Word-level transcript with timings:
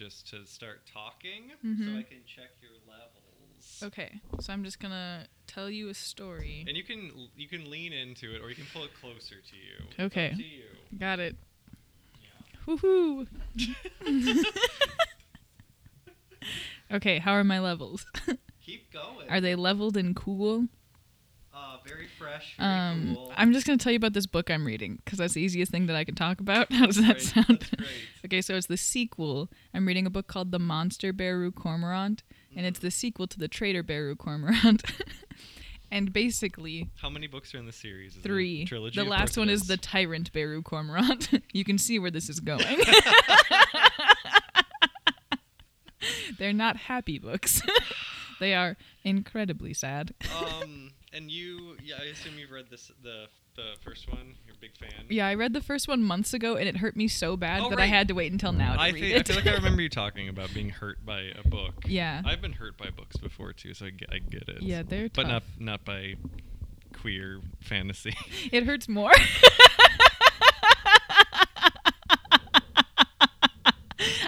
just 0.00 0.26
to 0.30 0.46
start 0.46 0.80
talking 0.92 1.50
so 1.60 1.66
Mhm. 1.68 1.98
I 1.98 2.02
can 2.02 2.24
check 2.24 2.50
your 2.62 2.72
levels. 2.88 3.82
Okay, 3.82 4.20
so 4.40 4.50
I'm 4.50 4.64
just 4.64 4.80
gonna 4.80 5.26
tell 5.46 5.68
you 5.68 5.90
a 5.90 5.94
story. 5.94 6.64
And 6.66 6.74
you 6.74 6.82
can 6.84 7.28
you 7.36 7.48
can 7.48 7.70
lean 7.70 7.92
into 7.92 8.34
it 8.34 8.40
or 8.40 8.48
you 8.48 8.56
can 8.56 8.64
pull 8.72 8.84
it 8.84 8.94
closer 8.94 9.36
to 9.42 9.56
you. 9.56 10.04
Okay. 10.06 10.32
to 10.34 10.42
you. 10.42 10.64
Got 10.98 11.20
it. 11.20 11.36
Yeah. 12.22 12.30
Woohoo! 12.66 13.26
okay, 16.92 17.18
how 17.18 17.32
are 17.32 17.44
my 17.44 17.60
levels? 17.60 18.06
Keep 18.64 18.90
going. 18.92 19.28
are 19.28 19.40
they 19.42 19.54
leveled 19.54 19.96
and 19.98 20.16
cool? 20.16 20.68
Very 21.90 22.06
fresh, 22.18 22.54
very 22.56 22.68
Um, 22.70 23.14
cool. 23.16 23.32
I'm 23.36 23.52
just 23.52 23.66
gonna 23.66 23.76
tell 23.78 23.90
you 23.92 23.96
about 23.96 24.12
this 24.12 24.26
book 24.26 24.50
I'm 24.50 24.64
reading 24.64 25.00
because 25.04 25.18
that's 25.18 25.34
the 25.34 25.42
easiest 25.42 25.72
thing 25.72 25.86
that 25.86 25.96
I 25.96 26.04
can 26.04 26.14
talk 26.14 26.40
about. 26.40 26.72
How 26.72 26.86
does 26.86 26.96
that 26.96 27.16
Great, 27.16 27.22
sound? 27.22 27.68
Okay, 28.24 28.40
so 28.40 28.54
it's 28.54 28.66
the 28.68 28.76
sequel. 28.76 29.50
I'm 29.74 29.86
reading 29.86 30.06
a 30.06 30.10
book 30.10 30.26
called 30.28 30.52
The 30.52 30.58
Monster 30.60 31.12
Baru 31.12 31.50
Cormorant, 31.50 32.22
and 32.56 32.64
Mm. 32.64 32.68
it's 32.68 32.78
the 32.78 32.90
sequel 32.90 33.26
to 33.26 33.38
The 33.38 33.48
Traitor 33.48 33.82
Baru 33.82 34.14
Cormorant. 34.14 34.82
and 35.90 36.12
basically, 36.12 36.88
How 37.00 37.10
many 37.10 37.26
books 37.26 37.54
are 37.54 37.58
in 37.58 37.66
the 37.66 37.72
series? 37.72 38.14
Is 38.16 38.22
three. 38.22 38.64
trilogy. 38.66 39.00
The 39.00 39.08
last 39.08 39.36
one 39.36 39.48
is 39.48 39.62
The 39.62 39.76
Tyrant 39.76 40.32
Baru 40.32 40.62
Cormorant. 40.62 41.42
you 41.52 41.64
can 41.64 41.76
see 41.78 41.98
where 41.98 42.10
this 42.12 42.28
is 42.28 42.38
going. 42.40 42.64
They're 46.38 46.52
not 46.54 46.76
happy 46.76 47.18
books. 47.18 47.60
They 48.40 48.54
are 48.54 48.76
incredibly 49.04 49.72
sad. 49.74 50.12
um, 50.62 50.90
and 51.12 51.30
you, 51.30 51.76
yeah, 51.82 51.96
I 52.00 52.06
assume 52.06 52.32
you've 52.38 52.50
read 52.50 52.66
this, 52.70 52.90
the 53.02 53.26
the 53.56 53.72
first 53.82 54.08
one. 54.08 54.34
You're 54.46 54.54
a 54.54 54.58
big 54.60 54.76
fan. 54.76 55.06
Yeah, 55.08 55.26
I 55.26 55.34
read 55.34 55.52
the 55.52 55.60
first 55.60 55.88
one 55.88 56.02
months 56.02 56.32
ago, 56.32 56.54
and 56.56 56.68
it 56.68 56.76
hurt 56.78 56.96
me 56.96 57.08
so 57.08 57.36
bad 57.36 57.62
Oh, 57.62 57.70
that 57.70 57.80
I 57.80 57.86
had 57.86 58.06
to 58.08 58.14
wait 58.14 58.30
until 58.32 58.52
now 58.52 58.74
to 58.74 58.80
I, 58.80 58.88
read 58.90 59.00
think, 59.00 59.14
it. 59.16 59.20
I 59.20 59.22
feel 59.34 59.36
like 59.36 59.46
I 59.52 59.56
remember 59.56 59.82
you 59.82 59.88
talking 59.88 60.28
about 60.28 60.54
being 60.54 60.70
hurt 60.70 61.04
by 61.04 61.20
a 61.36 61.46
book. 61.48 61.74
yeah, 61.86 62.22
I've 62.24 62.40
been 62.40 62.52
hurt 62.52 62.76
by 62.78 62.90
books 62.90 63.16
before 63.16 63.52
too, 63.52 63.74
so 63.74 63.86
I 63.86 63.90
get, 63.90 64.08
I 64.12 64.18
get 64.18 64.48
it. 64.48 64.62
yeah, 64.62 64.82
they're 64.86 65.08
but 65.12 65.26
not 65.26 65.42
not 65.58 65.84
by 65.84 66.14
queer 66.94 67.40
fantasy. 67.60 68.14
It 68.52 68.64
hurts 68.64 68.88
more. 68.88 69.12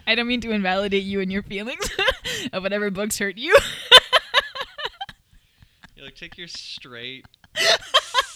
I 0.07 0.15
don't 0.15 0.27
mean 0.27 0.41
to 0.43 0.51
invalidate 0.51 1.05
you 1.05 1.21
and 1.21 1.33
your 1.33 1.43
feelings 1.43 1.89
of 2.53 2.63
whatever 2.63 2.91
books 2.91 3.19
hurt 3.19 3.39
you. 3.39 3.57
Like 6.03 6.15
take 6.17 6.37
your 6.39 6.49
straight 6.49 7.25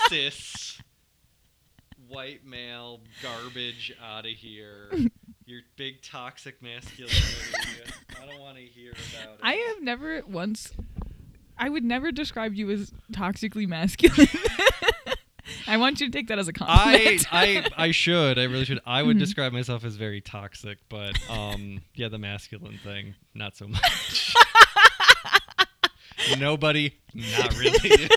cis 0.08 0.78
white 2.08 2.44
male 2.44 3.00
garbage 3.22 3.92
out 4.04 4.24
of 4.24 4.30
here. 4.32 4.90
Your 5.44 5.60
big 5.76 6.02
toxic 6.02 6.60
masculinity. 6.62 7.16
I 8.22 8.26
don't 8.26 8.40
want 8.40 8.56
to 8.56 8.62
hear 8.64 8.92
about 8.92 9.34
it. 9.34 9.40
I 9.42 9.54
have 9.54 9.82
never 9.82 10.22
once. 10.26 10.72
I 11.58 11.68
would 11.68 11.84
never 11.84 12.12
describe 12.12 12.54
you 12.54 12.70
as 12.70 12.92
toxically 13.12 13.66
masculine. 13.66 14.28
I 15.68 15.76
want 15.78 16.00
you 16.00 16.06
to 16.08 16.12
take 16.12 16.28
that 16.28 16.38
as 16.38 16.48
a 16.48 16.52
compliment. 16.52 17.32
I 17.32 17.64
I 17.76 17.90
should 17.92 18.38
I 18.38 18.44
really 18.44 18.64
should 18.64 18.80
I 18.86 19.02
would 19.02 19.16
Mhm. 19.16 19.20
describe 19.20 19.52
myself 19.52 19.84
as 19.84 19.96
very 19.96 20.20
toxic 20.20 20.78
but 20.88 21.16
um 21.30 21.80
yeah 21.94 22.08
the 22.08 22.18
masculine 22.18 22.78
thing 22.82 23.14
not 23.34 23.56
so 23.56 23.66
much 23.68 24.34
nobody 26.38 26.92
not 27.14 27.56
really 27.58 28.08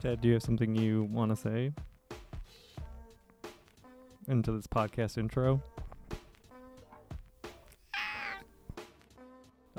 Ted, 0.00 0.22
do 0.22 0.28
you 0.28 0.34
have 0.34 0.42
something 0.42 0.74
you 0.74 1.04
want 1.04 1.30
to 1.30 1.36
say 1.36 1.72
into 4.26 4.50
this 4.50 4.66
podcast 4.66 5.18
intro? 5.18 5.62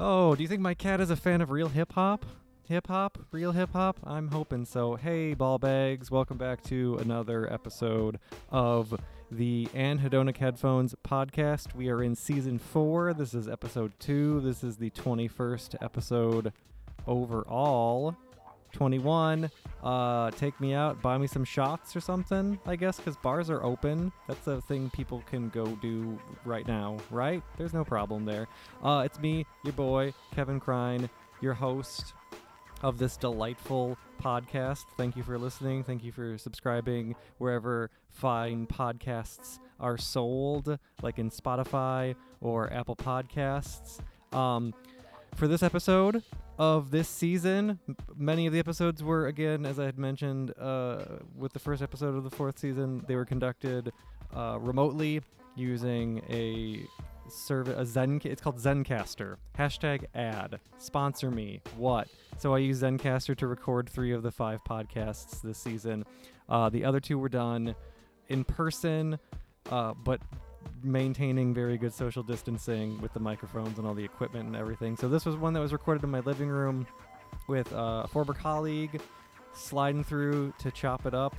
Oh, 0.04 0.34
do 0.34 0.42
you 0.42 0.50
think 0.50 0.62
my 0.62 0.74
cat 0.74 1.00
is 1.00 1.12
a 1.12 1.16
fan 1.16 1.42
of 1.42 1.52
real 1.52 1.68
hip 1.68 1.94
hop? 1.94 2.26
Hip 2.68 2.88
hop? 2.88 3.20
Real 3.32 3.52
hip 3.52 3.70
hop? 3.72 4.00
I'm 4.04 4.30
hoping 4.30 4.66
so. 4.66 4.96
Hey, 4.96 5.36
ball 5.36 5.60
bags, 5.60 6.10
welcome 6.10 6.40
back 6.40 6.64
to 6.64 6.98
another 7.00 7.48
episode 7.54 8.18
of 8.50 9.00
the 9.30 9.68
Anhedonic 9.76 10.38
Headphones 10.38 10.96
podcast. 11.08 11.76
We 11.76 11.90
are 11.90 12.02
in 12.02 12.16
season 12.16 12.58
four. 12.58 13.14
This 13.14 13.36
is 13.36 13.48
episode 13.48 13.92
two. 14.00 14.40
This 14.40 14.64
is 14.64 14.78
the 14.78 14.90
21st 14.90 15.76
episode 15.84 16.52
overall. 17.06 18.18
21 18.74 19.52
uh 19.84 20.30
take 20.32 20.60
me 20.60 20.74
out 20.74 21.02
buy 21.02 21.18
me 21.18 21.26
some 21.26 21.44
shots 21.44 21.96
or 21.96 22.00
something 22.00 22.60
i 22.68 22.76
guess 22.76 22.98
because 22.98 23.18
bars 23.18 23.50
are 23.50 23.64
open. 23.64 24.12
That's 24.28 24.46
a 24.48 24.62
thing 24.62 24.90
people 24.92 25.24
can 25.30 25.50
go 25.50 25.66
do 25.82 26.20
right 26.46 26.68
now 26.68 26.98
right? 27.10 27.42
There's 27.58 27.74
no 27.74 27.84
problem 27.84 28.26
there. 28.26 28.48
Uh 28.84 29.04
it's 29.06 29.20
me 29.20 29.46
your 29.64 29.74
boy 29.74 30.14
kevin 30.34 30.60
Crine, 30.60 31.10
your 31.42 31.54
host 31.54 32.14
of 32.84 32.98
this 32.98 33.18
delightful 33.18 33.98
podcast. 34.22 34.86
Thank 34.98 35.16
you 35.16 35.24
for 35.24 35.38
listening. 35.38 35.84
Thank 35.84 36.04
you 36.04 36.12
for 36.12 36.38
subscribing 36.38 37.16
wherever 37.38 37.90
fine 38.10 38.68
podcasts 38.68 39.60
are 39.80 39.98
sold 39.98 40.78
like 41.02 41.18
in 41.18 41.30
spotify 41.30 42.16
or 42.40 42.72
apple 42.72 42.96
podcasts. 42.96 44.00
Um 44.32 44.74
for 45.36 45.48
this 45.48 45.64
episode 45.64 46.24
of 46.58 46.92
this 46.92 47.08
season. 47.08 47.80
Many 48.16 48.46
of 48.48 48.54
the 48.54 48.60
episodes 48.60 49.04
were, 49.04 49.28
again, 49.28 49.66
as 49.66 49.80
I 49.80 49.86
had 49.86 49.98
mentioned, 49.98 50.54
uh, 50.60 51.04
with 51.36 51.54
the 51.54 51.60
first 51.60 51.82
episode 51.82 52.16
of 52.16 52.24
the 52.24 52.30
fourth 52.30 52.60
season, 52.60 53.04
they 53.08 53.16
were 53.16 53.26
conducted 53.26 53.92
uh, 54.36 54.58
remotely 54.60 55.22
using 55.56 56.22
a 56.30 56.86
service, 57.30 57.76
a 57.78 57.86
Zen. 57.86 58.22
It's 58.24 58.42
called 58.42 58.58
Zencastr. 58.58 59.38
Hashtag 59.58 60.06
ad. 60.16 60.60
Sponsor 60.78 61.32
me. 61.32 61.62
What? 61.78 62.08
So 62.38 62.54
I 62.54 62.60
use 62.60 62.82
Zencastr 62.82 63.36
to 63.38 63.48
record 63.48 63.90
three 63.90 64.12
of 64.12 64.24
the 64.24 64.32
five 64.32 64.64
podcasts 64.64 65.42
this 65.42 65.58
season. 65.58 66.06
Uh, 66.50 66.70
the 66.70 66.84
other 66.84 67.00
two 67.00 67.18
were 67.18 67.30
done 67.30 67.76
in 68.30 68.44
person, 68.44 69.18
uh, 69.70 69.94
but 69.94 70.22
maintaining 70.84 71.54
very 71.54 71.78
good 71.78 71.94
social 71.94 72.24
distancing 72.24 73.00
with 73.02 73.14
the 73.14 73.20
microphones 73.20 73.78
and 73.78 73.88
all 73.88 73.94
the 73.94 74.04
equipment 74.04 74.48
and 74.48 74.56
everything. 74.56 74.96
So 74.98 75.08
this 75.08 75.26
was 75.26 75.36
one 75.36 75.54
that 75.54 75.60
was 75.60 75.74
recorded 75.74 76.04
in 76.04 76.10
my 76.10 76.20
living 76.22 76.50
room 76.50 76.88
with 77.48 77.72
uh, 77.74 78.02
a 78.04 78.08
former 78.08 78.34
colleague 78.34 79.02
sliding 79.54 80.04
through 80.04 80.54
to 80.60 80.72
chop 80.72 81.06
it 81.06 81.14
up 81.14 81.36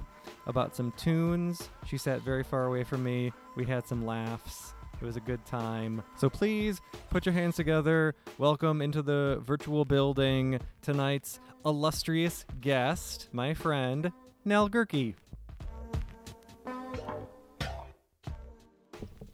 about 0.47 0.76
some 0.76 0.92
tunes. 0.97 1.69
She 1.86 1.97
sat 1.97 2.22
very 2.22 2.42
far 2.42 2.66
away 2.66 2.84
from 2.84 3.02
me. 3.02 3.32
We 3.56 3.64
had 3.64 3.86
some 3.86 4.04
laughs. 4.04 4.75
It 5.00 5.04
was 5.04 5.16
a 5.16 5.20
good 5.20 5.44
time. 5.44 6.02
So 6.16 6.31
please 6.31 6.81
put 7.10 7.26
your 7.26 7.32
hands 7.32 7.56
together. 7.56 8.14
Welcome 8.38 8.81
into 8.81 9.02
the 9.02 9.41
virtual 9.44 9.84
building 9.84 10.60
tonight's 10.81 11.41
illustrious 11.64 12.44
guest, 12.60 13.28
my 13.32 13.54
friend, 13.54 14.12
Nell 14.44 14.69
Gehrke. 14.69 15.14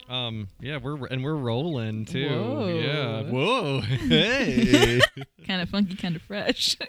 Um 0.08 0.48
yeah 0.60 0.78
we're 0.78 1.06
and 1.06 1.22
we're 1.22 1.34
rolling 1.34 2.04
too 2.06 2.28
Whoa. 2.28 2.68
yeah 2.68 3.22
whoa 3.22 3.80
hey 4.08 5.00
kind 5.46 5.60
of 5.62 5.68
funky, 5.68 5.94
kind 5.96 6.16
of 6.16 6.22
fresh. 6.22 6.76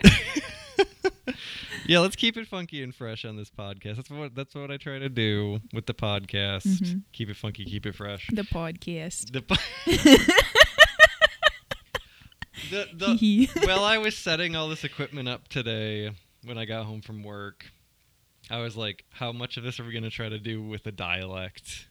yeah 1.85 1.99
let's 1.99 2.15
keep 2.15 2.37
it 2.37 2.47
funky 2.47 2.81
and 2.83 2.93
fresh 2.95 3.25
on 3.25 3.35
this 3.35 3.49
podcast 3.49 3.97
that's 3.97 4.09
what 4.09 4.35
that's 4.35 4.55
what 4.55 4.71
I 4.71 4.77
try 4.77 4.99
to 4.99 5.09
do 5.09 5.59
with 5.73 5.85
the 5.85 5.93
podcast 5.93 6.65
Mhm. 6.65 7.01
keep 7.11 7.29
it 7.29 7.35
funky 7.35 7.65
keep 7.65 7.85
it 7.85 7.95
fresh 7.95 8.27
the 8.31 8.43
podcast. 8.43 9.31
the 9.33 9.41
po- 9.41 9.55
the, 12.71 12.87
the 12.93 13.49
well, 13.65 13.83
I 13.83 13.97
was 13.97 14.15
setting 14.17 14.55
all 14.55 14.69
this 14.69 14.83
equipment 14.83 15.27
up 15.27 15.47
today 15.47 16.11
when 16.43 16.57
I 16.57 16.65
got 16.65 16.85
home 16.85 17.01
from 17.01 17.23
work. 17.23 17.65
I 18.51 18.59
was 18.59 18.75
like, 18.75 19.05
how 19.11 19.31
much 19.31 19.57
of 19.57 19.63
this 19.63 19.79
are 19.79 19.83
we 19.85 19.91
going 19.91 20.03
to 20.03 20.09
try 20.09 20.29
to 20.29 20.39
do 20.39 20.61
with 20.61 20.85
a 20.85 20.91
dialect? 20.91 21.87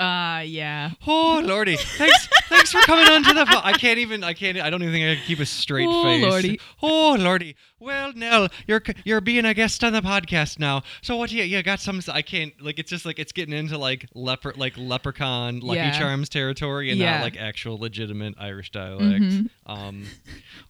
Ah, 0.00 0.40
yeah. 0.42 0.90
Oh, 1.08 1.42
lordy. 1.44 1.76
Thanks 1.76 2.28
thanks 2.48 2.70
for 2.70 2.80
coming 2.82 3.06
on 3.08 3.24
to 3.24 3.34
the 3.34 3.60
I 3.64 3.72
can't 3.72 3.98
even 3.98 4.22
I 4.22 4.32
can't 4.32 4.56
I 4.60 4.70
don't 4.70 4.80
even 4.82 4.94
think 4.94 5.04
I 5.10 5.14
can 5.16 5.24
keep 5.26 5.40
a 5.40 5.46
straight 5.46 5.88
Oh, 5.90 6.04
face. 6.04 6.22
lordy. 6.22 6.60
Oh, 6.80 7.16
lordy. 7.18 7.56
Well, 7.80 8.12
Nell, 8.12 8.48
you're 8.68 8.80
you're 9.04 9.20
being 9.20 9.44
a 9.44 9.54
guest 9.54 9.82
on 9.82 9.92
the 9.92 10.00
podcast 10.00 10.60
now. 10.60 10.82
So 11.02 11.16
what 11.16 11.30
do 11.30 11.36
you 11.36 11.42
you 11.42 11.60
got 11.64 11.80
some 11.80 12.00
I 12.08 12.22
can't 12.22 12.52
like 12.62 12.78
it's 12.78 12.90
just 12.90 13.04
like 13.06 13.18
it's 13.18 13.32
getting 13.32 13.52
into 13.54 13.76
like 13.76 14.06
leper 14.14 14.52
like 14.56 14.74
leprechaun 14.76 15.58
Lucky 15.60 15.78
Yeah. 15.78 15.98
Charms 15.98 16.28
territory 16.28 16.90
and 16.90 16.98
Yeah. 17.00 17.16
not 17.16 17.22
like 17.24 17.36
actual 17.36 17.76
legitimate 17.76 18.34
Irish 18.38 18.70
dialect. 18.70 19.20
Mhm. 19.24 19.50
Um, 19.66 20.04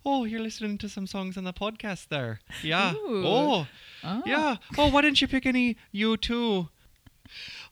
oh, 0.07 0.25
you're 0.25 0.41
listening 0.41 0.79
to 0.79 0.89
some 0.89 1.07
songs 1.07 1.37
on 1.37 1.45
the 1.45 1.53
podcast 1.53 2.09
there. 2.09 2.41
Yeah. 2.63 2.95
Oh, 2.97 3.67
Oh. 4.03 4.23
yeah. 4.25 4.57
Oh, 4.79 4.89
why 4.89 5.03
didn't 5.03 5.21
you 5.21 5.29
pick 5.29 5.45
any 5.45 5.77
U2 5.95 6.69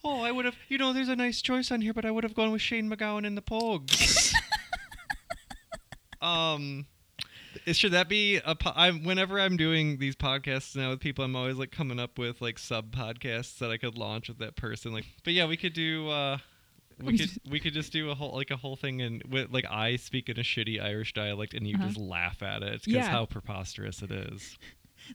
oh, 0.04 0.22
I 0.22 0.30
would 0.32 0.44
have. 0.44 0.56
You 0.68 0.78
know, 0.78 0.92
there's 0.92 1.08
a 1.08 1.16
nice 1.16 1.40
choice 1.42 1.70
on 1.70 1.80
here, 1.80 1.92
but 1.94 2.04
I 2.04 2.10
would 2.10 2.24
have 2.24 2.34
gone 2.34 2.52
with 2.52 2.62
Shane 2.62 2.88
MacGowan 2.90 3.26
and 3.26 3.36
the 3.36 3.42
Pogues. 3.42 4.32
um. 6.20 6.86
Should 7.72 7.92
that 7.92 8.08
be 8.08 8.36
a? 8.44 8.54
Po- 8.54 8.72
I'm 8.76 9.02
whenever 9.02 9.40
I'm 9.40 9.56
doing 9.56 9.98
these 9.98 10.14
podcasts 10.14 10.76
now 10.76 10.90
with 10.90 11.00
people, 11.00 11.24
I'm 11.24 11.34
always 11.34 11.56
like 11.56 11.72
coming 11.72 11.98
up 11.98 12.18
with 12.18 12.40
like 12.40 12.58
sub 12.58 12.94
podcasts 12.94 13.58
that 13.58 13.70
I 13.70 13.76
could 13.78 13.96
launch 13.98 14.28
with 14.28 14.38
that 14.38 14.56
person. 14.56 14.92
Like, 14.92 15.06
but 15.24 15.32
yeah, 15.32 15.46
we 15.46 15.56
could 15.56 15.72
do. 15.72 16.08
uh 16.10 16.38
we 17.02 17.18
could 17.18 17.30
we 17.50 17.58
could 17.58 17.72
just 17.72 17.92
do 17.92 18.10
a 18.10 18.14
whole 18.14 18.34
like 18.36 18.50
a 18.50 18.56
whole 18.56 18.76
thing 18.76 19.00
and 19.02 19.22
with 19.24 19.52
like 19.52 19.64
I 19.68 19.96
speak 19.96 20.28
in 20.28 20.38
a 20.38 20.42
shitty 20.42 20.80
Irish 20.82 21.12
dialect 21.14 21.54
and 21.54 21.66
you 21.66 21.76
Uh-huh. 21.76 21.86
just 21.88 21.98
laugh 21.98 22.42
at 22.42 22.62
it 22.62 22.82
because 22.84 22.92
Yeah. 22.92 23.08
how 23.08 23.24
preposterous 23.26 24.00
it 24.02 24.10
is. 24.12 24.58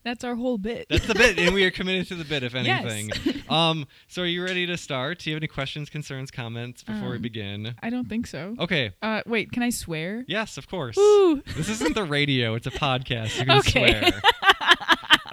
That's 0.04 0.24
our 0.24 0.36
whole 0.36 0.58
bit. 0.58 0.88
That's 0.90 1.06
the 1.08 1.16
bit, 1.16 1.38
and 1.40 1.54
we 1.54 1.64
are 1.66 1.72
committed 1.72 2.08
to 2.10 2.16
the 2.16 2.24
bit, 2.26 2.44
if 2.44 2.54
Yes. 2.62 2.86
anything. 2.86 3.44
um, 3.50 3.88
so 4.08 4.22
are 4.24 4.26
you 4.26 4.44
ready 4.44 4.66
to 4.68 4.78
start? 4.78 5.20
Do 5.20 5.30
you 5.30 5.36
have 5.36 5.42
any 5.42 5.48
questions, 5.48 5.90
concerns, 5.90 6.32
comments 6.32 6.84
before 6.84 7.10
we 7.10 7.16
Um, 7.18 7.22
begin? 7.22 7.76
I 7.82 7.90
don't 7.90 8.08
think 8.10 8.28
so. 8.28 8.56
Okay. 8.60 8.92
Uh, 9.02 9.22
wait, 9.26 9.52
can 9.52 9.64
I 9.64 9.70
swear? 9.70 10.24
Yes, 10.28 10.58
of 10.58 10.68
course. 10.68 10.98
Ooh. 10.98 11.42
This 11.56 11.70
isn't 11.70 11.96
the 11.96 12.04
radio; 12.04 12.56
it's 12.56 12.68
a 12.68 12.72
podcast. 12.72 13.40
You 13.40 13.46
can 13.46 13.58
Okay. 13.60 14.00
swear. 14.12 14.22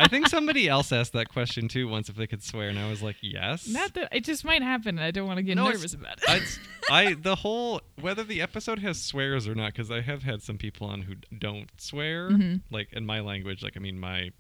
I 0.01 0.07
think 0.07 0.29
somebody 0.29 0.69
else 0.69 0.93
asked 0.93 1.13
that 1.15 1.29
question 1.29 1.67
too 1.67 1.89
once 1.89 2.09
if 2.09 2.15
they 2.15 2.29
could 2.29 2.43
swear, 2.45 2.69
and 2.69 2.79
I 2.79 2.89
was 2.89 3.03
like, 3.03 3.17
yes. 3.21 3.67
Not 3.67 3.95
that 3.95 4.09
it 4.15 4.23
just 4.25 4.45
might 4.45 4.63
happen, 4.63 4.97
and 4.97 5.01
I 5.05 5.11
don't 5.11 5.27
want 5.27 5.39
to 5.39 5.43
get 5.43 5.57
No, 5.57 5.69
nervous 5.69 5.93
about 5.93 6.19
it. 6.23 6.59
I, 6.89 7.01
I 7.09 7.15
the 7.15 7.35
whole 7.35 7.81
whether 8.01 8.23
the 8.23 8.41
episode 8.41 8.79
has 8.79 9.03
swears 9.03 9.49
or 9.49 9.57
not 9.57 9.73
because 9.73 9.91
I 9.91 10.01
have 10.03 10.23
had 10.23 10.41
some 10.43 10.57
people 10.57 10.87
on 10.87 11.03
who 11.03 11.15
don't 11.37 11.69
swear 11.81 12.31
Mhm. 12.31 12.61
like 12.71 12.93
in 12.93 13.07
my 13.07 13.19
language 13.21 13.63
like 13.63 13.77
I 13.77 13.81
mean 13.81 13.99
my 13.99 14.31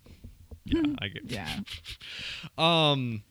yeah 0.70 0.94
I 1.00 1.08
get 1.08 1.24
Yeah. 1.30 1.60
um 2.58 3.22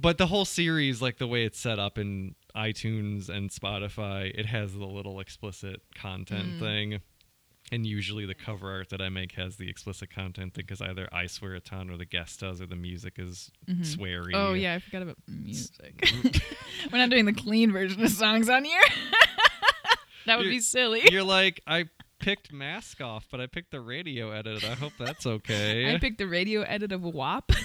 but 0.00 0.16
the 0.18 0.26
whole 0.26 0.44
series 0.44 1.02
like 1.02 1.18
the 1.18 1.26
way 1.26 1.44
it's 1.44 1.58
set 1.58 1.78
up 1.78 1.98
in 1.98 2.34
iTunes 2.56 3.28
and 3.28 3.50
Spotify 3.50 4.30
it 4.34 4.46
has 4.46 4.72
the 4.74 4.86
little 4.86 5.20
explicit 5.20 5.82
content 5.94 6.54
Mm. 6.54 6.58
thing 6.60 7.00
and 7.70 7.84
usually 7.86 8.24
the 8.24 8.34
cover 8.34 8.70
art 8.70 8.88
that 8.88 9.02
I 9.02 9.10
make 9.10 9.32
has 9.32 9.56
the 9.56 9.68
explicit 9.68 10.08
content 10.10 10.54
thing 10.54 10.64
because 10.66 10.80
either 10.80 11.06
I 11.12 11.26
swear 11.26 11.54
a 11.54 11.60
ton 11.60 11.90
or 11.90 11.98
the 11.98 12.06
guest 12.06 12.40
does 12.40 12.60
or 12.62 12.66
the 12.66 12.76
music 12.76 13.14
is 13.18 13.50
Mhm. 13.68 13.80
sweary 13.96 14.30
Oh 14.34 14.54
yeah, 14.54 14.74
I 14.74 14.78
forgot 14.78 15.02
about 15.02 15.18
music. 15.28 16.02
We're 16.92 16.98
not 16.98 17.10
doing 17.10 17.26
the 17.26 17.34
clean 17.34 17.70
version 17.72 18.02
of 18.02 18.10
songs 18.10 18.48
on 18.48 18.64
here. 18.64 18.80
that 20.26 20.38
would 20.38 20.44
You're- 20.46 20.56
be 20.56 20.60
silly. 20.60 21.02
You're 21.10 21.22
like, 21.24 21.60
I 21.66 21.84
picked 22.18 22.52
mask 22.52 23.00
off, 23.00 23.26
but 23.30 23.40
I 23.40 23.46
picked 23.46 23.70
the 23.70 23.80
radio 23.80 24.30
edit. 24.30 24.64
I 24.64 24.74
hope 24.74 24.92
that's 24.98 25.26
okay. 25.26 25.94
I 25.94 25.98
picked 25.98 26.18
the 26.18 26.26
radio 26.26 26.62
edit 26.62 26.92
of 26.92 27.02
WAP. 27.02 27.50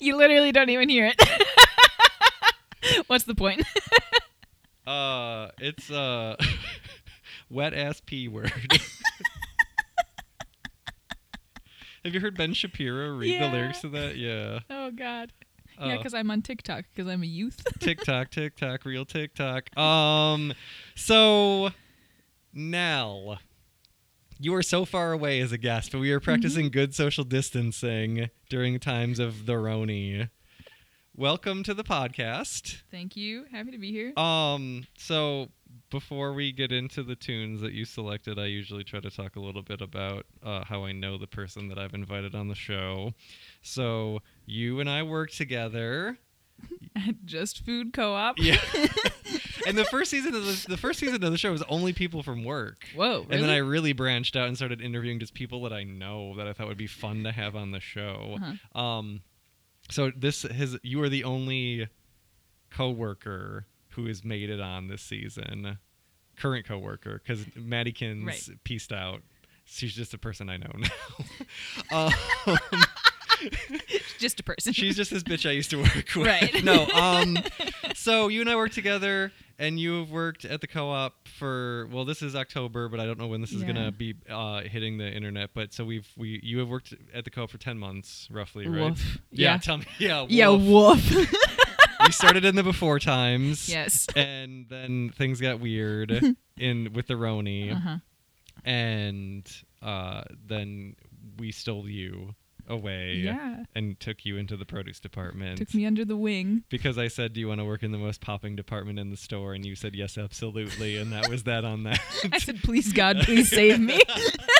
you 0.00 0.16
literally 0.16 0.52
don't 0.52 0.70
even 0.70 0.88
hear 0.88 1.12
it. 1.14 1.20
What's 3.06 3.24
the 3.24 3.34
point? 3.34 3.62
uh, 4.86 5.48
it's 5.58 5.90
uh, 5.90 6.36
wet 7.50 7.74
ass 7.74 8.00
p 8.04 8.28
word. 8.28 8.52
Have 12.04 12.14
you 12.14 12.20
heard 12.20 12.36
Ben 12.38 12.54
Shapiro 12.54 13.16
read 13.16 13.34
Yeah. 13.34 13.48
the 13.50 13.52
lyrics 13.56 13.80
to 13.82 13.88
that? 13.90 14.16
Yeah. 14.16 14.60
Oh 14.70 14.90
God. 14.90 15.32
Yeah, 15.80 15.96
because 15.96 16.14
I'm 16.14 16.30
on 16.30 16.42
TikTok 16.42 16.84
because 16.94 17.10
I'm 17.10 17.22
a 17.22 17.26
youth. 17.26 17.64
TikTok, 17.80 18.30
TikTok, 18.30 18.84
real 18.84 19.04
TikTok. 19.04 19.76
Um, 19.78 20.52
so 20.94 21.70
Nell, 22.52 23.38
you 24.38 24.54
are 24.54 24.62
so 24.62 24.84
far 24.84 25.12
away 25.12 25.40
as 25.40 25.52
a 25.52 25.58
guest, 25.58 25.92
but 25.92 26.00
we 26.00 26.10
are 26.12 26.20
practicing 26.20 26.70
good 26.70 26.94
social 26.94 27.24
distancing 27.24 28.30
during 28.48 28.78
times 28.78 29.18
of 29.18 29.46
the 29.46 29.54
Roni. 29.54 30.30
Welcome 31.16 31.64
to 31.64 31.74
the 31.74 31.82
podcast. 31.82 32.82
Thank 32.92 33.16
you. 33.16 33.46
Happy 33.50 33.72
to 33.72 33.78
be 33.78 33.90
here. 33.90 34.16
Um, 34.16 34.86
so 34.96 35.48
before 35.90 36.32
we 36.32 36.52
get 36.52 36.70
into 36.70 37.02
the 37.02 37.16
tunes 37.16 37.60
that 37.60 37.72
you 37.72 37.84
selected, 37.84 38.38
I 38.38 38.46
usually 38.46 38.84
try 38.84 39.00
to 39.00 39.10
talk 39.10 39.34
a 39.34 39.40
little 39.40 39.62
bit 39.62 39.80
about 39.80 40.26
uh, 40.44 40.64
how 40.64 40.84
I 40.84 40.92
know 40.92 41.18
the 41.18 41.26
person 41.26 41.68
that 41.68 41.78
I've 41.78 41.94
invited 41.94 42.34
on 42.34 42.46
the 42.46 42.54
show. 42.54 43.14
So 43.62 44.20
you 44.48 44.80
and 44.80 44.88
I 44.88 45.02
work 45.02 45.30
together. 45.30 46.18
At 46.96 47.14
Just 47.24 47.64
Food 47.64 47.92
Co-op. 47.92 48.38
Yeah. 48.38 48.56
and 49.66 49.76
the 49.78 49.84
first 49.84 50.10
season 50.10 50.34
of 50.34 50.44
the, 50.44 50.66
the 50.70 50.76
first 50.76 50.98
season 50.98 51.22
of 51.22 51.30
the 51.30 51.38
show 51.38 51.52
was 51.52 51.62
only 51.68 51.92
people 51.92 52.22
from 52.22 52.42
work. 52.44 52.84
Whoa. 52.96 53.26
And 53.30 53.42
then 53.42 53.50
I 53.50 53.58
really? 53.58 53.70
really 53.70 53.92
branched 53.92 54.34
out 54.36 54.48
and 54.48 54.56
started 54.56 54.80
interviewing 54.80 55.20
just 55.20 55.34
people 55.34 55.62
that 55.62 55.72
I 55.72 55.84
know 55.84 56.34
that 56.36 56.48
I 56.48 56.52
thought 56.52 56.66
would 56.66 56.76
be 56.76 56.86
fun 56.86 57.24
to 57.24 57.32
have 57.32 57.54
on 57.54 57.70
the 57.70 57.80
show. 57.80 58.38
Uh-huh. 58.40 58.80
Um, 58.80 59.20
so 59.90 60.10
this 60.16 60.42
has 60.42 60.76
you 60.82 61.02
are 61.02 61.08
the 61.08 61.24
only 61.24 61.88
coworker 62.70 63.66
who 63.90 64.06
has 64.06 64.24
made 64.24 64.50
it 64.50 64.60
on 64.60 64.88
this 64.88 65.02
season, 65.02 65.78
current 66.36 66.66
coworker, 66.66 67.20
because 67.24 67.44
Maddykins 67.46 68.26
Right. 68.26 68.48
pieced 68.64 68.92
out. 68.92 69.22
She's 69.64 69.94
just 69.94 70.14
a 70.14 70.18
person 70.18 70.48
I 70.48 70.56
know 70.56 70.72
now. 71.92 72.08
um, 72.46 72.84
Just 74.18 74.40
a 74.40 74.42
person. 74.42 74.72
she's 74.72 74.96
just 74.96 75.10
this 75.12 75.22
bitch 75.22 75.48
I 75.48 75.52
used 75.52 75.70
to 75.70 75.78
work 75.82 75.94
with. 75.94 76.16
Right. 76.26 76.64
no. 76.64 76.86
Um. 76.88 77.38
So 77.94 78.28
you 78.28 78.40
and 78.40 78.50
I 78.50 78.56
work 78.56 78.72
together, 78.72 79.30
and 79.58 79.78
you 79.78 80.00
have 80.00 80.10
worked 80.10 80.44
at 80.44 80.60
the 80.60 80.66
co-op 80.66 81.14
for 81.28 81.88
well, 81.92 82.04
this 82.04 82.20
is 82.22 82.34
October, 82.34 82.88
but 82.88 82.98
I 83.00 83.06
don't 83.06 83.18
know 83.18 83.28
when 83.28 83.40
this 83.40 83.52
is 83.52 83.60
Yeah. 83.62 83.66
gonna 83.68 83.92
be 83.92 84.14
uh, 84.28 84.62
hitting 84.62 84.98
the 84.98 85.08
internet. 85.08 85.50
But 85.54 85.72
so 85.72 85.84
we've 85.84 86.08
we 86.16 86.40
you 86.42 86.58
have 86.58 86.68
worked 86.68 86.94
at 87.14 87.24
the 87.24 87.30
co-op 87.30 87.50
for 87.50 87.58
ten 87.58 87.78
months 87.78 88.26
roughly, 88.30 88.66
right? 88.66 88.90
Woof. 88.90 89.18
Yeah. 89.30 89.52
Yeah. 89.52 89.58
Tell 89.58 89.78
me. 89.78 89.84
Yeah. 89.98 90.26
Yeah, 90.28 90.48
woof. 90.48 91.10
woof. 91.14 91.32
we 92.04 92.12
started 92.12 92.44
in 92.44 92.56
the 92.56 92.62
before 92.64 92.98
times. 92.98 93.68
yes. 93.68 94.06
And 94.16 94.66
then 94.68 95.10
things 95.10 95.40
got 95.40 95.60
weird 95.60 96.10
in 96.56 96.92
with 96.92 97.06
the 97.06 97.14
Roni, 97.14 97.72
Uh-huh. 97.74 97.98
and 98.64 99.48
uh, 99.82 100.22
then 100.46 100.96
we 101.38 101.52
stole 101.52 101.88
you 101.88 102.34
away 102.68 103.14
Yeah. 103.16 103.64
and 103.74 103.98
took 103.98 104.24
you 104.24 104.36
into 104.36 104.56
the 104.56 104.64
produce 104.64 105.00
department. 105.00 105.58
Took 105.58 105.74
me 105.74 105.86
under 105.86 106.04
the 106.04 106.16
wing. 106.16 106.64
because 106.68 106.98
I 106.98 107.08
said, 107.08 107.32
"Do 107.32 107.40
you 107.40 107.48
want 107.48 107.60
to 107.60 107.64
work 107.64 107.82
in 107.82 107.92
the 107.92 107.98
most 107.98 108.20
popping 108.20 108.56
department 108.56 108.98
in 108.98 109.10
the 109.10 109.16
store?" 109.16 109.54
and 109.54 109.64
you 109.66 109.74
said, 109.74 109.94
"Yes, 109.94 110.16
absolutely," 110.18 110.96
and 110.96 111.12
that 111.12 111.28
was 111.28 111.44
that 111.44 111.64
on 111.64 111.82
that. 111.84 112.00
I 112.32 112.38
said, 112.38 112.58
please 112.62 112.92
God, 112.92 113.18
please 113.22 113.48
save 113.50 113.80
me. 113.80 114.00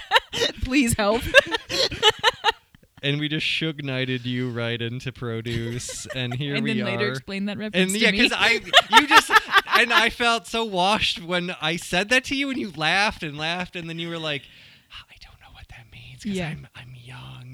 please 0.64 0.94
help. 0.94 1.22
and 3.02 3.20
we 3.20 3.28
just 3.28 3.46
shug 3.46 3.82
knighted 3.84 4.26
you 4.26 4.50
right 4.50 4.80
into 4.80 5.12
produce, 5.12 6.06
and 6.14 6.34
here 6.34 6.54
and 6.56 6.64
we 6.64 6.70
are. 6.70 6.72
And 6.72 6.80
then 6.80 6.86
later 6.98 7.10
explain 7.12 7.44
that 7.46 7.58
reference 7.58 7.92
and 7.92 8.00
yeah, 8.00 8.10
because 8.10 8.32
I, 8.34 8.60
you 8.90 9.06
just, 9.06 9.30
and 9.78 9.92
I 9.92 10.10
felt 10.10 10.46
so 10.46 10.64
washed 10.64 11.22
when 11.22 11.54
I 11.60 11.76
said 11.76 12.08
that 12.10 12.24
to 12.24 12.34
you, 12.36 12.50
and 12.50 12.58
you 12.58 12.72
laughed 12.76 13.22
and 13.22 13.38
laughed, 13.38 13.76
and 13.76 13.88
then 13.88 13.98
you 13.98 14.08
were 14.08 14.18
like, 14.18 14.42
"I 14.90 15.14
don't 15.20 15.40
know 15.40 15.52
what 15.54 15.68
that 15.68 15.86
means 15.92 16.22
because 16.22 16.38
Yeah. 16.38 16.48
I'm 16.48 16.66
I'm 16.74 16.92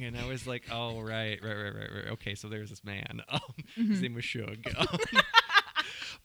young," 0.00 0.02
and 0.06 0.16
I 0.16 0.26
was 0.26 0.46
like, 0.46 0.64
"Oh 0.70 1.00
right, 1.00 1.38
right, 1.42 1.54
right, 1.54 1.74
right, 1.74 1.90
right. 1.94 2.06
Okay, 2.12 2.34
so 2.34 2.48
there's 2.48 2.70
this 2.70 2.84
man. 2.84 3.20
Um, 3.28 3.40
Mhm. 3.78 3.88
His 3.90 4.00
name 4.02 4.14
was 4.14 4.24
Shug." 4.24 4.58
Um, 4.76 4.86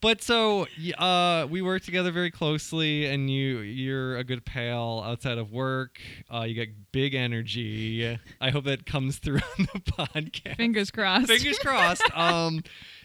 But 0.02 0.22
so 0.22 0.66
uh, 0.98 1.46
we 1.50 1.62
work 1.62 1.84
together 1.84 2.12
very 2.12 2.32
closely, 2.32 3.06
and 3.08 3.30
you 3.30 3.60
you're 3.60 4.16
a 4.18 4.24
good 4.24 4.46
pal 4.46 5.04
outside 5.04 5.38
of 5.38 5.52
work. 5.52 6.00
Uh, 6.34 6.44
you 6.44 6.56
got 6.56 6.74
big 6.94 7.14
energy. 7.16 8.18
I 8.40 8.50
hope 8.50 8.64
that 8.64 8.86
comes 8.86 9.18
through 9.18 9.42
on 9.60 9.68
the 9.74 9.80
podcast. 9.92 10.56
Fingers 10.56 10.90
crossed. 10.90 11.28
Fingers 11.28 11.60
crossed. 11.60 12.04
Um, 12.18 12.64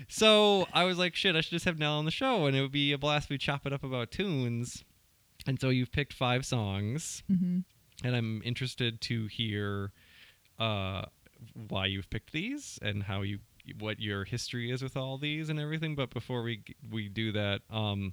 so 0.09 0.69
I 0.73 0.85
was 0.85 0.97
like, 0.97 1.17
shit, 1.17 1.35
I 1.35 1.41
should 1.41 1.51
just 1.51 1.65
have 1.65 1.81
Nell 1.81 1.95
on 1.99 2.05
the 2.05 2.13
show, 2.13 2.47
and 2.47 2.57
it 2.57 2.61
would 2.61 2.71
be 2.71 2.93
a 2.93 2.99
blast. 2.99 3.27
if 3.27 3.31
We 3.31 3.39
chop 3.39 3.67
it 3.67 3.73
up 3.73 3.83
about 3.83 4.13
tunes, 4.13 4.85
and 5.49 5.61
so 5.61 5.71
you've 5.71 5.91
picked 5.91 6.13
five 6.13 6.47
songs, 6.47 7.25
hmm 7.27 7.61
and 8.05 8.15
I'm 8.15 8.43
interested 8.45 9.01
to 9.03 9.27
hear 9.27 9.91
uh, 10.59 11.05
why 11.69 11.87
you've 11.87 12.11
picked 12.11 12.33
these 12.33 12.79
and 12.83 13.03
how 13.05 13.23
you 13.23 13.39
what 13.79 13.99
your 13.99 14.25
history 14.25 14.71
is 14.71 14.83
with 14.83 14.97
all 14.97 15.17
these 15.19 15.49
and 15.49 15.59
everything. 15.59 15.95
But 15.95 16.11
before 16.11 16.43
we 16.43 16.63
we 16.91 17.09
do 17.09 17.33
that, 17.33 17.63
um, 17.71 18.13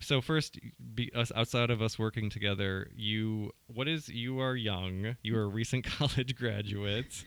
so 0.00 0.20
first, 0.20 0.58
be, 0.94 1.12
us 1.14 1.32
outside 1.34 1.70
of 1.70 1.80
us 1.82 1.98
working 1.98 2.30
together, 2.30 2.90
you 2.94 3.52
what 3.66 3.88
is 3.88 4.08
you 4.08 4.40
are 4.40 4.54
young, 4.54 5.16
you 5.22 5.36
are 5.36 5.42
a 5.44 5.48
recent 5.48 5.84
college 5.98 6.36
graduate. 6.36 7.24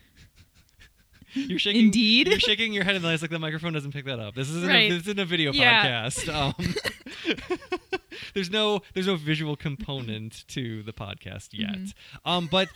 You're 1.33 1.59
shaking. 1.59 1.85
Indeed. 1.85 2.27
You're 2.27 2.39
shaking 2.39 2.73
your 2.73 2.83
head, 2.83 2.95
and 2.95 3.05
it's 3.05 3.21
like 3.21 3.29
the 3.29 3.38
microphone 3.38 3.71
doesn't 3.73 3.91
pick 3.91 4.05
that 4.05 4.19
up. 4.19 4.33
This 4.33 4.49
isn't. 4.49 4.67
Right. 4.67 4.89
A, 4.91 4.95
this 4.95 5.03
isn't 5.03 5.19
a 5.19 5.25
video 5.25 5.51
Yeah. 5.53 6.07
podcast. 6.09 6.27
Um, 6.33 6.55
there's 8.33 8.49
no 8.49 8.81
there's 8.93 9.07
no 9.07 9.15
visual 9.15 9.55
component 9.55 10.47
to 10.49 10.83
the 10.83 10.93
podcast 10.93 11.49
yet. 11.51 11.69
Mhm. 11.75 11.93
Um, 12.25 12.47
but 12.51 12.69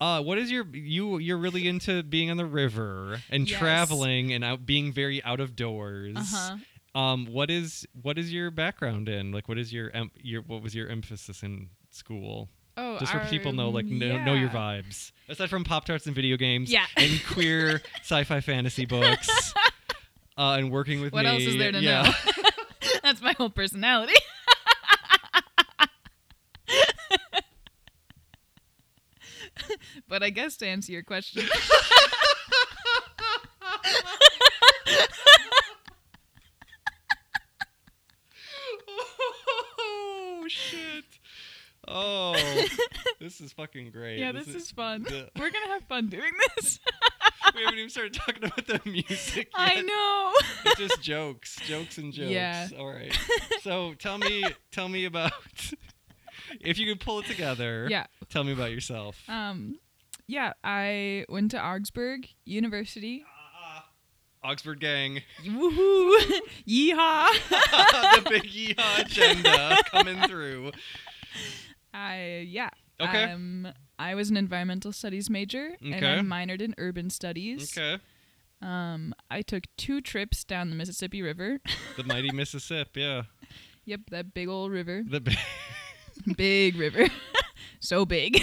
uh, 0.00 0.22
what 0.22 0.38
is 0.38 0.50
your 0.50 0.64
you 0.72 1.18
you're 1.18 1.38
really 1.38 1.66
into 1.68 2.02
being 2.02 2.30
on 2.30 2.36
the 2.36 2.46
river 2.46 3.20
and 3.30 3.48
Yes. 3.48 3.58
traveling 3.58 4.32
and 4.32 4.42
out 4.44 4.66
being 4.66 4.92
very 4.92 5.22
out 5.24 5.40
of 5.40 5.56
doors. 5.56 6.16
Uh-huh. 6.16 6.56
Um, 6.92 7.26
what 7.26 7.50
is 7.50 7.86
what 8.00 8.18
is 8.18 8.32
your 8.32 8.50
background 8.50 9.08
in? 9.08 9.30
Like, 9.32 9.48
what 9.48 9.58
is 9.58 9.72
your 9.72 9.90
em- 9.94 10.10
your 10.20 10.42
what 10.42 10.62
was 10.62 10.74
your 10.74 10.88
emphasis 10.88 11.42
in 11.42 11.68
school? 11.90 12.48
Oh, 12.76 12.98
Just 12.98 13.12
for 13.12 13.18
people 13.26 13.52
know, 13.52 13.68
like, 13.68 13.84
know, 13.84 14.24
know 14.24 14.32
your 14.34 14.48
vibes. 14.48 15.12
Aside 15.28 15.50
from 15.50 15.64
Pop 15.64 15.84
Tarts 15.84 16.06
and 16.06 16.14
video 16.14 16.36
games 16.38 16.72
Yeah. 16.72 16.86
and 16.96 17.20
queer 17.26 17.82
sci-fi 18.00 18.40
fantasy 18.40 18.86
books, 18.86 19.28
uh, 20.38 20.56
and 20.58 20.70
working 20.70 21.00
with 21.02 21.12
What 21.12 21.24
me. 21.24 21.30
else 21.30 21.42
is 21.42 21.58
there 21.58 21.72
to 21.72 21.80
yeah. 21.80 22.02
know? 22.02 22.12
That's 23.02 23.20
my 23.20 23.32
whole 23.32 23.50
personality. 23.50 24.14
but 30.08 30.22
I 30.22 30.30
guess 30.30 30.56
to 30.58 30.66
answer 30.66 30.92
your 30.92 31.02
question, 31.02 31.44
oh 39.78 40.44
shit! 40.48 41.04
Oh, 41.88 42.36
this 43.20 43.40
is 43.40 43.52
fucking 43.52 43.90
great. 43.90 44.18
yeah, 44.18 44.32
this 44.32 44.48
is 44.48 44.70
fun. 44.70 45.04
Yeah. 45.10 45.22
We're 45.36 45.50
gonna 45.50 45.72
have 45.72 45.84
fun 45.84 46.08
doing 46.08 46.30
this. 46.56 46.78
we 47.54 47.62
haven't 47.62 47.78
even 47.78 47.90
started 47.90 48.14
talking 48.14 48.44
about 48.44 48.66
the 48.66 48.80
music 48.84 49.36
yet. 49.36 49.46
I 49.54 49.80
know. 49.80 50.32
It's 50.66 50.78
just 50.78 51.02
jokes, 51.02 51.56
jokes 51.66 51.98
and 51.98 52.12
jokes. 52.12 52.30
Yeah. 52.30 52.68
All 52.78 52.88
right. 52.88 53.16
So 53.62 53.94
tell 53.98 54.18
me, 54.18 54.44
tell 54.70 54.88
me 54.88 55.04
about 55.04 55.32
if 56.60 56.78
you 56.78 56.86
could 56.86 57.00
pull 57.00 57.20
it 57.20 57.26
together. 57.26 57.86
Yeah. 57.90 58.06
Tell 58.28 58.44
me 58.44 58.52
about 58.52 58.70
yourself. 58.70 59.16
Um, 59.28 59.78
yeah, 60.26 60.52
I 60.62 61.24
went 61.28 61.50
to 61.52 61.64
Augsburg 61.64 62.28
University. 62.44 63.24
Augsburg 64.42 64.80
gang, 64.80 65.20
Woohoo! 65.44 66.16
Yeehaw! 66.66 67.28
the 68.24 68.30
big 68.30 68.44
yeehaw 68.44 69.00
agenda 69.04 69.76
coming 69.90 70.18
through. 70.22 70.72
I 71.92 72.46
yeah. 72.48 72.70
Okay. 72.98 73.24
Um, 73.24 73.68
I 73.98 74.14
was 74.14 74.30
an 74.30 74.38
environmental 74.38 74.92
studies 74.92 75.28
major, 75.28 75.76
and 75.82 75.94
I 75.94 76.20
minored 76.20 76.62
in 76.62 76.74
urban 76.78 77.10
studies. 77.10 77.76
Okay. 77.76 78.02
Um, 78.62 79.14
I 79.30 79.42
took 79.42 79.64
two 79.76 80.00
trips 80.00 80.44
down 80.44 80.70
the 80.70 80.76
Mississippi 80.76 81.20
River. 81.22 81.60
The 81.96 82.04
mighty 82.04 82.30
Mississippi. 82.32 83.00
Yeah. 83.00 83.22
yep, 83.84 84.00
that 84.10 84.32
big 84.34 84.48
old 84.48 84.70
river, 84.70 85.02
The 85.06 85.20
big. 85.20 85.36
big 86.36 86.76
river, 86.76 87.06
so 87.80 88.04
big, 88.04 88.40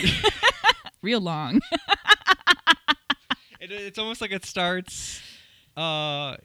real 1.01 1.22
long. 1.22 1.60
It, 3.60 3.72
it's 3.72 3.98
almost 4.00 4.22
like 4.22 4.31
it 4.31 4.46
starts 4.46 5.22
uh 5.75 6.36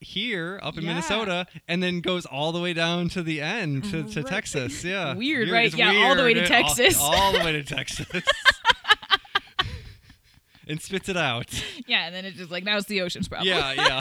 here 0.00 0.58
up 0.62 0.76
in 0.76 0.82
Yeah. 0.84 0.90
Minnesota 0.90 1.46
and 1.68 1.80
then 1.82 2.00
goes 2.00 2.26
all 2.26 2.50
the 2.52 2.60
way 2.60 2.72
down 2.72 3.08
to 3.10 3.22
the 3.22 3.40
end 3.40 3.84
to, 3.84 4.02
to 4.02 4.22
Right. 4.22 4.30
Texas. 4.30 4.82
Yeah. 4.84 5.14
Weird, 5.14 5.48
right? 5.48 5.66
It's 5.66 5.76
Yeah, 5.76 5.92
all 6.08 6.16
the 6.16 6.24
way 6.24 6.34
to 6.34 6.40
weird. 6.40 6.48
Texas. 6.48 6.98
All, 7.00 7.14
all 7.14 7.32
the 7.32 7.38
way 7.38 7.52
to 7.52 7.62
Texas. 7.62 8.06
and 10.66 10.80
spits 10.80 11.08
it 11.08 11.16
out. 11.16 11.46
yeah, 11.86 12.06
and 12.06 12.14
then 12.14 12.24
it's 12.24 12.36
just 12.36 12.50
like 12.50 12.64
now 12.64 12.76
it's 12.78 12.86
the 12.86 13.00
ocean's 13.02 13.28
problem. 13.28 13.48
Yeah, 13.48 14.00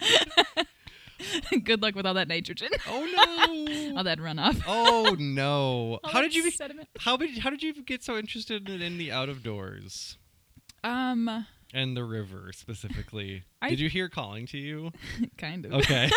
yeah. 0.00 0.64
Good 1.64 1.82
luck 1.82 1.94
with 1.94 2.06
all 2.06 2.14
that 2.14 2.28
nitrogen, 2.28 2.68
oh 2.88 3.04
no. 3.04 3.96
all 3.98 4.04
that 4.04 4.18
runoff. 4.18 4.62
Oh 4.66 5.16
no. 5.20 5.98
All 6.04 6.10
How 6.10 6.20
did 6.20 6.34
you 6.34 6.50
sediment. 6.50 6.88
how 7.00 7.16
did 7.16 7.38
how 7.38 7.50
did 7.50 7.62
you 7.62 7.82
get 7.82 8.02
so 8.02 8.16
interested 8.16 8.68
in, 8.68 8.82
in 8.82 8.98
the 8.98 9.10
out 9.12 9.28
of 9.28 9.42
doors 9.42 10.18
Um, 10.84 11.46
and 11.74 11.96
the 11.96 12.04
river 12.04 12.50
specifically? 12.54 13.44
I- 13.62 13.70
did 13.70 13.80
you 13.80 13.88
hear 13.88 14.08
calling 14.08 14.46
to 14.48 14.58
you? 14.58 14.92
kind 15.38 15.64
of. 15.66 15.72
Okay. 15.74 16.10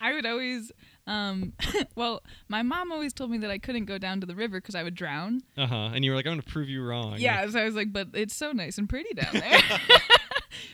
I 0.00 0.12
would 0.12 0.26
always, 0.26 0.72
um, 1.06 1.52
well, 1.94 2.22
my 2.48 2.62
mom 2.62 2.90
always 2.90 3.12
told 3.12 3.30
me 3.30 3.38
that 3.38 3.50
I 3.50 3.58
couldn't 3.58 3.84
go 3.84 3.96
down 3.96 4.20
to 4.20 4.26
the 4.26 4.34
river 4.34 4.60
because 4.60 4.74
I 4.74 4.82
would 4.82 4.96
drown. 4.96 5.42
Uh 5.56 5.66
huh. 5.66 5.90
And 5.94 6.04
you 6.04 6.10
were 6.10 6.16
like, 6.16 6.26
I'm 6.26 6.32
gonna 6.32 6.42
prove 6.42 6.68
you 6.68 6.82
wrong. 6.82 7.14
Yeah, 7.18 7.48
so 7.48 7.60
I 7.60 7.64
was 7.64 7.76
like, 7.76 7.92
but 7.92 8.08
it's 8.12 8.34
so 8.34 8.50
nice 8.50 8.76
and 8.78 8.88
pretty 8.88 9.14
down 9.14 9.32
there. 9.34 9.60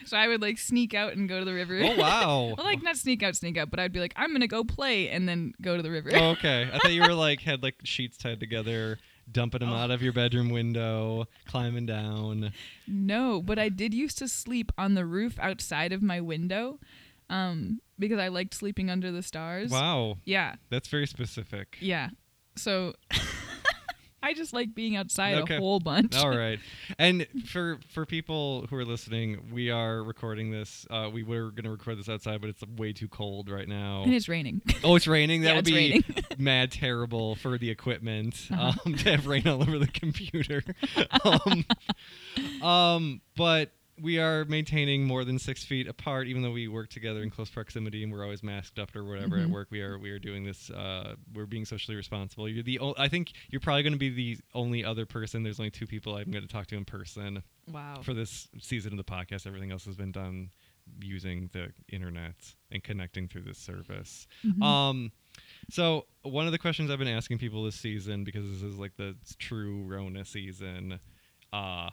So 0.09 0.17
I 0.17 0.27
would 0.27 0.41
like 0.41 0.57
sneak 0.57 0.93
out 0.93 1.13
and 1.13 1.29
go 1.29 1.39
to 1.39 1.45
the 1.45 1.53
river. 1.53 1.79
Oh 1.83 1.95
wow. 1.95 2.53
well, 2.57 2.65
like 2.65 2.81
not 2.83 2.97
sneak 2.97 3.23
out, 3.23 3.35
sneak 3.35 3.57
out, 3.57 3.69
but 3.71 3.79
I'd 3.79 3.93
be 3.93 3.99
like, 3.99 4.13
I'm 4.15 4.31
gonna 4.31 4.47
go 4.47 4.63
play 4.63 5.09
and 5.09 5.27
then 5.29 5.53
go 5.61 5.77
to 5.77 5.83
the 5.83 5.91
river. 5.91 6.09
Oh, 6.13 6.29
okay. 6.31 6.69
I 6.73 6.77
thought 6.79 6.91
you 6.93 7.01
were 7.01 7.13
like 7.13 7.41
had 7.41 7.61
like 7.63 7.75
sheets 7.83 8.17
tied 8.17 8.39
together, 8.39 8.97
dumping 9.31 9.59
them 9.59 9.69
Oh. 9.69 9.75
out 9.75 9.91
of 9.91 10.01
your 10.01 10.13
bedroom 10.13 10.49
window, 10.49 11.27
climbing 11.47 11.85
down. 11.85 12.51
No, 12.87 13.41
but 13.41 13.59
I 13.59 13.69
did 13.69 13.93
used 13.93 14.17
to 14.17 14.27
sleep 14.27 14.71
on 14.77 14.95
the 14.95 15.05
roof 15.05 15.37
outside 15.39 15.91
of 15.93 16.01
my 16.01 16.19
window, 16.21 16.79
um, 17.29 17.79
because 17.99 18.17
I 18.19 18.29
liked 18.29 18.53
sleeping 18.55 18.89
under 18.89 19.11
the 19.11 19.21
stars. 19.23 19.69
Wow, 19.71 20.17
Yeah, 20.25 20.55
that's 20.69 20.87
very 20.87 21.05
specific. 21.07 21.77
yeah. 21.79 22.09
So 22.55 22.93
I 24.21 24.33
just 24.33 24.53
like 24.53 24.75
being 24.75 24.95
outside 24.95 25.35
Okay. 25.39 25.55
a 25.55 25.59
whole 25.59 25.79
bunch. 25.79 26.15
All 26.15 26.29
right. 26.37 26.59
And 26.97 27.25
for 27.45 27.79
for 27.89 28.05
people 28.05 28.65
who 28.69 28.75
are 28.75 28.85
listening, 28.85 29.49
we 29.51 29.69
are 29.69 30.03
recording 30.03 30.51
this. 30.51 30.85
Uh, 30.89 31.09
we 31.11 31.23
were 31.23 31.51
going 31.51 31.63
to 31.63 31.71
record 31.71 31.97
this 31.99 32.09
outside, 32.09 32.41
but 32.41 32.49
it's 32.49 32.61
way 32.77 32.91
too 32.93 33.07
cold 33.07 33.49
right 33.49 33.67
now. 33.67 34.03
And 34.03 34.13
it's 34.13 34.27
raining. 34.27 34.61
Oh, 34.83 34.95
it's 34.95 35.07
raining. 35.07 35.41
That 35.41 35.49
Yeah, 35.49 35.55
would 35.55 35.65
be 35.65 35.73
raining. 35.73 36.03
mad 36.37 36.71
terrible 36.71 37.35
for 37.35 37.57
the 37.57 37.69
equipment 37.69 38.47
Uh-huh. 38.51 38.73
um, 38.85 38.95
to 38.95 39.11
have 39.11 39.25
rain 39.27 39.47
all 39.47 39.61
over 39.61 39.79
the 39.79 39.87
computer. 39.87 40.63
um, 41.23 41.65
um, 42.61 43.21
but 43.35 43.71
we 44.01 44.19
are 44.19 44.45
maintaining 44.45 45.05
more 45.05 45.23
than 45.25 45.37
six 45.39 45.63
feet 45.63 45.87
apart, 45.87 46.27
even 46.27 46.41
though 46.41 46.51
we 46.51 46.67
work 46.67 46.89
together 46.89 47.21
in 47.23 47.29
close 47.29 47.49
proximity 47.49 48.03
and 48.03 48.11
we're 48.11 48.23
always 48.23 48.41
masked 48.43 48.79
up 48.79 48.95
or 48.95 49.03
whatever 49.03 49.37
at 49.37 49.47
Mhm. 49.47 49.51
work. 49.51 49.67
We 49.71 49.81
are 49.81 49.97
we 49.99 50.09
are 50.11 50.19
doing 50.19 50.43
this. 50.43 50.69
Uh, 50.69 51.15
we're 51.33 51.45
being 51.45 51.65
socially 51.65 51.95
responsible. 51.95 52.47
You're 52.49 52.63
the. 52.63 52.79
O- 52.79 52.95
I 52.97 53.07
think 53.07 53.31
you're 53.49 53.59
probably 53.61 53.83
going 53.83 53.93
to 53.93 53.99
be 53.99 54.09
the 54.09 54.37
only 54.53 54.83
other 54.83 55.05
person. 55.05 55.43
There's 55.43 55.59
only 55.59 55.71
two 55.71 55.87
people 55.87 56.15
I'm 56.15 56.31
going 56.31 56.45
to 56.45 56.51
talk 56.51 56.67
to 56.67 56.75
in 56.77 56.85
person 56.85 57.43
Wow. 57.67 58.01
for 58.01 58.13
this 58.13 58.47
season 58.59 58.93
of 58.93 58.97
the 58.97 59.03
podcast. 59.03 59.45
Everything 59.47 59.71
else 59.71 59.85
has 59.85 59.95
been 59.95 60.11
done 60.11 60.51
using 61.01 61.49
the 61.53 61.71
internet 61.89 62.55
and 62.71 62.83
connecting 62.83 63.27
through 63.27 63.43
this 63.43 63.59
service. 63.59 64.25
Mhm. 64.43 64.63
Um, 64.63 65.11
so 65.69 66.07
one 66.23 66.47
of 66.47 66.51
the 66.51 66.57
questions 66.57 66.89
I've 66.89 66.97
been 66.99 67.07
asking 67.07 67.37
people 67.37 67.63
this 67.63 67.75
season, 67.75 68.23
because 68.23 68.43
this 68.49 68.63
is 68.63 68.77
like 68.77 68.95
the 68.97 69.15
true 69.37 69.83
Rona 69.83 70.25
season, 70.25 70.99
uh, 71.53 71.91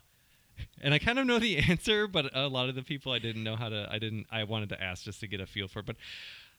and 0.80 0.94
I 0.94 0.98
kind 0.98 1.18
of 1.18 1.26
know 1.26 1.38
the 1.38 1.58
answer, 1.70 2.06
but 2.06 2.34
a 2.34 2.48
lot 2.48 2.68
of 2.68 2.74
the 2.74 2.82
people 2.82 3.12
I 3.12 3.18
didn't 3.18 3.44
know 3.44 3.56
how 3.56 3.68
to, 3.68 3.88
I 3.90 3.98
didn't, 3.98 4.26
I 4.30 4.44
wanted 4.44 4.68
to 4.70 4.82
ask 4.82 5.04
just 5.04 5.20
to 5.20 5.26
get 5.26 5.40
a 5.40 5.46
feel 5.46 5.68
for 5.68 5.80
it. 5.80 5.86
But 5.86 5.96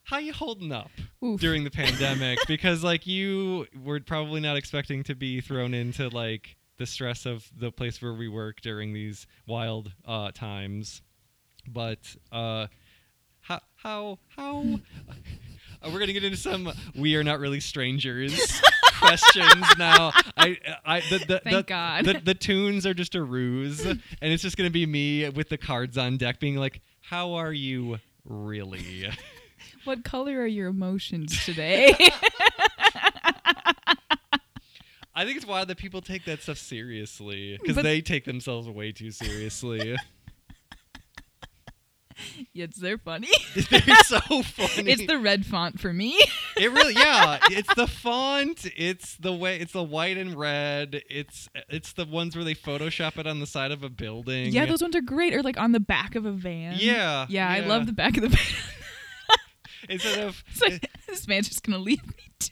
how 0.04 0.18
you 0.20 0.34
holding 0.34 0.72
up 0.72 0.92
Oof. 1.24 1.40
during 1.40 1.64
the 1.64 1.72
pandemic? 1.72 2.40
because 2.48 2.84
like 2.84 3.06
you 3.06 3.68
were 3.84 4.00
probably 4.00 4.40
not 4.40 4.56
expecting 4.58 5.04
to 5.04 5.16
be 5.16 5.42
thrown 5.42 5.74
into 5.74 6.10
like 6.10 6.56
the 6.78 6.86
stress 6.86 7.26
of 7.26 7.50
the 7.58 7.72
place 7.72 8.02
where 8.02 8.14
we 8.14 8.28
work 8.28 8.62
during 8.62 8.94
these 8.94 9.28
wild 9.48 9.92
uh, 10.06 10.32
times, 10.32 11.02
but 11.68 12.16
uh, 12.32 12.68
how 13.42 13.60
how 13.76 14.20
how 14.36 14.64
uh, 15.82 15.90
we're 15.92 16.00
gonna 16.00 16.14
get 16.14 16.24
into 16.24 16.38
some 16.38 16.72
we 16.96 17.16
are 17.16 17.24
not 17.24 17.40
really 17.40 17.60
strangers 17.60 18.62
questions 19.00 19.66
now. 19.78 20.12
I 20.36 20.58
I 20.86 21.00
the 21.10 21.20
the, 21.20 21.40
Thank 21.44 21.56
the, 21.56 21.64
God. 21.64 22.06
the 22.06 22.22
the 22.24 22.34
tunes 22.34 22.86
are 22.86 22.94
just 22.94 23.16
a 23.16 23.22
ruse, 23.22 23.86
and 23.86 24.02
it's 24.22 24.44
just 24.44 24.58
gonna 24.58 24.70
be 24.70 24.86
me 24.86 25.30
with 25.30 25.50
the 25.50 25.58
cards 25.58 25.98
on 25.98 26.18
deck, 26.18 26.40
being 26.40 26.56
like, 26.56 26.82
"How 27.02 27.34
are 27.34 27.54
you 27.54 28.00
really?" 28.26 29.10
What 29.86 30.04
color 30.04 30.42
are 30.42 30.46
your 30.48 30.68
emotions 30.68 31.46
today? 31.46 31.96
I 35.16 35.26
think 35.26 35.38
it's 35.38 35.48
wild 35.48 35.70
that 35.70 35.78
people 35.78 36.02
take 36.02 36.26
that 36.26 36.42
stuff 36.42 36.58
seriously 36.58 37.58
because 37.60 37.82
they 37.82 38.02
take 38.02 38.26
themselves 38.26 38.68
way 38.70 38.92
too 38.92 39.12
seriously. 39.12 39.96
yes, 42.54 42.76
they're 42.76 42.98
funny. 42.98 43.30
They're 43.70 43.96
so 44.06 44.20
funny. 44.44 44.92
it's 44.92 45.06
the 45.08 45.18
red 45.18 45.46
font 45.46 45.80
for 45.80 45.92
me. 45.94 46.18
It 46.58 46.72
really, 46.72 46.94
yeah. 46.96 47.38
It's 47.52 47.72
the 47.76 47.86
font. 47.86 48.66
It's 48.76 49.16
the 49.18 49.32
way. 49.32 49.60
It's 49.60 49.74
the 49.74 49.84
white 49.84 50.18
and 50.18 50.34
red. 50.34 51.04
It's 51.08 51.48
it's 51.70 51.94
the 51.94 52.06
ones 52.06 52.36
where 52.36 52.44
they 52.44 52.56
Photoshop 52.56 53.20
it 53.20 53.28
on 53.28 53.40
the 53.40 53.46
side 53.46 53.70
of 53.72 53.84
a 53.84 53.90
building. 53.90 54.52
yeah, 54.52 54.66
those 54.66 54.82
ones 54.82 54.96
are 54.96 55.02
great. 55.02 55.36
Or 55.36 55.44
like 55.44 55.58
on 55.60 55.72
the 55.72 55.80
back 55.80 56.16
of 56.16 56.26
a 56.26 56.32
van. 56.32 56.74
Yeah, 56.78 57.28
Yeah, 57.30 57.48
I 57.48 57.60
love 57.60 57.86
the 57.86 57.94
back 57.94 58.18
of 58.18 58.24
the 58.24 58.30
van. 58.30 58.40
Instead 59.90 60.20
of 60.20 60.44
It's 60.50 60.62
like 60.62 60.90
this 61.08 61.28
man's 61.28 61.48
just 61.48 61.64
gonna 61.64 61.78
leave 61.78 62.06
me 62.08 62.24
too. 62.40 62.52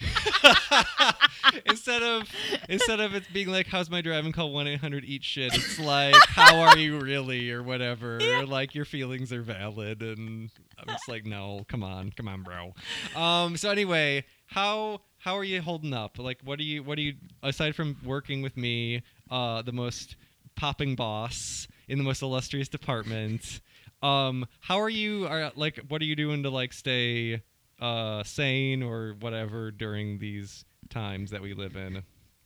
instead 1.66 2.02
of 2.02 2.28
instead 2.68 3.00
of 3.00 3.14
it 3.14 3.24
being 3.32 3.48
like, 3.48 3.66
"How's 3.66 3.90
my 3.90 4.00
driving?" 4.00 4.32
Call 4.32 4.52
one 4.52 4.66
eight 4.66 4.80
hundred 4.80 5.04
eat 5.04 5.24
shit. 5.24 5.54
It's 5.54 5.78
like, 5.78 6.16
"How 6.28 6.60
are 6.60 6.76
you 6.78 6.98
really?" 6.98 7.50
or 7.50 7.62
whatever. 7.62 8.18
Or 8.34 8.46
like 8.46 8.74
your 8.74 8.84
feelings 8.84 9.32
are 9.32 9.42
valid, 9.42 10.02
and 10.02 10.50
I'm 10.78 10.88
just 10.88 11.08
like, 11.08 11.24
"No, 11.24 11.64
come 11.68 11.84
on, 11.84 12.10
come 12.10 12.26
on, 12.26 12.42
bro." 12.42 12.74
Um. 13.14 13.56
So 13.56 13.70
anyway, 13.70 14.24
how 14.46 15.02
how 15.18 15.36
are 15.38 15.44
you 15.44 15.62
holding 15.62 15.94
up? 15.94 16.18
Like, 16.18 16.40
what 16.42 16.58
do 16.58 16.64
you 16.64 16.82
what 16.82 16.96
do 16.96 17.02
you 17.02 17.14
aside 17.42 17.76
from 17.76 17.96
working 18.04 18.42
with 18.42 18.56
me, 18.56 19.02
uh, 19.30 19.62
the 19.62 19.72
most 19.72 20.16
popping 20.56 20.96
boss 20.96 21.68
in 21.86 21.98
the 21.98 22.04
most 22.04 22.22
illustrious 22.22 22.68
department? 22.68 23.60
Um, 24.02 24.46
how 24.60 24.80
are 24.80 24.90
you? 24.90 25.26
Are 25.26 25.52
like, 25.54 25.78
what 25.88 26.02
are 26.02 26.04
you 26.04 26.16
doing 26.16 26.42
to 26.42 26.50
like 26.50 26.72
stay 26.72 27.42
uh 27.80 28.22
sane 28.22 28.82
or 28.82 29.16
whatever 29.20 29.70
during 29.70 30.18
these 30.18 30.64
times 30.88 31.30
that 31.30 31.42
we 31.42 31.54
live 31.54 31.76
in. 31.76 32.02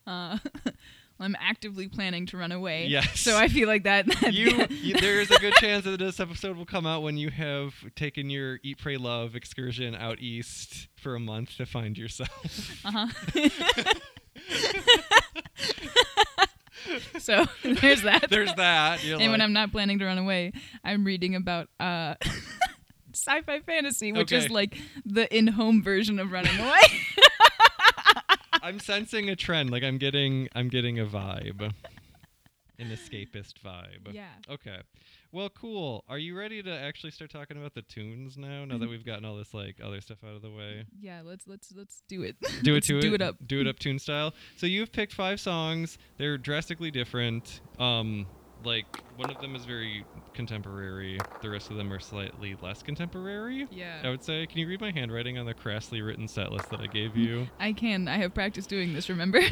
Uh, 0.06 0.38
I'm 1.20 1.36
actively 1.40 1.88
planning 1.88 2.26
to 2.26 2.36
run 2.36 2.52
away. 2.52 2.86
Yes. 2.86 3.20
So 3.20 3.36
I 3.36 3.48
feel 3.48 3.66
like 3.66 3.82
that. 3.84 4.06
that 4.20 4.32
You, 4.32 4.66
you 4.70 4.94
there 4.94 5.20
is 5.20 5.30
a 5.30 5.38
good 5.38 5.54
chance 5.54 5.84
that 5.84 5.98
this 5.98 6.20
episode 6.20 6.56
will 6.56 6.66
come 6.66 6.86
out 6.86 7.02
when 7.02 7.16
you 7.16 7.30
have 7.30 7.74
taken 7.96 8.30
your 8.30 8.60
eat, 8.62 8.78
pray, 8.78 8.96
love 8.96 9.34
excursion 9.34 9.94
out 9.94 10.20
east 10.20 10.88
for 10.96 11.14
a 11.16 11.20
month 11.20 11.56
to 11.56 11.66
find 11.66 11.98
yourself. 11.98 12.84
Uh 12.84 13.06
huh. 13.06 13.08
so 17.18 17.44
there's 17.64 18.02
that. 18.02 18.26
There's 18.30 18.54
that. 18.54 19.02
You're 19.04 19.20
and 19.20 19.32
when 19.32 19.40
I'm 19.40 19.52
not 19.52 19.72
planning 19.72 19.98
to 19.98 20.04
run 20.04 20.18
away, 20.18 20.52
I'm 20.84 21.04
reading 21.04 21.34
about 21.34 21.68
uh, 21.80 22.14
sci-fi 23.28 23.60
fantasy, 23.60 24.12
which 24.12 24.32
is 24.32 24.50
like 24.50 24.76
the 25.04 25.34
in-home 25.36 25.82
version 25.82 26.18
of 26.18 26.32
running 26.32 26.58
away. 26.60 26.78
I'm 28.62 28.78
sensing 28.80 29.28
a 29.30 29.36
trend. 29.36 29.70
Like 29.70 29.82
I'm 29.84 29.98
getting 29.98 30.48
I'm 30.54 30.68
getting 30.68 30.98
a 30.98 31.06
vibe. 31.06 31.72
An 32.80 32.90
escapist 32.90 33.54
vibe. 33.64 34.12
yeah. 34.12 34.28
Okay. 34.48 34.78
Well, 35.32 35.50
cool. 35.50 36.04
Are 36.08 36.16
you 36.18 36.38
ready 36.38 36.62
to 36.62 36.70
actually 36.70 37.10
start 37.10 37.30
talking 37.30 37.56
about 37.56 37.74
the 37.74 37.82
tunes 37.82 38.38
now? 38.38 38.64
Now 38.64 38.78
that 38.78 38.88
we've 38.88 39.04
gotten 39.04 39.24
all 39.24 39.36
this 39.36 39.52
like 39.52 39.76
other 39.82 40.00
stuff 40.00 40.18
out 40.24 40.36
of 40.36 40.42
the 40.42 40.50
way. 40.50 40.84
Yeah. 41.00 41.20
Let's 41.24 41.46
let's 41.48 41.72
let's 41.76 42.02
do 42.08 42.22
it. 42.22 42.36
Do 42.62 42.76
it 42.76 42.84
to 42.84 43.00
do 43.00 43.08
it. 43.14 43.14
it 43.14 43.22
up. 43.22 43.36
Do 43.46 43.60
it 43.60 43.66
up 43.66 43.78
tune 43.78 43.98
style. 43.98 44.32
So 44.56 44.66
you've 44.66 44.92
picked 44.92 45.12
five 45.12 45.40
songs. 45.40 45.98
They're 46.18 46.38
drastically 46.38 46.90
different. 46.90 47.60
Um, 47.80 48.26
like 48.64 48.86
one 49.16 49.30
of 49.30 49.40
them 49.40 49.56
is 49.56 49.64
very 49.64 50.04
contemporary. 50.34 51.24
The 51.40 51.50
rest 51.50 51.70
of 51.70 51.76
them 51.76 51.92
are 51.92 51.98
slightly 51.98 52.56
less 52.60 52.82
contemporary. 52.82 53.66
Yeah. 53.70 54.00
I 54.04 54.10
would 54.10 54.22
say. 54.22 54.46
Can 54.46 54.58
you 54.58 54.68
read 54.68 54.80
my 54.80 54.90
handwriting 54.90 55.38
on 55.38 55.46
the 55.46 55.54
crassly 55.54 56.00
written 56.02 56.28
set 56.28 56.52
list 56.52 56.70
that 56.70 56.80
I 56.80 56.86
gave 56.86 57.12
mm. 57.12 57.24
you? 57.24 57.46
I 57.58 57.72
can. 57.72 58.08
I 58.08 58.18
have 58.18 58.34
practiced 58.34 58.68
doing 58.68 58.92
this. 58.92 59.08
Remember? 59.08 59.40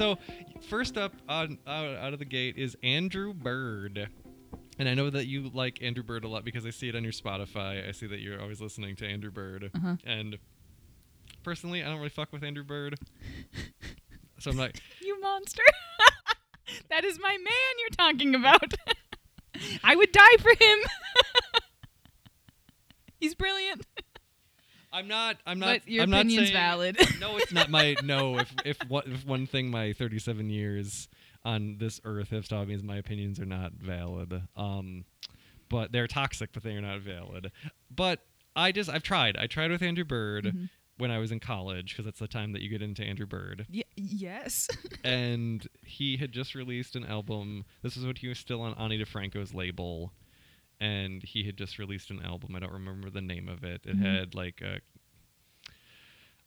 So, 0.00 0.16
first 0.70 0.96
up 0.96 1.12
on 1.28 1.58
out, 1.66 1.94
out 1.96 2.12
of 2.14 2.18
the 2.18 2.24
gate 2.24 2.56
is 2.56 2.74
Andrew 2.82 3.34
Bird. 3.34 4.08
And 4.78 4.88
I 4.88 4.94
know 4.94 5.10
that 5.10 5.26
you 5.26 5.50
like 5.52 5.82
Andrew 5.82 6.02
Bird 6.02 6.24
a 6.24 6.28
lot 6.28 6.42
because 6.42 6.64
I 6.64 6.70
see 6.70 6.88
it 6.88 6.96
on 6.96 7.02
your 7.02 7.12
Spotify. 7.12 7.86
I 7.86 7.92
see 7.92 8.06
that 8.06 8.20
you're 8.20 8.40
always 8.40 8.62
listening 8.62 8.96
to 8.96 9.06
Andrew 9.06 9.30
Bird. 9.30 9.70
Uh-huh. 9.74 9.96
And 10.06 10.38
personally, 11.42 11.84
I 11.84 11.88
don't 11.88 11.98
really 11.98 12.08
fuck 12.08 12.32
with 12.32 12.42
Andrew 12.42 12.64
Bird. 12.64 12.98
so 14.38 14.50
I'm 14.50 14.56
like, 14.56 14.80
you 15.02 15.20
monster. 15.20 15.64
that 16.88 17.04
is 17.04 17.20
my 17.20 17.36
man 17.36 17.78
you're 17.78 17.90
talking 17.90 18.34
about. 18.34 18.72
I 19.84 19.96
would 19.96 20.12
die 20.12 20.36
for 20.38 20.52
him. 20.58 20.78
He's 23.20 23.34
brilliant. 23.34 23.84
I'm 24.92 25.08
not. 25.08 25.36
I'm 25.46 25.58
not. 25.58 25.66
but 25.84 25.88
your 25.88 26.02
I'm 26.02 26.10
not 26.10 26.20
opinion's 26.26 26.48
saying- 26.48 26.56
valid. 26.60 26.98
no, 27.20 27.36
it's 27.36 27.52
not 27.52 27.70
my 27.70 27.96
no. 28.02 28.38
If 28.38 28.52
if 28.64 28.78
what 28.88 29.06
if 29.06 29.24
one 29.26 29.46
thing 29.46 29.70
my 29.70 29.92
37 29.92 30.50
years 30.50 31.08
on 31.44 31.76
this 31.78 32.00
earth 32.04 32.30
have 32.30 32.48
taught 32.48 32.68
me 32.68 32.74
is 32.74 32.82
my 32.82 32.96
opinions 32.96 33.40
are 33.40 33.46
not 33.46 33.72
valid. 33.72 34.42
Um, 34.56 35.04
but 35.68 35.92
they're 35.92 36.06
toxic, 36.08 36.50
but 36.52 36.62
they 36.62 36.72
are 36.74 36.80
not 36.80 37.00
valid. 37.00 37.52
But 37.94 38.20
I 38.56 38.72
just 38.72 38.90
I've 38.90 39.02
tried. 39.04 39.36
I 39.36 39.46
tried 39.46 39.70
with 39.70 39.82
Andrew 39.82 40.04
Bird 40.04 40.46
Mhm. 40.46 40.68
when 40.98 41.10
I 41.12 41.18
was 41.18 41.30
in 41.30 41.38
college 41.40 41.92
because 41.92 42.04
that's 42.04 42.18
the 42.18 42.26
time 42.28 42.52
that 42.52 42.62
you 42.62 42.68
get 42.68 42.82
into 42.82 43.04
Andrew 43.04 43.26
Bird. 43.26 43.66
Y- 43.72 43.84
yes. 43.96 44.68
and 45.04 45.66
he 45.84 46.16
had 46.16 46.32
just 46.32 46.54
released 46.56 46.96
an 46.96 47.06
album. 47.06 47.64
This 47.82 47.96
is 47.96 48.04
when 48.04 48.16
he 48.16 48.26
was 48.28 48.38
still 48.38 48.60
on 48.62 48.74
Ani 48.74 48.98
DiFranco's 48.98 49.54
label, 49.54 50.12
and 50.80 51.22
he 51.22 51.44
had 51.44 51.56
just 51.56 51.78
released 51.78 52.10
an 52.10 52.22
album. 52.22 52.54
I 52.56 52.60
don't 52.60 52.72
remember 52.72 53.10
the 53.10 53.20
name 53.20 53.48
of 53.48 53.62
it. 53.64 53.82
It 53.84 53.96
Mhm. 53.98 54.02
had 54.18 54.34
like 54.34 54.60
a. 54.62 54.80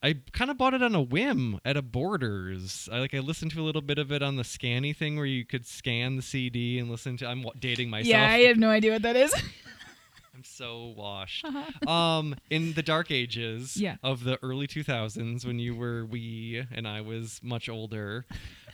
I 0.06 0.16
kind 0.34 0.52
of 0.52 0.58
bought 0.58 0.74
it 0.74 0.84
on 0.84 0.94
a 0.96 1.02
whim 1.02 1.62
at 1.64 1.78
a 1.78 1.82
Borders. 1.82 2.90
I 2.92 3.00
like 3.00 3.14
I 3.14 3.20
listened 3.20 3.52
to 3.52 3.62
a 3.62 3.64
little 3.64 3.82
bit 3.82 3.98
of 3.98 4.12
it 4.12 4.22
on 4.22 4.36
the 4.36 4.44
scanny 4.44 4.92
thing 4.92 5.16
where 5.16 5.26
you 5.26 5.46
could 5.46 5.66
scan 5.66 6.18
the 6.18 6.22
CD 6.22 6.78
and 6.78 6.90
listen 6.92 7.16
to. 7.18 7.28
I'm 7.28 7.46
dating 7.58 7.90
myself. 7.90 8.10
yeah, 8.10 8.24
I 8.30 8.40
have 8.42 8.58
no 8.58 8.70
idea 8.70 8.92
what 8.92 9.04
that 9.04 9.16
is. 9.16 9.34
I'm 10.36 10.44
so 10.44 10.88
washed. 10.98 11.46
um, 11.88 12.36
in 12.50 12.74
the 12.74 12.82
dark 12.82 13.12
ages 13.12 13.78
Yeah. 13.78 13.96
of 14.04 14.24
the 14.26 14.38
early 14.44 14.68
2000s, 14.68 15.46
when 15.46 15.60
you 15.60 15.74
were 15.76 16.06
wee 16.06 16.62
and 16.72 16.86
I 16.88 17.00
was 17.02 17.40
much 17.44 17.70
older, 17.70 18.26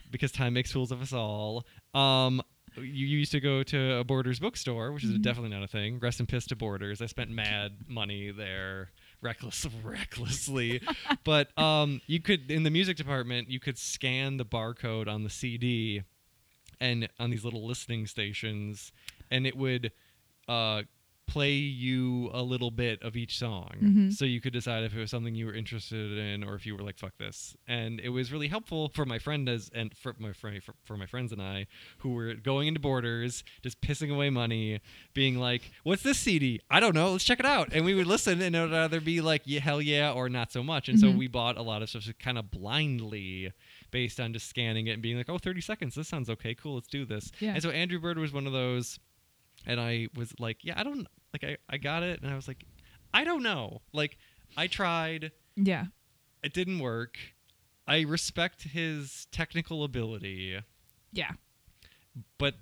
because 0.10 0.32
time 0.32 0.54
makes 0.54 0.72
fools 0.72 0.92
of 0.92 1.00
us 1.02 1.14
all. 1.14 1.66
Um, 1.94 2.42
you 2.80 3.06
used 3.08 3.32
to 3.32 3.40
go 3.40 3.64
to 3.64 3.94
a 3.96 4.04
Borders 4.04 4.40
bookstore, 4.40 4.92
which 4.92 5.04
is 5.04 5.12
Mhm. 5.12 5.22
definitely 5.22 5.50
not 5.52 5.64
a 5.64 5.68
thing. 5.68 6.00
Rest 6.00 6.20
in 6.20 6.26
piss 6.26 6.46
to 6.48 6.56
Borders. 6.56 7.02
I 7.02 7.06
spent 7.06 7.30
mad 7.30 7.74
money 7.88 8.32
there, 8.32 8.92
reckless, 9.22 9.66
recklessly. 9.84 10.82
but 11.24 11.58
um, 11.58 12.02
you 12.08 12.20
could 12.20 12.50
in 12.52 12.64
the 12.64 12.70
music 12.72 12.98
department, 12.98 13.50
you 13.50 13.60
could 13.60 13.78
scan 13.78 14.38
the 14.38 14.46
barcode 14.46 15.08
on 15.08 15.24
the 15.24 15.30
CD, 15.30 16.04
and 16.80 17.10
on 17.20 17.30
these 17.30 17.44
little 17.44 17.66
listening 17.68 18.08
stations, 18.08 18.92
and 19.30 19.46
it 19.46 19.56
would 19.58 19.92
uh, 20.48 20.84
play 21.30 21.54
you 21.54 22.30
a 22.34 22.42
little 22.42 22.72
bit 22.72 23.02
of 23.04 23.16
each 23.16 23.38
song. 23.38 23.70
Mhm. 23.82 24.14
so 24.14 24.26
you 24.26 24.42
could 24.42 24.54
decide 24.54 24.84
if 24.84 24.96
it 24.96 25.00
was 25.00 25.12
something 25.12 25.36
you 25.36 25.46
were 25.46 25.54
interested 25.54 26.18
in 26.18 26.44
or 26.44 26.56
if 26.56 26.66
you 26.66 26.76
were 26.76 26.84
like 26.84 26.98
fuck 26.98 27.18
this. 27.18 27.56
And 27.68 28.00
it 28.00 28.10
was 28.10 28.32
really 28.32 28.48
helpful 28.48 28.90
for 28.90 29.06
my 29.06 29.20
friend 29.20 29.48
as 29.48 29.70
and 29.74 29.96
for 29.96 30.16
my 30.20 30.34
friend 30.34 30.62
for, 30.64 30.74
for 30.84 30.98
my 30.98 31.06
friends 31.06 31.32
and 31.32 31.42
i 31.42 31.68
who 32.00 32.10
were 32.14 32.34
going 32.34 32.68
into 32.68 32.80
borders 32.80 33.44
just 33.62 33.80
pissing 33.82 34.12
away 34.14 34.30
money 34.30 34.80
being 35.14 35.38
like 35.38 35.72
what's 35.84 36.04
this 36.04 36.18
cd 36.18 36.60
i 36.70 36.80
don't 36.80 36.96
know. 36.96 37.12
Let's 37.12 37.24
check 37.24 37.40
it 37.40 37.46
out. 37.46 37.70
And 37.74 37.86
we 37.86 37.94
would 37.94 38.08
listen 38.08 38.42
and 38.42 38.56
it 38.56 38.62
would 38.62 38.74
either 38.74 39.02
be 39.02 39.22
like 39.22 39.44
yeah, 39.46 39.60
hell 39.62 39.82
yeah 39.82 40.12
or 40.12 40.30
not 40.30 40.52
so 40.52 40.64
much. 40.64 40.90
And 40.90 41.00
so 41.00 41.08
Mhm. 41.08 41.18
we 41.18 41.28
bought 41.28 41.58
a 41.58 41.62
lot 41.62 41.82
of 41.82 41.90
stuff 41.90 42.08
kind 42.20 42.38
of 42.38 42.50
blindly 42.52 43.52
based 43.92 44.20
on 44.20 44.34
just 44.34 44.48
scanning 44.48 44.88
it 44.88 44.92
and 44.94 45.02
being 45.02 45.18
like 45.18 45.30
oh 45.30 45.38
30 45.38 45.62
seconds. 45.62 45.96
This 45.96 46.08
sounds 46.08 46.30
okay. 46.30 46.54
Cool. 46.56 46.76
Let's 46.76 46.88
do 46.88 47.06
this. 47.06 47.32
Yeah. 47.40 47.54
and 47.54 47.62
so 47.64 47.70
andrew 47.70 48.00
bird 48.00 48.18
was 48.18 48.32
one 48.34 48.48
of 48.48 48.54
those 48.54 49.00
and 49.66 49.80
I 49.80 50.08
was 50.16 50.34
like, 50.40 50.64
yeah, 50.64 50.74
I 50.78 50.84
don't 50.84 51.08
like 51.34 51.44
I 51.44 51.58
I 51.70 51.78
got 51.78 52.04
it, 52.04 52.22
and 52.22 52.32
I 52.32 52.36
was 52.36 52.48
like, 52.48 52.64
I 53.14 53.24
don't 53.24 53.44
know. 53.44 53.82
Like 53.94 54.18
I 54.58 54.68
tried, 54.68 55.32
Yeah. 55.56 55.86
it 56.44 56.54
didn't 56.54 56.80
work. 56.80 57.18
I 57.88 58.02
respect 58.02 58.64
his 58.64 59.28
technical 59.32 59.84
ability, 59.84 60.60
Yeah. 61.12 61.32
but 62.38 62.56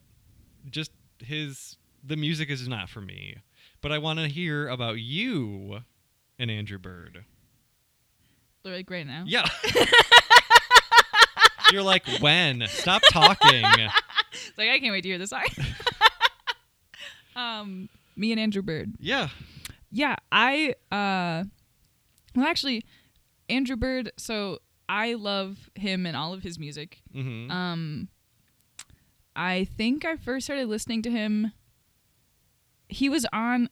just 0.70 0.92
his 1.20 1.78
the 2.04 2.16
music 2.16 2.50
is 2.50 2.68
not 2.68 2.90
for 2.90 3.02
me. 3.02 3.38
But 3.82 3.92
I 3.92 3.98
want 4.00 4.20
to 4.20 4.28
hear 4.28 4.68
about 4.70 5.00
you 5.00 5.80
and 6.40 6.50
Andrew 6.50 6.80
Bird. 6.80 7.26
Like 8.64 8.90
right 8.90 9.06
now. 9.08 9.24
Yeah. 9.28 9.48
You're 11.72 11.84
like, 11.84 12.08
when? 12.20 12.64
Stop 12.68 13.02
talking. 13.12 13.64
It's 14.50 14.58
like 14.58 14.70
I 14.70 14.80
can't 14.80 14.92
wait 14.92 15.02
to 15.02 15.10
hear 15.10 15.18
this 15.18 15.32
song. 15.32 15.46
um, 17.38 17.90
me 18.16 18.32
and 18.32 18.40
Andrew 18.40 18.62
Bird. 18.62 18.94
Yeah. 19.00 19.30
Yeah, 19.92 20.16
I 20.32 20.76
uh 20.92 21.46
well 22.36 22.46
actually 22.48 22.84
Andrew 23.50 23.76
Bird, 23.78 24.12
so 24.18 24.60
I 24.90 25.14
love 25.14 25.70
him 25.76 26.06
and 26.06 26.18
all 26.18 26.34
of 26.34 26.44
his 26.44 26.60
music. 26.60 27.02
hmm 27.14 27.50
Um 27.50 28.10
I 29.36 29.66
think 29.66 30.04
I 30.04 30.16
first 30.18 30.46
started 30.48 30.68
listening 30.68 31.02
to 31.04 31.12
him 31.12 31.52
he 32.90 33.08
was 33.10 33.26
on 33.32 33.70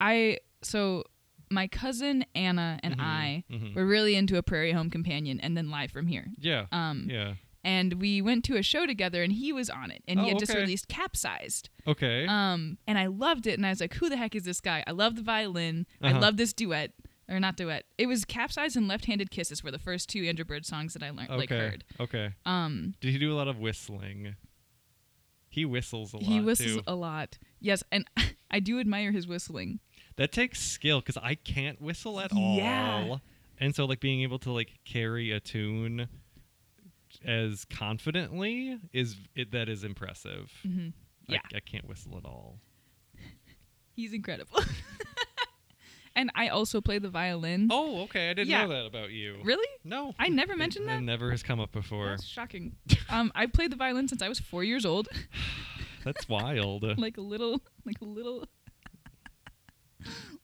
I 0.00 0.38
so 0.62 1.04
my 1.50 1.66
cousin 1.68 2.24
Anna 2.34 2.80
and 2.82 2.96
Mhm, 2.96 3.00
I 3.00 3.44
mhm. 3.50 3.74
were 3.74 3.86
really 3.86 4.14
into 4.16 4.38
a 4.38 4.42
Prairie 4.42 4.72
Home 4.72 4.88
Companion 4.90 5.38
and 5.40 5.56
then 5.56 5.70
Live 5.70 5.90
from 5.92 6.06
Here. 6.06 6.28
Yeah. 6.38 6.66
Um 6.72 7.06
Yeah. 7.10 7.34
And 7.64 7.94
we 8.00 8.20
went 8.22 8.44
to 8.44 8.56
a 8.56 8.62
show 8.62 8.86
together 8.86 9.22
and 9.22 9.32
he 9.32 9.52
was 9.52 9.70
on 9.70 9.90
it 9.90 10.02
and 10.08 10.18
he 10.20 10.26
Oh, 10.26 10.28
had 10.30 10.38
just 10.38 10.54
released 10.54 10.88
Capsized. 10.88 11.68
Okay. 11.86 12.26
Um, 12.26 12.78
and 12.86 12.98
I 12.98 13.06
loved 13.06 13.46
it, 13.46 13.54
and 13.58 13.64
I 13.66 13.70
was 13.70 13.80
like, 13.80 13.94
"Who 13.94 14.08
the 14.08 14.16
heck 14.16 14.34
is 14.34 14.44
this 14.44 14.60
guy?" 14.60 14.82
I 14.86 14.90
love 14.92 15.16
the 15.16 15.22
violin. 15.22 15.86
I 16.00 16.10
Uh-huh. 16.10 16.20
love 16.20 16.36
this 16.36 16.52
duet, 16.52 16.92
or 17.28 17.38
not 17.40 17.56
duet. 17.56 17.84
It 17.98 18.06
was 18.06 18.24
capsized 18.24 18.76
and 18.76 18.86
"Left-Handed 18.88 19.30
Kisses" 19.30 19.62
were 19.64 19.70
the 19.70 19.78
first 19.78 20.08
two 20.08 20.24
Andrew 20.24 20.44
Bird 20.44 20.66
songs 20.66 20.92
that 20.94 21.02
I 21.02 21.10
learned, 21.10 21.30
okay. 21.30 21.36
like 21.38 21.50
heard. 21.50 21.84
Okay. 22.00 22.30
Um, 22.46 22.94
Did 23.00 23.12
he 23.12 23.18
do 23.18 23.32
a 23.32 23.36
lot 23.36 23.48
of 23.48 23.58
whistling? 23.58 24.36
He 25.48 25.64
whistles 25.64 26.12
a 26.14 26.16
lot 26.16 26.24
he 26.26 26.40
whistles 26.40 26.76
too. 26.76 26.82
a 26.86 26.94
lot. 26.94 27.38
Yes, 27.60 27.82
and 27.92 28.06
I 28.50 28.58
do 28.60 28.80
admire 28.80 29.12
his 29.12 29.26
whistling. 29.26 29.80
That 30.16 30.32
takes 30.32 30.60
skill 30.60 31.00
because 31.00 31.16
I 31.16 31.34
can't 31.34 31.80
whistle 31.80 32.20
at 32.20 32.32
Yeah. 32.34 33.04
all. 33.08 33.20
And 33.58 33.74
so, 33.74 33.84
like 33.84 34.00
being 34.00 34.22
able 34.22 34.38
to 34.40 34.50
like 34.52 34.78
carry 34.84 35.30
a 35.30 35.40
tune 35.40 36.08
as 37.24 37.64
confidently 37.66 38.78
is 38.92 39.16
it 39.34 39.52
that 39.52 39.68
is 39.68 39.84
impressive. 39.84 40.50
hmm 40.62 40.88
Yeah, 41.28 41.38
I, 41.54 41.60
can't 41.60 41.86
whistle 41.88 42.16
at 42.18 42.24
all. 42.24 42.58
he's 43.94 44.12
incredible. 44.12 44.58
and 46.16 46.30
I 46.34 46.48
also 46.48 46.80
play 46.80 46.98
the 46.98 47.08
violin. 47.10 47.68
Oh, 47.70 48.02
okay. 48.02 48.30
I 48.30 48.34
didn't 48.34 48.48
Yeah. 48.50 48.62
know 48.66 48.68
that 48.70 48.86
about 48.86 49.10
you. 49.10 49.36
Really? 49.44 49.68
No, 49.84 50.14
I 50.18 50.28
never 50.28 50.56
mentioned 50.56 50.84
it 50.86 50.88
that. 50.88 51.02
never 51.02 51.30
has 51.30 51.42
come 51.42 51.60
up 51.60 51.72
before. 51.72 52.08
That's 52.10 52.24
shocking. 52.26 52.76
um, 53.08 53.30
I 53.34 53.46
played 53.46 53.72
the 53.72 53.76
violin 53.76 54.08
since 54.08 54.22
I 54.22 54.28
was 54.28 54.38
four 54.40 54.64
years 54.64 54.84
old, 54.84 55.08
That's 56.04 56.28
wild. 56.28 56.84
like 56.98 57.16
a 57.16 57.20
little, 57.22 57.62
like 57.84 58.00
a 58.00 58.04
little, 58.04 58.48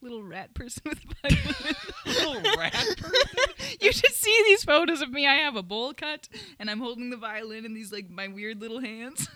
little 0.00 0.22
rat 0.22 0.54
person 0.54 0.82
with 0.86 0.98
a 1.24 1.28
violin. 1.28 1.74
Little 2.06 2.56
rat 2.58 2.72
person. 2.72 3.14
you 3.80 3.92
should 3.92 4.12
see 4.12 4.42
these 4.46 4.64
photos 4.64 5.00
of 5.00 5.10
me. 5.10 5.26
I 5.26 5.34
have 5.36 5.56
a 5.56 5.62
bowl 5.62 5.92
cut 5.94 6.28
and 6.58 6.70
I'm 6.70 6.80
holding 6.80 7.10
the 7.10 7.16
violin 7.16 7.64
in 7.64 7.74
these 7.74 7.92
like 7.92 8.08
my 8.10 8.28
weird 8.28 8.60
little 8.60 8.80
hands. 8.80 9.28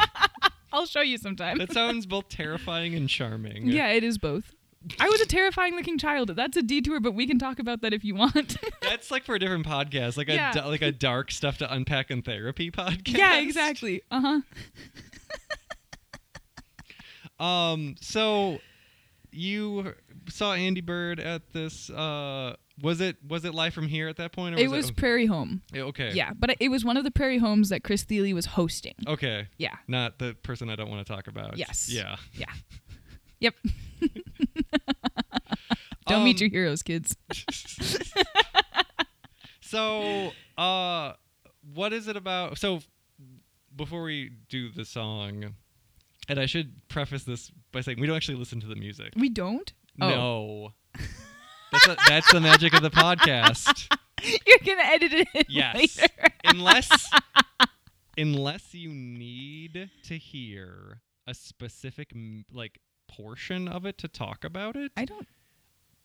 I'll 0.72 0.86
show 0.86 1.00
you 1.00 1.18
sometime. 1.18 1.58
That 1.58 1.72
sounds 1.72 2.06
both 2.06 2.28
terrifying 2.28 2.94
and 2.94 3.08
charming. 3.08 3.66
yeah, 3.68 3.88
it 3.88 4.04
is 4.04 4.18
both. 4.18 4.54
I 5.00 5.08
was 5.08 5.20
a 5.20 5.26
terrifying 5.26 5.74
looking 5.74 5.98
child. 5.98 6.28
That's 6.36 6.56
a 6.56 6.62
detour, 6.62 7.00
but 7.00 7.12
we 7.12 7.26
can 7.26 7.38
talk 7.38 7.58
about 7.58 7.80
that 7.82 7.92
if 7.92 8.04
you 8.04 8.14
want. 8.14 8.56
That's 8.80 9.10
like 9.10 9.24
for 9.24 9.34
a 9.34 9.38
different 9.38 9.66
podcast, 9.66 10.16
like 10.16 10.28
a 10.28 10.34
Yeah. 10.34 10.52
da- 10.52 10.66
like 10.68 10.82
a 10.82 10.92
dark 10.92 11.32
stuff 11.32 11.58
to 11.58 11.72
unpack 11.72 12.10
in 12.12 12.22
therapy 12.22 12.70
podcast. 12.70 13.16
yeah, 13.18 13.38
exactly. 13.40 14.02
Uh 14.10 14.40
huh. 17.38 17.44
Um, 17.44 17.96
so 18.00 18.58
you 19.30 19.94
saw 20.28 20.52
Andy 20.54 20.80
Bird 20.80 21.20
at 21.20 21.52
this. 21.52 21.90
Uh, 21.90 22.54
was 22.80 23.00
it 23.00 23.16
was 23.26 23.44
it 23.44 23.54
live 23.54 23.74
from 23.74 23.88
here 23.88 24.08
at 24.08 24.16
that 24.18 24.32
point? 24.32 24.54
Or 24.54 24.58
It 24.58 24.70
was 24.70 24.90
Prairie 24.90 25.26
Home. 25.26 25.62
Yeah, 25.72 25.82
okay. 25.82 26.12
Yeah, 26.12 26.30
but 26.38 26.56
it 26.60 26.68
was 26.68 26.84
one 26.84 26.96
of 26.96 27.04
the 27.04 27.10
Prairie 27.10 27.38
Homes 27.38 27.68
that 27.70 27.82
Chris 27.82 28.04
Thile 28.04 28.32
was 28.34 28.46
hosting. 28.46 28.94
Okay. 29.06 29.48
Yeah. 29.58 29.74
Not 29.88 30.18
the 30.18 30.34
person 30.42 30.70
I 30.70 30.76
don't 30.76 30.88
want 30.90 31.06
to 31.06 31.12
talk 31.12 31.26
about. 31.26 31.56
Yes. 31.58 31.88
Yeah. 31.90 32.16
Yeah. 32.32 32.46
Yep. 33.40 33.54
Don't 36.08 36.24
meet 36.24 36.38
Um, 36.38 36.40
your 36.40 36.50
heroes, 36.50 36.82
kids. 36.82 37.16
So, 39.60 40.32
uh, 40.56 41.12
what 41.74 41.92
is 41.92 42.08
it 42.08 42.16
about? 42.16 42.56
So, 42.58 42.80
before 43.76 44.02
we 44.02 44.30
do 44.48 44.70
the 44.70 44.84
song, 44.86 45.54
and 46.26 46.40
I 46.40 46.46
should 46.46 46.88
preface 46.88 47.24
this 47.24 47.50
by 47.72 47.80
saying 47.80 48.00
we 48.00 48.06
don't 48.06 48.16
actually 48.16 48.36
listen 48.38 48.60
to 48.60 48.66
the 48.66 48.76
music. 48.76 49.12
We 49.16 49.28
don't? 49.28 49.72
Oh. 50.00 50.08
No. 50.08 50.72
That's, 51.72 51.86
a, 51.86 51.96
that's 52.08 52.32
the 52.32 52.40
magic 52.40 52.72
of 52.72 52.80
the 52.80 52.90
podcast. 52.90 53.94
You're 54.24 54.76
to 54.76 54.86
edit 54.86 55.12
it 55.34 55.46
Yes. 55.50 55.76
later. 55.98 56.34
unless 56.44 56.88
unless 58.16 58.74
you 58.74 58.88
need 58.88 59.90
to 60.04 60.16
hear 60.16 61.02
a 61.26 61.34
specific 61.34 62.12
like 62.50 62.78
portion 63.06 63.68
of 63.68 63.84
it 63.84 63.98
to 63.98 64.08
talk 64.08 64.44
about 64.44 64.76
it 64.76 64.92
I 64.96 65.04
don't. 65.04 65.28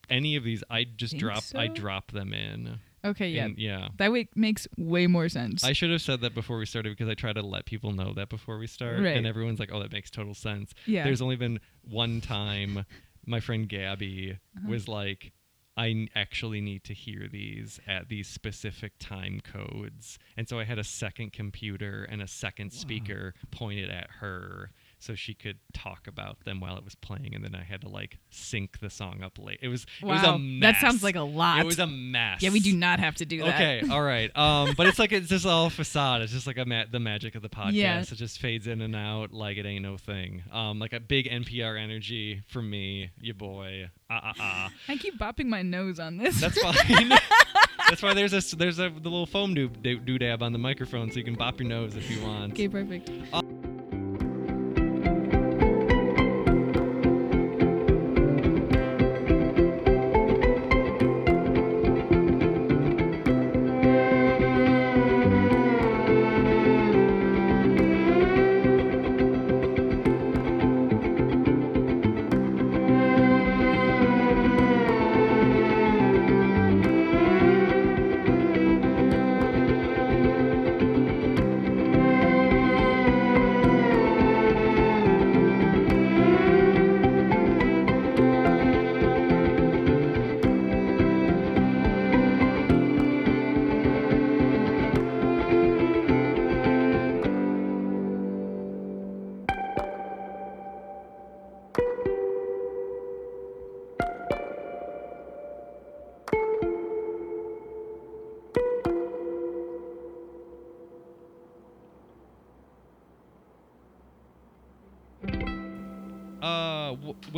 any 0.10 0.36
of 0.36 0.44
these 0.44 0.64
i 0.70 0.84
just 0.84 1.18
drop 1.18 1.44
i 1.56 1.68
drop 1.68 2.12
them 2.12 2.34
in 2.34 2.80
Okay, 3.06 3.30
yeah. 3.30 3.46
And- 3.46 3.58
yeah 3.58 3.90
That 3.98 4.12
way 4.12 4.30
makes 4.36 4.68
way 4.78 5.08
more 5.08 5.28
sense. 5.30 5.64
I 5.64 5.74
should 5.74 5.92
have 5.92 6.02
said 6.02 6.22
that 6.22 6.34
before 6.34 6.58
we 6.58 6.66
started 6.66 6.90
because 6.96 7.10
I 7.10 7.14
try 7.16 7.34
to 7.34 7.42
let 7.42 7.66
people 7.66 7.92
know 7.92 8.14
that 8.14 8.30
before 8.30 8.58
we 8.58 8.68
start, 8.68 9.00
Right. 9.00 9.18
and 9.18 9.28
everyone's 9.28 9.60
like, 9.60 9.72
"Oh, 9.74 9.80
that 9.82 9.92
makes 9.92 10.10
total 10.10 10.34
sense." 10.34 10.74
yeah. 10.86 11.04
There's 11.04 11.22
only 11.22 11.36
been 11.36 11.60
one 11.84 12.22
time 12.22 12.86
my 13.26 13.40
friend 13.40 13.68
Gabby 13.70 14.32
Uh-huh. 14.58 14.70
was 14.70 14.88
like, 14.88 15.32
I 15.76 16.08
actually 16.14 16.62
need 16.62 16.84
to 16.84 16.94
hear 16.94 17.28
these 17.28 17.80
at 17.88 18.08
these 18.08 18.28
specific 18.28 18.94
time 19.00 19.40
codes. 19.42 20.20
And 20.38 20.48
so 20.48 20.60
I 20.60 20.66
had 20.66 20.78
a 20.78 20.84
second 20.84 21.34
computer 21.34 22.04
and 22.04 22.22
a 22.22 22.28
second 22.28 22.74
speaker 22.74 23.34
pointed 23.50 23.90
at 23.90 24.10
her 24.20 24.72
so 25.04 25.16
she 25.16 25.34
could 25.34 25.58
talk 25.74 26.08
about 26.08 26.44
them 26.46 26.60
while 26.60 26.78
it 26.78 26.84
was 26.84 26.96
playing. 26.96 27.36
And 27.36 27.44
then 27.44 27.54
I 27.56 27.64
had 27.64 27.82
to 27.82 27.90
like 27.90 28.18
sync 28.30 28.80
the 28.80 28.90
song 28.90 29.22
up 29.24 29.38
late. 29.38 29.60
It 29.62 29.68
was, 29.68 29.86
it 30.02 30.06
was 30.06 30.24
a 30.24 30.28
Wow, 30.32 30.38
mess. 30.38 30.76
that 30.76 30.82
sounds 30.82 31.04
like 31.04 31.16
a 31.16 31.22
lot. 31.22 31.60
It 31.60 31.66
was 31.66 31.80
a 31.80 31.88
mess. 31.88 32.42
yeah, 32.42 32.50
we 32.52 32.60
do 32.60 32.74
not 32.76 33.00
have 33.00 33.16
to 33.16 33.26
do 33.26 33.44
that. 33.44 33.56
Okay, 33.56 33.84
all 33.92 34.02
right. 34.02 34.36
Um, 34.38 34.74
but 34.78 34.88
it's 34.88 35.00
like 35.00 35.12
it's 35.12 35.28
just 35.28 35.46
all 35.46 35.70
facade. 35.70 36.22
It's 36.22 36.32
just 36.34 36.48
like 36.48 36.58
a 36.58 36.66
ma- 36.66 36.86
the 36.90 37.00
magic 37.00 37.36
of 37.36 37.42
the 37.42 37.50
podcast. 37.50 37.74
Yeah. 37.74 38.00
It 38.00 38.06
just 38.14 38.40
fades 38.40 38.68
in 38.68 38.82
and 38.82 38.96
out 38.96 39.34
like 39.34 39.58
it 39.58 39.66
ain't 39.66 39.84
no 39.84 39.98
thing. 39.98 40.44
Um, 40.52 40.80
like 40.80 40.94
a 40.94 41.00
big 41.00 41.30
NPR 41.30 41.78
energy 41.80 42.42
for 42.48 42.62
me, 42.62 43.12
you 43.20 43.34
boy. 43.34 43.90
Ah 44.10 44.22
ah 44.24 44.34
ah. 44.40 44.72
I 44.88 44.98
keep 44.98 45.18
bopping 45.20 45.48
my 45.48 45.62
nose 45.64 46.00
on 46.00 46.18
this. 46.18 46.40
That's 46.40 46.58
fine. 46.62 47.10
That's 47.90 48.02
why 48.02 48.14
there's 48.14 48.34
a 48.34 48.56
there's 48.56 48.80
a 48.80 48.90
the 48.90 49.10
little 49.10 49.26
foam 49.26 49.54
do- 49.54 49.68
do- 49.68 50.00
doodab 50.00 50.42
on 50.42 50.54
the 50.54 50.60
microphone, 50.60 51.12
so 51.12 51.18
you 51.18 51.24
can 51.26 51.36
bop 51.36 51.60
your 51.60 51.68
nose 51.68 51.96
if 51.96 52.10
you 52.10 52.22
want. 52.24 52.54
okay, 52.54 52.68
perfect. 52.68 53.10
uh, 53.34 53.42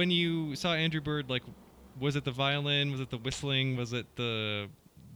when 0.05 0.11
you 0.11 0.55
saw 0.55 0.75
Andrew 0.75 1.01
Bird, 1.01 1.31
like, 1.31 1.41
was 1.99 2.15
it 2.15 2.25
the 2.25 2.31
violin? 2.31 2.91
Was 2.91 3.01
it 3.01 3.09
the 3.09 3.17
whistling? 3.17 3.75
Was 3.75 3.91
it 3.91 4.05
the 4.15 4.67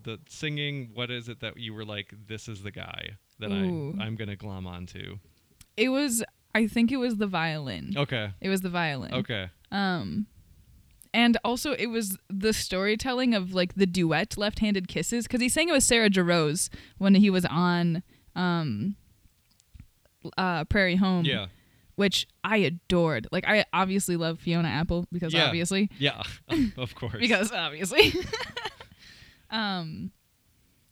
the 0.02 0.17
singing? 0.28 0.89
What 0.95 1.12
is 1.12 1.30
it 1.30 1.41
that 1.41 1.58
you 1.58 1.75
were 1.75 1.86
like, 1.86 2.12
this 2.28 2.47
is 2.47 2.63
the 2.63 2.71
guy 2.71 3.17
that 3.38 3.52
Ooh. 3.52 3.95
I 3.99 4.06
I'm 4.06 4.15
gonna 4.15 4.36
glom 4.36 4.65
onto? 4.65 5.19
It 5.78 5.89
was. 5.89 6.23
I 6.56 6.65
think 6.65 6.91
it 6.91 6.97
was 6.97 7.17
the 7.17 7.28
violin. 7.28 7.93
Okay. 7.95 8.32
It 8.41 8.49
was 8.49 8.62
the 8.62 8.69
violin. 8.69 9.13
Okay. 9.13 9.52
Um, 9.71 10.25
and 11.13 11.38
also 11.43 11.73
it 11.73 11.88
was 11.88 12.17
the 12.28 12.52
storytelling 12.52 13.36
of 13.36 13.54
like 13.54 13.75
the 13.75 13.86
duet 13.86 14.38
"Left-Handed 14.38 14.88
Kisses" 14.88 15.28
because 15.28 15.41
he 15.41 15.49
sang 15.49 15.69
it 15.69 15.73
with 15.73 15.84
Sarah 15.84 16.10
Jarosz 16.10 16.69
when 16.97 17.13
he 17.13 17.30
was 17.30 17.45
on 17.45 18.02
um, 18.36 18.95
uh, 20.36 20.63
Prairie 20.63 20.95
Home. 20.95 21.25
Yeah. 21.25 21.45
Which 22.00 22.28
I 22.46 22.58
adored. 22.58 23.28
Like 23.30 23.44
I 23.46 23.66
obviously 23.74 24.16
love 24.16 24.40
Fiona 24.40 24.70
Apple 24.70 25.06
because 25.12 25.34
Yeah. 25.34 25.48
obviously 25.48 25.90
Yeah. 26.00 26.24
of 26.78 26.96
course. 26.96 27.18
because 27.20 27.52
obviously. 27.52 28.14
um, 29.50 30.12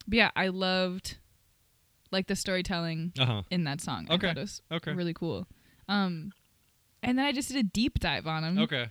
but 0.07 0.17
yeah, 0.17 0.31
I 0.35 0.47
loved 0.49 1.17
like 2.11 2.27
the 2.27 2.35
storytelling 2.35 3.13
Uh 3.17 3.25
huh. 3.25 3.41
in 3.49 3.63
that 3.65 3.81
song. 3.81 4.07
Okay. 4.09 4.27
thought 4.27 4.37
it 4.37 4.41
was 4.41 4.61
Okay. 4.71 4.91
really 4.93 5.13
cool. 5.13 5.47
Um, 5.87 6.31
and 7.03 7.17
then 7.17 7.25
I 7.25 7.31
just 7.31 7.49
did 7.49 7.57
a 7.57 7.63
deep 7.63 7.99
dive 7.99 8.27
on 8.27 8.43
him. 8.43 8.57
Okay. 8.59 8.87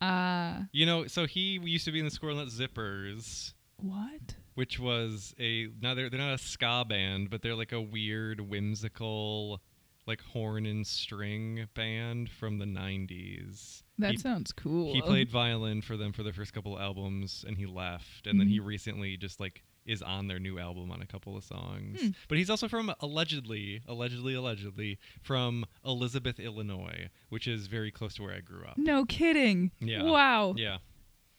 Uh, 0.00 0.64
You 0.72 0.84
know, 0.86 1.06
so 1.06 1.26
he 1.26 1.58
used 1.62 1.84
to 1.86 1.92
be 1.92 1.98
in 1.98 2.04
the 2.04 2.10
Squirrel 2.10 2.36
Zippers. 2.46 3.54
what? 3.78 4.36
which 4.54 4.78
was 4.78 5.34
a 5.40 5.68
now 5.80 5.94
they're 5.94 6.08
they're 6.08 6.20
not 6.20 6.34
a 6.34 6.38
ska 6.38 6.84
band, 6.88 7.28
but 7.30 7.42
they're 7.42 7.56
like 7.56 7.72
a 7.72 7.80
weird 7.80 8.40
whimsical 8.40 9.60
like 10.06 10.20
horn 10.20 10.66
and 10.66 10.86
string 10.86 11.66
band 11.74 12.28
from 12.30 12.58
the 12.58 12.64
90s. 12.66 13.82
That 13.98 14.12
he, 14.12 14.16
sounds 14.18 14.52
cool. 14.52 14.92
he 14.92 15.00
played 15.00 15.30
violin 15.30 15.80
for 15.82 15.96
them 15.96 16.12
for 16.12 16.22
their 16.22 16.32
first 16.32 16.52
couple 16.52 16.78
albums 16.78 17.44
and 17.46 17.56
he 17.56 17.66
left 17.66 18.26
and 18.26 18.38
then 18.40 18.46
Mm-hmm. 18.46 18.52
he 18.54 18.60
recently 18.60 19.16
just 19.16 19.40
like 19.40 19.62
is 19.86 20.02
on 20.02 20.28
their 20.28 20.38
new 20.38 20.58
album 20.58 20.90
on 20.90 21.02
a 21.02 21.06
couple 21.06 21.36
of 21.36 21.44
songs. 21.44 22.00
Hmm. 22.00 22.08
But 22.28 22.38
he's 22.38 22.48
also 22.48 22.68
from 22.68 22.92
allegedly, 23.00 23.82
allegedly, 23.86 24.34
allegedly 24.34 24.98
from 25.22 25.66
Elizabeth, 25.84 26.40
Illinois, 26.40 27.10
which 27.28 27.46
is 27.46 27.66
very 27.66 27.90
close 27.90 28.14
to 28.14 28.22
where 28.22 28.34
I 28.34 28.40
grew 28.40 28.64
up. 28.64 28.78
No 28.78 29.04
kidding. 29.04 29.72
Yeah. 29.80 30.02
Wow. 30.02 30.54
Yeah. 30.56 30.78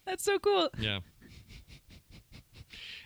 That's 0.06 0.22
so 0.22 0.38
cool. 0.38 0.70
Yeah. 0.78 1.00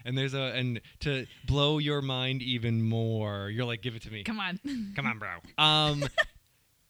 And 0.05 0.17
there's 0.17 0.35
a 0.35 0.53
and 0.55 0.81
to 1.01 1.27
blow 1.47 1.79
your 1.79 2.01
mind 2.03 2.43
even 2.43 2.83
more, 2.83 3.51
you're 3.51 3.65
like, 3.67 3.83
give 3.83 3.95
it 3.97 4.03
to 4.03 4.11
me. 4.11 4.23
Come 4.25 4.41
on. 4.41 4.59
Come 4.97 5.07
on, 5.07 5.19
bro. 5.19 5.31
Um 5.59 6.05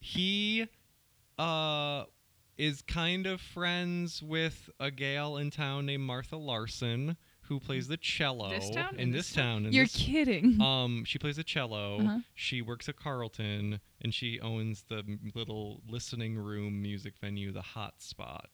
he 0.00 0.66
uh 1.38 2.04
is 2.58 2.82
kind 2.82 3.26
of 3.26 3.40
friends 3.40 4.22
with 4.22 4.68
a 4.78 4.90
gal 4.90 5.38
in 5.38 5.50
town 5.50 5.86
named 5.86 6.02
Martha 6.02 6.36
Larson 6.36 7.16
who 7.42 7.58
plays 7.58 7.88
the 7.88 7.96
cello 7.96 8.50
This 8.50 8.70
town? 8.70 8.96
in 8.98 9.10
this 9.12 9.32
town. 9.32 9.66
in 9.66 9.72
You're 9.72 9.84
this- 9.86 9.96
kidding. 9.96 10.60
um, 10.60 11.04
she 11.04 11.18
plays 11.18 11.36
the 11.36 11.42
cello. 11.42 11.98
Uh-huh. 12.00 12.18
She 12.34 12.62
works 12.62 12.88
at 12.88 12.94
Carleton, 12.96 13.80
and 14.00 14.14
she 14.14 14.38
owns 14.38 14.84
the 14.88 15.02
little 15.34 15.80
listening 15.88 16.38
room 16.38 16.80
music 16.80 17.14
venue, 17.20 17.50
the 17.50 17.62
Hot 17.62 17.94
Spot. 18.00 18.48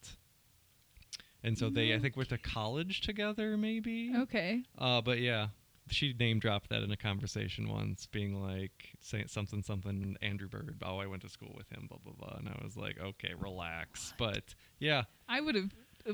And 1.42 1.56
so 1.56 1.70
they, 1.70 1.92
I 1.92 1.96
No 1.96 2.02
think, 2.02 2.16
went 2.16 2.30
to 2.30 2.38
college 2.38 3.00
together, 3.02 3.56
maybe. 3.56 4.12
okay. 4.16 4.62
Uh, 4.78 5.00
but 5.00 5.20
yeah, 5.20 5.48
she 5.88 6.12
name 6.18 6.38
dropped 6.40 6.70
that 6.70 6.82
in 6.82 6.90
a 6.90 6.96
conversation 6.96 7.68
once, 7.68 8.06
being 8.06 8.42
like, 8.42 8.96
saying 9.00 9.28
something, 9.28 9.62
something. 9.62 10.16
Andrew 10.22 10.48
Bird. 10.48 10.82
Oh, 10.84 10.98
I 10.98 11.06
went 11.06 11.22
to 11.22 11.28
school 11.28 11.54
with 11.56 11.68
him. 11.70 11.86
Blah 11.88 11.98
blah 12.04 12.14
blah. 12.18 12.38
And 12.38 12.48
I 12.48 12.60
was 12.64 12.76
like, 12.76 12.98
okay, 13.00 13.34
relax. 13.38 14.12
But 14.18 14.54
yeah, 14.78 15.04
I 15.28 15.40
would 15.40 15.54
have 15.54 15.70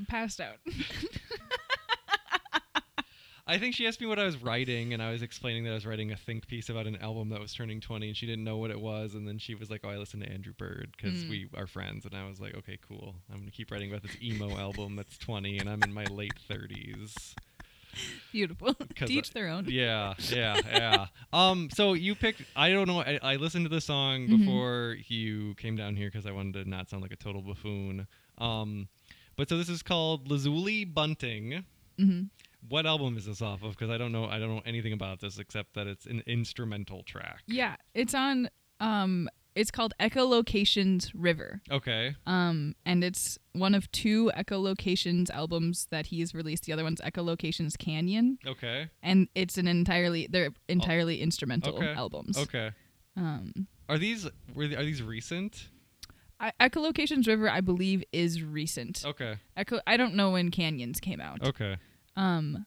passed 0.08 0.40
out. 0.40 0.56
I 3.52 3.58
think 3.58 3.74
she 3.74 3.86
asked 3.86 4.00
me 4.00 4.06
what 4.06 4.18
I 4.18 4.24
was 4.24 4.36
writing, 4.42 4.92
and 4.94 5.02
I 5.02 5.12
was 5.12 5.22
explaining 5.22 5.64
that 5.64 5.70
I 5.70 5.74
was 5.74 5.84
writing 5.86 6.10
a 6.12 6.16
think 6.16 6.46
piece 6.46 6.68
about 6.70 6.86
an 6.86 6.96
album 6.96 7.28
that 7.30 7.40
was 7.40 7.52
turning 7.52 7.80
20, 7.80 8.08
and 8.08 8.16
she 8.16 8.26
didn't 8.26 8.44
know 8.44 8.56
what 8.56 8.70
it 8.70 8.80
was. 8.80 9.14
And 9.14 9.26
then 9.28 9.38
she 9.38 9.54
was 9.54 9.70
like, 9.70 9.82
"Oh, 9.84 9.90
I 9.90 9.96
listen 9.98 10.20
to 10.20 10.28
Andrew 10.28 10.52
Bird 10.54 10.94
because 10.96 11.22
Mm. 11.24 11.28
we 11.28 11.48
are 11.54 11.66
friends." 11.66 12.04
And 12.06 12.14
I 12.14 12.26
was 12.28 12.40
like, 12.40 12.54
"Okay, 12.56 12.78
cool. 12.88 13.14
I'm 13.30 13.38
gonna 13.40 13.50
keep 13.50 13.70
writing 13.70 13.90
about 13.90 14.02
this 14.02 14.16
emo 14.22 14.56
album 14.58 14.96
that's 14.96 15.18
20, 15.18 15.58
and 15.58 15.68
I'm 15.68 15.82
in 15.82 15.92
my 15.92 16.04
late 16.04 16.32
30s." 16.48 17.34
Beautiful. 18.32 18.74
Teach 18.96 19.28
I- 19.30 19.32
their 19.34 19.48
own. 19.48 19.66
Yeah, 19.68 20.14
yeah, 20.30 20.60
yeah. 20.66 21.06
um, 21.32 21.68
so 21.74 21.92
you 21.92 22.14
picked. 22.14 22.42
I 22.56 22.70
don't 22.70 22.88
know. 22.88 23.00
I, 23.02 23.18
I 23.22 23.36
listened 23.36 23.66
to 23.66 23.68
the 23.68 23.82
song 23.82 24.28
Mhm. 24.28 24.38
before 24.38 24.96
you 25.08 25.54
came 25.56 25.76
down 25.76 25.96
here 25.96 26.08
because 26.08 26.24
I 26.24 26.30
wanted 26.32 26.54
to 26.64 26.68
not 26.70 26.88
sound 26.88 27.02
like 27.02 27.12
a 27.12 27.16
total 27.16 27.42
buffoon. 27.42 28.06
Um, 28.38 28.88
but 29.36 29.48
so 29.50 29.58
this 29.58 29.68
is 29.68 29.82
called 29.82 30.30
Lazuli 30.30 30.84
Bunting. 30.86 31.64
hmm 31.98 32.22
What 32.68 32.86
album 32.86 33.16
is 33.16 33.26
this 33.26 33.42
off 33.42 33.62
of? 33.62 33.72
Because 33.72 33.90
I 33.90 33.98
don't 33.98 34.12
know. 34.12 34.26
I 34.26 34.38
don't 34.38 34.48
know 34.54 34.62
anything 34.64 34.92
about 34.92 35.20
this 35.20 35.38
except 35.38 35.74
that 35.74 35.86
it's 35.86 36.06
an 36.06 36.22
instrumental 36.26 37.02
track. 37.02 37.42
Yeah, 37.46 37.76
it's 37.94 38.14
on. 38.14 38.48
Um, 38.80 39.28
it's 39.54 39.70
called 39.70 39.92
Echolocations 40.00 41.10
River. 41.14 41.60
Okay. 41.70 42.16
Um, 42.26 42.74
and 42.86 43.04
it's 43.04 43.38
one 43.52 43.74
of 43.74 43.90
two 43.92 44.30
Echolocations 44.36 45.28
albums 45.30 45.88
that 45.90 46.06
he's 46.06 46.34
released. 46.34 46.64
The 46.64 46.72
other 46.72 46.84
one's 46.84 47.00
Echolocations 47.02 47.76
Canyon, 47.76 48.38
Okay. 48.46 48.88
and 49.02 49.28
it's 49.34 49.58
an 49.58 49.66
entirely 49.68 50.26
they're 50.30 50.52
entirely 50.68 51.20
instrumental 51.20 51.76
Okay. 51.76 51.92
albums. 51.92 52.38
Okay. 52.38 52.70
Um, 53.16 53.66
Are 53.88 53.98
these 53.98 54.26
were 54.54 54.68
they, 54.68 54.76
are 54.76 54.84
these 54.84 55.02
recent? 55.02 55.68
I, 56.40 56.52
Echolocations 56.60 57.26
River, 57.26 57.48
I 57.48 57.60
believe, 57.60 58.02
is 58.12 58.42
recent. 58.42 59.02
Okay. 59.04 59.36
Echo, 59.56 59.80
I 59.86 59.96
don't 59.96 60.14
know 60.14 60.30
when 60.30 60.50
Canyons 60.50 60.98
came 60.98 61.20
out. 61.20 61.42
Okay. 61.46 61.76
Um, 62.16 62.66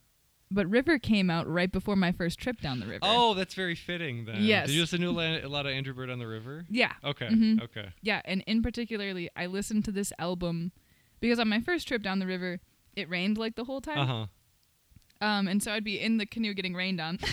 but 0.51 0.67
River 0.67 0.99
came 0.99 1.29
out 1.29 1.47
right 1.47 1.71
before 1.71 1.95
my 1.95 2.11
first 2.11 2.39
trip 2.39 2.61
down 2.61 2.79
the 2.79 2.85
river. 2.85 2.99
Oh, 3.03 3.33
that's 3.33 3.53
very 3.55 3.75
fitting 3.75 4.25
then. 4.25 4.37
Yes. 4.43 4.67
Did 4.67 4.75
you 4.75 4.81
listen 4.81 5.01
to 5.01 5.07
a 5.07 5.11
lot, 5.11 5.43
a 5.43 5.49
lot 5.49 5.65
of 5.65 5.71
Andrew 5.71 5.93
Bird 5.93 6.09
on 6.09 6.19
the 6.19 6.27
River? 6.27 6.65
yeah, 6.69 6.93
Okay. 7.03 7.27
Mhm. 7.27 7.61
Okay. 7.63 7.89
yeah, 8.01 8.21
and 8.25 8.43
in 8.47 8.61
particularly, 8.61 9.29
I 9.35 9.47
listened 9.47 9.85
to 9.85 9.91
this 9.91 10.13
album 10.19 10.71
because 11.19 11.39
on 11.39 11.49
my 11.49 11.59
first 11.61 11.87
trip 11.87 12.03
down 12.03 12.19
the 12.19 12.27
river, 12.27 12.59
it 12.95 13.09
rained 13.09 13.37
like 13.37 13.55
the 13.55 13.63
whole 13.65 13.81
time. 13.81 13.97
Uh 13.99 14.05
huh. 14.05 14.25
Um, 15.21 15.47
and 15.47 15.63
so 15.63 15.71
I'd 15.71 15.83
be 15.83 15.99
in 15.99 16.17
the 16.17 16.25
canoe 16.25 16.53
getting 16.53 16.75
rained 16.75 17.01
on. 17.01 17.19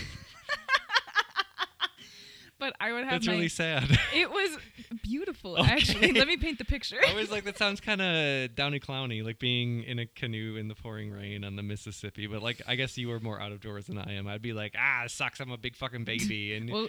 but 2.62 2.77
I 2.79 2.92
would 2.92 3.03
have 3.03 3.11
That's 3.11 3.27
my. 3.27 3.33
really 3.33 3.48
sad. 3.48 3.98
it 4.14 4.31
was 4.31 4.57
beautiful, 5.03 5.57
Okay. 5.59 5.68
actually. 5.72 6.12
Let 6.12 6.29
me 6.29 6.37
paint 6.37 6.59
the 6.59 6.64
picture. 6.64 7.01
I 7.05 7.12
was 7.12 7.29
like, 7.29 7.42
that 7.42 7.59
sounds 7.59 7.81
kind 7.81 8.01
of 8.01 8.55
Downy 8.55 8.79
Clowny, 8.79 9.25
like 9.25 9.40
being 9.40 9.83
in 9.83 9.98
a 9.98 10.07
canoe 10.07 10.55
in 10.55 10.68
the 10.68 10.77
pouring 10.77 11.11
rain 11.11 11.42
on 11.42 11.57
the 11.57 11.64
Mississippi. 11.64 12.29
But 12.29 12.40
like, 12.40 12.62
I 12.68 12.77
guess 12.77 12.96
you 12.96 13.09
were 13.09 13.18
more 13.18 13.40
out 13.40 13.51
of 13.51 13.59
doors 13.61 13.87
than 13.87 13.98
I 13.98 14.12
am. 14.12 14.29
I'd 14.29 14.42
be 14.42 14.53
like, 14.53 14.77
ah, 14.79 15.03
it 15.07 15.11
sucks. 15.11 15.40
I'm 15.40 15.51
a 15.51 15.57
big 15.57 15.75
fucking 15.75 16.05
baby, 16.05 16.55
and 16.55 16.70
well, 16.70 16.87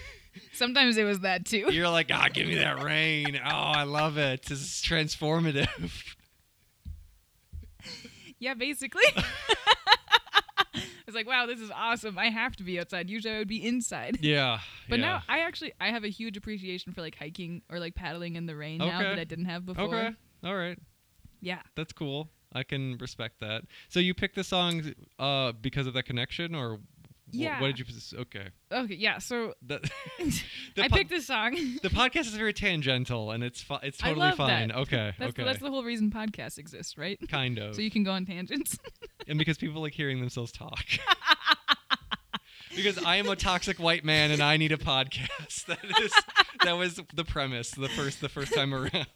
sometimes 0.52 0.96
it 0.96 1.04
was 1.04 1.20
that 1.20 1.46
too. 1.46 1.72
you're 1.72 1.88
like, 1.88 2.10
ah, 2.12 2.26
give 2.32 2.48
me 2.48 2.56
that 2.56 2.82
rain. 2.82 3.38
Oh, 3.44 3.48
I 3.48 3.84
love 3.84 4.18
it. 4.18 4.42
This 4.46 4.58
is 4.58 4.82
transformative. 4.84 6.16
Yeah, 8.40 8.54
basically. 8.54 9.04
Was 11.12 11.16
like, 11.16 11.26
wow, 11.26 11.46
this 11.46 11.60
is 11.60 11.70
awesome. 11.70 12.18
I 12.18 12.30
have 12.30 12.56
to 12.56 12.62
be 12.62 12.80
outside. 12.80 13.10
Usually 13.10 13.34
I 13.34 13.38
would 13.38 13.48
be 13.48 13.66
inside. 13.66 14.18
yeah. 14.22 14.60
But 14.88 14.98
yeah. 14.98 15.06
now 15.06 15.22
I 15.28 15.40
actually 15.40 15.72
I 15.80 15.88
have 15.88 16.04
a 16.04 16.08
huge 16.08 16.36
appreciation 16.36 16.92
for 16.92 17.00
like 17.02 17.16
hiking 17.16 17.62
or 17.70 17.78
like 17.78 17.94
paddling 17.94 18.36
in 18.36 18.46
the 18.46 18.56
rain 18.56 18.78
now 18.78 19.00
that 19.00 19.18
I 19.18 19.24
didn't 19.24 19.44
have 19.46 19.64
before. 19.66 19.84
Okay. 19.84 20.10
All 20.44 20.56
right. 20.56 20.78
Yeah. 21.40 21.60
That's 21.76 21.92
cool. 21.92 22.30
I 22.54 22.62
can 22.62 22.96
respect 22.98 23.40
that. 23.40 23.64
So 23.88 24.00
you 24.00 24.14
picked 24.14 24.36
the 24.36 24.44
song 24.44 24.92
uh, 25.18 25.52
because 25.52 25.86
of 25.86 25.94
that 25.94 26.04
connection, 26.04 26.54
or 26.54 26.80
Yeah. 27.32 27.60
what 27.60 27.74
did 27.74 27.78
you? 27.78 27.84
Okay. 28.20 28.48
Okay, 28.70 28.94
yeah. 28.94 29.18
So 29.18 29.54
That, 29.66 29.82
the 30.18 30.42
I 30.84 30.88
po- 30.88 30.96
picked 30.96 31.10
this 31.10 31.26
song. 31.26 31.52
the 31.82 31.88
podcast 31.88 32.26
is 32.26 32.34
very 32.34 32.52
tangential, 32.52 33.30
and 33.30 33.42
it's 33.42 33.62
fu- 33.62 33.78
it's 33.82 34.02
I 34.02 34.08
totally 34.08 34.26
love 34.28 34.36
fine. 34.36 34.68
that. 34.68 34.76
Okay. 34.76 35.12
That's 35.18 35.30
okay. 35.30 35.44
that's 35.44 35.58
the 35.60 35.70
whole 35.70 35.82
reason 35.84 36.10
podcasts 36.10 36.58
exist, 36.58 36.98
right? 36.98 37.18
kind 37.28 37.58
of. 37.58 37.74
So 37.74 37.80
you 37.82 37.90
can 37.90 38.04
go 38.04 38.12
on 38.12 38.26
tangents. 38.26 38.78
and 39.26 39.38
because 39.38 39.56
people 39.58 39.80
like 39.82 39.94
hearing 39.94 40.20
themselves 40.20 40.52
talk. 40.52 40.84
because 42.76 43.02
I 43.04 43.16
am 43.16 43.28
a 43.28 43.36
toxic 43.36 43.78
white 43.78 44.04
man 44.04 44.30
and 44.30 44.42
I 44.42 44.56
need 44.56 44.72
a 44.72 44.76
podcast. 44.78 45.66
That 45.66 45.78
is 46.02 46.12
that 46.64 46.76
was 46.76 47.00
the 47.14 47.24
premise 47.24 47.70
the 47.70 47.88
first 47.88 48.20
the 48.20 48.28
first 48.28 48.52
time 48.54 48.74
around. 48.74 49.06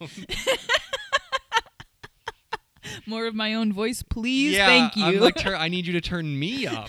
More 3.05 3.27
of 3.27 3.35
my 3.35 3.55
own 3.55 3.73
voice, 3.73 4.03
please. 4.03 4.55
yeah, 4.55 4.67
Thank 4.67 4.97
you. 4.97 5.05
I'm 5.05 5.21
like 5.21 5.35
tur- 5.37 5.57
I 5.57 5.69
need 5.69 5.87
you 5.87 5.93
to 5.95 6.01
turn 6.01 6.39
me 6.39 6.67
up. 6.67 6.89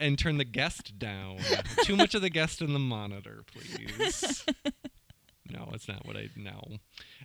And 0.00 0.18
turn 0.18 0.38
the 0.38 0.44
guest 0.44 0.98
down. 0.98 1.36
Too 1.84 1.94
much 1.94 2.14
of 2.14 2.22
the 2.22 2.30
guest 2.30 2.60
in 2.62 2.72
the 2.72 2.78
monitor, 2.78 3.44
please. 3.52 4.44
No, 5.52 5.68
it's 5.72 5.88
not 5.88 6.06
what 6.06 6.16
I 6.16 6.28
know. 6.36 6.62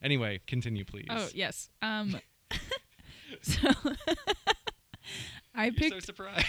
Anyway, 0.01 0.39
continue, 0.47 0.83
please. 0.83 1.05
oh 1.11 1.27
yes. 1.35 1.69
Um. 1.83 2.19
so 3.43 3.69
I 5.53 5.65
You're 5.65 5.73
picked. 5.73 5.93
so 5.93 5.99
surprised. 5.99 6.45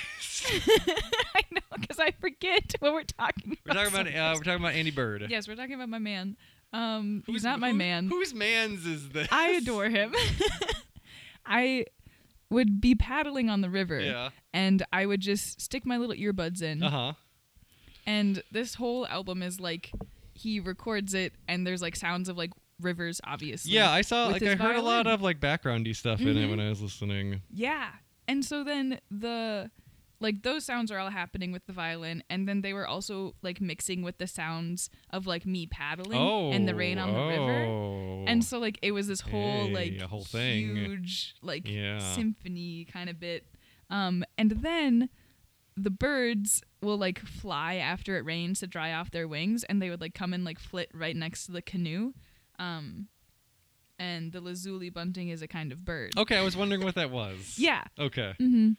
I 1.35 1.43
know 1.53 1.61
because 1.79 1.99
I 2.01 2.13
forget 2.13 2.75
what 2.81 2.95
we're 2.95 3.03
talking 3.03 3.59
We're 3.67 3.73
about. 3.73 3.93
talking 3.93 4.09
about 4.15 4.21
uh, 4.21 4.35
we're 4.39 4.43
talking 4.45 4.61
about 4.65 4.73
Andy 4.75 4.91
Bird. 4.91 5.27
Yes, 5.29 5.47
we're 5.47 5.55
talking 5.55 5.75
about 5.75 5.91
my 5.91 5.99
man. 5.99 6.39
Um, 6.73 7.23
he's 7.27 7.35
Who's- 7.35 7.45
not 7.45 7.61
my 7.61 7.73
who- 7.73 7.77
man. 7.77 8.09
Whose 8.09 8.33
man's 8.33 8.87
is 8.87 9.11
this? 9.11 9.29
I 9.31 9.51
adore 9.51 9.91
him. 9.91 10.15
I 11.45 11.85
would 12.51 12.81
be 12.81 12.95
paddling 12.95 13.51
on 13.51 13.61
the 13.61 13.71
river 13.71 13.99
Yeah. 14.01 14.31
and 14.53 14.83
I 14.93 15.07
would 15.07 15.21
just 15.21 15.61
stick 15.61 15.85
my 15.85 15.97
little 15.97 16.15
earbuds 16.15 16.63
in. 16.63 16.83
Uh 16.83 16.91
huh. 16.91 17.13
And 18.07 18.43
this 18.53 18.75
whole 18.75 19.07
album 19.09 19.43
is 19.43 19.59
like 19.61 19.91
he 20.33 20.61
records 20.61 21.15
it 21.15 21.33
and 21.49 21.67
there's 21.67 21.83
like 21.83 21.97
sounds 21.97 22.29
of 22.29 22.37
like 22.37 22.51
rivers 22.81 23.21
obviously. 23.25 23.73
Yeah, 23.73 23.91
I 23.91 24.03
saw. 24.03 24.27
Like, 24.29 24.43
I 24.43 24.55
heard 24.55 24.77
a 24.77 24.83
lot 24.83 25.07
of 25.07 25.23
like 25.23 25.41
backgroundy 25.41 25.95
stuff 25.97 26.21
in 26.21 26.37
it 26.37 26.49
when 26.49 26.61
I 26.61 26.69
was 26.69 26.81
listening. 26.81 27.41
Yeah. 27.53 27.89
And 28.29 28.45
so 28.45 28.63
then 28.65 29.01
the 29.11 29.71
like 30.21 30.43
those 30.43 30.65
sounds 30.65 30.91
are 30.91 30.99
all 30.99 31.11
happening 31.11 31.53
with 31.53 31.67
the 31.67 31.73
violin 31.73 32.23
and 32.31 32.49
then 32.49 32.63
they 32.63 32.73
were 32.73 32.87
also 32.87 33.35
like 33.43 33.61
mixing 33.61 34.03
with 34.03 34.17
the 34.19 34.27
sounds 34.27 34.89
of 35.11 35.27
like 35.27 35.45
me 35.45 35.67
paddling 35.67 36.19
Oh. 36.19 36.51
and 36.53 36.67
the 36.67 36.75
rain 36.75 36.99
on 36.99 37.13
the 37.13 37.21
river. 37.27 37.65
oh. 37.67 38.25
And 38.27 38.43
so 38.45 38.59
like 38.59 38.79
it 38.83 38.93
was 38.93 39.09
this 39.09 39.21
whole 39.21 39.67
Hey, 39.67 39.73
like 39.75 40.01
whole 40.03 40.25
thing. 40.25 40.75
huge 40.77 41.35
like 41.43 41.69
Yeah. 41.69 41.99
symphony 41.99 42.85
kind 42.87 43.11
of 43.11 43.21
bit. 43.21 43.47
Um 43.91 44.25
and 44.39 44.51
then 44.63 45.11
the 45.77 45.91
birds 45.91 46.63
will 46.81 46.97
like 46.97 47.19
fly 47.19 47.75
after 47.75 48.17
it 48.17 48.25
rains 48.25 48.61
to 48.61 48.67
dry 48.67 48.95
off 48.95 49.11
their 49.11 49.29
wings 49.29 49.65
and 49.65 49.83
they 49.83 49.91
would 49.91 50.01
like 50.01 50.15
come 50.15 50.33
and 50.33 50.45
like 50.45 50.59
flit 50.59 50.91
right 50.95 51.15
next 51.15 51.45
to 51.47 51.53
the 51.53 51.61
canoe. 51.63 52.13
Um 52.59 53.09
and 53.99 54.33
the 54.33 54.41
lazuli 54.41 54.91
bunting 54.91 55.29
is 55.31 55.43
a 55.43 55.49
kind 55.49 55.73
of 55.73 55.85
bird. 55.85 56.13
Okay, 56.17 56.37
I 56.37 56.43
was 56.43 56.57
wondering 56.57 56.83
what 56.85 56.95
that 56.97 57.11
was. 57.11 57.55
Yeah. 57.59 57.83
Okay. 57.99 58.35
Mhm. 58.41 58.77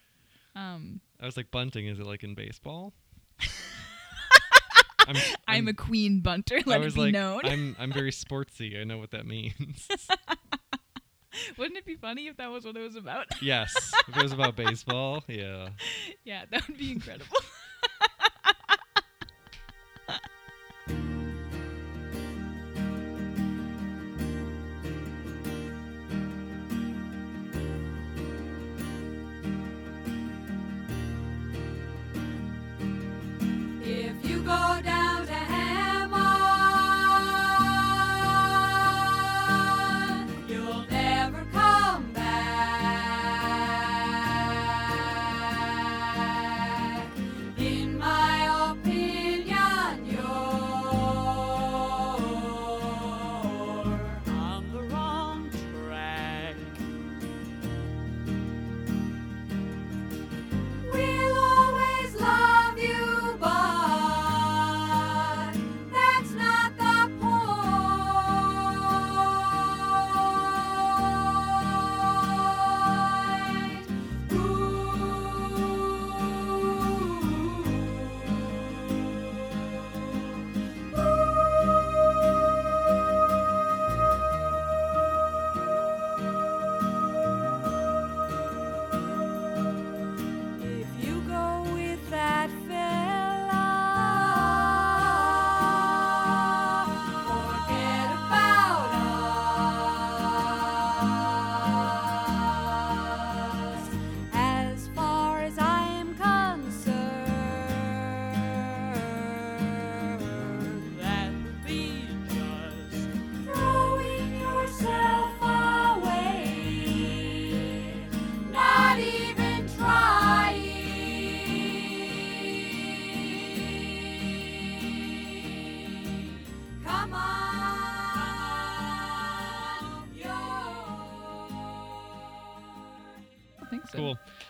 Um 0.57 1.01
I 1.19 1.25
was 1.25 1.37
like, 1.37 1.51
bunting. 1.51 1.87
Is 1.87 1.99
it 1.99 2.05
like 2.05 2.23
in 2.23 2.35
baseball? 2.35 2.93
I'm, 5.07 5.15
I'm, 5.47 5.67
a 5.69 5.73
queen 5.73 6.19
bunter, 6.19 6.59
let 6.65 6.81
I 6.81 6.85
it 6.85 6.93
be 6.93 6.99
like, 6.99 7.13
known. 7.13 7.41
I'm 7.45 7.75
I'm 7.79 7.93
very 7.93 8.11
sportsy. 8.11 8.79
I 8.79 8.83
know 8.83 8.97
what 8.97 9.11
that 9.11 9.25
means. 9.25 9.87
Wouldn't 11.57 11.77
it 11.77 11.85
be 11.85 11.95
funny 11.95 12.27
if 12.27 12.37
that 12.37 12.51
was 12.51 12.65
what 12.65 12.75
it 12.75 12.81
was 12.81 12.95
about? 12.95 13.27
yes, 13.41 13.93
if 14.07 14.17
it 14.17 14.23
was 14.23 14.33
about 14.33 14.55
baseball, 14.55 15.23
yeah. 15.27 15.69
yeah, 16.25 16.45
that 16.51 16.67
would 16.67 16.77
be 16.77 16.91
incredible. 16.91 17.37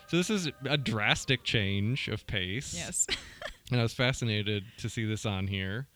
So 0.08 0.15
this 0.15 0.30
is 0.30 0.50
a 0.65 0.78
drastic 0.78 1.43
change 1.43 2.08
of 2.08 2.26
pace. 2.28 2.74
Yes. 2.74 3.08
and 3.72 3.80
I 3.80 3.84
was 3.84 3.93
fascinated 3.93 4.63
to 4.78 4.89
see 4.89 5.06
this 5.06 5.26
on 5.26 5.48
here. 5.48 5.88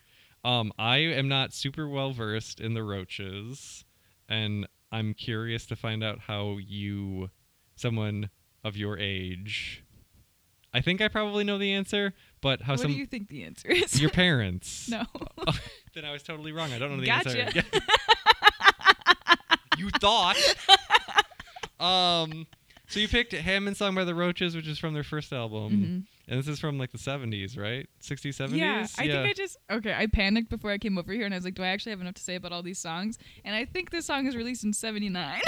Um, 0.43 0.73
I 0.77 0.97
am 0.97 1.29
not 1.29 1.53
super 1.53 1.87
well 1.87 2.11
versed 2.11 2.59
in 2.59 2.73
the 2.73 2.83
Roches, 2.83 3.85
and 4.27 4.67
I'm 4.91 5.13
curious 5.13 5.65
to 5.67 5.75
find 5.75 6.03
out 6.03 6.19
how 6.27 6.57
you, 6.57 7.29
someone 7.75 8.29
of 8.63 8.75
your 8.75 8.97
age, 8.97 9.83
I 10.73 10.81
think 10.81 11.01
I 11.01 11.07
probably 11.07 11.43
know 11.43 11.57
the 11.57 11.71
answer, 11.73 12.13
but 12.41 12.61
how 12.61 12.73
what 12.73 12.79
some 12.81 12.91
do 12.91 12.97
you 12.97 13.05
think 13.05 13.27
the 13.29 13.43
answer 13.43 13.69
is? 13.69 14.01
your 14.01 14.09
parents. 14.11 14.89
no. 14.89 15.03
then 15.93 16.05
I 16.05 16.11
was 16.11 16.23
totally 16.23 16.51
wrong. 16.51 16.73
I 16.73 16.79
don't 16.79 16.91
know 16.91 16.99
the 17.01 17.05
Gotcha. 17.05 17.43
answer. 17.43 17.63
you 19.77 19.89
thought. 19.89 20.37
um. 21.79 22.47
So 22.91 22.99
you 22.99 23.07
picked 23.07 23.31
Hammond 23.31 23.77
song 23.77 23.95
by 23.95 24.03
the 24.03 24.13
Roches, 24.13 24.53
which 24.53 24.67
is 24.67 24.77
from 24.77 24.93
their 24.93 25.03
first 25.05 25.31
album, 25.31 25.71
Mhm. 25.71 26.29
and 26.29 26.39
this 26.39 26.47
is 26.49 26.59
from 26.59 26.77
like 26.77 26.91
the 26.91 26.97
'70s, 26.97 27.57
right? 27.57 27.87
'60s, 28.01 28.35
'70s. 28.35 28.57
Yeah, 28.59 28.85
I 28.97 29.07
think 29.07 29.29
I 29.29 29.33
just 29.33 29.55
okay. 29.71 29.93
I 29.93 30.07
panicked 30.07 30.49
before 30.49 30.71
I 30.71 30.77
came 30.77 30.97
over 30.97 31.13
here, 31.13 31.23
and 31.23 31.33
I 31.33 31.37
was 31.37 31.45
like, 31.45 31.53
"Do 31.55 31.63
I 31.63 31.67
actually 31.67 31.91
have 31.91 32.01
enough 32.01 32.15
to 32.15 32.21
say 32.21 32.35
about 32.35 32.51
all 32.51 32.61
these 32.63 32.79
songs?" 32.79 33.17
And 33.45 33.55
I 33.55 33.63
think 33.63 33.91
this 33.91 34.05
song 34.05 34.27
is 34.27 34.35
released 34.35 34.65
in 34.65 34.73
'79, 34.73 35.39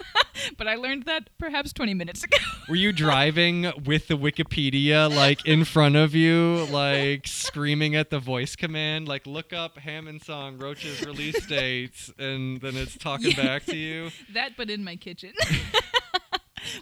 but 0.56 0.66
I 0.68 0.76
learned 0.76 1.02
that 1.02 1.28
perhaps 1.38 1.74
20 1.74 1.92
minutes 1.92 2.24
ago. 2.24 2.38
Were 2.66 2.76
you 2.76 2.92
driving 2.92 3.70
with 3.84 4.08
the 4.08 4.16
Wikipedia 4.16 5.14
like 5.14 5.44
in 5.44 5.66
front 5.66 5.96
of 5.96 6.14
you, 6.14 6.66
like 6.70 7.26
screaming 7.26 7.94
at 7.94 8.08
the 8.08 8.18
voice 8.18 8.56
command, 8.56 9.06
like 9.06 9.26
look 9.26 9.52
up 9.52 9.76
Hammond 9.76 10.22
song 10.22 10.56
Roches 10.56 11.04
release 11.04 11.44
dates, 11.56 12.10
and 12.18 12.58
then 12.62 12.74
it's 12.74 12.96
talking 12.96 13.32
Yeah. 13.32 13.44
back 13.44 13.66
to 13.66 13.76
you? 13.76 14.10
that, 14.32 14.52
but 14.56 14.70
in 14.70 14.82
my 14.82 14.96
kitchen, 14.96 15.34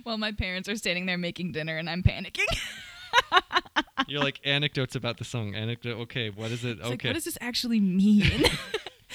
while 0.03 0.19
my 0.19 0.33
parents 0.33 0.69
are 0.69 0.77
standing 0.77 1.07
there 1.07 1.19
making 1.19 1.53
dinner, 1.53 1.77
and 1.77 1.89
I'm 1.89 2.03
panicking. 2.03 2.47
You're 4.09 4.23
like 4.23 4.41
anecdotes 4.45 4.95
about 4.97 5.19
the 5.19 5.25
song. 5.25 5.55
Anecdote. 5.55 5.99
Okay, 6.03 6.31
what 6.31 6.51
is 6.51 6.65
it? 6.65 6.79
It's 6.79 6.83
like, 6.83 6.93
okay. 6.95 7.09
what 7.09 7.15
does 7.15 7.25
this 7.25 7.39
actually 7.41 7.81
mean? 7.81 8.45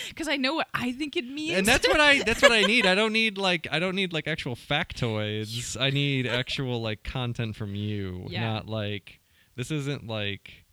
Because 0.08 0.30
I 0.30 0.38
know 0.38 0.54
what 0.54 0.68
I 0.74 0.94
think 0.94 1.18
it 1.18 1.26
means. 1.26 1.58
and 1.58 1.68
that's 1.68 1.86
what 1.86 2.00
I 2.00 2.24
that's 2.24 2.42
what 2.42 2.54
I 2.54 2.62
need. 2.62 2.86
I 2.86 2.96
don't 2.96 3.12
need 3.12 3.38
like 3.38 3.68
I 3.70 3.80
don't 3.80 3.96
need 3.96 4.14
like 4.14 4.28
actual 4.28 4.56
factoids. 4.56 5.80
I 5.80 5.90
need 5.90 6.26
actual 6.26 6.82
like 6.82 7.04
content 7.04 7.58
from 7.58 7.76
you, 7.76 8.26
Yeah. 8.30 8.46
not 8.46 8.68
like 8.68 9.20
this 9.58 9.72
isn't 9.72 10.08
like 10.08 10.66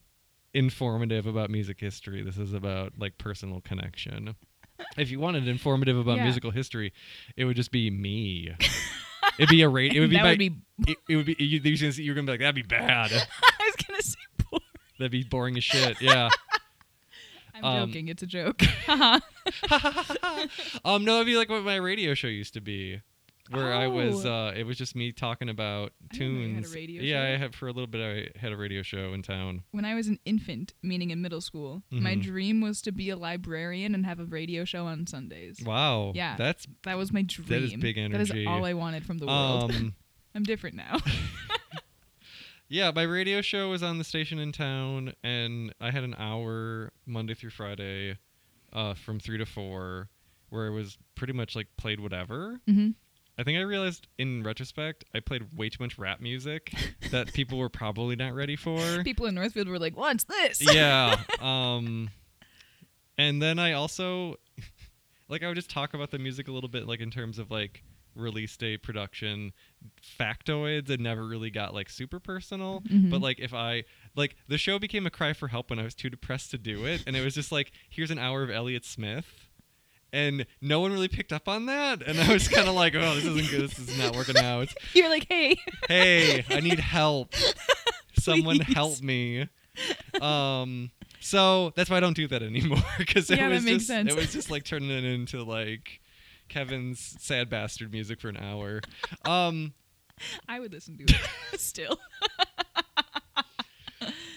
informative 0.54 1.26
about 1.26 1.50
music 1.50 1.80
history. 1.80 2.22
This 2.22 2.38
is 2.38 2.52
about 2.52 2.92
like 2.98 3.18
personal 3.18 3.60
connection. 3.60 4.36
If 4.96 5.10
you 5.10 5.18
wanted 5.18 5.48
informative 5.48 5.96
about 5.98 6.18
Yeah. 6.18 6.24
musical 6.24 6.50
history, 6.52 6.92
it 7.36 7.46
would 7.46 7.56
just 7.56 7.72
be 7.72 7.90
me. 7.90 8.54
It'd 9.38 9.48
be 9.50 9.62
a 9.62 9.68
rate. 9.68 9.92
It 9.94 10.00
would 10.00 10.10
be 10.10 10.16
that 10.16 10.24
would 10.24 10.38
be. 10.38 10.56
it, 10.86 10.96
it 11.08 11.16
would 11.16 11.26
be 11.26 11.36
you, 11.38 11.60
you're 11.98 12.14
gonna 12.14 12.14
gonna 12.14 12.26
be 12.26 12.32
like 12.32 12.40
that'd 12.40 12.54
be 12.54 12.62
bad. 12.68 13.12
I 13.12 13.24
was 13.60 13.76
gonna 13.86 14.02
say 14.02 14.16
poor. 14.38 14.60
That'd 14.98 15.12
be 15.12 15.24
boring 15.24 15.56
as 15.56 15.64
shit. 15.64 16.00
Yeah. 16.00 16.28
I'm 17.54 17.64
Um, 17.64 17.88
joking. 17.88 18.08
It's 18.08 18.22
a 18.22 18.26
joke. 18.26 18.62
Um, 20.84 21.04
no, 21.04 21.16
it'd 21.16 21.26
be 21.26 21.36
like 21.36 21.48
what 21.48 21.62
my 21.64 21.76
radio 21.76 22.12
show 22.14 22.28
used 22.28 22.54
to 22.54 22.60
be. 22.60 23.00
Where 23.50 23.72
I 23.72 23.86
was. 23.86 24.24
Oh. 24.26 24.32
Uh, 24.46 24.52
it 24.52 24.64
was 24.64 24.76
just 24.76 24.94
me 24.96 25.12
talking 25.12 25.48
about 25.48 25.92
I 26.12 26.16
didn't 26.16 26.34
know 26.34 26.40
you 26.40 26.54
had 26.54 26.58
a 26.58 26.66
tunes. 26.66 26.74
radio 26.74 27.02
yeah, 27.02 27.14
show. 27.28 27.34
I 27.34 27.36
had 27.38 27.54
for 27.54 27.68
a 27.68 27.72
little 27.72 27.86
bit. 27.86 28.32
I 28.36 28.38
had 28.38 28.52
a 28.52 28.56
radio 28.56 28.82
show 28.82 29.12
in 29.12 29.22
town. 29.22 29.62
When 29.72 29.84
I 29.84 29.94
was 29.94 30.08
an 30.08 30.18
infant, 30.24 30.74
meaning 30.82 31.10
in 31.10 31.20
middle 31.22 31.40
school, 31.40 31.82
my 31.90 32.14
Mhm. 32.16 32.22
dream 32.22 32.60
was 32.60 32.80
to 32.82 32.92
be 32.92 33.10
a 33.10 33.16
librarian 33.16 33.94
and 33.94 34.04
have 34.06 34.20
a 34.20 34.24
radio 34.24 34.64
show 34.64 34.86
on 34.86 35.06
Sundays. 35.06 35.60
Wow. 35.64 36.12
Yeah. 36.14 36.36
That's 36.36 36.66
That 36.84 36.96
was 36.98 37.12
my 37.12 37.22
dream. 37.22 37.48
That 37.48 37.62
is 37.62 37.74
big 37.74 37.98
energy. 37.98 38.24
That 38.32 38.36
is 38.38 38.46
all 38.46 38.64
I 38.64 38.74
wanted 38.74 39.04
from 39.04 39.18
the 39.18 39.26
world. 39.26 39.70
um. 39.72 39.94
I'm 40.34 40.42
different 40.42 40.76
now. 40.76 40.98
Yeah, 42.68 42.90
my 42.92 43.02
radio 43.04 43.42
show 43.42 43.70
was 43.70 43.82
on 43.84 43.98
the 43.98 44.02
station 44.04 44.40
in 44.40 44.50
town, 44.50 45.12
and 45.22 45.72
I 45.80 45.92
had 45.92 46.02
an 46.02 46.16
hour 46.18 46.90
Monday 47.06 47.34
through 47.34 47.50
Friday, 47.50 48.18
uh, 48.72 48.94
from 48.94 49.20
three 49.20 49.38
to 49.38 49.46
four, 49.46 50.08
where 50.48 50.66
it 50.66 50.72
was 50.72 50.98
pretty 51.14 51.32
much 51.32 51.54
like 51.54 51.68
played 51.76 52.00
whatever. 52.00 52.60
hmm 52.66 52.90
I 53.38 53.42
think 53.42 53.58
I 53.58 53.62
realized 53.62 54.06
in 54.18 54.42
retrospect 54.42 55.04
I 55.14 55.20
played 55.20 55.56
way 55.56 55.68
too 55.68 55.82
much 55.82 55.98
rap 55.98 56.20
music 56.20 56.72
that 57.10 57.32
people 57.32 57.58
were 57.58 57.68
probably 57.68 58.16
not 58.16 58.34
ready 58.34 58.56
for. 58.56 59.02
People 59.04 59.26
in 59.26 59.34
Northfield 59.34 59.68
were 59.68 59.78
like, 59.78 59.96
"What's 59.96 60.24
this?" 60.24 60.60
yeah. 60.74 61.16
Um, 61.40 62.10
and 63.18 63.40
then 63.42 63.58
I 63.58 63.72
also, 63.72 64.36
like, 65.28 65.42
I 65.42 65.48
would 65.48 65.56
just 65.56 65.70
talk 65.70 65.94
about 65.94 66.10
the 66.10 66.18
music 66.18 66.48
a 66.48 66.52
little 66.52 66.68
bit, 66.68 66.86
like 66.86 67.00
in 67.00 67.10
terms 67.10 67.38
of 67.38 67.50
like 67.50 67.82
release 68.14 68.56
day 68.56 68.78
production, 68.78 69.52
factoids, 70.18 70.88
and 70.88 71.02
never 71.02 71.26
really 71.26 71.50
got 71.50 71.74
like 71.74 71.90
super 71.90 72.18
personal. 72.18 72.80
Mhm. 72.88 73.10
But 73.10 73.20
like, 73.20 73.38
if 73.38 73.52
I 73.52 73.84
like, 74.14 74.36
the 74.48 74.56
show 74.58 74.78
became 74.78 75.06
a 75.06 75.10
cry 75.10 75.34
for 75.34 75.48
help 75.48 75.68
when 75.70 75.78
I 75.78 75.82
was 75.82 75.94
too 75.94 76.08
depressed 76.08 76.50
to 76.52 76.58
do 76.58 76.86
it, 76.86 77.04
and 77.06 77.14
it 77.14 77.22
was 77.22 77.34
just 77.34 77.52
like, 77.52 77.72
here's 77.90 78.10
an 78.10 78.18
hour 78.18 78.42
of 78.42 78.50
Elliott 78.50 78.84
Smith. 78.86 79.45
And 80.12 80.46
no 80.62 80.80
one 80.80 80.92
really 80.92 81.08
picked 81.08 81.32
up 81.32 81.48
on 81.48 81.66
that, 81.66 82.00
and 82.00 82.18
I 82.18 82.32
was 82.32 82.48
kind 82.48 82.68
of 82.68 82.74
like, 82.74 82.94
"Oh, 82.94 83.14
this 83.16 83.24
isn't 83.24 83.50
good. 83.50 83.68
This 83.70 83.78
is 83.78 83.98
not 83.98 84.14
working 84.16 84.36
out." 84.38 84.72
You're 84.94 85.08
like, 85.10 85.26
"Hey, 85.28 85.56
hey, 85.88 86.44
I 86.48 86.60
need 86.60 86.78
help. 86.80 87.34
Someone 88.18 88.58
Please. 88.60 88.74
help 88.74 89.02
me. 89.02 89.48
Um, 90.22 90.90
so 91.20 91.72
that's 91.76 91.90
why 91.90 91.98
I 91.98 92.00
don't 92.00 92.16
do 92.16 92.26
that 92.28 92.42
anymore 92.42 92.78
because 92.98 93.30
it 93.30 93.38
Yeah, 93.38 93.48
that 93.48 93.54
was 93.56 93.64
makes 93.64 93.76
just 93.78 93.86
sense. 93.88 94.10
it 94.10 94.16
was 94.16 94.32
just 94.32 94.50
like 94.50 94.64
turning 94.64 94.90
it 94.90 95.04
into 95.04 95.42
like 95.42 96.00
Kevin's 96.48 97.16
sad 97.20 97.50
bastard 97.50 97.92
music 97.92 98.20
for 98.20 98.28
an 98.28 98.36
hour. 98.38 98.80
Um, 99.26 99.74
I 100.48 100.60
would 100.60 100.72
listen 100.72 100.96
to 100.98 101.04
it 101.52 101.60
still." 101.60 101.98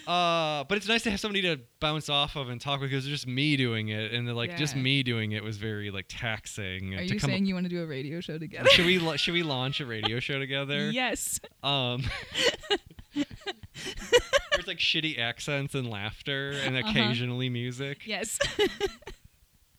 Uh, 0.10 0.64
but 0.64 0.78
it's 0.78 0.88
nice 0.88 1.04
to 1.04 1.12
have 1.12 1.20
somebody 1.20 1.44
to 1.44 1.60
bounce 1.80 2.10
off 2.10 2.36
of 2.36 2.50
and 2.50 2.60
talk 2.60 2.82
with 2.82 2.90
because 2.90 3.06
it's 3.06 3.12
just 3.12 3.28
me 3.28 3.56
doing 3.56 3.90
it, 3.90 4.12
and 4.12 4.28
then, 4.28 4.36
like 4.36 4.58
just 4.58 4.76
me 4.76 5.04
doing 5.04 5.34
it 5.34 5.44
was 5.44 5.58
very 5.58 5.92
like 5.92 6.06
taxing. 6.10 6.96
Are 6.96 6.98
to 6.98 7.04
you 7.14 7.20
come 7.20 7.30
saying 7.30 7.46
you 7.46 7.54
want 7.54 7.66
to 7.66 7.70
do 7.70 7.84
a 7.84 7.86
radio 7.86 8.20
show 8.20 8.40
together? 8.40 8.68
should 8.70 8.88
we 8.88 8.98
la- 8.98 9.18
should 9.18 9.36
we 9.36 9.44
launch 9.44 9.80
a 9.82 9.86
radio 9.86 10.20
show 10.20 10.40
together? 10.40 10.90
yes. 10.90 11.40
Um, 11.62 12.04
there's 13.14 14.68
like 14.68 14.78
shitty 14.80 15.20
accents 15.20 15.76
and 15.76 15.90
laughter 15.90 16.52
and 16.64 16.76
Uh-huh. 16.78 16.90
occasionally 16.90 17.50
music. 17.50 18.06
Yes. 18.06 18.40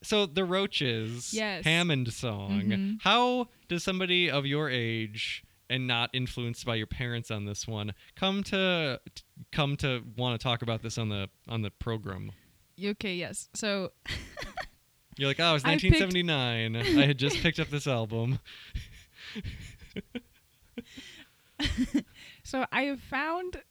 So 0.02 0.24
the 0.24 0.46
Roches 0.46 1.34
Yes. 1.34 1.62
Hammond 1.64 2.10
song. 2.14 2.62
Mhm. 2.62 2.96
How 3.02 3.48
does 3.68 3.84
somebody 3.84 4.30
of 4.30 4.46
your 4.46 4.70
age 4.70 5.44
and 5.68 5.86
not 5.86 6.08
influenced 6.14 6.64
by 6.64 6.76
your 6.76 6.86
parents 6.86 7.30
on 7.30 7.44
this 7.44 7.68
one 7.68 7.92
come 8.16 8.42
to 8.44 8.98
come 9.52 9.76
to 9.78 10.02
want 10.16 10.38
to 10.38 10.42
talk 10.42 10.62
about 10.62 10.82
this 10.82 10.98
on 10.98 11.08
the 11.08 11.28
on 11.48 11.62
the 11.62 11.70
program? 11.70 12.32
okay. 12.82 13.14
Yes. 13.14 13.48
So 13.54 13.92
You're 15.16 15.28
like, 15.28 15.40
oh, 15.40 15.50
it 15.50 15.52
was 15.54 15.64
I 15.64 15.76
picked- 15.76 16.00
1979. 16.00 16.76
I 17.02 17.06
had 17.06 17.18
just 17.18 17.36
picked 17.38 17.58
up 17.60 17.68
this 17.68 17.86
album. 17.86 18.38
So 22.42 22.64
I 22.72 22.82
have 22.84 23.00
found 23.00 23.62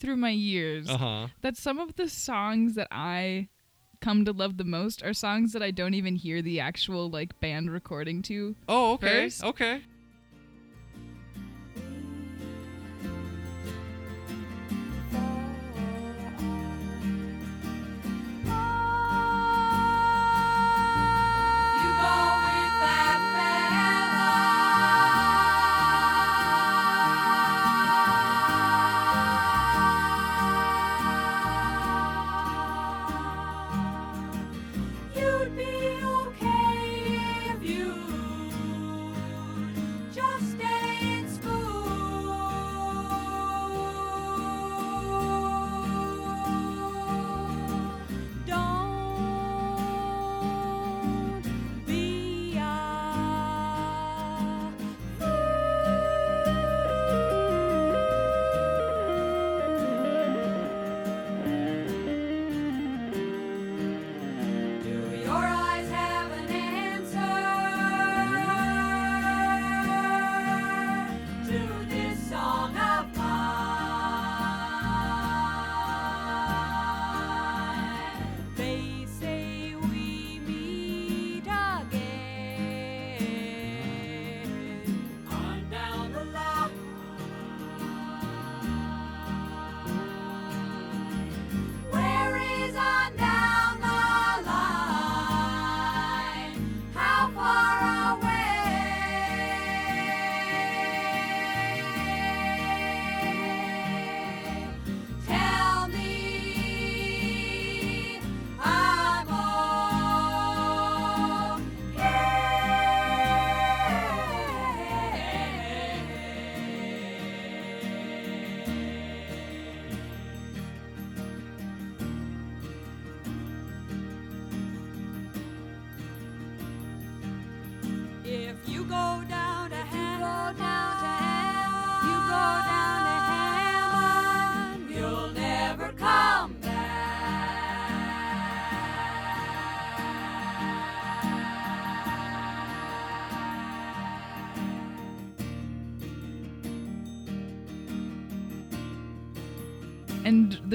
through 0.00 0.16
my 0.16 0.30
years 0.30 0.88
Uh 0.88 0.96
huh. 0.96 1.26
that 1.42 1.56
some 1.56 1.78
of 1.78 1.94
the 1.96 2.08
songs 2.08 2.74
that 2.74 2.88
I 2.90 3.48
come 4.00 4.24
to 4.24 4.32
love 4.32 4.56
the 4.56 4.64
most 4.64 5.02
are 5.04 5.12
songs 5.12 5.52
that 5.52 5.62
I 5.62 5.70
don't 5.70 5.94
even 5.94 6.16
hear 6.16 6.42
the 6.42 6.58
actual 6.60 7.08
like 7.10 7.38
band 7.40 7.70
recording 7.70 8.22
to. 8.22 8.56
Oh, 8.68 8.94
okay. 8.94 9.24
First- 9.24 9.44
Okay. 9.44 9.82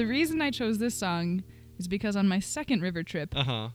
The 0.00 0.06
reason 0.06 0.40
I 0.40 0.50
chose 0.50 0.78
this 0.78 0.94
song 0.94 1.42
is 1.78 1.86
because 1.88 2.16
on 2.16 2.26
my 2.28 2.40
second 2.40 2.80
river 2.82 3.02
trip, 3.02 3.36
Uh 3.36 3.44
huh. 3.44 3.68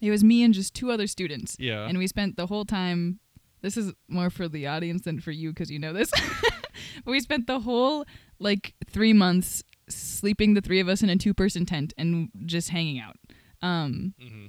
it 0.00 0.10
was 0.10 0.22
me 0.22 0.42
and 0.44 0.54
just 0.54 0.72
two 0.74 0.90
other 0.90 1.06
students. 1.06 1.56
Yeah. 1.58 1.86
And 1.88 1.98
we 1.98 2.06
spent 2.06 2.36
the 2.36 2.46
whole 2.46 2.64
time. 2.64 3.18
This 3.60 3.76
is 3.76 3.92
more 4.08 4.30
for 4.30 4.48
the 4.48 4.68
audience 4.68 5.02
than 5.02 5.18
for 5.20 5.32
you 5.32 5.50
because 5.50 5.68
you 5.70 5.80
know 5.80 5.92
this. 5.92 6.10
but 7.04 7.10
we 7.10 7.18
spent 7.20 7.46
the 7.48 7.60
whole 7.60 8.04
like 8.38 8.74
three 8.88 9.12
months 9.12 9.64
sleeping 9.88 10.54
the 10.54 10.60
three 10.60 10.78
of 10.80 10.88
us 10.88 11.02
in 11.02 11.10
a 11.10 11.16
two 11.16 11.34
person 11.34 11.66
tent 11.66 11.92
and 11.98 12.28
just 12.46 12.68
hanging 12.70 13.00
out. 13.00 13.16
Um, 13.62 14.14
hmm 14.20 14.46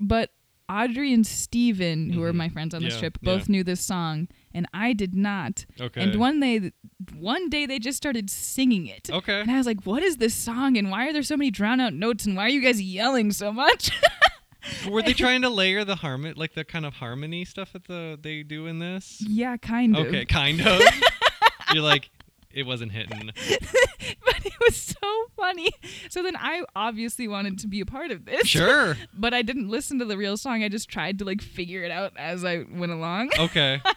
but 0.00 0.30
Audrey 0.68 1.12
and 1.12 1.26
Steven, 1.26 2.10
who 2.10 2.20
were 2.20 2.32
Mhm. 2.32 2.36
my 2.36 2.48
friends 2.48 2.74
on 2.74 2.82
this 2.82 2.94
Yeah, 2.94 3.00
trip, 3.00 3.18
yeah. 3.20 3.34
both 3.36 3.48
knew 3.48 3.62
this 3.64 3.80
song, 3.80 4.28
and 4.54 4.66
I 4.72 4.92
did 4.94 5.14
not. 5.14 5.66
Okay. 5.80 6.00
And 6.02 6.16
one 6.16 6.40
day, 6.40 6.72
one 7.14 7.50
day 7.50 7.66
they 7.66 7.78
just 7.78 7.96
started 7.98 8.30
singing 8.30 8.86
it. 8.86 9.10
okay. 9.12 9.40
And 9.40 9.50
I 9.50 9.58
was 9.58 9.66
like, 9.66 9.84
"What 9.84 10.02
is 10.02 10.16
this 10.16 10.34
song? 10.34 10.76
And 10.78 10.90
why 10.90 11.06
are 11.08 11.12
there 11.12 11.22
so 11.22 11.36
many 11.36 11.50
drown 11.50 11.80
out 11.80 11.92
notes? 11.92 12.24
And 12.26 12.34
why 12.36 12.44
are 12.44 12.48
you 12.48 12.60
guys 12.62 12.80
yelling 12.80 13.30
so 13.32 13.52
much?" 13.52 13.90
Were 14.88 15.02
they 15.02 15.12
trying 15.24 15.42
to 15.42 15.50
layer 15.50 15.84
the 15.84 15.96
harmony, 15.96 16.32
like 16.34 16.54
the 16.54 16.64
kind 16.64 16.86
of 16.86 16.94
harmony 16.94 17.44
stuff 17.44 17.72
that 17.74 17.84
the 17.84 18.18
they 18.20 18.42
do 18.42 18.66
in 18.66 18.78
this? 18.78 19.20
yeah, 19.28 19.58
kind 19.58 19.94
of. 19.96 20.06
Okay, 20.06 20.24
kind 20.24 20.60
of. 20.62 20.80
You're 21.74 21.82
like, 21.82 22.08
it 22.54 22.64
wasn't 22.64 22.92
hitting. 22.92 23.30
but 24.24 24.46
it 24.46 24.52
was 24.60 24.76
so 24.76 25.24
funny. 25.36 25.70
So 26.08 26.22
then 26.22 26.36
I 26.36 26.64
obviously 26.74 27.28
wanted 27.28 27.58
to 27.60 27.66
be 27.66 27.80
a 27.80 27.86
part 27.86 28.10
of 28.10 28.24
this. 28.24 28.46
Sure. 28.46 28.96
But 29.16 29.32
I 29.32 29.42
didn't 29.42 29.68
listen 29.68 29.98
to 30.00 30.04
the 30.04 30.16
real 30.16 30.36
song. 30.36 30.62
I 30.62 30.68
just 30.68 30.88
tried 30.88 31.18
to 31.18 31.24
like 31.24 31.40
figure 31.40 31.82
it 31.82 31.90
out 31.90 32.12
as 32.16 32.44
I 32.44 32.64
went 32.70 32.92
along. 32.92 33.30
Okay. 33.38 33.80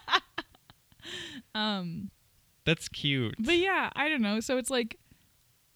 Um 1.56 2.12
That's 2.66 2.88
cute. 2.90 3.36
but 3.40 3.58
yeah, 3.58 3.90
I 3.96 4.10
don't 4.10 4.22
know. 4.22 4.42
So 4.42 4.58
it's 4.58 4.70
like 4.70 5.00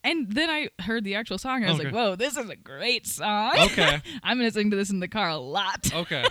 and 0.03 0.29
then 0.31 0.49
I 0.49 0.69
heard 0.81 1.03
the 1.03 1.15
actual 1.15 1.37
song 1.37 1.63
and 1.63 1.67
I 1.67 1.71
was 1.71 1.83
like, 1.83 1.93
"Whoa, 1.93 2.15
this 2.15 2.35
is 2.35 2.49
a 2.49 2.55
great 2.55 3.07
song." 3.07 3.53
Okay. 3.57 4.01
I'm 4.23 4.37
going 4.37 4.49
to 4.49 4.53
sing 4.53 4.71
to 4.71 4.75
this 4.75 4.89
in 4.89 4.99
the 4.99 5.07
car 5.07 5.29
a 5.29 5.37
lot. 5.37 5.93
Okay. 5.93 6.25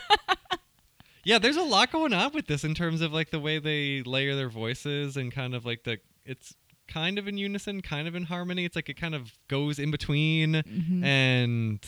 Yeah, 1.24 1.38
there's 1.38 1.56
a 1.56 1.62
lot 1.62 1.92
going 1.92 2.12
on 2.14 2.32
with 2.32 2.46
this 2.46 2.64
in 2.64 2.74
terms 2.74 3.00
of 3.02 3.12
like 3.12 3.30
the 3.30 3.38
way 3.40 3.58
they 3.58 4.02
layer 4.02 4.34
their 4.34 4.48
voices 4.48 5.16
and 5.16 5.30
kind 5.30 5.54
of 5.54 5.66
like 5.66 5.84
the 5.84 5.98
it's 6.24 6.54
kind 6.88 7.18
of 7.18 7.28
in 7.28 7.38
unison, 7.38 7.80
kind 7.82 8.08
of 8.08 8.14
in 8.14 8.24
harmony. 8.24 8.64
It's 8.64 8.74
like 8.76 8.88
it 8.88 8.96
kind 8.96 9.14
of 9.14 9.32
goes 9.48 9.78
in 9.78 9.90
between 9.90 10.54
Mhm. 10.54 11.04
and 11.04 11.78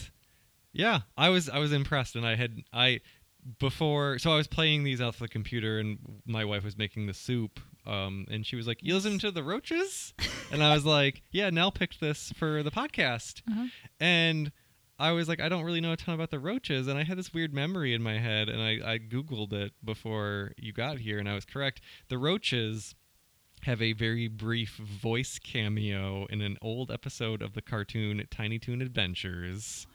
yeah, 0.71 1.01
I 1.17 1.29
was 1.29 1.49
I 1.49 1.59
was 1.59 1.71
impressed 1.73 2.15
and 2.15 2.25
I 2.25 2.35
had 2.35 2.61
I 2.71 3.01
before 3.59 4.17
so 4.19 4.31
I 4.31 4.37
was 4.37 4.47
playing 4.47 4.83
these 4.85 5.01
off 5.01 5.19
the 5.19 5.27
computer 5.27 5.77
and 5.79 5.99
my 6.25 6.45
wife 6.45 6.63
was 6.63 6.77
making 6.77 7.07
the 7.07 7.13
soup 7.13 7.59
um 7.85 8.25
and 8.31 8.45
she 8.45 8.55
was 8.55 8.65
like, 8.67 8.79
"You 8.81 8.95
listen 8.95 9.19
to 9.19 9.31
the 9.31 9.43
Roches?" 9.43 10.13
and 10.51 10.63
I 10.63 10.73
was 10.73 10.85
like, 10.85 11.21
"Yeah, 11.31 11.49
Nell 11.49 11.71
picked 11.71 11.99
this 11.99 12.31
for 12.37 12.63
the 12.63 12.71
podcast." 12.71 13.41
Uh-huh. 13.51 13.67
And 13.99 14.51
I 14.99 15.11
was 15.11 15.27
like, 15.27 15.41
I 15.41 15.49
don't 15.49 15.63
really 15.65 15.81
know 15.81 15.91
a 15.91 15.97
ton 15.97 16.13
about 16.15 16.29
the 16.31 16.39
Roches, 16.39 16.87
and 16.87 16.97
I 16.97 17.03
had 17.03 17.17
this 17.17 17.33
weird 17.33 17.53
memory 17.53 17.93
in 17.93 18.01
my 18.01 18.19
head, 18.19 18.47
and 18.47 18.61
I, 18.61 18.93
I 18.93 18.99
googled 18.99 19.51
it 19.51 19.73
before 19.83 20.53
you 20.57 20.71
got 20.71 20.99
here, 20.99 21.17
and 21.19 21.27
I 21.27 21.33
was 21.33 21.43
correct. 21.45 21.81
The 22.09 22.17
Roches 22.19 22.95
have 23.63 23.81
a 23.81 23.93
very 23.93 24.27
brief 24.27 24.75
voice 24.75 25.39
cameo 25.39 26.25
in 26.29 26.41
an 26.41 26.57
old 26.61 26.91
episode 26.91 27.41
of 27.41 27.53
the 27.53 27.61
cartoon 27.61 28.25
Tiny 28.29 28.59
Toon 28.59 28.81
Adventures. 28.81 29.87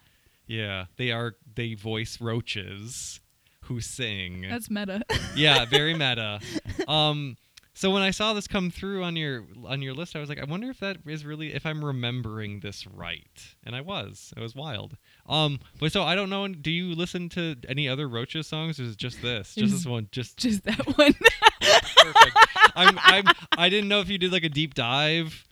Yeah, 0.47 0.87
they 0.97 1.13
are 1.13 1.37
they 1.55 1.75
voice 1.75 2.19
roaches 2.21 3.21
who 3.65 3.81
sing. 3.81 4.47
That's 4.49 4.71
meta. 4.71 5.03
yeah, 5.37 5.67
very 5.67 5.93
meta. 5.93 6.41
Um, 6.87 7.37
so 7.75 7.91
when 7.91 8.03
I 8.03 8.11
saw 8.11 8.33
this 8.33 8.49
come 8.49 8.71
through 8.71 9.05
on 9.05 9.15
your 9.15 9.45
on 9.67 9.83
your 9.83 9.93
list, 9.95 10.17
I 10.17 10.21
was 10.21 10.29
like, 10.29 10.41
I 10.41 10.45
wonder 10.45 10.71
if 10.71 10.81
that 10.81 10.97
is 11.07 11.25
really 11.25 11.55
if 11.55 11.67
I'm 11.67 11.85
remembering 11.85 12.61
this 12.61 12.87
right, 12.87 13.55
and 13.65 13.77
I 13.77 13.83
was. 13.83 14.33
It 14.37 14.41
was 14.41 14.55
wild. 14.57 14.97
Um, 15.29 15.61
but 15.79 15.93
so 15.93 16.03
I 16.03 16.15
don't 16.15 16.31
know. 16.31 16.49
Do 16.49 16.71
you 16.71 16.95
listen 16.95 17.29
to 17.31 17.57
any 17.69 17.89
other 17.89 18.09
Roches 18.09 18.47
songs? 18.47 18.81
Or 18.81 18.85
is 18.85 18.93
it 18.93 18.99
just 18.99 19.21
this? 19.23 19.55
Just 19.55 19.59
Is- 19.67 19.73
this 19.73 19.87
one? 19.87 20.09
Just 20.11 20.39
Just 20.39 20.65
that 20.65 20.85
one. 20.97 21.15
perfect. 21.61 22.37
I'm 22.79 22.99
I'm 23.03 23.25
I 23.57 23.69
didn't 23.69 23.89
know 23.89 24.01
if 24.01 24.09
you 24.09 24.19
did 24.19 24.33
like 24.33 24.45
a 24.45 24.49
deep 24.49 24.75
dive. 24.75 25.45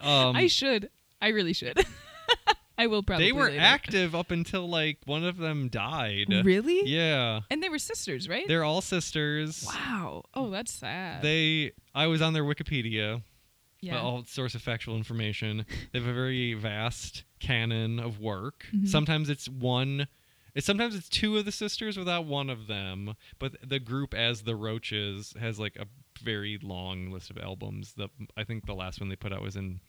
Um, 0.00 0.36
I 0.36 0.46
should. 0.46 0.90
I 1.20 1.28
really 1.28 1.52
should. 1.52 1.78
I 2.78 2.86
will 2.86 3.02
probably. 3.02 3.26
they 3.26 3.32
were 3.32 3.46
later. 3.48 3.58
active 3.60 4.14
up 4.14 4.30
until 4.30 4.68
like 4.68 4.98
one 5.04 5.24
of 5.24 5.36
them 5.36 5.68
died. 5.68 6.26
Really? 6.44 6.82
Yeah, 6.86 7.40
And 7.50 7.60
they 7.60 7.68
were 7.68 7.80
sisters, 7.80 8.28
right? 8.28 8.46
they're 8.46 8.62
all 8.62 8.80
sisters. 8.80 9.64
wow. 9.66 10.22
Oh, 10.34 10.50
that's 10.50 10.72
sad. 10.72 11.22
They. 11.22 11.72
I 11.94 12.06
was 12.06 12.22
on 12.22 12.34
their 12.34 12.44
Wikipedia. 12.44 13.22
yeah. 13.80 14.00
all 14.00 14.24
source 14.24 14.54
of 14.54 14.62
factual 14.62 14.96
information. 14.96 15.66
They 15.92 15.98
have 15.98 16.06
a 16.06 16.12
very 16.14 16.54
vast 16.54 17.24
canon 17.40 17.98
of 17.98 18.20
work. 18.20 18.66
Mhm. 18.72 18.86
Sometimes 18.86 19.28
it's 19.28 19.48
one. 19.48 20.06
It's 20.54 20.66
sometimes 20.66 20.94
it's 20.94 21.08
two 21.08 21.36
of 21.36 21.44
the 21.44 21.52
sisters 21.52 21.96
without 21.98 22.26
one 22.26 22.48
of 22.48 22.68
them, 22.68 23.14
but 23.40 23.56
the 23.68 23.80
group 23.80 24.14
as 24.14 24.42
the 24.42 24.54
Roches 24.54 25.34
has 25.40 25.58
like 25.58 25.74
a 25.76 25.86
very 26.18 26.58
long 26.62 27.10
list 27.10 27.30
of 27.30 27.38
albums. 27.38 27.94
The 27.94 28.08
I 28.36 28.44
think 28.44 28.66
the 28.66 28.74
last 28.74 29.00
one 29.00 29.08
they 29.08 29.16
put 29.16 29.32
out 29.32 29.42
was 29.42 29.56
in 29.56 29.80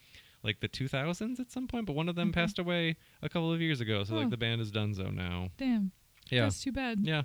like 0.43 0.61
the 0.61 0.69
2000s 0.69 1.39
at 1.39 1.51
some 1.51 1.67
point, 1.67 1.85
but 1.85 1.93
one 1.93 2.07
of 2.09 2.15
them 2.15 2.29
Okay. 2.29 2.41
passed 2.41 2.59
away 2.59 2.95
a 3.21 3.27
couple 3.29 3.51
of 3.53 3.59
years 3.61 3.81
ago. 3.81 4.03
So 4.05 4.15
Oh. 4.15 4.19
like 4.19 4.29
the 4.29 4.37
band 4.37 4.61
is 4.61 4.71
donezo 4.71 5.13
now. 5.13 5.49
Damn. 5.57 5.91
Yeah, 6.29 6.43
That's 6.43 6.61
too 6.63 6.71
bad. 6.71 6.99
yeah. 7.03 7.23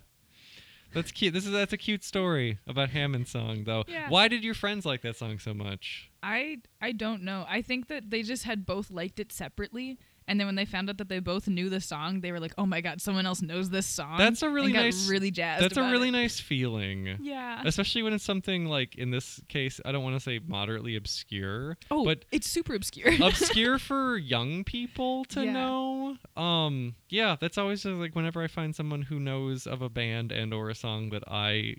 That's 0.92 1.11
cute. 1.11 1.34
This 1.34 1.44
is 1.44 1.50
that's 1.52 1.72
a 1.72 1.76
cute 1.76 2.05
story 2.05 2.59
about 2.68 2.90
Hammond 2.90 3.26
song 3.26 3.64
though. 3.64 3.84
Yeah. 3.88 4.09
Why 4.09 4.28
did 4.28 4.44
your 4.44 4.55
friends 4.55 4.86
like 4.86 5.02
that 5.02 5.16
song 5.16 5.38
so 5.40 5.52
much? 5.52 6.11
I 6.22 6.59
I 6.80 6.92
don't 6.92 7.22
know. 7.22 7.44
I 7.48 7.62
think 7.62 7.88
that 7.88 8.11
they 8.11 8.22
just 8.22 8.44
had 8.44 8.64
both 8.64 8.90
liked 8.92 9.18
it 9.18 9.32
separately, 9.32 9.98
and 10.27 10.39
then 10.41 10.47
when 10.47 10.55
they 10.55 10.64
found 10.64 10.89
out 10.89 10.99
that 10.99 11.09
they 11.09 11.18
both 11.18 11.49
knew 11.49 11.68
the 11.68 11.81
song, 11.81 12.20
they 12.20 12.33
were 12.33 12.41
like, 12.41 12.55
"Oh 12.59 12.66
my 12.66 12.81
god, 12.81 13.01
someone 13.01 13.27
else 13.27 13.43
knows 13.43 13.70
this 13.70 13.87
song." 13.87 14.18
That's 14.18 14.43
a 14.43 14.49
really 14.51 14.72
nice- 14.72 15.09
really 15.09 15.31
jazzed. 15.31 15.62
That's 15.64 15.77
a 15.77 15.83
really 15.91 16.09
it. 16.09 16.12
nice 16.12 16.41
feeling. 16.41 17.18
Yeah. 17.20 17.62
especially 17.64 18.03
when 18.03 18.12
it's 18.12 18.25
something 18.25 18.66
like 18.66 18.95
in 18.97 19.11
this 19.11 19.41
case 19.49 19.81
i 19.85 19.93
don't 19.93 20.03
want 20.03 20.16
to 20.16 20.20
say 20.20 20.41
moderately 20.47 20.97
obscure 20.97 21.77
Oh, 21.91 22.05
but 22.05 22.25
it's 22.31 22.47
super 22.49 22.75
obscure. 22.75 23.11
obscure 23.22 23.79
for 23.79 24.16
young 24.16 24.64
people 24.64 25.25
to 25.27 25.45
Yeah. 25.45 25.53
know 25.53 26.16
um 26.37 26.95
yeah 27.09 27.37
that's 27.41 27.57
always 27.59 27.85
like 27.85 28.14
whenever 28.14 28.43
i 28.43 28.47
find 28.49 28.75
someone 28.75 29.03
who 29.03 29.18
knows 29.20 29.66
of 29.66 29.83
a 29.83 29.89
band 29.89 30.33
and 30.33 30.53
or 30.53 30.68
a 30.70 30.75
song 30.75 31.11
that 31.11 31.22
i 31.29 31.77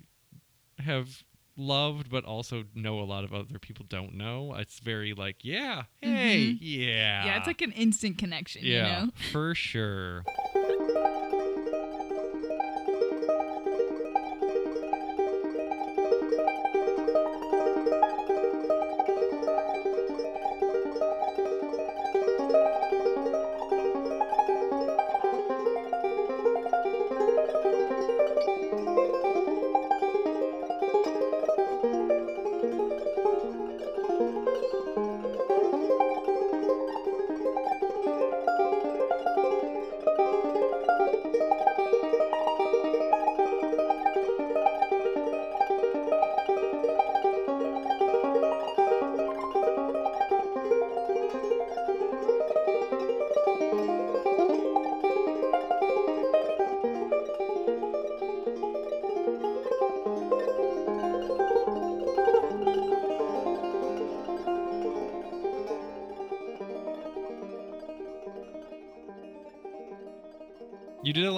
have 0.79 1.23
loved 1.57 2.09
but 2.09 2.25
also 2.25 2.63
know 2.75 2.99
a 2.99 3.05
lot 3.05 3.23
of 3.23 3.33
other 3.33 3.57
people 3.59 3.85
don't 3.87 4.13
know 4.13 4.53
it's 4.57 4.79
very 4.79 5.13
like 5.13 5.37
yeah 5.41 5.83
hey 6.01 6.53
Mhm. 6.53 6.57
yeah 6.61 7.25
yeah, 7.25 7.37
it's 7.37 7.47
like 7.47 7.61
an 7.61 7.71
instant 7.71 8.17
connection. 8.17 8.61
yeah 8.65 8.99
You 9.01 9.05
know. 9.07 9.11
for 9.31 9.55
sure 9.55 10.23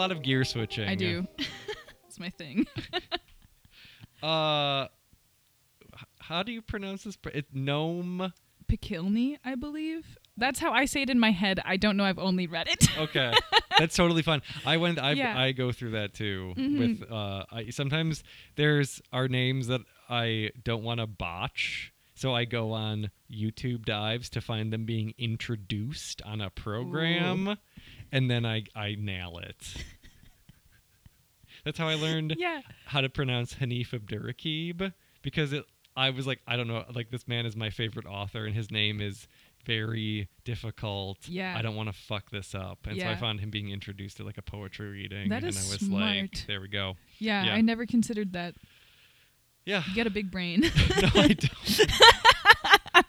lot 0.07 0.15
of 0.15 0.23
gear 0.23 0.43
switching 0.43 0.87
I 0.87 0.95
do. 0.95 1.27
it's 2.07 2.19
my 2.19 2.29
thing. 2.29 2.67
Uh, 4.23 4.87
how 6.19 6.41
do 6.41 6.51
you 6.51 6.63
pronounce 6.63 7.03
this? 7.03 7.15
pr- 7.15 7.29
It 7.29 7.53
Noam. 7.53 8.33
Pikelny, 8.67 9.37
I 9.45 9.53
believe. 9.53 10.17
That's 10.35 10.59
how 10.59 10.71
I 10.73 10.85
say 10.85 11.03
it 11.03 11.09
in 11.11 11.19
my 11.19 11.29
head. 11.31 11.59
I 11.63 11.77
don't 11.77 11.95
know. 11.97 12.03
I've 12.03 12.17
only 12.17 12.47
read 12.47 12.67
it. 12.67 12.87
Okay, 12.97 13.31
that's 13.77 13.95
totally 13.95 14.23
fine. 14.23 14.41
I 14.65 14.77
went. 14.77 14.97
I 14.97 15.11
Yeah. 15.11 15.39
I 15.39 15.51
go 15.51 15.71
through 15.71 15.91
that 15.91 16.15
too. 16.15 16.53
Mhm. 16.57 16.79
With 16.99 17.11
uh, 17.11 17.45
I 17.51 17.69
sometimes 17.69 18.23
there's 18.55 19.01
our 19.13 19.27
names 19.27 19.67
that 19.67 19.81
I 20.09 20.49
don't 20.63 20.83
want 20.83 20.99
to 20.99 21.05
botch. 21.05 21.93
So 22.15 22.33
I 22.33 22.45
go 22.45 22.71
on 22.71 23.11
YouTube 23.31 23.85
dives 23.85 24.29
to 24.31 24.41
find 24.41 24.73
them 24.73 24.85
being 24.85 25.13
introduced 25.19 26.23
on 26.23 26.41
a 26.41 26.49
program, 26.49 27.57
and 28.11 28.31
then 28.31 28.47
I 28.47 28.63
I 28.75 28.95
nail 28.97 29.37
it. 29.37 29.85
That's 31.67 31.77
how 31.77 31.89
I 31.89 31.95
learned 31.95 32.33
yeah. 32.37 32.61
how 32.85 33.01
to 33.01 33.09
pronounce 33.09 33.55
Hanif 33.55 33.89
Abdurraqib 33.89 34.93
because 35.21 35.51
it 35.51 35.65
I 35.97 36.11
was 36.11 36.25
like 36.25 36.39
I 36.47 36.55
don't 36.55 36.69
know 36.69 36.85
like 36.95 37.11
this 37.11 37.27
man 37.27 37.45
is 37.45 37.57
my 37.57 37.71
favorite 37.71 38.05
author 38.05 38.45
and 38.45 38.55
his 38.55 38.71
name 38.71 39.01
is 39.01 39.27
very 39.65 40.29
difficult. 40.45 41.27
Yeah. 41.27 41.57
I 41.57 41.61
don't 41.61 41.75
want 41.75 41.89
to 41.89 41.93
fuck 41.93 42.31
this 42.31 42.55
up. 42.55 42.87
And 42.87 42.97
so 42.97 43.05
I 43.05 43.17
found 43.17 43.41
him 43.41 43.49
being 43.49 43.67
introduced 43.67 44.15
to 44.15 44.23
like 44.23 44.37
a 44.37 44.41
poetry 44.41 44.89
reading. 44.89 45.27
That 45.27 45.43
and 45.43 45.47
is 45.49 45.57
I 45.57 45.73
was 45.73 45.79
smart. 45.81 46.01
like, 46.03 46.47
there 46.47 46.61
we 46.61 46.69
go. 46.69 46.95
Yeah, 47.19 47.43
Yeah. 47.43 47.55
I 47.55 47.59
never 47.59 47.85
considered 47.85 48.31
that. 48.31 48.55
Yeah. 49.65 49.83
You 49.89 49.93
got 49.93 50.07
a 50.07 50.11
big 50.11 50.31
brain. 50.31 50.61
no, 51.01 51.09
I 51.15 51.33
don't. 51.33 51.91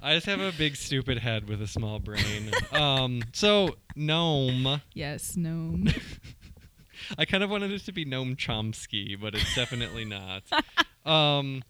I 0.00 0.14
just 0.14 0.26
have 0.26 0.40
a 0.40 0.52
big 0.52 0.76
stupid 0.76 1.18
head 1.18 1.48
with 1.48 1.60
a 1.60 1.66
small 1.66 1.98
brain. 1.98 2.52
Um, 2.70 3.20
so 3.32 3.78
Noam. 3.96 4.80
yes, 4.94 5.34
Noam. 5.34 5.92
I 7.16 7.24
kind 7.24 7.42
of 7.42 7.50
wanted 7.50 7.70
it 7.72 7.80
to 7.86 7.92
be 7.92 8.04
Noam 8.04 8.36
Chomsky, 8.36 9.18
but 9.20 9.34
it's 9.34 9.54
definitely 9.54 10.04
not. 10.04 10.42
Um, 11.06 11.62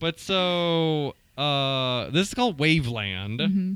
but 0.00 0.18
so 0.18 1.14
uh, 1.38 2.10
this 2.10 2.26
is 2.28 2.34
called 2.34 2.58
Waveland, 2.58 3.40
hmm 3.46 3.72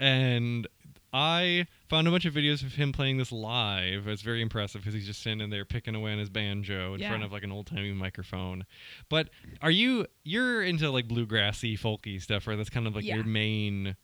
and 0.00 0.66
I 1.12 1.68
found 1.88 2.08
a 2.08 2.10
bunch 2.10 2.24
of 2.24 2.34
videos 2.34 2.64
of 2.64 2.74
him 2.74 2.90
playing 2.90 3.18
this 3.18 3.30
live. 3.30 4.08
It's 4.08 4.22
very 4.22 4.42
impressive 4.42 4.80
because 4.80 4.94
he's 4.94 5.06
just 5.06 5.20
standing 5.20 5.50
there 5.50 5.64
picking 5.64 5.94
away 5.94 6.10
on 6.12 6.18
his 6.18 6.28
banjo 6.30 6.94
in 6.94 7.00
Yeah. 7.00 7.10
front 7.10 7.22
of 7.22 7.30
like 7.30 7.44
an 7.44 7.52
old 7.52 7.68
timey 7.68 7.92
microphone. 7.92 8.64
But 9.08 9.28
are 9.62 9.70
you 9.70 10.06
you're 10.24 10.64
into 10.64 10.90
like 10.90 11.06
bluegrassy, 11.06 11.78
folky 11.78 12.20
stuff, 12.20 12.48
right? 12.48 12.56
That's 12.56 12.70
kind 12.70 12.88
of 12.88 12.96
like 12.96 13.04
Yeah. 13.04 13.16
your 13.16 13.24
main. 13.24 13.94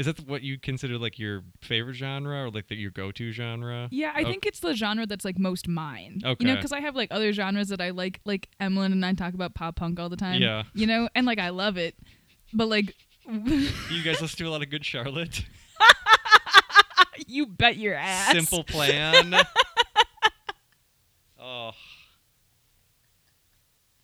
Is 0.00 0.06
that 0.06 0.26
what 0.26 0.40
you 0.40 0.58
consider 0.58 0.96
like 0.96 1.18
your 1.18 1.44
favorite 1.60 1.92
genre 1.92 2.44
or 2.44 2.50
like 2.50 2.68
the, 2.68 2.74
your 2.74 2.90
go-to 2.90 3.32
genre? 3.32 3.86
Yeah, 3.90 4.12
I 4.14 4.24
think 4.24 4.46
it's 4.46 4.60
the 4.60 4.74
genre 4.74 5.04
that's 5.04 5.26
like 5.26 5.38
most 5.38 5.68
mine. 5.68 6.22
Okay. 6.24 6.42
You 6.42 6.46
know, 6.46 6.56
because 6.56 6.72
I 6.72 6.80
have 6.80 6.96
like 6.96 7.08
other 7.10 7.34
genres 7.34 7.68
that 7.68 7.82
I 7.82 7.90
like. 7.90 8.18
Like 8.24 8.48
Emlyn 8.58 8.92
and 8.92 9.04
I 9.04 9.12
talk 9.12 9.34
about 9.34 9.54
pop 9.54 9.76
punk 9.76 10.00
all 10.00 10.08
the 10.08 10.16
time. 10.16 10.40
Yeah. 10.40 10.62
You 10.72 10.86
know, 10.86 11.10
and 11.14 11.26
like 11.26 11.38
I 11.38 11.50
love 11.50 11.76
it, 11.76 11.96
but 12.54 12.66
like. 12.66 12.94
You 13.28 14.02
guys 14.02 14.22
listen 14.22 14.38
to 14.38 14.44
a 14.44 14.48
lot 14.48 14.62
of 14.62 14.70
Good 14.70 14.86
Charlotte. 14.86 15.44
you 17.26 17.44
bet 17.44 17.76
your 17.76 17.94
ass. 17.94 18.32
Simple 18.32 18.64
Plan. 18.64 19.34
oh. 21.38 21.72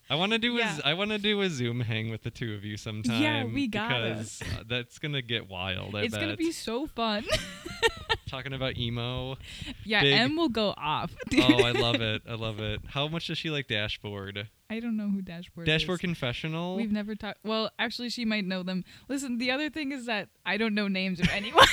I 0.08 0.14
want 0.14 0.32
to 0.32 0.38
do 0.38 0.52
Yeah. 0.54 0.78
a 0.84 0.88
I 0.88 0.94
want 0.94 1.10
to 1.10 1.18
do 1.18 1.40
a 1.40 1.48
Zoom 1.50 1.80
hang 1.80 2.10
with 2.10 2.22
the 2.22 2.30
two 2.30 2.54
of 2.54 2.64
you 2.64 2.76
sometime. 2.76 3.20
Yeah, 3.22 3.44
we 3.44 3.66
gotta. 3.66 4.10
because 4.10 4.42
uh, 4.42 4.62
that's 4.68 4.98
gonna 4.98 5.22
get 5.22 5.48
wild. 5.48 5.94
I 5.96 6.02
It's 6.02 6.12
bet. 6.14 6.20
gonna 6.20 6.36
be 6.36 6.52
so 6.52 6.86
fun. 6.86 7.24
talking 8.26 8.52
about 8.52 8.76
emo. 8.76 9.36
yeah, 9.84 10.02
Big- 10.02 10.12
Em 10.12 10.36
will 10.36 10.48
go 10.48 10.74
off. 10.76 11.12
Oh, 11.38 11.62
I 11.62 11.72
love 11.72 12.00
it. 12.00 12.22
I 12.28 12.34
love 12.34 12.60
it. 12.60 12.80
How 12.88 13.08
much 13.08 13.26
does 13.28 13.38
she 13.38 13.50
like 13.50 13.66
Dashboard? 13.68 14.48
I 14.70 14.80
don't 14.80 14.96
know 14.96 15.08
who 15.08 15.22
Dashboard 15.22 15.66
Dashboard 15.66 15.98
is. 15.98 16.00
Confessional. 16.02 16.76
We've 16.76 16.90
never 16.92 17.14
talked. 17.14 17.38
Well, 17.44 17.70
actually, 17.78 18.10
she 18.10 18.24
might 18.24 18.44
know 18.44 18.62
them. 18.62 18.84
Listen, 19.08 19.38
the 19.38 19.50
other 19.50 19.70
thing 19.70 19.92
is 19.92 20.06
that 20.06 20.28
I 20.44 20.56
don't 20.56 20.74
know 20.74 20.88
names 20.88 21.20
of 21.20 21.28
anyone. 21.30 21.66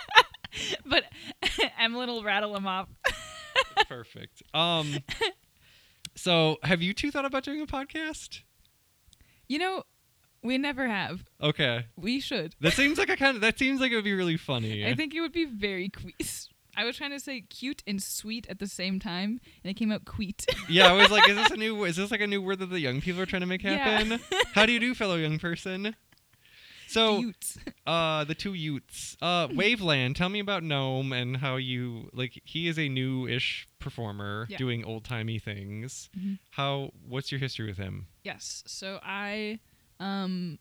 but 0.86 1.04
Emlyn 1.78 2.08
will 2.08 2.22
rattle 2.22 2.52
them 2.54 2.66
off. 2.66 2.88
Perfect. 3.88 4.42
Um. 4.54 4.98
So, 6.22 6.58
have 6.64 6.82
you 6.82 6.92
two 6.92 7.10
thought 7.10 7.24
about 7.24 7.44
doing 7.44 7.62
a 7.62 7.66
podcast? 7.66 8.40
You 9.48 9.58
know, 9.58 9.84
we 10.42 10.58
never 10.58 10.86
have. 10.86 11.24
Okay. 11.42 11.86
We 11.96 12.20
should. 12.20 12.54
That 12.60 12.72
seems 12.74 12.98
like 12.98 13.08
a 13.08 13.16
kind 13.16 13.36
of. 13.36 13.40
That 13.40 13.58
seems 13.58 13.80
like 13.80 13.90
it 13.90 13.94
would 13.94 14.04
be 14.04 14.12
really 14.12 14.36
funny. 14.36 14.86
I 14.86 14.94
think 14.94 15.14
it 15.14 15.22
would 15.22 15.32
be 15.32 15.46
very 15.46 15.88
queet. 15.88 16.48
I 16.76 16.84
was 16.84 16.98
trying 16.98 17.12
to 17.12 17.20
say 17.20 17.40
cute 17.40 17.82
and 17.86 18.02
sweet 18.02 18.46
at 18.50 18.58
the 18.58 18.66
same 18.66 19.00
time, 19.00 19.40
and 19.64 19.70
it 19.70 19.74
came 19.74 19.90
out 19.90 20.04
queet. 20.04 20.44
Yeah, 20.68 20.88
I 20.88 20.92
was 20.92 21.10
like, 21.10 21.26
is 21.26 21.36
this 21.36 21.50
a 21.52 21.56
new? 21.64 21.84
Is 21.84 21.96
this 21.96 22.10
like 22.10 22.20
a 22.20 22.26
new 22.26 22.42
word 22.42 22.58
that 22.58 22.66
the 22.66 22.80
young 22.80 23.00
people 23.00 23.22
are 23.22 23.26
trying 23.26 23.40
to 23.40 23.46
make 23.46 23.62
Yeah. 23.62 23.76
happen? 23.78 24.20
How 24.52 24.66
do 24.66 24.72
you 24.72 24.78
do, 24.78 24.94
fellow 24.94 25.16
young 25.16 25.38
person? 25.38 25.96
So, 26.90 27.18
Cute. 27.20 27.54
uh, 27.86 28.24
the 28.24 28.34
two 28.34 28.54
Utes, 28.54 29.16
uh, 29.22 29.48
Waveland. 29.60 30.16
Tell 30.16 30.28
me 30.28 30.40
about 30.40 30.62
Noam 30.62 31.12
and 31.14 31.36
how 31.36 31.56
you 31.56 32.10
like. 32.12 32.40
He 32.44 32.66
is 32.68 32.78
a 32.78 32.88
new-ish 32.88 33.68
performer 33.78 34.46
Yeah. 34.50 34.56
doing 34.58 34.84
old-timey 34.84 35.38
things. 35.38 36.10
Mhm. 36.18 36.38
How? 36.50 36.90
What's 37.06 37.30
your 37.30 37.38
history 37.38 37.66
with 37.66 37.78
him? 37.78 38.08
Yes. 38.24 38.62
So 38.66 38.98
I, 39.02 39.60
um, 40.00 40.58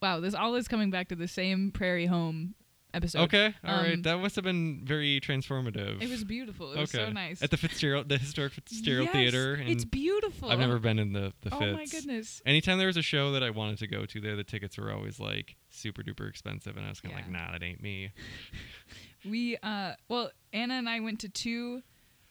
wow, 0.00 0.20
this 0.20 0.34
all 0.34 0.54
is 0.54 0.68
coming 0.68 0.90
back 0.90 1.08
to 1.08 1.16
the 1.16 1.28
same 1.28 1.70
Prairie 1.70 2.06
Home 2.06 2.54
episode. 2.94 3.20
okay, 3.22 3.54
all 3.64 3.76
right. 3.76 3.94
um, 3.94 4.02
That 4.02 4.18
must 4.18 4.36
have 4.36 4.44
been 4.44 4.82
very 4.84 5.20
transformative. 5.20 6.02
It 6.02 6.08
was 6.08 6.24
beautiful. 6.24 6.72
It 6.72 6.78
was 6.80 6.94
okay. 6.94 7.04
so 7.06 7.12
nice. 7.12 7.42
at 7.42 7.50
the 7.50 7.56
Fitzgerald, 7.56 8.08
the 8.08 8.18
historic 8.18 8.52
Fitzgerald 8.52 9.06
Yes, 9.06 9.12
Theater. 9.12 9.54
And 9.54 9.68
It's 9.68 9.84
beautiful. 9.84 10.50
I've 10.50 10.58
never 10.58 10.78
been 10.78 10.98
in 10.98 11.12
the 11.12 11.32
the 11.42 11.50
Fitz. 11.50 11.62
Oh 11.62 11.72
my 11.72 11.86
goodness. 11.86 12.40
Anytime 12.46 12.78
there 12.78 12.86
was 12.86 12.96
a 12.96 13.02
show 13.02 13.32
that 13.32 13.42
I 13.42 13.50
wanted 13.50 13.78
to 13.78 13.86
go 13.86 14.06
to 14.06 14.20
there, 14.20 14.36
the 14.36 14.44
tickets 14.44 14.78
were 14.78 14.92
always 14.92 15.18
like 15.20 15.56
super 15.70 16.02
duper 16.02 16.28
expensive, 16.28 16.76
and 16.76 16.86
I 16.86 16.88
was 16.88 17.00
kind 17.00 17.12
of 17.14 17.20
like, 17.20 17.30
nah, 17.30 17.52
that 17.52 17.62
ain't 17.62 17.82
me. 17.82 18.12
We 19.26 19.56
uh 19.62 19.92
well, 20.08 20.30
Anna 20.52 20.74
and 20.74 20.88
I 20.88 21.00
went 21.00 21.20
to 21.20 21.28
two 21.30 21.82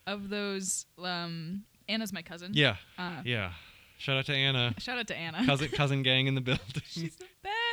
of 0.05 0.29
those 0.29 0.85
um 1.01 1.63
Anna's 1.89 2.13
my 2.13 2.21
cousin. 2.21 2.51
Yeah, 2.53 2.75
Uh 2.97 3.21
yeah. 3.25 3.53
Shout 3.97 4.17
out 4.17 4.25
to 4.27 4.33
Anna, 4.33 4.75
shout 4.79 4.99
out 4.99 5.07
to 5.07 5.15
Anna. 5.15 5.45
cousin 5.45 5.69
cousin 5.69 6.03
gang 6.09 6.27
in 6.27 6.35
the 6.35 6.41
building. 6.41 6.61
She's 6.85 7.15
the 7.15 7.25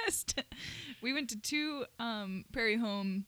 best. 0.07 0.43
We 1.03 1.12
went 1.12 1.30
to 1.30 1.40
two 1.40 1.84
um 1.98 2.44
Prairie 2.53 2.76
Home 2.76 3.26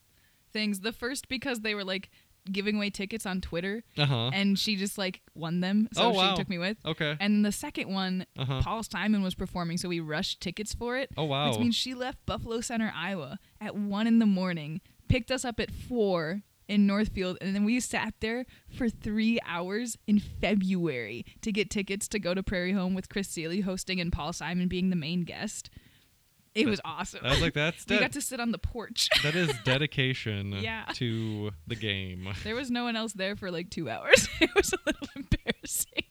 things. 0.52 0.80
The 0.80 0.92
first 0.92 1.28
because 1.28 1.60
they 1.60 1.74
were 1.74 1.84
like 1.84 2.10
giving 2.50 2.74
away 2.76 2.90
tickets 2.90 3.24
on 3.24 3.40
Twitter 3.40 3.84
Uh 3.96 4.04
huh. 4.04 4.30
and 4.34 4.58
she 4.58 4.74
just 4.74 4.98
like 4.98 5.20
won 5.34 5.60
them. 5.60 5.88
So 5.92 6.02
Oh, 6.06 6.10
wow. 6.10 6.30
she 6.34 6.38
took 6.42 6.48
me 6.48 6.58
with. 6.58 6.76
Okay. 6.84 7.16
And 7.20 7.44
the 7.44 7.52
second 7.52 7.88
one, 7.92 8.26
Uh 8.36 8.44
huh. 8.44 8.60
Paul 8.62 8.82
Simon 8.82 9.22
was 9.22 9.34
performing, 9.36 9.78
so 9.78 9.88
we 9.88 10.00
rushed 10.00 10.40
tickets 10.40 10.74
for 10.74 10.96
it. 10.98 11.10
Oh 11.16 11.24
wow. 11.24 11.50
Which 11.50 11.60
means 11.60 11.74
she 11.76 11.94
left 11.94 12.18
Buffalo 12.26 12.60
Center, 12.60 12.92
Iowa 12.96 13.38
at 13.60 13.76
one 13.76 14.06
in 14.08 14.18
the 14.18 14.26
morning, 14.26 14.80
picked 15.08 15.30
us 15.30 15.44
up 15.44 15.60
at 15.60 15.70
four 15.70 16.42
in 16.68 16.86
Northfield, 16.86 17.36
and 17.40 17.54
then 17.54 17.64
we 17.64 17.78
sat 17.80 18.14
there 18.20 18.46
for 18.70 18.88
three 18.88 19.38
hours 19.46 19.98
in 20.06 20.18
February 20.18 21.24
to 21.42 21.52
get 21.52 21.70
tickets 21.70 22.08
to 22.08 22.18
go 22.18 22.34
to 22.34 22.42
Prairie 22.42 22.72
Home 22.72 22.94
with 22.94 23.08
Chris 23.08 23.28
Thile 23.34 23.62
hosting 23.62 24.00
and 24.00 24.12
Paul 24.12 24.32
Simon 24.32 24.68
being 24.68 24.90
the 24.90 24.96
main 24.96 25.22
guest. 25.22 25.70
It 26.54 26.66
was 26.66 26.80
awesome. 26.84 27.20
I 27.24 27.30
was 27.30 27.40
like, 27.40 27.54
that's 27.54 27.86
we 27.88 27.98
got 27.98 28.12
to 28.12 28.20
sit 28.20 28.38
on 28.40 28.52
the 28.52 28.58
porch. 28.58 29.08
that 29.22 29.34
is 29.34 29.52
dedication 29.64 30.52
Yeah. 30.60 30.84
to 30.94 31.50
the 31.66 31.76
game. 31.76 32.28
there 32.44 32.54
was 32.54 32.70
no 32.70 32.84
one 32.84 32.96
else 32.96 33.12
there 33.14 33.36
for 33.36 33.50
like 33.50 33.70
two 33.70 33.88
hours. 33.88 34.28
it 34.40 34.50
was 34.54 34.72
a 34.72 34.76
little 34.84 35.08
embarrassing. 35.16 36.04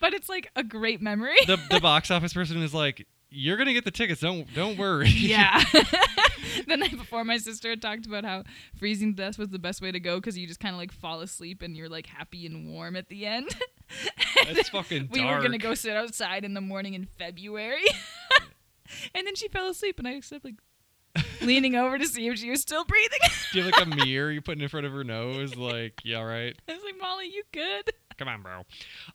But 0.00 0.12
it's 0.12 0.28
like 0.28 0.50
a 0.54 0.62
great 0.62 1.00
memory. 1.00 1.36
The 1.46 1.58
the 1.70 1.80
box 1.80 2.10
office 2.10 2.34
person 2.34 2.60
is 2.62 2.74
like, 2.74 3.06
you're 3.30 3.56
gonna 3.56 3.72
get 3.72 3.84
the 3.86 3.90
tickets. 3.90 4.20
Don't 4.20 4.52
don't 4.54 4.76
worry. 4.78 5.08
Yeah. 5.08 5.62
the 6.66 6.76
night 6.76 6.96
before, 6.96 7.24
my 7.24 7.38
sister 7.38 7.70
had 7.70 7.80
talked 7.80 8.04
about 8.06 8.24
how 8.24 8.44
freezing 8.78 9.14
to 9.14 9.22
death 9.22 9.38
was 9.38 9.48
the 9.48 9.58
best 9.58 9.80
way 9.80 9.90
to 9.90 9.98
go 10.00 10.16
because 10.16 10.36
you 10.36 10.46
just 10.46 10.60
kind 10.60 10.74
of 10.74 10.78
like 10.78 10.92
fall 10.92 11.20
asleep 11.22 11.62
and 11.62 11.74
you're 11.76 11.88
like 11.88 12.06
happy 12.06 12.44
and 12.44 12.70
warm 12.70 12.96
at 12.96 13.08
the 13.08 13.24
end. 13.24 13.48
That's 14.44 14.68
fucking 14.68 15.08
we 15.12 15.24
were 15.24 15.40
gonna 15.40 15.56
go 15.58 15.72
sit 15.74 15.96
outside 15.96 16.44
in 16.44 16.52
the 16.52 16.60
morning 16.60 16.92
in 16.94 17.06
February, 17.18 17.84
and 19.14 19.26
then 19.26 19.34
she 19.34 19.48
fell 19.48 19.68
asleep, 19.68 19.98
and 19.98 20.06
I 20.08 20.20
kept 20.20 20.44
like 20.44 20.56
leaning 21.40 21.74
over 21.74 21.98
to 21.98 22.06
see 22.06 22.26
if 22.28 22.38
she 22.38 22.50
was 22.50 22.60
still 22.60 22.84
breathing. 22.84 23.18
Do 23.52 23.58
you 23.58 23.64
have 23.64 23.72
like 23.72 23.86
a 23.86 24.04
mirror 24.04 24.30
you 24.30 24.42
put 24.42 24.60
in 24.60 24.68
front 24.68 24.86
of 24.86 24.92
her 24.92 25.04
nose? 25.04 25.56
Like, 25.56 26.00
yeah, 26.04 26.20
right. 26.22 26.56
I 26.68 26.72
was 26.72 26.82
like, 26.84 27.00
Molly, 27.00 27.26
you 27.32 27.42
good? 27.52 27.92
Come 28.18 28.28
on, 28.28 28.42
bro. 28.42 28.62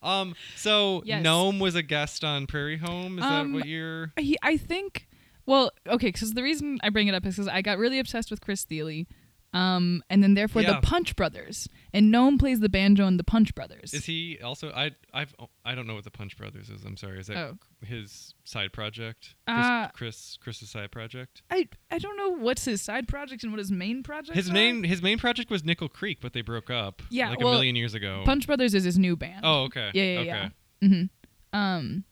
Um, 0.03 0.35
so 0.55 1.01
Yes. 1.05 1.25
Noam 1.25 1.59
was 1.59 1.75
a 1.75 1.81
guest 1.83 2.23
on 2.23 2.47
Prairie 2.47 2.77
Home. 2.77 3.17
Is 3.19 3.25
Um, 3.25 3.51
that 3.53 3.57
what 3.59 3.67
you're? 3.67 4.13
He, 4.17 4.37
I 4.41 4.57
think. 4.57 5.07
Well, 5.47 5.71
okay, 5.87 6.07
because 6.07 6.33
the 6.33 6.43
reason 6.43 6.77
I 6.83 6.89
bring 6.89 7.07
it 7.07 7.15
up 7.15 7.25
is 7.25 7.35
because 7.35 7.47
I 7.47 7.61
got 7.63 7.77
really 7.79 7.97
obsessed 7.99 8.29
with 8.29 8.41
Chris 8.41 8.63
Thile, 8.63 9.05
um, 9.53 10.01
and 10.09 10.23
then 10.23 10.33
therefore 10.33 10.61
Yeah. 10.61 10.73
the 10.79 10.81
Punch 10.81 11.15
Brothers, 11.15 11.67
and 11.93 12.13
Noam 12.13 12.39
plays 12.39 12.59
the 12.61 12.69
banjo 12.69 13.05
in 13.07 13.17
the 13.17 13.23
Punch 13.23 13.53
Brothers. 13.53 13.93
Is 13.93 14.05
he 14.05 14.39
also? 14.43 14.71
I 14.71 14.91
I've 15.13 15.33
I 15.65 15.75
don't 15.75 15.87
know 15.87 15.95
what 15.95 16.03
the 16.05 16.11
Punch 16.11 16.37
Brothers 16.37 16.69
is. 16.69 16.83
I'm 16.85 16.97
sorry. 16.97 17.19
Is 17.19 17.27
that 17.27 17.37
Oh. 17.37 17.57
his 17.85 18.33
side 18.45 18.71
project? 18.73 19.35
Chris, 19.47 19.65
Uh, 19.65 19.87
Chris 19.93 20.37
Chris's 20.41 20.69
side 20.69 20.91
project. 20.91 21.41
I 21.49 21.67
I 21.89 21.97
don't 21.97 22.15
know 22.17 22.29
what's 22.29 22.65
his 22.65 22.81
side 22.81 23.07
project 23.07 23.43
and 23.43 23.51
what 23.51 23.59
his 23.59 23.71
main 23.71 24.03
project. 24.03 24.35
His 24.37 24.49
main 24.51 24.83
his 24.83 25.01
main 25.01 25.17
project 25.17 25.49
was 25.49 25.63
Nickel 25.63 25.89
Creek, 25.89 26.19
but 26.21 26.33
they 26.33 26.41
broke 26.41 26.69
up. 26.69 27.01
Yeah, 27.09 27.29
like 27.31 27.39
well, 27.39 27.49
a 27.49 27.51
million 27.53 27.75
years 27.75 27.93
ago. 27.93 28.23
Punch 28.25 28.47
Brothers 28.47 28.73
is 28.73 28.83
his 28.85 28.97
new 28.97 29.15
band. 29.15 29.41
Oh, 29.43 29.63
okay. 29.63 29.91
Yeah, 29.93 30.03
yeah, 30.03 30.19
okay. 30.19 30.27
yeah. 30.27 30.49
Mm-hmm. 30.87 31.57
Um. 31.57 32.03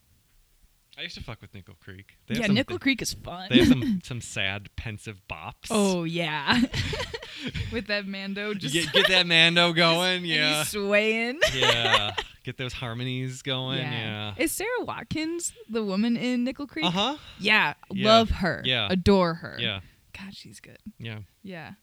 I 1.00 1.04
used 1.04 1.16
to 1.16 1.24
fuck 1.24 1.40
with 1.42 1.54
Nickel 1.54 1.76
Creek. 1.82 2.18
They 2.28 2.36
Yeah, 2.36 2.48
some, 2.48 2.56
Nickel 2.56 2.78
Creek 2.78 3.02
is 3.02 3.14
fun. 3.14 3.48
They 3.50 3.60
have 3.60 3.70
some 3.70 4.02
some 4.04 4.20
sad, 4.22 4.70
pensive 4.76 5.22
bops. 5.30 5.68
oh 5.70 6.04
yeah. 6.04 6.62
With 7.72 7.88
that 7.88 8.06
Mando 8.06 8.54
just 8.54 8.74
get 8.74 8.92
get 8.92 9.08
that 9.08 9.26
Mando 9.26 9.72
going. 9.86 10.26
yeah. 10.26 10.64
swaying. 10.64 11.40
yeah. 11.56 12.12
Get 12.44 12.58
those 12.58 12.74
harmonies 12.74 13.42
going. 13.42 13.78
Yeah. 13.80 14.34
Is 14.38 14.52
Sara 14.52 14.68
Watkins 14.82 15.54
the 15.70 15.84
woman 15.86 16.18
in 16.18 16.44
Nickel 16.44 16.68
Creek? 16.68 16.84
Uh 16.86 16.92
huh. 16.92 17.18
Yeah, 17.40 17.76
Yeah. 17.92 18.08
love 18.08 18.30
her. 18.30 18.62
Yeah. 18.66 18.88
adore 18.92 19.36
her. 19.36 19.56
Yeah. 19.58 19.80
God, 20.18 20.36
she's 20.36 20.60
good. 20.60 20.80
Yeah. 20.98 21.20
Yeah. 21.44 21.74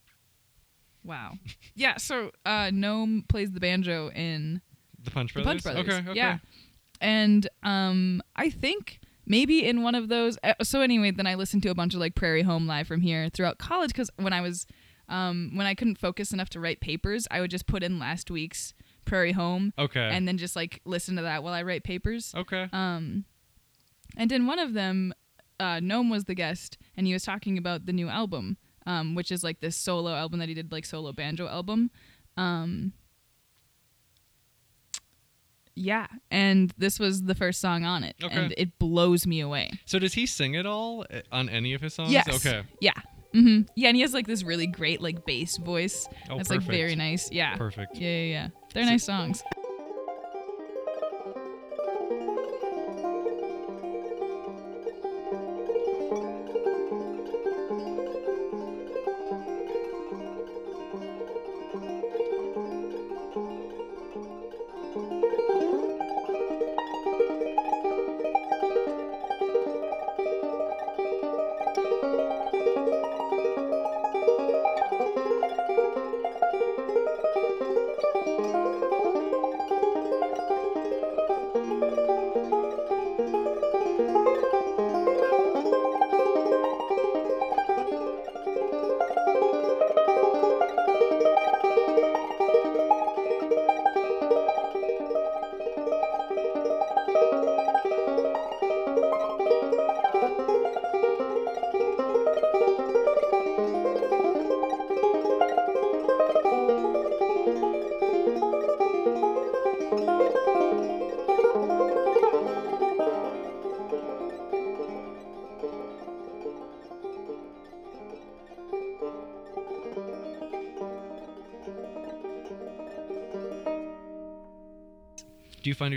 Wow. 1.03 1.35
yeah. 1.75 1.97
So 1.97 2.33
uh, 2.45 2.67
Noam 2.71 3.27
plays 3.29 3.51
the 3.53 3.61
banjo 3.61 4.11
in 4.11 4.61
The 5.03 5.11
Punch 5.11 5.33
Brothers. 5.33 5.63
the 5.63 5.71
Punch 5.71 5.85
Brothers. 5.87 6.01
Okay. 6.01 6.11
Okay. 6.11 6.17
Yeah. 6.19 6.39
And 7.01 7.49
um, 7.63 8.23
I 8.35 8.51
think 8.51 9.01
maybe 9.27 9.65
in 9.67 9.83
one 9.83 9.95
of 9.95 10.09
those. 10.09 10.39
uh, 10.43 10.55
So 10.63 10.81
anyway, 10.81 11.11
then 11.11 11.27
I 11.27 11.35
listened 11.35 11.63
to 11.65 11.71
a 11.71 11.75
bunch 11.75 11.95
of 11.95 12.01
like 12.01 12.15
Prairie 12.15 12.43
Home 12.43 12.67
live 12.67 12.87
from 12.87 13.01
here 13.01 13.29
throughout 13.29 13.59
college 13.59 13.89
because 13.91 14.11
when 14.17 14.33
I 14.33 14.41
was 14.41 14.67
um, 15.09 15.53
when 15.55 15.67
I 15.67 15.75
couldn't 15.75 15.99
focus 15.99 16.33
enough 16.33 16.49
to 16.51 16.61
write 16.61 16.81
papers, 16.81 17.29
I 17.31 17.41
would 17.41 17.51
just 17.51 17.67
put 17.67 17.83
in 17.85 17.99
last 17.99 18.31
week's 18.31 18.75
Prairie 19.05 19.33
Home 19.33 19.73
Okay. 19.79 20.01
and 20.13 20.27
then 20.27 20.37
just 20.37 20.57
like 20.57 20.81
listen 20.85 21.15
to 21.17 21.23
that 21.23 21.43
while 21.45 21.55
I 21.55 21.63
write 21.63 21.85
papers. 21.85 22.33
okay. 22.37 22.69
Um, 22.73 23.25
and 24.17 24.33
in 24.33 24.47
one 24.47 24.59
of 24.59 24.73
them, 24.73 25.13
uh, 25.61 25.77
Noam 25.77 26.11
was 26.11 26.25
the 26.25 26.35
guest, 26.35 26.77
and 26.97 27.07
he 27.07 27.13
was 27.13 27.23
talking 27.23 27.57
about 27.59 27.87
the 27.87 27.93
new 27.93 28.09
album, 28.09 28.57
um, 28.87 29.15
which 29.15 29.31
is 29.31 29.45
like 29.45 29.61
this 29.61 29.77
solo 29.77 30.13
album 30.15 30.39
that 30.41 30.49
he 30.49 30.55
did, 30.55 30.73
like 30.73 30.85
solo 30.85 31.13
banjo 31.13 31.47
album. 31.47 31.91
Um, 32.37 32.93
yeah, 35.77 36.07
and 36.31 36.73
this 36.79 36.99
was 36.99 37.23
the 37.23 37.35
first 37.35 37.61
song 37.61 37.85
on 37.85 38.03
it, 38.03 38.17
Okay. 38.23 38.35
and 38.35 38.55
it 38.57 38.79
blows 38.79 39.27
me 39.27 39.41
away. 39.41 39.71
so 39.85 39.99
does 39.99 40.15
he 40.15 40.27
sing 40.27 40.55
it 40.55 40.67
all 40.67 41.05
uh, 41.11 41.21
on 41.31 41.49
any 41.49 41.75
of 41.75 41.81
his 41.81 41.95
songs? 41.95 42.11
Yes. 42.11 42.27
Okay. 42.45 42.63
Yeah. 42.81 42.93
hmm 43.33 43.63
Yeah, 43.77 43.89
and 43.89 43.97
he 43.97 44.03
has 44.03 44.15
like 44.15 44.27
this 44.27 44.43
really 44.43 44.67
great 44.67 45.01
like 45.03 45.25
bass 45.27 45.59
voice. 45.59 46.09
Oh, 46.31 46.37
That's 46.39 46.49
perfect. 46.49 46.69
like 46.69 46.77
very 46.77 46.97
nice. 46.97 47.31
Yeah. 47.31 47.57
Perfect. 47.57 47.97
Yeah, 47.97 48.09
yeah, 48.09 48.25
yeah. 48.33 48.49
They're 48.73 48.85
So- 48.85 48.91
nice 48.91 49.05
songs. 49.05 49.43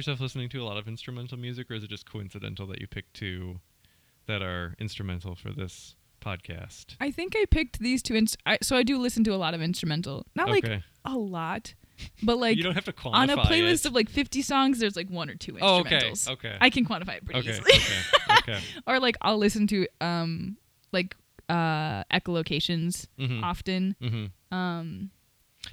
Yourself 0.09 0.21
listening 0.21 0.49
to 0.49 0.61
a 0.61 0.65
lot 0.65 0.77
of 0.77 0.87
instrumental 0.87 1.37
music, 1.37 1.69
or 1.69 1.75
is 1.75 1.83
it 1.83 1.89
just 1.89 2.09
coincidental 2.09 2.65
that 2.67 2.81
you 2.81 2.87
picked 2.87 3.13
two 3.13 3.59
that 4.25 4.41
are 4.41 4.75
instrumental 4.79 5.35
for 5.35 5.51
this 5.51 5.95
podcast? 6.19 6.95
I 6.99 7.11
think 7.11 7.35
I 7.37 7.45
picked 7.45 7.79
these 7.79 8.01
two. 8.01 8.15
Inst- 8.15 8.37
I, 8.45 8.57
so 8.63 8.75
I 8.75 8.81
do 8.83 8.97
listen 8.97 9.23
to 9.25 9.33
a 9.33 9.37
lot 9.37 9.53
of 9.53 9.61
instrumental. 9.61 10.25
Not 10.35 10.49
like 10.49 10.65
a 11.05 11.15
lot, 11.15 11.75
but 12.23 12.39
like 12.39 12.57
you 12.57 12.63
don't 12.63 12.73
have 12.73 12.85
to 12.85 12.91
quantify 12.93 13.13
on 13.13 13.29
a 13.29 13.37
playlist 13.37 13.81
it. 13.81 13.85
of 13.85 13.93
like 13.93 14.09
50 14.09 14.41
songs, 14.41 14.79
there's 14.79 14.95
like 14.95 15.09
one 15.11 15.29
or 15.29 15.35
two 15.35 15.57
Oh, 15.61 15.79
okay. 15.81 15.99
instrumentals. 15.99 16.29
Okay. 16.31 16.57
I 16.59 16.69
can 16.71 16.85
quantify 16.85 17.17
it 17.17 17.25
pretty 17.25 17.41
okay. 17.41 17.51
easily. 17.51 17.71
okay. 17.73 18.51
Okay. 18.53 18.59
or 18.87 18.99
like 18.99 19.15
I'll 19.21 19.37
listen 19.37 19.67
to 19.67 19.87
um 20.01 20.57
like 20.91 21.15
uh 21.49 22.03
echolocations 22.05 23.05
Mhm. 23.19 23.43
often. 23.43 23.95
Mm-hmm. 24.01 24.55
Um 24.55 25.11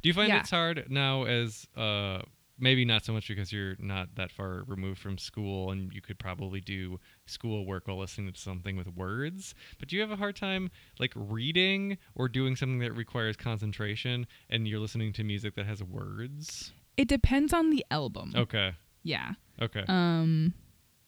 Do 0.02 0.08
you 0.10 0.14
find 0.14 0.28
Yeah. 0.28 0.40
it's 0.40 0.50
hard 0.50 0.86
now 0.90 1.24
as 1.24 1.66
uh 1.74 2.20
maybe 2.58 2.84
not 2.84 3.04
so 3.04 3.12
much 3.12 3.28
because 3.28 3.52
you're 3.52 3.76
not 3.78 4.14
that 4.16 4.30
far 4.32 4.64
removed 4.66 4.98
from 5.00 5.18
school 5.18 5.70
and 5.70 5.92
you 5.92 6.00
could 6.00 6.18
probably 6.18 6.60
do 6.60 6.98
school 7.26 7.66
work 7.66 7.86
while 7.86 7.98
listening 7.98 8.32
to 8.32 8.40
something 8.40 8.76
with 8.76 8.86
words, 8.88 9.54
but 9.78 9.88
do 9.88 9.96
you 9.96 10.02
have 10.02 10.10
a 10.10 10.16
hard 10.16 10.36
time 10.36 10.70
like 10.98 11.12
reading 11.14 11.98
or 12.14 12.28
doing 12.28 12.56
something 12.56 12.78
that 12.78 12.92
requires 12.94 13.36
concentration 13.36 14.26
and 14.48 14.66
you're 14.66 14.80
listening 14.80 15.12
to 15.12 15.22
music 15.24 15.54
that 15.56 15.66
has 15.66 15.82
words? 15.82 16.72
it 16.96 17.08
depends 17.08 17.52
on 17.52 17.68
the 17.68 17.84
album. 17.90 18.32
Okay. 18.34 18.72
Yeah. 19.02 19.32
Okay. 19.60 19.84
Um 19.86 20.54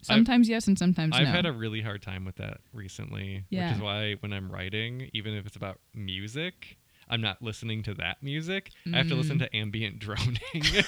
sometimes 0.02 0.48
yes 0.48 0.68
and 0.68 0.78
sometimes 0.78 1.12
no. 1.12 1.18
I've 1.18 1.24
no. 1.28 1.32
had 1.32 1.46
a 1.46 1.52
really 1.52 1.80
hard 1.80 2.02
time 2.02 2.24
with 2.26 2.36
that 2.36 2.58
recently, 2.74 3.44
Yeah. 3.48 3.68
which 3.68 3.76
is 3.78 3.82
why 3.82 4.14
when 4.20 4.32
I'm 4.34 4.52
writing, 4.52 5.10
even 5.14 5.32
if 5.34 5.46
it's 5.46 5.56
about 5.56 5.80
music, 5.94 6.76
I'm 7.08 7.22
not 7.22 7.40
listening 7.42 7.82
to 7.84 7.94
that 7.94 8.22
music. 8.22 8.70
I 8.92 8.98
have 8.98 9.08
to 9.08 9.14
listen 9.14 9.38
Mm. 9.38 9.50
to 9.50 9.56
ambient 9.56 9.98
droning. 10.04 10.36
'Cause 10.52 10.84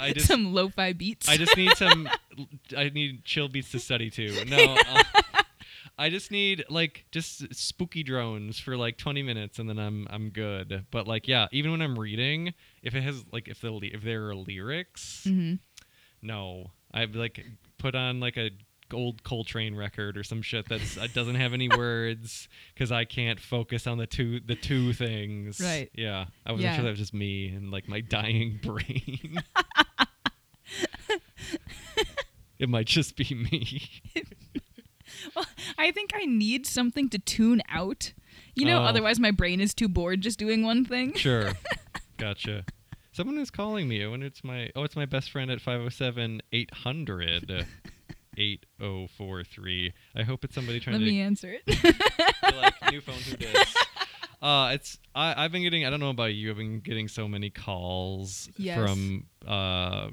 I 0.00 0.12
just 0.14 0.26
Some 0.26 0.52
lo-fi 0.54 0.92
beats. 0.92 1.28
I 1.28 1.36
just 1.36 1.56
need 1.56 1.76
some 1.76 2.08
I 2.76 2.88
need 2.90 3.24
chill 3.24 3.48
beats 3.48 3.70
to 3.72 3.78
study 3.78 4.10
to. 4.10 4.44
No. 4.44 4.76
I'll- 4.88 5.02
I 5.96 6.10
just 6.10 6.32
need 6.32 6.64
like 6.68 7.04
just 7.12 7.54
spooky 7.54 8.02
drones 8.02 8.58
for 8.58 8.76
like 8.76 8.98
20 8.98 9.22
minutes 9.22 9.60
and 9.60 9.68
then 9.68 9.78
I'm 9.78 10.08
I'm 10.10 10.30
good. 10.30 10.86
But 10.90 11.06
like 11.06 11.28
yeah, 11.28 11.46
even 11.52 11.70
when 11.70 11.80
I'm 11.82 11.96
reading, 11.96 12.52
if 12.82 12.96
it 12.96 13.02
has 13.02 13.24
like 13.32 13.46
if 13.46 13.60
the 13.60 13.70
if 13.94 14.02
there 14.02 14.28
are 14.28 14.34
lyrics, 14.34 15.22
Mhm. 15.24 15.60
no, 16.20 16.72
I've 16.92 17.14
like 17.14 17.44
put 17.78 17.94
on 17.94 18.18
like 18.18 18.36
a 18.36 18.50
old 18.92 19.22
Coltrane 19.24 19.74
record 19.74 20.16
or 20.16 20.22
some 20.24 20.42
shit 20.42 20.68
that's 20.68 20.96
that 20.96 21.14
doesn't 21.14 21.36
have 21.36 21.52
any 21.52 21.68
words 21.76 22.48
because 22.74 22.92
I 22.92 23.04
can't 23.04 23.40
focus 23.40 23.86
on 23.86 23.98
the 23.98 24.06
two 24.06 24.40
the 24.40 24.54
two 24.54 24.92
things. 24.92 25.60
Right. 25.60 25.90
Yeah, 25.94 26.26
I 26.44 26.52
wasn't 26.52 26.70
Yeah. 26.70 26.74
sure 26.76 26.84
that 26.84 26.90
was 26.90 26.98
just 26.98 27.14
me 27.14 27.48
and 27.48 27.70
like 27.70 27.88
my 27.88 28.00
dying 28.00 28.60
brain. 28.62 29.42
it 32.58 32.68
might 32.68 32.86
just 32.86 33.16
be 33.16 33.34
me. 33.34 33.90
well, 35.34 35.46
I 35.78 35.90
think 35.90 36.12
I 36.14 36.24
need 36.24 36.66
something 36.66 37.08
to 37.10 37.18
tune 37.18 37.62
out. 37.68 38.12
You 38.54 38.66
know, 38.66 38.82
Oh. 38.82 38.84
otherwise 38.84 39.18
my 39.18 39.30
brain 39.32 39.60
is 39.60 39.74
too 39.74 39.88
bored 39.88 40.20
just 40.20 40.38
doing 40.38 40.62
one 40.62 40.84
thing. 40.84 41.14
Sure, 41.14 41.52
gotcha. 42.18 42.64
Someone 43.12 43.38
is 43.38 43.50
calling 43.50 43.88
me. 43.88 44.04
I 44.04 44.08
wonder 44.08 44.26
it's 44.26 44.44
my 44.44 44.70
oh, 44.76 44.82
it's 44.84 44.96
my 44.96 45.06
best 45.06 45.30
friend 45.30 45.50
at 45.50 45.60
507 45.60 46.42
800 46.52 47.66
8043. 48.38 49.92
I 50.16 50.22
hope 50.22 50.44
it's 50.44 50.54
somebody 50.54 50.80
trying 50.80 50.94
Let 50.94 51.00
to 51.00 51.10
me 51.10 51.20
answer 51.20 51.56
it. 51.64 51.64
Like 52.42 52.92
new 52.92 53.00
phone 53.00 53.14
who. 53.16 53.36
Uh, 54.42 54.72
it's 54.74 54.98
I, 55.14 55.42
I've 55.42 55.52
been 55.52 55.62
getting 55.62 55.86
I 55.86 55.90
don't 55.90 56.00
know 56.00 56.10
about 56.10 56.34
you 56.34 56.50
I've 56.50 56.58
been 56.58 56.80
getting 56.80 57.08
so 57.08 57.26
many 57.26 57.48
calls 57.48 58.50
Yes. 58.58 58.76
from 58.78 59.24
uh 59.46 60.10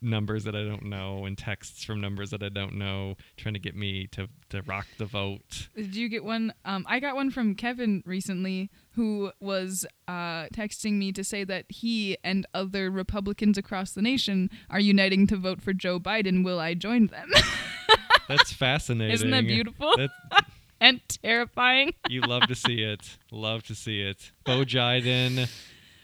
numbers 0.00 0.44
that 0.44 0.54
I 0.56 0.64
don't 0.64 0.84
know 0.84 1.26
and 1.26 1.36
texts 1.36 1.84
from 1.84 2.00
numbers 2.00 2.30
that 2.30 2.42
I 2.42 2.48
don't 2.48 2.74
know 2.74 3.16
trying 3.36 3.52
to 3.52 3.60
get 3.60 3.74
me 3.76 4.06
to 4.12 4.28
to 4.50 4.62
rock 4.62 4.86
the 4.96 5.04
vote. 5.04 5.68
Did 5.76 5.94
you 5.94 6.08
get 6.08 6.24
one? 6.24 6.54
Um, 6.64 6.86
I 6.88 7.00
got 7.00 7.16
one 7.16 7.30
from 7.30 7.54
Kevin 7.54 8.02
recently, 8.06 8.70
who 8.98 9.30
was 9.38 9.86
uh, 10.08 10.46
texting 10.52 10.94
me 10.94 11.12
to 11.12 11.22
say 11.22 11.44
that 11.44 11.64
he 11.68 12.16
and 12.24 12.44
other 12.52 12.90
Republicans 12.90 13.56
across 13.56 13.92
the 13.92 14.02
nation 14.02 14.50
are 14.68 14.80
uniting 14.80 15.24
to 15.28 15.36
vote 15.36 15.62
for 15.62 15.72
Joe 15.72 16.00
Biden. 16.00 16.44
Will 16.44 16.58
I 16.58 16.74
join 16.74 17.06
them? 17.06 17.30
That's 18.28 18.52
fascinating. 18.52 19.14
Isn't 19.14 19.30
that 19.30 19.46
beautiful 19.46 19.96
That, 19.96 20.10
and 20.80 21.00
terrifying? 21.22 21.94
you 22.08 22.22
love 22.22 22.48
to 22.48 22.56
see 22.56 22.82
it. 22.82 23.18
Love 23.30 23.62
to 23.64 23.76
see 23.76 24.02
it. 24.02 24.32
Bo 24.44 24.64
Jiden 24.64 25.48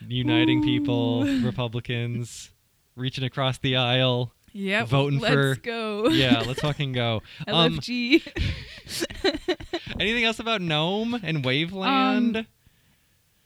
uniting 0.07 0.63
people, 0.63 1.25
Republicans 1.43 2.53
reaching 2.95 3.25
across 3.25 3.59
the 3.59 3.75
aisle. 3.75 4.33
Yep. 4.53 4.87
Voting 4.87 5.19
let's 5.19 5.35
for- 5.35 5.57
go. 5.57 6.09
Yeah, 6.11 6.45
let's 6.47 6.61
fucking 6.61 6.93
go. 6.93 7.23
Um, 7.49 7.79
LFG. 7.79 8.23
anything 9.99 10.23
else 10.23 10.39
about 10.39 10.61
Noam 10.61 11.21
and 11.25 11.43
Waveland? 11.45 12.37
Um, 12.37 12.47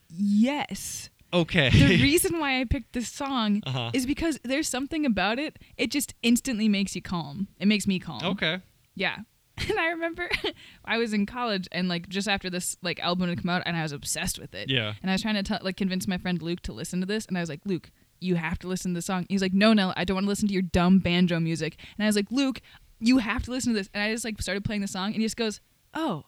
yes. 0.08 1.10
okay. 1.32 1.70
The 1.70 2.02
reason 2.02 2.38
why 2.38 2.60
I 2.60 2.64
picked 2.64 2.92
this 2.92 3.08
song 3.08 3.62
Uh-huh. 3.66 3.90
is 3.92 4.06
because 4.06 4.38
there's 4.44 4.68
something 4.68 5.04
about 5.04 5.38
it. 5.38 5.58
It 5.76 5.90
just 5.90 6.14
instantly 6.22 6.68
makes 6.68 6.94
you 6.96 7.02
calm. 7.02 7.48
It 7.58 7.66
makes 7.68 7.86
me 7.86 7.98
calm. 7.98 8.22
okay. 8.24 8.60
Yeah. 8.94 9.18
And 9.68 9.76
I 9.76 9.88
remember 9.88 10.30
I 10.84 10.98
was 10.98 11.12
in 11.12 11.26
college 11.26 11.66
and 11.72 11.88
like 11.88 12.08
just 12.08 12.28
after 12.28 12.48
this 12.48 12.76
like 12.80 13.00
album 13.00 13.28
had 13.28 13.38
come 13.42 13.50
out 13.50 13.62
and 13.66 13.76
I 13.76 13.82
was 13.82 13.90
obsessed 13.90 14.38
with 14.38 14.54
it. 14.54 14.70
Yeah. 14.70 14.94
And 15.02 15.10
I 15.10 15.14
was 15.14 15.22
trying 15.22 15.34
to 15.34 15.42
tell 15.42 15.58
like 15.62 15.76
convince 15.76 16.06
my 16.06 16.16
friend 16.16 16.40
Luke 16.40 16.60
to 16.62 16.72
listen 16.72 17.00
to 17.00 17.06
this 17.06 17.26
and 17.26 17.36
I 17.36 17.40
was 17.40 17.48
like, 17.48 17.62
Luke, 17.64 17.90
you 18.20 18.36
have 18.36 18.60
to 18.60 18.68
listen 18.68 18.92
to 18.94 18.98
the 18.98 19.02
song. 19.02 19.26
He's 19.28 19.42
like, 19.42 19.52
no, 19.52 19.72
no, 19.72 19.92
I 19.96 20.04
don't 20.04 20.14
want 20.14 20.26
to 20.26 20.28
listen 20.28 20.46
to 20.46 20.54
your 20.54 20.62
dumb 20.62 21.00
banjo 21.00 21.40
music. 21.40 21.76
And 21.98 22.04
I 22.04 22.06
was 22.08 22.14
like, 22.14 22.30
Luke, 22.30 22.60
you 23.00 23.18
have 23.18 23.42
to 23.44 23.50
listen 23.50 23.72
to 23.72 23.78
this. 23.80 23.90
And 23.92 24.00
I 24.00 24.12
just 24.12 24.24
like 24.24 24.40
started 24.40 24.64
playing 24.64 24.80
the 24.82 24.86
song, 24.88 25.06
and 25.06 25.16
he 25.16 25.22
just 25.22 25.36
goes, 25.36 25.60
oh, 25.94 26.24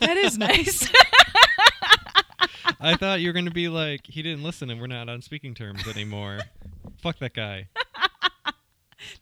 that 0.00 0.16
is 0.16 0.36
nice. 0.38 0.88
I 2.80 2.96
thought 2.96 3.20
you 3.20 3.28
were 3.28 3.32
gonna 3.32 3.50
be 3.50 3.68
like, 3.68 4.06
he 4.06 4.22
didn't 4.22 4.42
listen, 4.42 4.70
and 4.70 4.80
we're 4.80 4.86
not 4.86 5.08
on 5.08 5.22
speaking 5.22 5.54
terms 5.54 5.86
anymore. 5.88 6.40
Fuck 7.02 7.18
that 7.20 7.34
guy. 7.34 7.68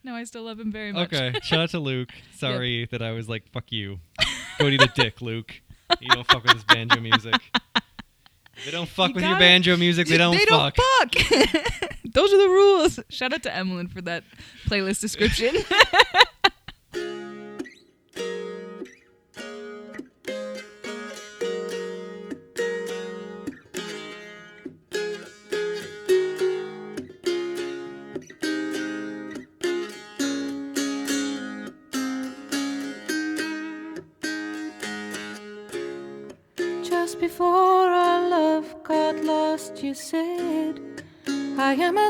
no, 0.03 0.15
I 0.15 0.25
still 0.25 0.43
love 0.45 0.59
him 0.61 0.71
very 0.73 0.93
much. 0.93 1.13
Okay, 1.13 1.39
shout 1.43 1.61
out 1.61 1.71
to 1.71 1.79
Luke. 1.79 2.11
Sorry 2.37 2.87
that 2.91 3.03
I 3.03 3.13
was 3.13 3.29
like, 3.29 3.51
fuck 3.53 3.71
you. 3.71 3.99
Go 4.59 4.67
eat 4.69 4.83
a 4.83 4.91
dick, 4.95 5.21
Luke. 5.21 5.61
You 6.01 6.09
don't 6.09 6.27
fuck 6.27 6.43
with 6.45 6.53
his 6.55 6.65
banjo 6.65 7.01
music. 7.01 7.35
They 8.65 8.71
don't 8.71 8.89
fuck 8.89 9.09
You 9.11 9.15
with 9.17 9.25
your 9.25 9.33
gotta- 9.35 9.45
banjo 9.45 9.77
music. 9.77 10.07
They 10.09 10.17
don't 10.17 10.37
they 10.37 10.45
fuck. 10.47 10.75
don't 10.77 11.15
fuck. 11.15 11.93
Those 12.13 12.33
are 12.33 12.39
the 12.43 12.49
rules. 12.49 13.01
Shout 13.09 13.33
out 13.33 13.43
to 13.43 13.55
Emmeline 13.55 13.89
for 13.89 14.01
that 14.03 14.23
playlist 14.67 15.01
description. 15.01 15.57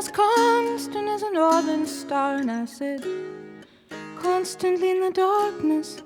as 0.05 0.11
constant 0.11 1.07
as 1.07 1.23
a 1.23 1.31
northern 1.31 1.85
star. 1.85 2.37
And 2.37 2.51
I 2.51 2.65
said, 2.65 3.03
Constantly 4.19 4.91
in 4.91 5.01
the 5.01 5.11
darkness, 5.11 6.01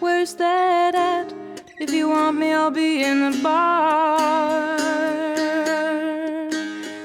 where's 0.00 0.34
that 0.34 0.94
at? 0.94 1.32
If 1.78 1.90
you 1.92 2.08
want 2.08 2.38
me, 2.38 2.52
I'll 2.52 2.70
be 2.70 3.02
in 3.02 3.30
the 3.30 3.38
bar. 3.42 4.76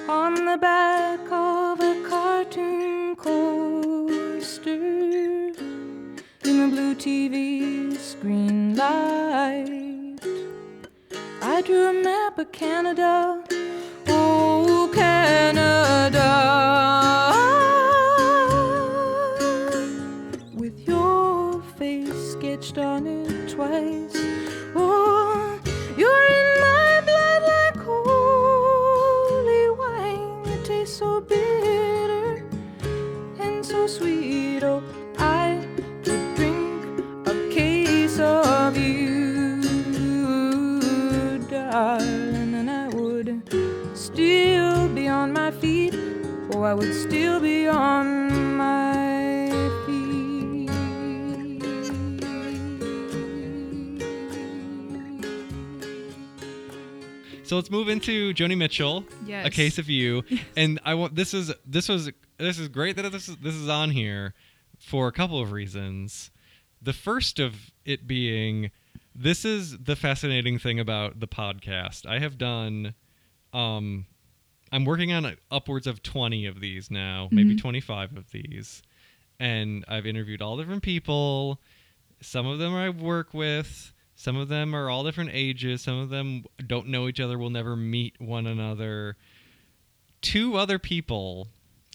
On 0.09 0.34
the 0.45 0.57
back 0.57 1.19
of 1.32 1.80
a 1.80 2.03
cartoon 2.07 3.15
coaster 3.15 4.74
in 6.49 6.55
the 6.61 6.67
blue 6.69 6.95
TV 6.95 7.97
screen 7.97 8.76
light. 8.76 10.19
I 11.41 11.61
drew 11.61 11.89
a 11.89 11.93
map 11.93 12.38
of 12.38 12.51
Canada. 12.51 13.40
I 46.64 46.74
would 46.74 46.93
still 46.93 47.39
be 47.39 47.68
on 47.68 48.55
my 48.55 49.49
feet. 49.86 50.70
So 57.43 57.55
let's 57.55 57.70
move 57.70 57.89
into 57.89 58.34
Joni 58.34 58.57
Mitchell. 58.57 59.03
Yes. 59.26 59.45
A 59.45 59.49
case 59.49 59.78
of 59.78 59.89
you. 59.89 60.24
And 60.55 60.80
I 60.86 60.93
want 60.93 61.16
this 61.16 61.34
is 61.34 61.51
this 61.66 61.89
was 61.89 62.12
this 62.38 62.59
is 62.59 62.68
great 62.68 62.95
that 62.95 63.12
this 63.12 63.28
is 63.28 63.38
this 63.38 63.55
is 63.55 63.68
on 63.68 63.89
here 63.89 64.34
for 64.80 65.07
a 65.07 65.12
couple 65.12 65.41
of 65.41 65.51
reasons. 65.51 66.32
The 66.82 66.93
first 66.93 67.39
of 67.39 67.72
it 67.86 68.07
being 68.07 68.72
this 69.16 69.45
is 69.45 69.78
the 69.78 69.95
fascinating 69.95 70.59
thing 70.59 70.80
about 70.80 71.20
the 71.20 71.28
podcast. 71.28 72.05
I 72.05 72.20
have 72.20 72.38
done 72.38 72.93
um 73.53 74.05
I'm 74.72 74.86
working 74.86 75.11
on 75.11 75.36
upwards 75.49 75.86
of 75.88 76.01
20 76.01 76.45
of 76.45 76.61
these 76.61 76.89
now, 76.89 77.28
maybe 77.32 77.51
mm-hmm. 77.51 77.61
25 77.61 78.17
of 78.17 78.32
these. 78.32 78.82
And 79.39 79.84
I've 79.88 80.05
interviewed 80.05 80.41
all 80.41 80.57
different 80.57 80.84
people. 80.84 81.59
Some 82.22 82.45
of 82.45 82.59
them 82.59 82.74
I 82.74 82.89
work 82.89 83.34
with, 83.34 83.91
some 84.15 84.38
of 84.38 84.47
them 84.47 84.76
are 84.76 84.89
all 84.89 85.03
different 85.03 85.32
ages, 85.34 85.82
some 85.82 85.97
of 85.97 86.09
them 86.09 86.45
don't 86.65 86.88
know 86.88 87.07
each 87.07 87.19
other, 87.19 87.38
will 87.38 87.49
never 87.49 87.76
meet 87.76 88.22
one 88.22 88.45
another. 88.45 89.17
Two 90.22 90.55
other 90.55 90.78
people 90.78 91.47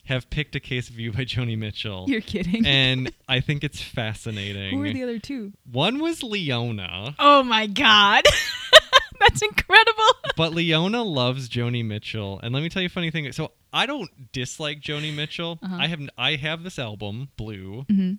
have 0.07 0.29
picked 0.31 0.55
a 0.57 0.61
case 0.61 0.89
of 0.89 0.99
you 0.99 1.12
by 1.12 1.20
Joni 1.20 1.57
Mitchell. 1.57 2.07
You're 2.09 2.20
kidding. 2.20 2.66
and 2.66 3.12
I 3.29 3.41
think 3.41 3.64
it's 3.64 3.81
fascinating. 3.81 4.77
Who 4.77 4.83
are 4.83 4.93
the 4.93 5.03
other 5.03 5.18
two? 5.18 5.53
One 5.70 6.01
was 6.01 6.22
Leona, 6.22 7.14
Oh 7.18 7.43
my 7.43 7.66
god. 7.66 8.24
That's 9.21 9.43
incredible. 9.43 10.05
but 10.37 10.53
Leona 10.53 11.03
loves 11.03 11.49
Joni 11.49 11.85
Mitchell. 11.85 12.41
And 12.43 12.55
let 12.55 12.62
me 12.62 12.69
tell 12.69 12.83
you 12.83 12.87
a 12.87 12.91
funny 12.91 13.11
thing. 13.11 13.31
So 13.33 13.53
I 13.73 13.87
don't 13.87 14.33
dislike 14.33 14.81
Joni 14.81 15.14
Mitchell. 15.14 15.59
Uh-huh. 15.62 15.77
I 15.79 15.87
have 15.89 16.01
I 16.17 16.35
have 16.37 16.62
this 16.62 16.79
album, 16.79 17.29
Blue. 17.37 17.85
hmm 17.89 18.12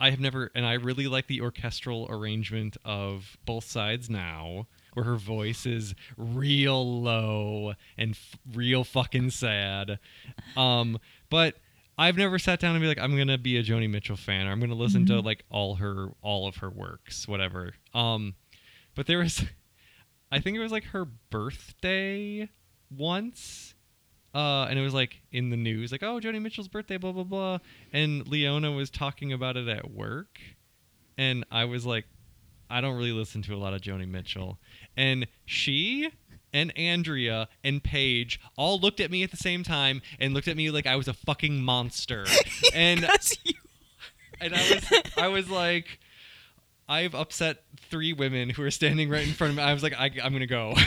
I 0.00 0.10
have 0.10 0.18
never, 0.18 0.50
and 0.56 0.66
I 0.66 0.72
really 0.74 1.06
like 1.06 1.28
the 1.28 1.40
orchestral 1.40 2.08
arrangement 2.10 2.76
of 2.84 3.38
both 3.46 3.64
sides 3.64 4.10
now, 4.10 4.66
where 4.92 5.04
her 5.04 5.14
voice 5.16 5.66
is 5.66 5.94
real 6.16 7.00
low 7.00 7.74
and 7.96 8.10
f- 8.10 8.36
real 8.52 8.82
fucking 8.82 9.30
sad. 9.30 10.00
Um, 10.56 10.98
but 11.30 11.54
I've 11.96 12.16
never 12.16 12.40
sat 12.40 12.58
down 12.58 12.74
and 12.74 12.82
be 12.82 12.88
like, 12.88 12.98
I'm 12.98 13.16
gonna 13.16 13.38
be 13.38 13.56
a 13.56 13.62
Joni 13.62 13.88
Mitchell 13.88 14.16
fan, 14.16 14.48
or 14.48 14.50
I'm 14.50 14.58
gonna 14.60 14.74
listen 14.74 15.06
to 15.06 15.20
like 15.20 15.44
all 15.48 15.76
her, 15.76 16.08
all 16.22 16.48
of 16.48 16.56
her 16.56 16.68
works, 16.68 17.28
whatever. 17.28 17.74
Um, 17.94 18.34
but 18.96 19.06
there 19.06 19.18
was, 19.18 19.44
I 20.34 20.40
think 20.40 20.56
it 20.56 20.60
was 20.60 20.72
like 20.72 20.86
her 20.86 21.04
birthday 21.30 22.48
once, 22.90 23.74
uh, 24.34 24.66
and 24.68 24.76
it 24.76 24.82
was 24.82 24.92
like 24.92 25.22
in 25.30 25.50
the 25.50 25.56
news, 25.56 25.92
like, 25.92 26.02
oh, 26.02 26.18
Joni 26.18 26.42
Mitchell's 26.42 26.66
birthday, 26.66 26.96
blah 26.96 27.12
blah 27.12 27.22
blah, 27.22 27.58
and 27.92 28.26
Leona 28.26 28.72
was 28.72 28.90
talking 28.90 29.32
about 29.32 29.56
it 29.56 29.68
at 29.68 29.92
work, 29.92 30.40
and 31.16 31.44
I 31.52 31.66
was 31.66 31.86
like, 31.86 32.06
I 32.68 32.80
don't 32.80 32.96
really 32.96 33.12
listen 33.12 33.42
to 33.42 33.54
a 33.54 33.56
lot 33.56 33.74
of 33.74 33.80
Joni 33.80 34.08
Mitchell, 34.08 34.58
and 34.96 35.28
she 35.44 36.10
and 36.52 36.76
Andrea 36.76 37.48
and 37.62 37.84
Paige 37.84 38.40
all 38.56 38.80
looked 38.80 38.98
at 38.98 39.12
me 39.12 39.22
at 39.22 39.30
the 39.30 39.36
same 39.36 39.62
time 39.62 40.02
and 40.18 40.34
looked 40.34 40.48
at 40.48 40.56
me 40.56 40.68
like 40.72 40.88
I 40.88 40.96
was 40.96 41.06
a 41.06 41.14
fucking 41.14 41.62
monster, 41.62 42.26
and 42.74 43.04
and 44.40 44.52
I 44.52 44.74
was 44.74 45.02
I 45.16 45.28
was 45.28 45.48
like. 45.48 46.00
I've 46.88 47.14
upset 47.14 47.62
three 47.90 48.12
women 48.12 48.50
who 48.50 48.62
are 48.62 48.70
standing 48.70 49.08
right 49.08 49.26
in 49.26 49.32
front 49.32 49.52
of 49.52 49.56
me. 49.56 49.62
I 49.62 49.72
was 49.72 49.82
like, 49.82 49.94
I, 49.94 50.10
I'm 50.22 50.32
gonna 50.32 50.46
go. 50.46 50.74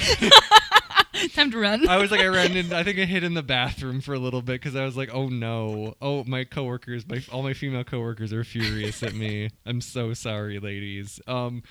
Time 1.34 1.50
to 1.52 1.58
run. 1.58 1.88
I 1.90 1.98
was 1.98 2.12
like, 2.12 2.20
I 2.22 2.28
ran 2.28 2.56
in. 2.56 2.72
I 2.72 2.84
think 2.84 3.00
I 3.00 3.06
hid 3.06 3.24
in 3.24 3.34
the 3.34 3.42
bathroom 3.42 4.02
for 4.02 4.14
a 4.14 4.20
little 4.20 4.42
bit 4.44 4.62
because 4.62 4.76
I 4.76 4.86
was 4.86 4.96
like, 4.96 5.10
oh 5.12 5.30
no, 5.30 5.96
oh 6.00 6.24
my 6.26 6.44
coworkers, 6.44 7.08
my 7.08 7.24
all 7.32 7.42
my 7.42 7.54
female 7.54 7.84
coworkers 7.84 8.32
are 8.34 8.44
furious 8.44 9.02
at 9.02 9.16
me. 9.16 9.50
I'm 9.66 9.82
so 9.82 10.14
sorry, 10.14 10.60
ladies. 10.60 11.20
Um, 11.26 11.64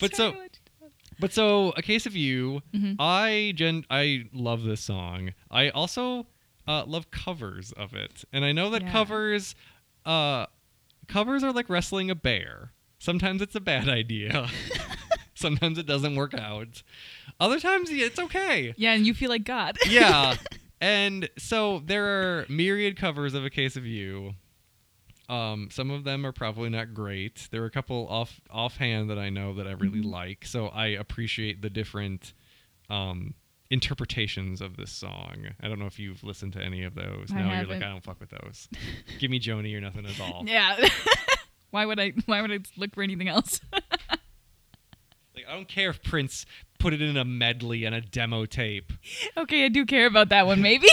but 0.00 0.14
so, 0.14 0.34
but 1.18 1.32
so, 1.32 1.70
a 1.76 1.80
case 1.82 2.04
of 2.04 2.14
you. 2.14 2.60
Mhm. 2.74 2.96
I 2.98 3.54
gen, 3.56 3.86
I 3.88 4.26
love 4.34 4.62
this 4.64 4.82
song. 4.82 5.32
I 5.50 5.70
also 5.70 6.26
uh, 6.68 6.84
love 6.84 7.10
covers 7.10 7.72
of 7.72 7.94
it, 7.94 8.24
and 8.30 8.44
I 8.44 8.52
know 8.52 8.68
that 8.70 8.82
Yeah. 8.82 8.92
covers, 8.92 9.54
uh, 10.04 10.46
covers 11.08 11.42
are 11.42 11.52
like 11.52 11.70
wrestling 11.70 12.10
a 12.10 12.14
bear. 12.14 12.72
Sometimes 13.02 13.42
it's 13.42 13.56
a 13.56 13.60
bad 13.60 13.88
idea. 13.88 14.48
Sometimes 15.34 15.76
it 15.76 15.86
doesn't 15.86 16.14
work 16.14 16.34
out. 16.34 16.84
Other 17.40 17.58
times 17.58 17.90
it's 17.90 18.20
okay 18.20 18.74
Yeah, 18.76 18.92
and 18.92 19.04
you 19.04 19.12
feel 19.12 19.28
like 19.28 19.42
God. 19.42 19.76
yeah. 19.88 20.36
And 20.80 21.28
so 21.36 21.82
there 21.84 22.04
are 22.06 22.46
myriad 22.48 22.96
covers 22.96 23.34
of 23.34 23.44
A 23.44 23.50
Case 23.50 23.74
of 23.76 23.84
You. 23.84 24.34
Um, 25.28 25.68
some 25.72 25.90
of 25.90 26.04
them 26.04 26.24
are 26.24 26.30
probably 26.30 26.68
not 26.70 26.94
great. 26.94 27.48
There 27.50 27.62
are 27.62 27.66
a 27.66 27.70
couple 27.72 28.06
off 28.08 28.40
offhand 28.50 29.10
that 29.10 29.18
I 29.18 29.30
know 29.30 29.54
that 29.54 29.66
I 29.66 29.72
really 29.72 30.00
Mm-hmm. 30.00 30.10
like. 30.10 30.44
So 30.44 30.68
I 30.68 30.86
appreciate 30.88 31.60
the 31.60 31.70
different 31.70 32.34
um, 32.88 33.34
interpretations 33.70 34.60
of 34.60 34.76
this 34.76 34.92
song. 34.92 35.46
I 35.60 35.66
don't 35.68 35.80
know 35.80 35.86
if 35.86 35.98
you've 35.98 36.22
listened 36.22 36.52
to 36.52 36.60
any 36.62 36.84
of 36.84 36.94
those. 36.94 37.32
I 37.32 37.42
no, 37.42 37.52
you're 37.52 37.66
like 37.66 37.82
I 37.82 37.88
don't 37.88 38.04
fuck 38.04 38.20
with 38.20 38.30
those. 38.30 38.68
Give 39.18 39.30
me 39.30 39.40
Joni 39.40 39.74
or 39.76 39.80
nothing 39.80 40.06
at 40.06 40.20
all. 40.20 40.44
Yeah. 40.46 40.76
Why 41.72 41.86
would 41.86 41.98
I? 41.98 42.12
Why 42.26 42.40
would 42.40 42.52
I 42.52 42.60
look 42.76 42.94
for 42.94 43.02
anything 43.02 43.28
else? 43.28 43.60
like 43.72 43.82
I 45.48 45.52
don't 45.52 45.68
care 45.68 45.90
if 45.90 46.02
Prince 46.04 46.46
put 46.78 46.92
it 46.92 47.02
in 47.02 47.16
a 47.16 47.24
medley 47.24 47.84
and 47.84 47.94
a 47.94 48.00
demo 48.00 48.46
tape. 48.46 48.92
Okay, 49.36 49.64
I 49.64 49.68
do 49.68 49.84
care 49.84 50.06
about 50.06 50.28
that 50.28 50.46
one. 50.46 50.62
Maybe. 50.62 50.86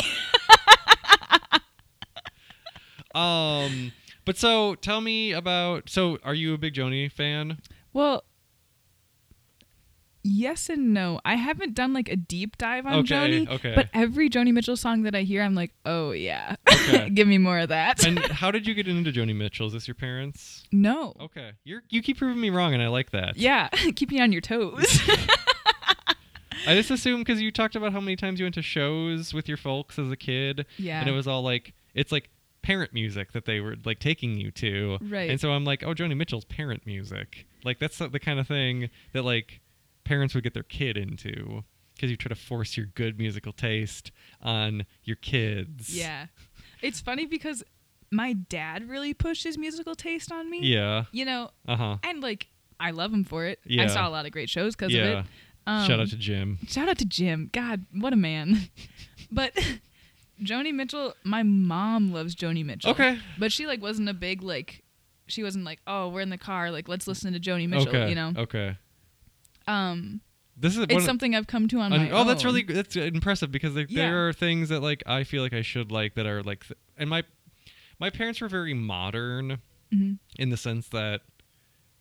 um. 3.14 3.92
But 4.26 4.38
so, 4.38 4.76
tell 4.76 5.02
me 5.02 5.34
about. 5.34 5.90
So, 5.90 6.18
are 6.24 6.34
you 6.34 6.54
a 6.54 6.58
big 6.58 6.76
Joni 6.76 7.12
fan? 7.12 7.58
Well, 7.94 8.24
yes 10.24 10.70
and 10.70 10.94
no. 10.94 11.20
I 11.26 11.36
haven't 11.36 11.74
done 11.76 11.94
like 11.94 12.10
a 12.10 12.16
deep 12.16 12.58
dive 12.58 12.86
on 12.86 12.94
Okay, 13.00 13.16
Joni, 13.16 13.50
okay. 13.50 13.74
but 13.76 13.90
every 13.94 14.30
Joni 14.30 14.54
Mitchell 14.54 14.78
song 14.78 15.04
that 15.04 15.16
I 15.16 15.22
hear, 15.24 15.42
I'm 15.44 15.56
like, 15.56 15.72
oh 15.86 16.12
yeah, 16.12 16.56
Okay. 16.72 17.10
give 17.14 17.28
me 17.28 17.38
more 17.38 17.60
of 17.60 17.70
that. 17.70 18.06
And 18.06 18.20
how 18.32 18.52
did 18.52 18.68
you 18.68 18.74
get 18.74 18.88
into 18.88 19.12
Joni 19.12 19.36
Mitchell? 19.36 19.68
Is 19.68 19.74
this 19.74 19.88
your 19.88 19.96
parents? 19.96 20.64
no. 20.72 21.14
Okay, 21.20 21.52
you're 21.64 21.84
you 21.90 22.02
keep 22.02 22.18
proving 22.18 22.40
me 22.42 22.50
wrong, 22.50 22.74
and 22.74 22.82
I 22.84 22.88
like 22.88 23.12
that. 23.12 23.38
Yeah, 23.38 23.68
keep 23.96 24.12
me 24.12 24.20
on 24.22 24.32
your 24.32 24.42
toes. 24.42 25.00
I 26.68 26.76
just 26.76 26.92
assume 26.92 27.22
because 27.22 27.42
you 27.42 27.52
talked 27.52 27.76
about 27.76 27.94
how 27.94 28.00
many 28.02 28.16
times 28.16 28.40
you 28.40 28.46
went 28.46 28.56
to 28.56 28.62
shows 28.62 29.34
with 29.34 29.48
your 29.48 29.58
folks 29.58 29.98
as 29.98 30.12
a 30.12 30.18
kid, 30.18 30.66
yeah. 30.78 31.00
and 31.00 31.10
it 31.10 31.14
was 31.14 31.28
all 31.28 31.42
like 31.42 31.74
it's 31.96 32.12
like 32.12 32.30
parent 32.62 32.94
music 32.94 33.32
that 33.32 33.46
they 33.46 33.62
were 33.62 33.76
like 33.86 34.00
taking 34.00 34.38
you 34.38 34.52
to, 34.52 34.98
Right. 35.02 35.30
And 35.30 35.40
so 35.40 35.52
I'm 35.52 35.64
like, 35.64 35.84
oh, 35.84 35.94
Joni 35.94 36.16
Mitchell's 36.18 36.44
parent 36.46 36.86
music. 36.86 37.46
Like 37.64 37.80
that's 37.80 37.98
the 37.98 38.20
kind 38.20 38.40
of 38.40 38.48
thing 38.48 38.90
that 39.14 39.24
like 39.24 39.62
parents 40.10 40.34
would 40.34 40.44
get 40.44 40.56
their 40.56 40.64
kid 40.64 40.98
into 40.98 41.64
because 41.96 42.10
you 42.10 42.18
try 42.18 42.30
to 42.30 42.36
force 42.36 42.76
your 42.76 42.88
good 42.88 43.20
musical 43.20 43.54
taste 43.54 44.12
on 44.42 44.86
your 45.04 45.18
kids. 45.18 45.96
yeah. 45.96 46.26
It's 46.82 47.00
funny 47.00 47.26
because 47.28 47.64
my 48.10 48.34
dad 48.34 48.90
really 48.90 49.14
pushed 49.14 49.44
his 49.44 49.56
musical 49.58 49.94
taste 49.94 50.32
on 50.32 50.50
me. 50.50 50.62
Yeah. 50.64 51.04
You 51.12 51.26
know, 51.26 51.52
Uh 51.68 51.76
huh. 51.76 51.98
and 52.04 52.22
like 52.22 52.48
I 52.80 52.90
love 52.92 53.14
him 53.14 53.24
for 53.24 53.46
it. 53.46 53.60
Yeah. 53.66 53.84
I 53.84 53.88
saw 53.88 54.08
a 54.08 54.10
lot 54.10 54.26
of 54.26 54.32
great 54.32 54.50
shows 54.50 54.76
because 54.76 54.92
Yeah. 54.94 55.04
of 55.04 55.26
it. 55.26 55.32
Um, 55.68 55.88
Shout 55.88 56.00
out 56.00 56.08
to 56.08 56.18
Jim. 56.18 56.58
Shout 56.68 56.90
out 56.90 56.98
to 56.98 57.06
Jim. 57.06 57.50
God, 57.54 57.86
what 57.94 58.14
a 58.14 58.16
man. 58.16 58.70
but 59.32 59.54
Joni 60.42 60.74
Mitchell, 60.74 61.14
my 61.24 61.44
mom 61.44 62.12
loves 62.14 62.34
Joni 62.36 62.66
Mitchell. 62.66 62.92
Okay. 62.92 63.20
But 63.38 63.52
she 63.52 63.68
like 63.68 63.82
wasn't 63.82 64.10
a 64.10 64.14
big 64.14 64.42
like 64.42 64.84
she 65.28 65.44
wasn't 65.44 65.66
like, 65.66 65.80
"Oh, 65.86 66.10
we're 66.10 66.22
in 66.22 66.30
the 66.32 66.38
car, 66.40 66.72
like 66.72 66.88
let's 66.88 67.08
listen 67.08 67.34
to 67.34 67.40
Joni 67.40 67.68
Mitchell," 67.70 67.90
okay. 67.90 68.10
you 68.10 68.16
know. 68.16 68.34
Okay. 68.36 68.78
Um 69.70 70.22
This 70.58 70.76
is 70.78 70.86
it's 70.90 71.06
something 71.06 71.36
I've 71.36 71.48
come 71.48 71.68
to 71.70 71.80
on 71.80 71.94
Un- 71.94 72.06
my 72.06 72.12
oh, 72.12 72.24
that's 72.26 72.44
really 72.44 72.64
that's 72.64 72.96
impressive 72.96 73.52
because 73.52 73.76
like, 73.76 73.90
Yeah. 73.90 74.04
there 74.10 74.28
are 74.28 74.34
things 74.34 74.70
that 74.70 74.82
like 74.82 75.04
I 75.06 75.24
feel 75.24 75.42
like 75.44 75.54
I 75.54 75.62
should 75.62 75.92
like 75.92 76.16
that 76.16 76.26
are 76.26 76.44
like, 76.44 76.68
th- 76.68 76.78
and 76.98 77.10
my 77.10 77.24
my 78.00 78.10
parents 78.10 78.42
were 78.42 78.50
very 78.50 78.74
modern 78.74 79.60
Mhm. 79.94 80.20
in 80.38 80.50
the 80.50 80.58
sense 80.58 80.88
that 80.90 81.22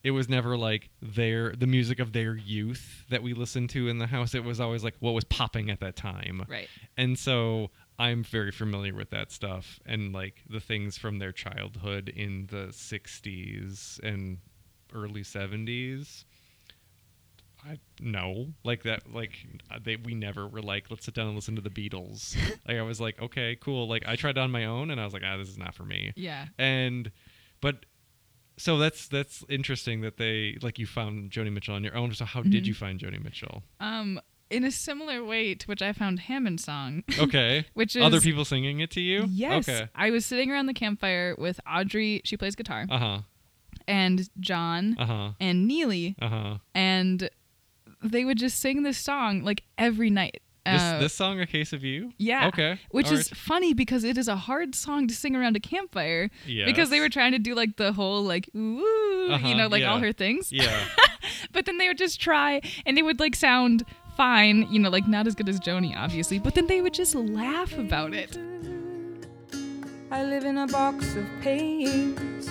it 0.04 0.10
was 0.12 0.28
never 0.28 0.56
like 0.56 0.90
their 1.02 1.52
the 1.56 1.66
music 1.66 1.98
of 1.98 2.12
their 2.12 2.36
youth 2.36 3.04
that 3.10 3.22
we 3.22 3.34
listened 3.34 3.70
to 3.70 3.88
in 3.88 3.98
the 3.98 4.06
house. 4.06 4.34
It 4.34 4.44
was 4.44 4.60
always 4.60 4.84
like 4.84 4.94
what 5.00 5.12
was 5.12 5.24
popping 5.24 5.70
at 5.70 5.80
that 5.80 5.96
time, 5.96 6.44
Right. 6.48 6.68
and 6.96 7.18
so 7.18 7.70
I'm 7.98 8.22
very 8.22 8.52
familiar 8.52 8.94
with 8.94 9.10
that 9.10 9.32
stuff 9.32 9.80
and 9.84 10.12
like 10.12 10.44
the 10.48 10.60
things 10.60 10.96
from 10.98 11.18
their 11.18 11.32
childhood 11.32 12.08
in 12.10 12.46
the 12.46 12.68
'60s 12.72 13.98
and 14.02 14.38
early 14.92 15.22
'70s. 15.22 16.24
I 17.64 17.78
no 18.00 18.48
like 18.64 18.84
that 18.84 19.12
like 19.12 19.32
uh, 19.70 19.78
they 19.82 19.96
we 19.96 20.14
never 20.14 20.46
were 20.46 20.62
like 20.62 20.90
let's 20.90 21.04
sit 21.04 21.14
down 21.14 21.26
and 21.26 21.34
listen 21.36 21.56
to 21.56 21.60
the 21.62 21.70
Beatles. 21.70 22.36
like 22.68 22.76
I 22.76 22.82
was 22.82 23.00
like 23.00 23.20
okay 23.20 23.56
cool 23.60 23.88
like 23.88 24.04
I 24.06 24.16
tried 24.16 24.38
on 24.38 24.50
my 24.50 24.64
own 24.64 24.90
and 24.90 25.00
I 25.00 25.04
was 25.04 25.12
like 25.12 25.22
ah 25.24 25.36
this 25.36 25.48
is 25.48 25.58
not 25.58 25.74
for 25.74 25.84
me. 25.84 26.12
Yeah. 26.16 26.46
And 26.58 27.10
but 27.60 27.84
so 28.56 28.78
that's 28.78 29.08
that's 29.08 29.44
interesting 29.48 30.00
that 30.02 30.16
they 30.16 30.56
like 30.62 30.78
you 30.78 30.86
found 30.86 31.30
Joni 31.30 31.52
Mitchell 31.52 31.74
on 31.74 31.84
your 31.84 31.96
own. 31.96 32.12
So 32.14 32.24
how 32.24 32.42
did 32.42 32.64
Mhm. 32.64 32.66
you 32.66 32.74
find 32.74 32.98
Joni 33.00 33.22
Mitchell? 33.22 33.62
Um 33.80 34.20
in 34.50 34.64
a 34.64 34.70
similar 34.70 35.22
way 35.22 35.54
to 35.54 35.66
which 35.66 35.82
I 35.82 35.92
found 35.92 36.20
Hammond 36.20 36.60
song, 36.60 37.02
Okay. 37.18 37.66
which 37.74 37.94
is 37.94 38.02
Other 38.02 38.20
people 38.20 38.44
singing 38.46 38.80
it 38.80 38.90
to 38.92 39.00
you? 39.00 39.26
Yes. 39.28 39.68
Okay. 39.68 39.88
I 39.94 40.10
was 40.10 40.24
sitting 40.24 40.50
around 40.50 40.66
the 40.66 40.74
campfire 40.74 41.34
with 41.36 41.60
Audrey, 41.70 42.22
she 42.24 42.36
plays 42.38 42.54
guitar, 42.54 42.86
Uh 42.88 42.98
huh. 42.98 43.18
and 43.86 44.28
John 44.40 44.96
Uh 44.98 45.04
huh. 45.06 45.30
and 45.40 45.66
Neely, 45.68 46.16
Uh 46.20 46.28
huh. 46.28 46.58
and 46.74 47.28
they 48.02 48.24
would 48.24 48.38
just 48.38 48.58
sing 48.60 48.82
this 48.82 48.98
song 48.98 49.42
like 49.42 49.62
every 49.76 50.10
night. 50.10 50.40
This 50.66 50.82
Uh, 50.82 50.98
this 50.98 51.14
song, 51.14 51.40
a 51.40 51.46
case 51.46 51.72
of 51.72 51.82
you. 51.82 52.12
yeah. 52.18 52.48
Okay. 52.48 52.78
Which 52.90 53.06
All 53.06 53.14
is 53.14 53.30
right. 53.32 53.38
funny 53.38 53.72
because 53.74 54.04
it 54.04 54.18
is 54.18 54.28
a 54.28 54.36
hard 54.36 54.74
song 54.74 55.06
to 55.08 55.14
sing 55.14 55.34
around 55.34 55.56
a 55.56 55.60
campfire 55.60 56.30
Yeah. 56.46 56.66
because 56.66 56.90
they 56.90 57.00
were 57.00 57.08
trying 57.08 57.32
to 57.32 57.38
do 57.38 57.54
like 57.54 57.76
the 57.76 57.92
whole 57.92 58.22
like 58.22 58.50
ooh, 58.54 59.30
Uh-huh, 59.32 59.48
you 59.48 59.54
know, 59.54 59.68
like 59.68 59.84
all 59.84 59.98
her 59.98 60.12
things. 60.12 60.52
Yeah. 60.52 60.84
But 61.52 61.66
then 61.66 61.78
they 61.78 61.88
would 61.88 61.98
just 61.98 62.20
try 62.20 62.60
and 62.86 62.96
they 62.96 63.02
would 63.02 63.18
like 63.20 63.34
sound 63.36 63.84
fine, 64.16 64.66
you 64.70 64.78
know, 64.78 64.88
like 64.90 65.06
not 65.08 65.26
as 65.26 65.34
good 65.34 65.48
as 65.48 65.58
Joni 65.60 65.94
obviously, 65.96 66.38
but 66.38 66.54
then 66.54 66.66
they 66.66 66.80
would 66.82 66.94
just 66.94 67.14
laugh 67.14 67.76
about 67.78 68.12
it. 68.14 68.36
I 70.10 70.24
live 70.24 70.44
in 70.44 70.58
a 70.58 70.66
box 70.66 71.14
of 71.16 71.26
pains. 71.42 72.48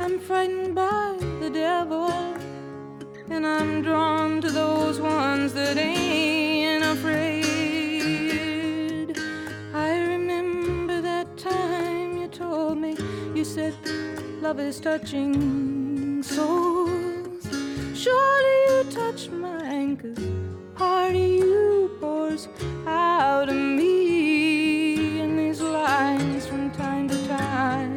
I'm 0.00 0.18
frightened 0.20 0.74
by 0.74 1.16
the 1.40 1.50
devil, 1.50 2.08
and 3.30 3.46
I'm 3.46 3.82
drawn 3.82 4.40
to 4.40 4.50
those 4.50 5.00
ones 5.00 5.52
that 5.54 5.76
ain't 5.76 6.84
afraid. 6.84 7.46
I 9.74 9.98
remember 9.98 11.00
that 11.00 11.36
time 11.36 12.16
you 12.18 12.28
told 12.28 12.78
me, 12.78 12.96
you 13.34 13.44
said, 13.44 13.74
love 14.40 14.60
is 14.60 14.78
touching 14.80 16.22
souls. 16.22 17.48
Surely 17.94 18.56
you 18.68 18.84
touched 18.90 19.30
mine, 19.32 19.96
'cause 19.96 20.18
part 20.74 21.14
of 21.14 21.20
you 21.20 21.90
pours 22.00 22.48
out 22.86 23.48
of 23.48 23.56
me 23.56 25.20
in 25.20 25.36
these 25.36 25.60
lines 25.60 26.46
from 26.46 26.70
time 26.70 27.08
to 27.08 27.18
time. 27.26 27.95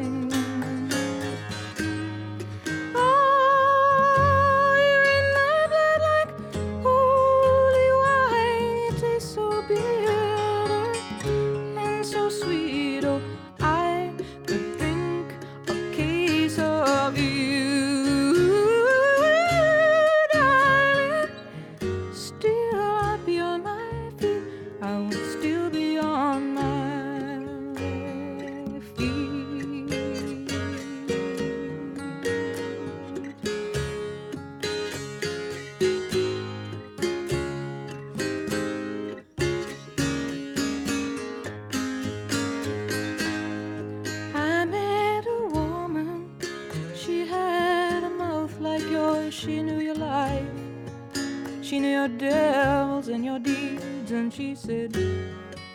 Your 52.00 52.08
devils 52.08 53.08
and 53.08 53.22
your 53.22 53.38
deeds, 53.38 54.10
and 54.10 54.32
she 54.32 54.54
said, 54.54 54.96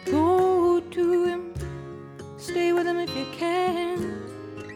Go 0.06 0.80
to 0.80 1.24
him, 1.24 1.54
stay 2.38 2.74
with 2.74 2.88
him 2.88 2.98
if 2.98 3.16
you 3.16 3.28
can, 3.32 4.24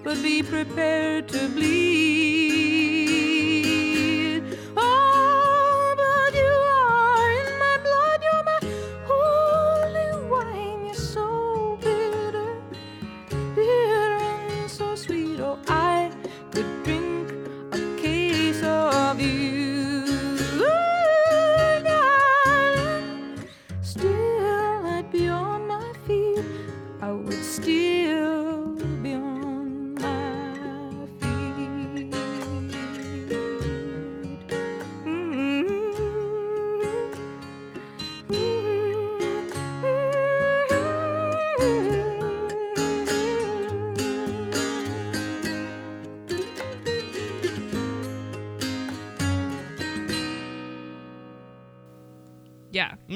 but 0.04 0.22
be 0.22 0.44
prepared 0.44 1.28
to 1.30 1.50
bleed. 1.50 2.39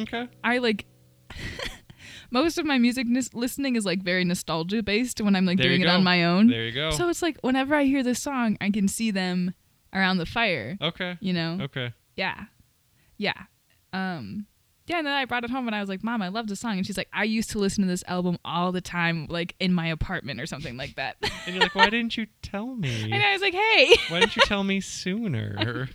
Okay. 0.03 0.27
I 0.43 0.59
like 0.59 0.85
most 2.31 2.57
of 2.57 2.65
my 2.65 2.77
music 2.77 3.07
nis- 3.07 3.33
listening 3.33 3.75
is 3.75 3.85
like 3.85 4.01
very 4.01 4.23
nostalgia 4.23 4.83
based 4.83 5.21
when 5.21 5.35
I'm 5.35 5.45
like 5.45 5.57
There 5.57 5.67
doing 5.69 5.81
it 5.81 5.87
on 5.87 6.03
my 6.03 6.25
own. 6.25 6.47
There 6.47 6.65
you 6.65 6.71
go. 6.71 6.91
So 6.91 7.09
it's 7.09 7.21
like 7.21 7.37
whenever 7.41 7.75
I 7.75 7.83
hear 7.83 8.03
this 8.03 8.21
song, 8.21 8.57
I 8.61 8.69
can 8.69 8.87
see 8.87 9.11
them 9.11 9.53
around 9.93 10.17
the 10.17 10.25
fire. 10.25 10.77
okay. 10.81 11.17
You 11.19 11.33
know? 11.33 11.57
Okay. 11.61 11.93
Yeah. 12.15 12.45
Yeah. 13.17 13.33
Um 13.91 14.47
yeah, 14.85 14.97
and 14.97 15.07
then 15.07 15.13
I 15.13 15.23
brought 15.23 15.45
it 15.45 15.49
home 15.49 15.65
and 15.67 15.73
I 15.73 15.79
was 15.79 15.87
like, 15.87 16.03
Mom, 16.03 16.21
I 16.21 16.27
love 16.27 16.47
this 16.47 16.59
song. 16.59 16.75
And 16.75 16.85
she's 16.85 16.97
like, 16.97 17.07
I 17.13 17.23
used 17.23 17.51
to 17.51 17.59
listen 17.59 17.83
to 17.83 17.87
this 17.87 18.03
album 18.05 18.37
all 18.43 18.73
the 18.73 18.81
time, 18.81 19.27
like 19.29 19.55
in 19.61 19.73
my 19.73 19.87
apartment 19.87 20.41
or 20.41 20.45
something 20.45 20.75
like 20.75 20.95
that. 20.95 21.15
And 21.45 21.55
you're 21.55 21.61
like, 21.63 21.73
why 21.73 21.89
didn't 21.89 22.17
you 22.17 22.27
tell 22.41 22.75
me? 22.75 23.03
and 23.11 23.23
I 23.23 23.31
was 23.31 23.41
like, 23.41 23.53
hey. 23.53 23.95
Why 24.09 24.19
didn't 24.19 24.35
you 24.35 24.41
tell 24.45 24.65
me 24.65 24.81
sooner? 24.81 25.87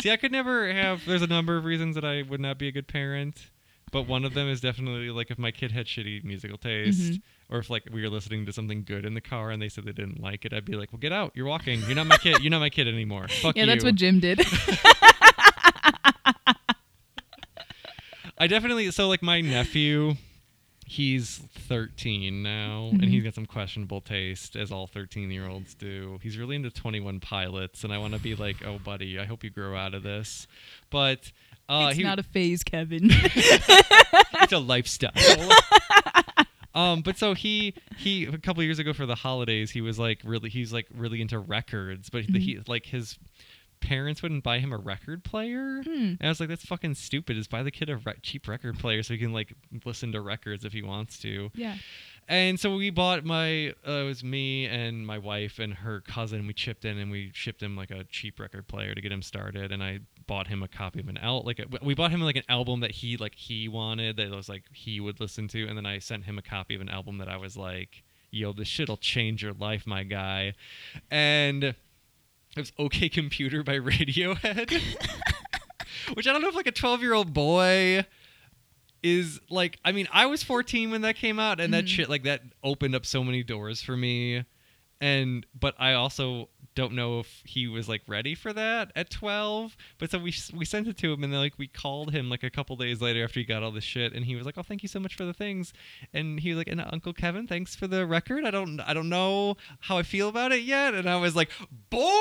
See, 0.00 0.10
I 0.12 0.16
could 0.16 0.30
never 0.32 0.72
have. 0.72 1.04
There's 1.06 1.22
a 1.22 1.26
number 1.26 1.56
of 1.56 1.64
reasons 1.64 1.94
that 1.96 2.04
I 2.04 2.22
would 2.22 2.40
not 2.40 2.56
be 2.58 2.68
a 2.68 2.72
good 2.72 2.86
parent, 2.86 3.50
but 3.90 4.02
one 4.06 4.24
of 4.24 4.34
them 4.34 4.48
is 4.48 4.60
definitely 4.60 5.10
like 5.10 5.30
if 5.30 5.38
my 5.38 5.50
kid 5.50 5.72
had 5.72 5.86
shitty 5.86 6.22
musical 6.22 6.56
taste, 6.56 7.12
Mhm. 7.14 7.22
or 7.48 7.58
if 7.58 7.68
like 7.68 7.84
we 7.90 8.02
were 8.02 8.08
listening 8.08 8.46
to 8.46 8.52
something 8.52 8.84
good 8.84 9.04
in 9.04 9.14
the 9.14 9.20
car 9.20 9.50
and 9.50 9.60
they 9.60 9.68
said 9.68 9.84
they 9.84 9.92
didn't 9.92 10.20
like 10.20 10.44
it, 10.44 10.52
I'd 10.52 10.64
be 10.64 10.74
like, 10.76 10.92
"Well, 10.92 11.00
get 11.00 11.12
out! 11.12 11.32
You're 11.34 11.46
walking. 11.46 11.80
You're 11.80 11.96
not 11.96 12.06
my 12.06 12.16
kid. 12.16 12.40
You're 12.42 12.50
not 12.50 12.60
my 12.60 12.70
kid 12.70 12.86
anymore. 12.86 13.26
Fuck 13.42 13.56
yeah, 13.56 13.64
you." 13.64 13.66
that's 13.70 13.82
what 13.84 13.96
Jim 13.96 14.20
did. 14.20 14.40
I 18.40 18.46
definitely. 18.46 18.90
So 18.92 19.08
like 19.08 19.22
my 19.22 19.40
nephew. 19.40 20.14
He's 20.88 21.36
13 21.68 22.42
now, 22.42 22.88
and 22.92 23.02
Mhm. 23.02 23.08
he's 23.08 23.22
got 23.22 23.34
some 23.34 23.44
questionable 23.46 24.00
taste, 24.00 24.56
as 24.56 24.72
all 24.72 24.86
13 24.86 25.30
year 25.30 25.46
olds 25.46 25.74
do. 25.74 26.18
He's 26.22 26.38
really 26.38 26.56
into 26.56 26.70
21 26.70 27.20
Pilots, 27.20 27.84
and 27.84 27.92
I 27.92 27.98
want 27.98 28.14
to 28.14 28.20
be 28.20 28.34
like, 28.34 28.64
"Oh, 28.64 28.78
buddy, 28.78 29.18
I 29.18 29.26
hope 29.26 29.44
you 29.44 29.50
grow 29.50 29.76
out 29.76 29.92
of 29.94 30.02
this." 30.02 30.46
But 30.90 31.30
uh, 31.68 31.88
it's 31.90 31.98
he, 31.98 32.02
not 32.04 32.18
a 32.18 32.22
phase, 32.22 32.62
Kevin. 32.64 33.02
it's 33.10 34.52
a 34.52 34.58
lifestyle. 34.58 35.12
um, 36.74 37.02
but 37.02 37.16
so 37.18 37.34
he 37.34 37.74
he 37.98 38.24
a 38.24 38.38
couple 38.38 38.62
years 38.62 38.78
ago 38.78 38.92
for 38.92 39.04
the 39.06 39.14
holidays, 39.14 39.70
he 39.70 39.80
was 39.80 39.98
like 39.98 40.20
really 40.24 40.48
he's 40.48 40.72
like 40.72 40.86
really 40.94 41.20
into 41.20 41.38
records, 41.38 42.08
but 42.10 42.24
Mm-hmm. 42.24 42.36
he 42.36 42.58
like 42.66 42.86
his 42.86 43.18
parents 43.80 44.22
wouldn't 44.22 44.44
buy 44.44 44.58
him 44.58 44.72
a 44.72 44.78
record 44.78 45.24
player. 45.24 45.82
Hmm. 45.82 45.90
And 45.90 46.18
I 46.22 46.28
was 46.28 46.40
like, 46.40 46.48
that's 46.48 46.64
fucking 46.64 46.94
stupid. 46.94 47.36
Just 47.36 47.50
buy 47.50 47.62
the 47.62 47.70
kid 47.70 47.90
a 47.90 47.96
re- 47.96 48.14
cheap 48.22 48.48
record 48.48 48.78
player 48.78 49.02
so 49.02 49.14
he 49.14 49.18
can 49.18 49.32
like 49.32 49.54
listen 49.84 50.12
to 50.12 50.20
records 50.20 50.64
if 50.64 50.72
he 50.72 50.82
wants 50.82 51.18
to. 51.20 51.50
yeah. 51.54 51.76
And 52.30 52.60
so 52.60 52.76
we 52.76 52.90
bought 52.90 53.24
my 53.24 53.68
uh, 53.88 54.02
it 54.02 54.04
was 54.04 54.22
me 54.22 54.66
and 54.66 55.06
my 55.06 55.16
wife 55.16 55.58
and 55.58 55.72
her 55.72 56.02
cousin. 56.02 56.46
We 56.46 56.52
chipped 56.52 56.84
in 56.84 56.98
and 56.98 57.10
we 57.10 57.30
shipped 57.32 57.62
him 57.62 57.74
like 57.74 57.90
a 57.90 58.04
cheap 58.04 58.38
record 58.38 58.68
player 58.68 58.94
to 58.94 59.00
get 59.00 59.10
him 59.10 59.22
started. 59.22 59.72
And 59.72 59.82
I 59.82 60.00
bought 60.26 60.46
him 60.46 60.62
a 60.62 60.68
copy 60.68 61.00
of 61.00 61.08
an 61.08 61.16
al 61.16 61.42
like 61.42 61.58
a, 61.58 61.64
we 61.82 61.94
bought 61.94 62.10
him 62.10 62.20
like 62.20 62.36
an 62.36 62.42
album 62.50 62.80
that 62.80 62.90
he 62.90 63.16
like 63.16 63.34
he 63.34 63.66
wanted 63.66 64.18
that 64.18 64.30
was 64.30 64.46
like 64.46 64.64
he 64.74 65.00
would 65.00 65.20
listen 65.20 65.48
to. 65.48 65.66
And 65.66 65.74
then 65.74 65.86
I 65.86 66.00
sent 66.00 66.24
him 66.24 66.36
a 66.36 66.42
copy 66.42 66.74
of 66.74 66.82
an 66.82 66.90
album 66.90 67.16
that 67.16 67.28
I 67.28 67.38
was 67.38 67.56
like, 67.56 68.04
yo, 68.30 68.52
this 68.52 68.68
shit'll 68.68 68.98
change 68.98 69.42
your 69.42 69.54
life, 69.54 69.86
my 69.86 70.02
guy. 70.02 70.52
And 71.10 71.74
OK 72.78 73.08
Computer 73.08 73.62
by 73.62 73.78
Radiohead. 73.78 74.70
Which 76.14 76.26
I 76.26 76.32
don't 76.32 76.42
know 76.42 76.48
if 76.48 76.54
like 76.54 76.66
a 76.66 76.72
12 76.72 77.00
year 77.02 77.12
old 77.14 77.32
boy 77.34 78.04
is 79.02 79.40
like 79.50 79.78
I 79.84 79.92
mean 79.92 80.08
I 80.12 80.26
was 80.26 80.42
14 80.42 80.90
when 80.90 81.02
that 81.02 81.16
came 81.16 81.38
out 81.38 81.60
and 81.60 81.72
that 81.74 81.84
Mhm. 81.84 81.88
shit 81.88 82.08
like 82.08 82.24
that 82.24 82.42
opened 82.64 82.94
up 82.94 83.06
so 83.06 83.22
many 83.22 83.42
doors 83.42 83.80
for 83.82 83.96
me 83.96 84.44
and 85.00 85.46
but 85.58 85.74
I 85.78 85.92
also 85.94 86.48
don't 86.78 86.92
know 86.92 87.18
if 87.18 87.42
he 87.44 87.66
was 87.66 87.88
like 87.88 88.02
ready 88.06 88.36
for 88.36 88.52
that 88.52 88.92
at 88.94 89.10
12 89.10 89.76
but 89.98 90.12
so 90.12 90.18
we 90.20 90.32
we 90.54 90.64
sent 90.64 90.86
it 90.86 90.96
to 90.96 91.12
him 91.12 91.24
and 91.24 91.32
then 91.32 91.40
like 91.40 91.58
we 91.58 91.66
called 91.66 92.12
him 92.12 92.30
like 92.30 92.44
a 92.44 92.50
couple 92.50 92.76
days 92.76 93.00
later 93.00 93.24
after 93.24 93.40
he 93.40 93.44
got 93.44 93.64
all 93.64 93.72
this 93.72 93.82
shit 93.82 94.12
and 94.12 94.26
he 94.26 94.36
was 94.36 94.46
like 94.46 94.56
oh 94.56 94.62
thank 94.62 94.84
you 94.84 94.88
so 94.88 95.00
much 95.00 95.16
for 95.16 95.24
the 95.24 95.32
things 95.32 95.72
and 96.12 96.38
he 96.38 96.50
was 96.50 96.58
like 96.58 96.68
and 96.68 96.80
uh, 96.80 96.88
uncle 96.92 97.12
Kevin 97.12 97.48
thanks 97.48 97.74
for 97.74 97.88
the 97.88 98.06
record 98.06 98.44
I 98.44 98.52
don't 98.52 98.78
I 98.78 98.94
don't 98.94 99.08
know 99.08 99.56
how 99.80 99.98
I 99.98 100.04
feel 100.04 100.28
about 100.28 100.52
it 100.52 100.62
yet 100.62 100.94
and 100.94 101.10
I 101.10 101.16
was 101.16 101.34
like 101.34 101.50
boy! 101.90 102.06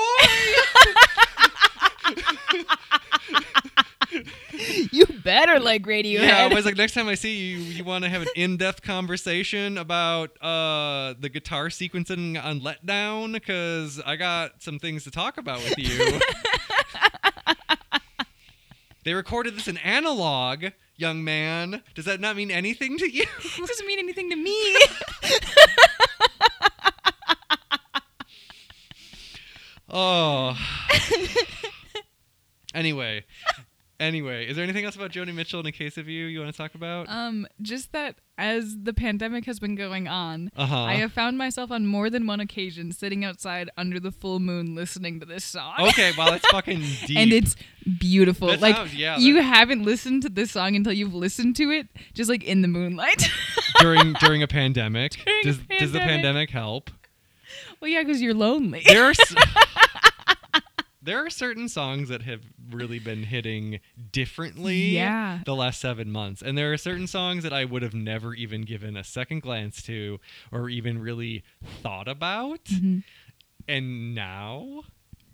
You 4.91 5.05
better 5.27 5.59
like 5.59 5.83
Radiohead. 5.83 6.21
Yeah, 6.21 6.47
I 6.49 6.53
was 6.53 6.63
like, 6.63 6.77
next 6.77 6.93
time 6.93 7.09
I 7.09 7.15
see 7.15 7.35
you, 7.35 7.57
you 7.57 7.83
want 7.83 8.05
to 8.05 8.09
have 8.09 8.21
an 8.21 8.29
in-depth 8.37 8.81
conversation 8.81 9.77
about 9.77 10.41
uh, 10.41 11.15
the 11.19 11.27
guitar 11.27 11.65
sequencing 11.67 12.41
on 12.41 12.61
Letdown, 12.61 13.33
because 13.33 13.99
I 14.05 14.15
got 14.15 14.63
some 14.63 14.79
things 14.79 15.03
to 15.03 15.11
talk 15.11 15.37
about 15.37 15.61
with 15.65 15.77
you. 15.77 16.21
they 19.03 19.13
recorded 19.13 19.57
this 19.57 19.67
in 19.67 19.75
analog, 19.79 20.67
young 20.95 21.25
man. 21.25 21.83
Does 21.93 22.05
that 22.05 22.21
not 22.21 22.37
mean 22.37 22.49
anything 22.49 22.97
to 22.97 23.09
you? 23.09 23.25
It 23.57 23.67
doesn't 23.67 23.85
mean 23.85 23.99
anything 23.99 24.29
to 24.29 24.37
me. 24.37 24.77
oh. 29.89 30.57
anyway, 32.73 33.25
anyway, 33.99 34.47
is 34.47 34.55
there 34.55 34.63
anything 34.63 34.85
else 34.85 34.95
about 34.95 35.11
Joni 35.11 35.33
Mitchell 35.33 35.59
in 35.59 35.65
a 35.65 35.71
case 35.71 35.97
of 35.97 36.07
you 36.07 36.25
you 36.25 36.39
want 36.39 36.51
to 36.53 36.57
talk 36.57 36.75
about? 36.75 37.09
um, 37.09 37.47
just 37.61 37.91
that 37.93 38.15
as 38.37 38.75
the 38.83 38.93
pandemic 38.93 39.45
has 39.45 39.59
been 39.59 39.75
going 39.75 40.07
on, 40.07 40.51
Uh 40.55 40.65
huh. 40.67 40.83
I 40.83 40.93
have 40.95 41.11
found 41.11 41.37
myself 41.37 41.71
on 41.71 41.87
more 41.87 42.09
than 42.09 42.27
one 42.27 42.39
occasion 42.39 42.91
sitting 42.91 43.25
outside 43.25 43.69
under 43.77 43.99
the 43.99 44.11
full 44.11 44.39
moon 44.39 44.75
listening 44.75 45.19
to 45.21 45.25
this 45.25 45.43
song. 45.43 45.73
Okay, 45.79 46.11
wow, 46.17 46.29
that's 46.29 46.47
fucking 46.51 46.81
deep. 47.05 47.17
And 47.17 47.33
it's 47.33 47.55
beautiful. 47.99 48.49
That 48.49 48.61
like 48.61 48.75
sounds- 48.75 48.93
yeah, 48.95 49.17
you 49.17 49.41
haven't 49.41 49.83
listened 49.83 50.21
to 50.23 50.29
this 50.29 50.51
song 50.51 50.75
until 50.75 50.93
you've 50.93 51.15
listened 51.15 51.55
to 51.57 51.71
it, 51.71 51.87
just 52.13 52.29
like 52.29 52.43
in 52.43 52.61
the 52.61 52.67
moonlight. 52.67 53.27
during 53.79 54.13
during 54.13 54.43
a 54.43 54.47
pandemic. 54.47 55.13
During 55.25 55.39
a 55.39 55.43
does 55.43 55.57
does 55.79 55.91
the 55.91 55.99
pandemic. 55.99 56.23
pandemic 56.23 56.49
help? 56.51 56.91
well, 57.81 57.89
yeah, 57.89 58.03
because 58.03 58.21
you're 58.21 58.33
lonely. 58.35 58.83
There 58.85 59.03
are 59.05 59.11
s- 59.11 59.35
there 61.07 61.25
are 61.25 61.29
certain 61.29 61.67
songs 61.69 62.09
that 62.09 62.21
have 62.23 62.41
really 62.69 62.99
been 62.99 63.23
hitting 63.23 63.79
differently 64.11 64.75
Yeah. 64.75 65.39
the 65.45 65.55
last 65.55 65.79
seven 65.81 66.11
months, 66.11 66.41
and 66.41 66.57
there 66.57 66.71
are 66.73 66.77
certain 66.77 67.07
songs 67.07 67.43
that 67.43 67.53
I 67.53 67.65
would 67.65 67.81
have 67.81 67.93
never 67.93 68.33
even 68.33 68.61
given 68.63 68.95
a 68.97 69.03
second 69.03 69.41
glance 69.41 69.81
to 69.83 70.19
or 70.51 70.69
even 70.69 70.99
really 70.99 71.43
thought 71.81 72.07
about, 72.07 72.65
Mhm. 72.65 73.03
and 73.67 74.13
now 74.13 74.83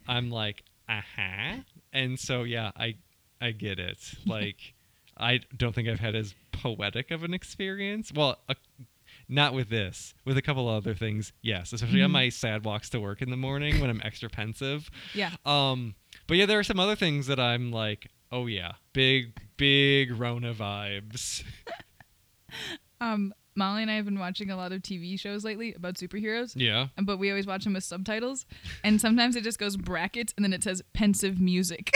I'm 0.08 0.30
like, 0.30 0.64
uh 0.88 1.02
huh, 1.16 1.58
and 1.92 2.20
so 2.20 2.44
yeah, 2.44 2.72
I 2.76 2.96
I 3.42 3.52
get 3.52 3.80
it. 3.80 3.98
Like, 4.26 4.74
I 5.18 5.42
don't 5.58 5.74
think 5.76 5.88
I've 5.90 6.00
had 6.00 6.16
as 6.16 6.34
poetic 6.52 7.12
of 7.12 7.24
an 7.24 7.34
experience. 7.34 8.12
Well, 8.14 8.38
a, 8.48 8.56
not 9.30 9.54
with 9.54 9.70
this. 9.70 10.14
With 10.26 10.38
a 10.38 10.42
couple 10.42 10.68
other 10.68 10.94
things, 10.94 11.34
yes. 11.42 11.74
Especially 11.74 12.02
on 12.02 12.10
Mhm. 12.10 12.14
my 12.14 12.30
sad 12.30 12.66
walks 12.66 12.90
to 12.92 13.00
work 13.00 13.22
in 13.22 13.30
the 13.30 13.38
morning 13.38 13.80
when 13.80 13.90
I'm 13.90 14.02
extra 14.04 14.30
pensive. 14.30 14.90
Yeah. 15.14 15.32
Um, 15.46 15.96
but 16.28 16.38
yeah, 16.38 16.46
there 16.46 16.60
are 16.60 16.64
some 16.64 16.80
other 16.80 16.96
things 16.96 17.28
that 17.28 17.40
I'm 17.40 17.72
like, 17.72 18.08
oh 18.32 18.48
yeah, 18.48 18.74
big, 18.94 19.34
big 19.58 20.12
Rona 20.12 20.54
vibes. 20.54 21.44
Um, 23.02 23.34
Molly 23.56 23.82
and 23.82 23.92
I 23.92 23.96
have 23.96 24.06
been 24.06 24.20
watching 24.20 24.50
a 24.50 24.56
lot 24.56 24.72
of 24.72 24.82
TV 24.82 25.20
shows 25.20 25.44
lately 25.44 25.74
about 25.74 25.96
superheroes. 25.96 26.54
Yeah. 26.56 26.88
But 27.02 27.18
we 27.18 27.30
always 27.30 27.46
watch 27.46 27.64
them 27.66 27.74
with 27.74 27.84
subtitles, 27.84 28.46
and 28.84 29.02
sometimes 29.02 29.36
it 29.36 29.44
just 29.44 29.60
goes 29.60 29.76
brackets 29.76 30.34
and 30.38 30.44
then 30.46 30.54
it 30.54 30.64
says 30.64 30.82
pensive 30.94 31.40
music. 31.40 31.92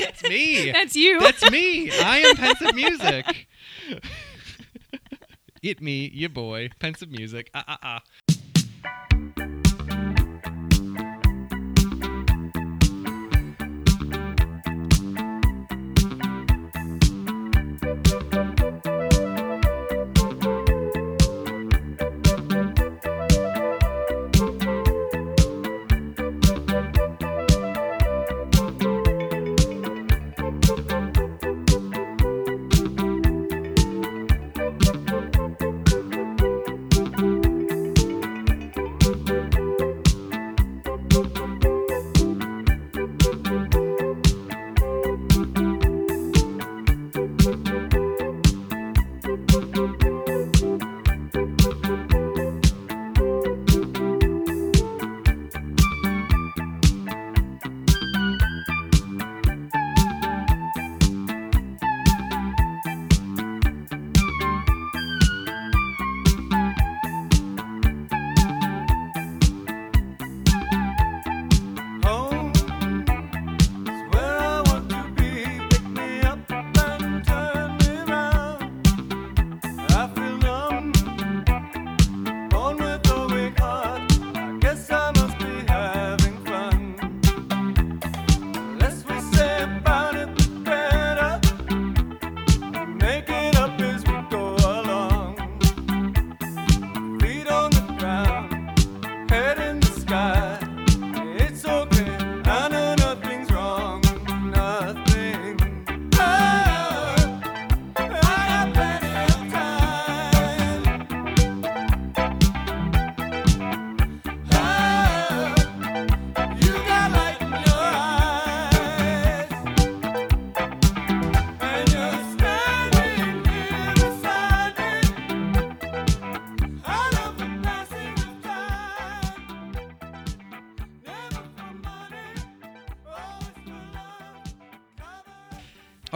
That's 0.00 0.22
me. 0.24 0.70
That's 0.72 0.96
you. 0.96 1.20
That's 1.20 1.50
me. 1.50 1.90
I 1.90 2.18
am 2.18 2.36
pensive 2.36 2.74
music. 2.74 3.46
it 5.62 5.80
me, 5.80 6.10
your 6.14 6.30
boy, 6.30 6.70
pensive 6.78 7.10
music. 7.10 7.50
Ah 7.54 7.64
ah 7.68 7.78
ah. 7.82 8.02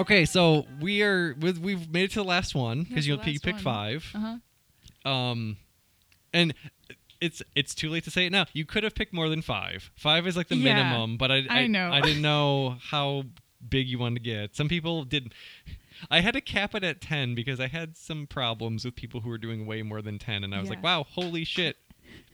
Okay, 0.05 0.27
so 0.27 0.67
we 0.81 1.03
are 1.03 1.35
with 1.41 1.57
we've 1.59 1.91
made 1.91 2.05
it 2.05 2.11
to 2.11 2.19
the 2.19 2.25
last 2.25 2.55
one 2.55 2.83
because 2.83 3.07
you 3.07 3.17
the 3.17 3.23
pick, 3.23 3.43
pick 3.43 3.55
one. 3.55 3.63
five. 3.63 4.07
Uh-huh. 4.15 5.11
Um, 5.11 5.57
and 6.35 6.53
it's 7.23 7.43
it's 7.55 7.75
too 7.75 7.89
late 7.89 8.05
to 8.05 8.11
say 8.11 8.27
it 8.27 8.31
now. 8.31 8.45
You 8.53 8.67
could 8.67 8.85
have 8.85 8.95
picked 8.95 9.15
more 9.15 9.31
than 9.31 9.41
five. 9.41 9.91
Five 9.97 10.27
is 10.27 10.37
like 10.37 10.49
the 10.49 10.57
Yeah, 10.57 10.75
minimum, 10.75 11.17
but 11.17 11.31
I, 11.31 11.45
I 11.49 11.67
know. 11.69 11.91
I 11.91 12.03
didn't 12.03 12.21
know 12.21 12.77
how 12.91 13.25
big 13.67 13.89
you 13.89 13.99
wanted 13.99 14.17
to 14.17 14.25
get. 14.25 14.55
Some 14.55 14.69
people 14.69 15.05
did. 15.05 15.33
I 16.11 16.21
had 16.21 16.35
to 16.35 16.43
cap 16.43 16.75
it 16.75 16.85
at 16.85 17.01
ten 17.01 17.35
because 17.35 17.59
I 17.59 17.69
had 17.69 17.97
some 17.97 18.27
problems 18.27 18.85
with 18.85 18.95
people 18.97 19.21
who 19.23 19.31
were 19.31 19.39
doing 19.39 19.65
way 19.65 19.81
more 19.81 20.03
than 20.03 20.19
ten, 20.19 20.45
and 20.45 20.55
I 20.55 20.61
was 20.61 20.69
like, 20.69 20.83
"Wow, 20.83 21.07
holy 21.09 21.45
shit!" 21.45 21.77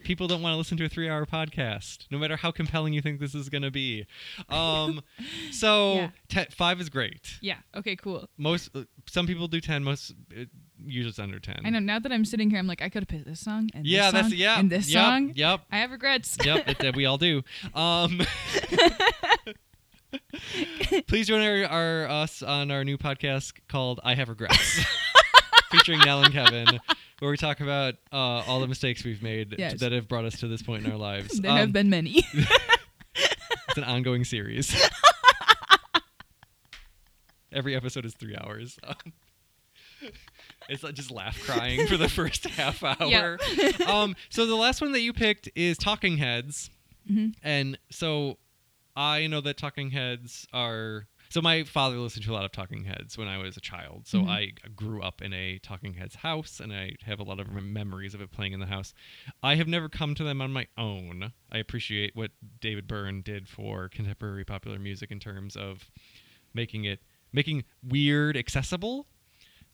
People 0.03 0.27
don't 0.27 0.41
want 0.41 0.53
to 0.53 0.57
listen 0.57 0.77
to 0.77 0.85
a 0.85 0.89
three-hour 0.89 1.25
podcast, 1.25 2.05
no 2.11 2.17
matter 2.17 2.35
how 2.35 2.51
compelling 2.51 2.93
you 2.93 3.01
think 3.01 3.19
this 3.19 3.35
is 3.35 3.49
going 3.49 3.61
to 3.61 3.71
be. 3.71 4.05
Um, 4.49 5.01
so 5.51 5.95
Yeah. 5.95 6.09
te- 6.27 6.55
five 6.55 6.81
is 6.81 6.89
great. 6.89 7.37
Yeah. 7.41 7.57
Okay, 7.75 7.95
cool. 7.95 8.27
Most 8.37 8.69
uh, 8.75 8.83
some 9.07 9.27
people 9.27 9.47
do 9.47 9.61
ten. 9.61 9.83
Most 9.83 10.13
uh, 10.35 10.45
usually 10.83 11.09
it's 11.09 11.19
under 11.19 11.39
ten. 11.39 11.61
I 11.65 11.69
know 11.69 11.79
now 11.79 11.99
that 11.99 12.11
I'm 12.11 12.25
sitting 12.25 12.49
here 12.49 12.59
I'm 12.59 12.67
like 12.67 12.81
I 12.81 12.89
could 12.89 13.03
have 13.03 13.07
picked 13.09 13.25
this 13.25 13.39
song 13.39 13.69
and 13.73 13.85
Yeah, 13.85 14.05
this 14.05 14.13
that's 14.13 14.29
song 14.29 14.37
yeah. 14.37 14.59
and 14.59 14.69
this 14.71 14.89
yep, 14.89 15.03
song. 15.03 15.31
Yep. 15.35 15.61
I 15.71 15.77
have 15.77 15.91
regrets. 15.91 16.37
yep, 16.43 16.83
it, 16.83 16.95
we 16.95 17.05
all 17.05 17.17
do. 17.17 17.43
Um, 17.75 18.21
please 21.07 21.27
join 21.27 21.41
our, 21.41 21.65
our 21.65 22.07
us 22.09 22.41
on 22.43 22.71
our 22.71 22.83
new 22.83 22.97
podcast 22.97 23.53
called 23.69 23.99
"I 24.03 24.15
Have 24.15 24.29
Regrets," 24.29 24.83
featuring 25.71 25.99
Nell 25.99 26.23
and 26.23 26.33
Kevin, 26.33 26.79
where 27.21 27.29
we 27.29 27.37
talk 27.37 27.59
about 27.61 27.93
uh, 28.11 28.15
all 28.17 28.59
the 28.59 28.67
mistakes 28.67 29.03
we've 29.03 29.21
made 29.21 29.53
Yes. 29.59 29.79
that 29.81 29.91
have 29.91 30.07
brought 30.07 30.25
us 30.25 30.39
to 30.39 30.47
this 30.47 30.63
point 30.63 30.85
in 30.85 30.91
our 30.91 30.97
lives. 30.97 31.39
there 31.39 31.51
Um, 31.51 31.57
have 31.57 31.71
been 31.73 31.89
many. 31.89 32.23
It's 33.69 33.77
an 33.77 33.83
ongoing 33.85 34.25
series. 34.25 34.75
Every 37.53 37.75
episode 37.75 38.05
is 38.05 38.13
three 38.13 38.35
hours. 38.35 38.77
Um, 38.83 39.13
it's 40.67 40.83
like 40.83 40.93
just 40.93 41.11
laugh 41.11 41.41
crying 41.45 41.85
for 41.87 41.95
the 41.97 42.09
first 42.09 42.45
half 42.45 42.83
hour. 42.83 43.37
um, 43.87 44.15
so 44.29 44.45
the 44.45 44.55
last 44.55 44.81
one 44.81 44.91
that 44.93 45.01
you 45.01 45.13
picked 45.13 45.49
is 45.55 45.77
Talking 45.77 46.17
Heads, 46.17 46.69
Mhm. 47.09 47.33
and 47.43 47.77
so 47.89 48.37
I 48.95 49.27
know 49.27 49.39
that 49.41 49.57
Talking 49.57 49.91
Heads 49.91 50.47
are. 50.51 51.07
So 51.31 51.41
my 51.41 51.63
father 51.63 51.95
listened 51.97 52.25
to 52.25 52.31
a 52.31 52.35
lot 52.35 52.43
of 52.43 52.51
Talking 52.51 52.83
Heads 52.83 53.17
when 53.17 53.29
I 53.29 53.37
was 53.37 53.55
a 53.55 53.61
child. 53.61 54.05
So 54.05 54.19
Mhm. 54.19 54.27
I 54.27 54.45
grew 54.75 55.01
up 55.01 55.21
in 55.21 55.31
a 55.31 55.59
Talking 55.59 55.93
Heads 55.93 56.15
house, 56.15 56.59
and 56.59 56.73
I 56.73 56.97
have 57.03 57.21
a 57.21 57.23
lot 57.23 57.39
of 57.39 57.49
memories 57.49 58.13
of 58.13 58.19
it 58.19 58.31
playing 58.31 58.51
in 58.51 58.59
the 58.59 58.65
house. 58.65 58.93
I 59.41 59.55
have 59.55 59.65
never 59.69 59.87
come 59.87 60.13
to 60.15 60.25
them 60.25 60.41
on 60.41 60.51
my 60.51 60.67
own. 60.77 61.31
I 61.49 61.57
appreciate 61.59 62.17
what 62.17 62.31
David 62.59 62.85
Byrne 62.85 63.21
did 63.21 63.47
for 63.47 63.87
contemporary 63.87 64.43
popular 64.43 64.77
music 64.77 65.09
in 65.09 65.21
terms 65.21 65.55
of 65.55 65.89
making 66.53 66.83
it 66.83 67.01
making 67.31 67.63
weird 67.81 68.35
accessible 68.35 69.07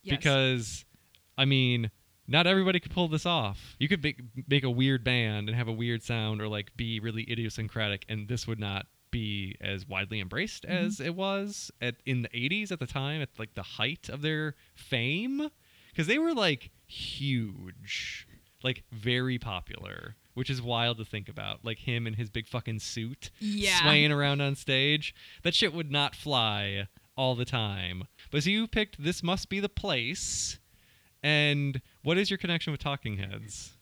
Yes. 0.04 0.16
because 0.18 0.86
I 1.40 1.46
mean, 1.46 1.90
not 2.28 2.46
everybody 2.46 2.80
could 2.80 2.92
pull 2.92 3.08
this 3.08 3.26
off. 3.26 3.76
You 3.80 3.88
could 3.88 4.04
make, 4.04 4.22
make 4.48 4.64
a 4.64 4.70
weird 4.70 5.04
band 5.04 5.50
and 5.50 5.58
have 5.58 5.68
a 5.68 5.72
weird 5.74 6.04
sound 6.04 6.40
or 6.40 6.48
like 6.48 6.78
be 6.78 7.00
really 7.00 7.24
idiosyncratic 7.32 8.06
and 8.08 8.28
this 8.28 8.46
would 8.46 8.60
not 8.60 8.86
be 9.18 9.56
as 9.62 9.88
widely 9.88 10.20
embraced 10.20 10.64
Mm-hmm. 10.64 10.86
as 10.86 11.00
it 11.00 11.16
was 11.16 11.72
at 11.82 11.96
in 12.06 12.22
the 12.26 12.30
80s 12.30 12.72
at 12.72 12.80
the 12.80 12.88
time 12.88 13.22
at 13.22 13.30
like 13.38 13.54
the 13.56 13.64
height 13.78 14.10
of 14.10 14.22
their 14.22 14.56
fame 14.76 15.50
cuz 15.96 16.06
they 16.08 16.20
were 16.20 16.34
like 16.34 16.70
huge. 16.86 18.28
Like 18.64 18.84
very 18.92 19.38
popular, 19.38 20.16
which 20.34 20.50
is 20.50 20.62
wild 20.62 20.98
to 20.98 21.06
think 21.06 21.30
about. 21.30 21.64
Like 21.64 21.80
him 21.80 22.08
in 22.08 22.16
his 22.16 22.30
big 22.32 22.48
fucking 22.48 22.80
suit 22.80 23.30
yeah. 23.40 23.82
swaying 23.82 24.12
around 24.12 24.42
on 24.42 24.56
stage. 24.56 25.14
That 25.44 25.54
shit 25.54 25.74
would 25.74 25.92
not 25.92 26.16
fly 26.16 26.88
all 27.16 27.36
the 27.36 27.46
time. 27.46 28.04
But 28.32 28.44
so 28.44 28.50
you 28.50 28.68
picked 28.68 29.02
This 29.04 29.22
Must 29.24 29.48
Be 29.50 29.60
the 29.60 29.70
Place. 29.70 30.60
And 31.24 31.82
what 32.04 32.18
is 32.18 32.30
your 32.32 32.38
connection 32.38 32.72
with 32.72 32.82
Talking 32.82 33.18
Heads? 33.18 33.74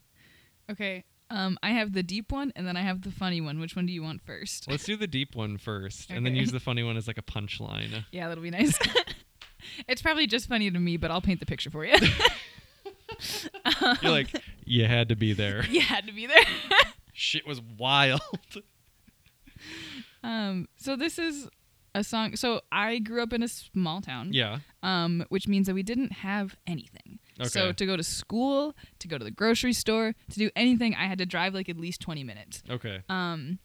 Okay. 0.69 1.03
Um, 1.29 1.57
I 1.63 1.71
have 1.71 1.93
the 1.93 2.03
deep 2.03 2.31
one 2.31 2.51
and 2.55 2.67
then 2.67 2.77
I 2.77 2.81
have 2.81 3.01
the 3.01 3.11
funny 3.11 3.41
one. 3.41 3.59
Which 3.59 3.75
one 3.75 3.85
do 3.87 3.93
you 3.93 4.03
want 4.03 4.21
first? 4.21 4.69
Let's 4.69 4.83
do 4.83 4.95
the 4.95 5.07
deep 5.07 5.35
one 5.35 5.57
first, 5.57 6.11
and 6.11 6.23
then 6.25 6.35
use 6.35 6.51
the 6.51 6.59
funny 6.59 6.83
one 6.83 6.97
as 6.97 7.07
like 7.07 7.17
a 7.17 7.23
punchline. 7.23 8.05
Yeah, 8.11 8.27
that'll 8.27 8.43
be 8.43 8.51
nice. 8.51 8.77
it's 9.87 10.01
probably 10.01 10.27
just 10.27 10.47
funny 10.47 10.69
to 10.69 10.79
me, 10.79 10.97
but 10.97 11.09
I'll 11.11 11.21
paint 11.21 11.39
the 11.39 11.45
picture 11.47 11.71
for 11.71 11.83
you. 11.85 11.95
You're 14.01 14.11
like, 14.11 14.27
you 14.65 14.85
had 14.85 15.09
to 15.09 15.15
be 15.15 15.33
there. 15.33 15.65
you 15.65 15.81
had 15.81 16.05
to 16.07 16.13
be 16.13 16.27
there. 16.27 16.43
Shit 17.13 17.47
was 17.47 17.61
wild. 17.77 18.21
um, 20.23 20.67
so 20.77 20.95
this 20.95 21.17
is 21.19 21.47
a 21.93 22.03
song. 22.03 22.35
So 22.35 22.61
I 22.71 22.99
grew 22.99 23.21
up 23.23 23.33
in 23.33 23.43
a 23.43 23.47
small 23.47 24.01
town. 24.01 24.31
yeah. 24.33 24.59
Um, 24.83 25.25
which 25.29 25.47
means 25.47 25.67
that 25.67 25.73
we 25.73 25.83
didn't 25.83 26.11
have 26.11 26.55
anything. 26.67 27.19
So 27.43 27.71
to 27.73 27.85
go 27.85 27.97
to 27.97 28.03
school, 28.03 28.75
to 28.99 29.07
go 29.07 29.17
to 29.17 29.23
the 29.23 29.31
grocery 29.31 29.73
store, 29.73 30.13
to 30.31 30.37
do 30.39 30.49
anything, 30.55 30.95
I 30.95 31.05
had 31.05 31.17
to 31.17 31.25
drive 31.25 31.53
like 31.53 31.67
at 31.69 31.77
least 31.77 31.99
twenty 32.01 32.23
minutes. 32.23 32.63
Okay. 32.69 33.01
Um, 33.09 33.59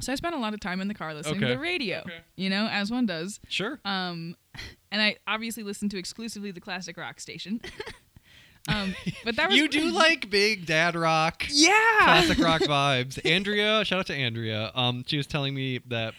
so 0.00 0.12
I 0.12 0.16
spent 0.16 0.34
a 0.34 0.38
lot 0.38 0.52
of 0.54 0.60
time 0.60 0.80
in 0.80 0.88
the 0.88 0.94
car 0.94 1.14
listening 1.14 1.40
to 1.40 1.46
the 1.46 1.58
radio. 1.58 2.00
Okay. 2.00 2.18
You 2.36 2.50
know, 2.50 2.66
as 2.66 2.90
one 2.90 3.06
does. 3.06 3.40
Sure. 3.48 3.80
Um, 3.84 4.36
and 4.90 5.00
I 5.00 5.16
obviously 5.26 5.62
listened 5.62 5.90
to 5.92 5.98
exclusively 5.98 6.50
the 6.50 6.60
classic 6.60 6.96
rock 6.98 7.18
station. 7.20 7.60
um, 8.68 8.94
but 9.24 9.36
that 9.36 9.48
was 9.48 9.56
You 9.56 9.68
do 9.68 9.90
like 9.92 10.28
big 10.28 10.66
dad 10.66 10.96
rock. 10.96 11.44
yeah 11.48 11.70
classic 12.02 12.38
rock 12.38 12.60
vibes. 12.62 13.24
Andrea, 13.24 13.84
shout 13.84 14.00
out 14.00 14.06
to 14.08 14.14
Andrea. 14.14 14.70
Um, 14.74 15.04
she 15.06 15.16
was 15.16 15.26
telling 15.26 15.54
me 15.54 15.80
that 15.86 16.12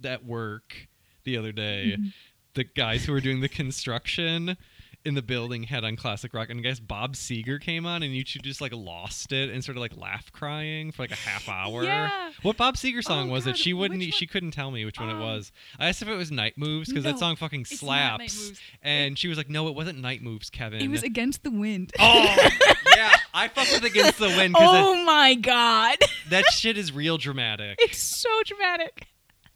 that 0.00 0.24
work 0.24 0.88
the 1.24 1.36
other 1.36 1.52
day, 1.52 1.96
Mm-hmm. 1.98 2.06
the 2.54 2.64
guys 2.64 3.04
who 3.04 3.12
were 3.12 3.20
doing 3.20 3.40
the 3.40 3.48
construction 3.48 4.56
in 5.04 5.14
the 5.14 5.22
building 5.22 5.62
had 5.62 5.84
on 5.84 5.96
classic 5.96 6.34
rock, 6.34 6.50
and 6.50 6.58
I 6.60 6.62
guess 6.62 6.80
Bob 6.80 7.14
Seger 7.14 7.60
came 7.60 7.86
on, 7.86 8.02
and 8.02 8.14
you 8.14 8.24
two 8.24 8.38
just 8.40 8.60
like 8.60 8.72
lost 8.74 9.32
it 9.32 9.48
and 9.50 9.64
sort 9.64 9.76
of 9.76 9.80
like 9.80 9.96
laugh 9.96 10.30
crying 10.32 10.92
for 10.92 11.02
like 11.02 11.12
a 11.12 11.16
half 11.16 11.48
hour. 11.48 11.84
Yeah. 11.84 12.30
What 12.42 12.56
Bob 12.56 12.76
Seger 12.76 13.02
song 13.02 13.30
Oh, 13.30 13.32
was 13.32 13.46
it? 13.46 13.56
She 13.56 13.72
wouldn't. 13.72 14.00
which 14.00 14.14
She 14.14 14.26
one? 14.26 14.30
couldn't 14.32 14.50
tell 14.50 14.70
me 14.70 14.84
which 14.84 14.98
one 15.00 15.08
it 15.08 15.14
Um, 15.14 15.20
was. 15.20 15.52
I 15.78 15.88
asked 15.88 16.02
if 16.02 16.08
it 16.08 16.14
was 16.14 16.30
Night 16.30 16.54
Moves 16.58 16.88
because 16.88 17.04
that 17.04 17.18
song 17.18 17.36
fucking 17.36 17.62
it's 17.62 17.82
not 17.82 18.18
Night 18.18 18.30
slaps, 18.30 18.60
and 18.82 19.18
she 19.18 19.28
was 19.28 19.38
like, 19.38 19.48
"No, 19.48 19.68
it 19.68 19.74
wasn't 19.74 20.00
Night 20.00 20.22
Moves, 20.22 20.50
Kevin." 20.50 20.80
it 20.82 20.88
was 20.88 21.02
against 21.02 21.42
the 21.42 21.50
wind. 21.50 21.92
Oh 21.98 22.36
yeah, 22.96 23.14
I 23.32 23.48
fucked 23.48 23.72
with 23.72 23.84
Against 23.84 24.18
the 24.18 24.28
Wind 24.28 24.54
oh 24.58 25.04
my 25.04 25.34
god 25.34 25.96
that 26.30 26.44
shit 26.52 26.76
is 26.76 26.92
real 26.92 27.16
dramatic. 27.18 27.78
it's 27.82 27.98
so 27.98 28.28
dramatic 28.44 29.06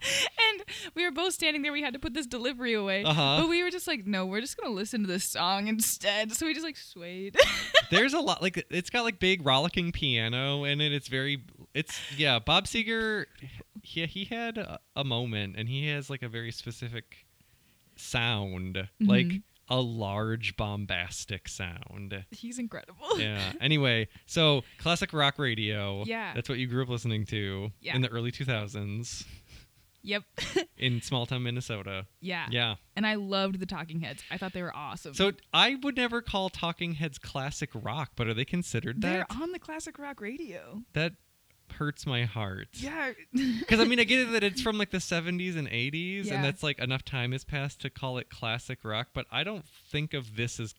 and 0.52 0.62
we 0.94 1.04
were 1.04 1.10
both 1.10 1.32
standing 1.34 1.62
there 1.62 1.72
we 1.72 1.82
had 1.82 1.92
to 1.92 1.98
put 1.98 2.14
this 2.14 2.26
delivery 2.26 2.72
away 2.74 3.04
Uh-huh. 3.04 3.38
but 3.40 3.48
we 3.48 3.62
were 3.62 3.70
just 3.70 3.86
like 3.86 4.06
no 4.06 4.26
we're 4.26 4.40
just 4.40 4.56
gonna 4.56 4.74
listen 4.74 5.02
to 5.02 5.06
this 5.06 5.24
song 5.24 5.68
instead 5.68 6.32
so 6.32 6.46
we 6.46 6.54
just 6.54 6.64
like 6.64 6.76
swayed 6.76 7.36
There's 7.90 8.14
a 8.14 8.20
lot 8.20 8.40
like 8.42 8.64
it's 8.70 8.88
got 8.90 9.02
like 9.04 9.18
big 9.18 9.44
rollicking 9.44 9.92
piano 9.92 10.64
in 10.64 10.80
it. 10.80 10.92
It's 10.94 11.08
very 11.08 11.42
it's 11.74 12.00
yeah, 12.16 12.38
Bob 12.38 12.64
Seger 12.64 13.26
he 13.82 14.06
he 14.06 14.24
had 14.24 14.56
a, 14.56 14.78
a 14.96 15.04
moment 15.04 15.56
and 15.58 15.68
he 15.68 15.88
has 15.88 16.08
like 16.08 16.22
a 16.22 16.28
very 16.28 16.52
specific 16.52 17.26
sound, 17.96 18.88
like 19.00 19.26
Mhm. 19.26 19.42
a 19.68 19.80
large 19.80 20.56
bombastic 20.56 21.48
sound. 21.48 22.24
he's 22.30 22.58
incredible 22.58 23.18
Yeah. 23.20 23.52
anyway, 23.60 24.08
so 24.26 24.62
classic 24.78 25.12
rock 25.12 25.38
radio. 25.38 26.04
Yeah. 26.06 26.32
That's 26.34 26.48
what 26.48 26.58
you 26.58 26.66
grew 26.66 26.82
up 26.82 26.88
listening 26.88 27.26
to 27.26 27.70
Yeah. 27.80 27.94
in 27.94 28.02
the 28.02 28.08
early 28.08 28.32
2000s 28.32 29.24
yep 30.02 30.22
in 30.76 31.00
small 31.00 31.26
town 31.26 31.42
Minnesota. 31.42 32.06
yeah 32.20 32.46
Yeah. 32.50 32.74
and 32.96 33.06
i 33.06 33.14
loved 33.14 33.60
the 33.60 33.66
talking 33.66 34.00
heads 34.00 34.22
i 34.30 34.36
thought 34.38 34.52
they 34.52 34.62
were 34.62 34.74
awesome 34.74 35.14
So 35.14 35.32
I 35.54 35.76
would 35.82 35.96
never 35.96 36.20
call 36.22 36.48
Talking 36.50 36.94
Heads 36.94 37.18
classic 37.18 37.70
rock, 37.74 38.12
but 38.16 38.26
are 38.26 38.34
they 38.34 38.44
considered 38.44 39.00
that? 39.02 39.08
they're 39.28 39.42
on 39.42 39.52
the 39.52 39.58
classic 39.58 39.98
rock 39.98 40.20
radio 40.20 40.82
That 40.94 41.12
hurts 41.78 42.04
my 42.06 42.24
heart. 42.24 42.68
yeah 42.72 43.12
Because 43.32 43.80
I 43.80 43.84
mean, 43.84 43.98
I 44.00 44.04
get 44.04 44.20
it 44.20 44.32
that 44.32 44.42
it's 44.44 44.60
from 44.60 44.76
like 44.78 44.90
the 44.90 44.98
70s 44.98 45.56
and 45.56 45.68
80s, 45.68 46.26
Yeah. 46.26 46.34
and 46.34 46.44
that's 46.44 46.62
like 46.62 46.78
enough 46.78 47.04
time 47.04 47.32
has 47.32 47.44
passed 47.44 47.80
to 47.82 47.90
call 47.90 48.18
it 48.18 48.28
classic 48.28 48.80
rock, 48.84 49.08
but 49.14 49.26
I 49.30 49.42
don't 49.44 49.64
think 49.66 50.12
of 50.14 50.36
this 50.36 50.58
as 50.60 50.74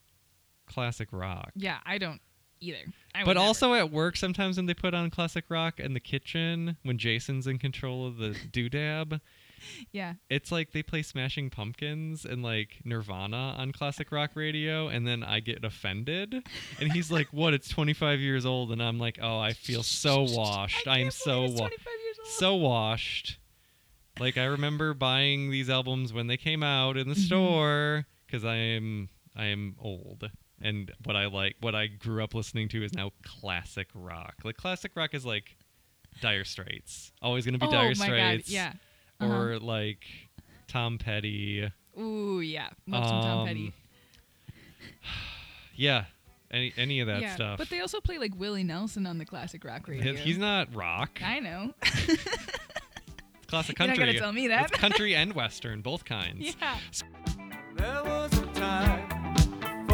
classic 0.65 1.09
rock. 1.11 1.51
yeah 1.55 1.79
i 1.85 1.97
don't 1.97 2.21
either 2.63 2.79
I 3.15 3.23
But 3.23 3.33
never. 3.33 3.45
also 3.45 3.73
at 3.75 3.91
work, 3.91 4.15
sometimes 4.17 4.57
when 4.57 4.65
they 4.65 4.73
put 4.73 4.93
on 4.93 5.09
classic 5.09 5.45
rock 5.49 5.79
in 5.79 5.93
the 5.93 5.99
kitchen, 5.99 6.77
when 6.83 6.97
Jason's 6.97 7.45
in 7.47 7.59
control 7.59 8.07
of 8.07 8.17
the 8.17 8.29
doodab, 8.51 9.19
yeah 9.93 10.15
it's 10.29 10.51
like 10.51 10.71
they 10.73 10.83
play 10.83 11.01
Smashing 11.01 11.49
Pumpkins 11.49 12.25
and 12.25 12.43
like 12.43 12.81
Nirvana 12.83 13.55
on 13.57 13.71
classic 13.71 14.11
rock 14.11 14.31
radio, 14.35 14.87
and 14.87 15.07
then 15.07 15.23
I 15.23 15.39
get 15.39 15.63
offended. 15.63 16.45
And 16.79 16.91
he's 16.91 17.09
like, 17.11 17.27
What? 17.31 17.53
It's 17.53 17.69
25 17.69 18.19
years 18.19 18.45
old. 18.45 18.71
And 18.71 18.81
I'm 18.83 18.99
like, 18.99 19.19
Oh, 19.21 19.39
I 19.39 19.53
feel 19.53 19.83
so 19.83 20.23
washed. 20.29 20.87
I 20.87 20.95
I 20.95 20.97
am 20.99 21.11
so 21.11 21.41
believe 21.41 21.51
he's 21.51 21.59
wa- 21.61 21.67
25 21.67 21.85
years 22.03 22.17
old. 22.19 22.27
so 22.27 22.55
washed. 22.55 23.37
Like 24.19 24.37
I 24.37 24.45
remember 24.45 24.93
buying 24.93 25.49
these 25.49 25.69
albums 25.69 26.11
when 26.13 26.27
they 26.27 26.37
came 26.37 26.61
out 26.63 26.97
in 26.97 27.07
the 27.07 27.15
mm-hmm. 27.15 27.23
store 27.23 28.05
because 28.25 28.43
I 28.45 28.55
am 28.55 29.09
I 29.35 29.45
am 29.45 29.75
old 29.79 30.29
and 30.63 30.91
what 31.03 31.15
I 31.15 31.27
like 31.27 31.55
what 31.61 31.75
I 31.75 31.85
grew 31.87 32.23
up 32.23 32.33
listening 32.33 32.69
to 32.69 32.83
is 32.83 32.93
now 32.93 33.11
classic 33.23 33.89
rock. 33.93 34.35
Like 34.43 34.57
classic 34.57 34.93
rock 34.95 35.13
is 35.13 35.25
like 35.25 35.55
Dire 36.21 36.43
Straits, 36.45 37.11
always 37.21 37.45
gonna 37.45 37.57
be 37.59 37.67
oh 37.67 37.71
Dire 37.71 37.87
my 37.89 37.93
Straits, 37.93 38.47
god 38.49 38.53
yeah 38.53 38.73
Uh-huh. 39.19 39.33
or 39.33 39.59
like 39.59 40.05
Tom 40.67 40.97
Petty 40.97 41.69
Ooh, 41.99 42.39
yeah. 42.41 42.69
Love 42.87 43.07
some 43.07 43.21
Tom 43.21 43.45
Petty. 43.47 43.67
Um, 43.67 43.73
Yeah, 45.75 46.05
any 46.51 46.71
any 46.77 46.99
of 46.99 47.07
that 47.07 47.21
yeah, 47.21 47.33
stuff. 47.35 47.57
but 47.57 47.69
they 47.69 47.79
also 47.79 47.99
play 47.99 48.17
like 48.19 48.31
Willie 48.37 48.63
Nelson 48.63 49.05
on 49.07 49.17
the 49.17 49.25
classic 49.25 49.63
rock 49.65 49.87
radio. 49.87 50.15
He's 50.15 50.37
not 50.37 50.73
rock. 50.75 51.19
I 51.23 51.39
know. 51.39 51.73
It's 53.35 53.47
classic 53.47 53.77
You're 53.77 53.87
not 53.87 53.97
country. 53.97 54.13
gonna 54.13 54.19
tell 54.19 54.33
me 54.33 54.47
that. 54.47 54.71
It's 54.71 54.79
country 54.79 55.15
and 55.21 55.33
western, 55.33 55.81
both 55.81 56.05
kinds. 56.05 56.55
yeah. 56.59 56.77
There 57.75 58.03
was 58.03 58.33
a 58.39 58.45
time 58.47 59.87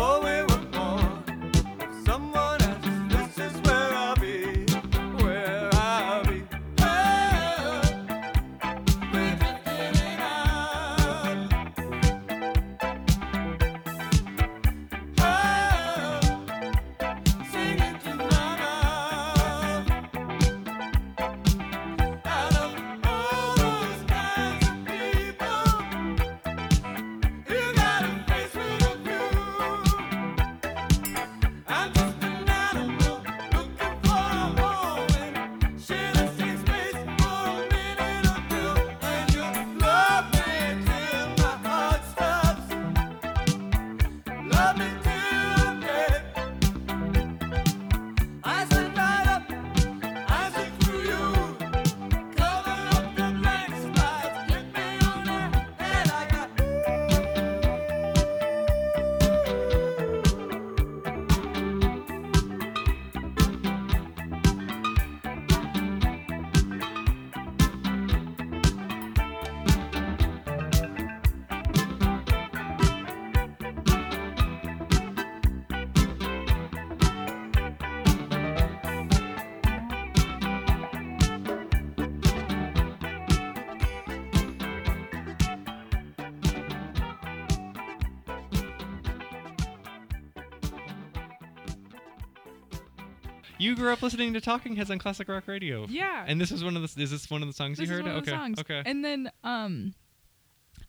grew 93.80 93.92
up 93.94 94.02
listening 94.02 94.34
to 94.34 94.42
Talking 94.42 94.76
Heads 94.76 94.92
on 94.92 95.00
classic 95.00 95.28
rock 95.30 95.48
radio. 95.48 95.86
Yeah. 95.90 96.26
And 96.28 96.40
this 96.40 96.52
was 96.52 96.64
one 96.64 96.76
of 96.76 96.82
the. 96.94 97.02
Is 97.02 97.12
this 97.12 97.30
one 97.32 97.42
of 97.42 97.48
the 97.48 97.54
songs 97.54 97.78
this 97.78 97.88
you 97.88 97.94
is 97.96 98.00
heard? 98.00 98.06
one 98.08 98.18
of 98.18 98.26
the 98.26 98.32
okay. 98.32 98.40
songs. 98.40 98.60
Okay. 98.60 98.84
And 98.86 99.04
then 99.04 99.32
um, 99.44 99.94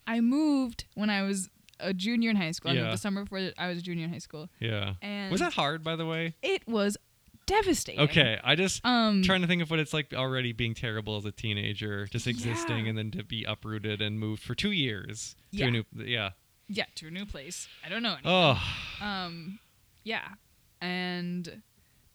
I 0.05 0.19
moved 0.19 0.85
when 0.95 1.09
I 1.09 1.21
was 1.23 1.49
a 1.79 1.93
junior 1.93 2.29
in 2.29 2.35
high 2.35 2.51
school. 2.51 2.71
I 2.71 2.73
moved 2.75 2.85
Yeah. 2.85 2.91
the 2.91 2.97
summer 2.97 3.23
before 3.23 3.49
I 3.57 3.67
was 3.69 3.79
a 3.79 3.81
junior 3.81 4.05
in 4.05 4.11
high 4.11 4.19
school, 4.19 4.49
yeah. 4.59 4.93
and 5.01 5.31
Was 5.31 5.39
that 5.41 5.53
hard, 5.53 5.83
by 5.83 5.95
the 5.95 6.05
way? 6.05 6.35
it 6.43 6.67
was 6.67 6.95
devastating. 7.47 8.01
Okay. 8.01 8.39
I 8.43 8.55
just 8.55 8.85
Um. 8.85 9.23
trying 9.23 9.41
to 9.41 9.47
think 9.47 9.61
of 9.63 9.71
what 9.71 9.79
it's 9.79 9.93
like 9.93 10.13
already 10.13 10.51
being 10.51 10.75
terrible 10.75 11.17
as 11.17 11.25
a 11.25 11.31
teenager, 11.31 12.05
just 12.07 12.27
existing, 12.27 12.83
Yeah. 12.85 12.89
and 12.89 12.97
then 12.97 13.11
to 13.11 13.23
be 13.23 13.43
uprooted 13.45 13.99
and 14.01 14.19
moved 14.19 14.43
for 14.43 14.53
two 14.53 14.71
years 14.71 15.35
to 15.53 15.57
Yeah. 15.57 15.67
a 15.67 15.71
new. 15.71 15.83
Yeah. 15.95 16.29
yeah, 16.67 16.85
to 16.95 17.07
a 17.07 17.11
new 17.11 17.25
place. 17.25 17.67
I 17.85 17.89
don't 17.89 18.03
know. 18.03 18.17
Oh. 18.23 18.61
Um, 19.01 19.59
yeah, 20.03 20.27
and 20.79 21.63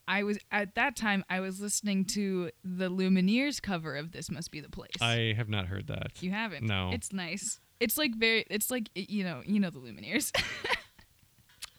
I 0.09 0.23
was 0.23 0.39
at 0.53 0.75
that 0.77 0.97
time 0.97 1.25
I 1.29 1.41
was 1.41 1.61
listening 1.61 2.05
to 2.07 2.51
the 2.65 2.89
Lumineers 2.91 3.61
cover 3.61 3.97
of 3.97 4.13
"This 4.13 4.31
Must 4.31 4.51
Be 4.51 4.61
the 4.61 4.71
Place." 4.71 4.93
I 5.01 5.35
have 5.37 5.49
not 5.49 5.67
heard 5.67 5.87
that. 5.89 6.23
you 6.23 6.31
haven't? 6.31 6.65
No. 6.65 6.91
It's 6.93 7.13
nice. 7.13 7.61
It's 7.81 7.99
like 7.99 8.15
very. 8.15 8.45
It's 8.49 8.71
like 8.71 8.89
you 8.95 9.25
know. 9.25 9.43
You 9.45 9.61
know 9.61 9.71
the 9.71 9.81
Lumineers. 9.81 10.33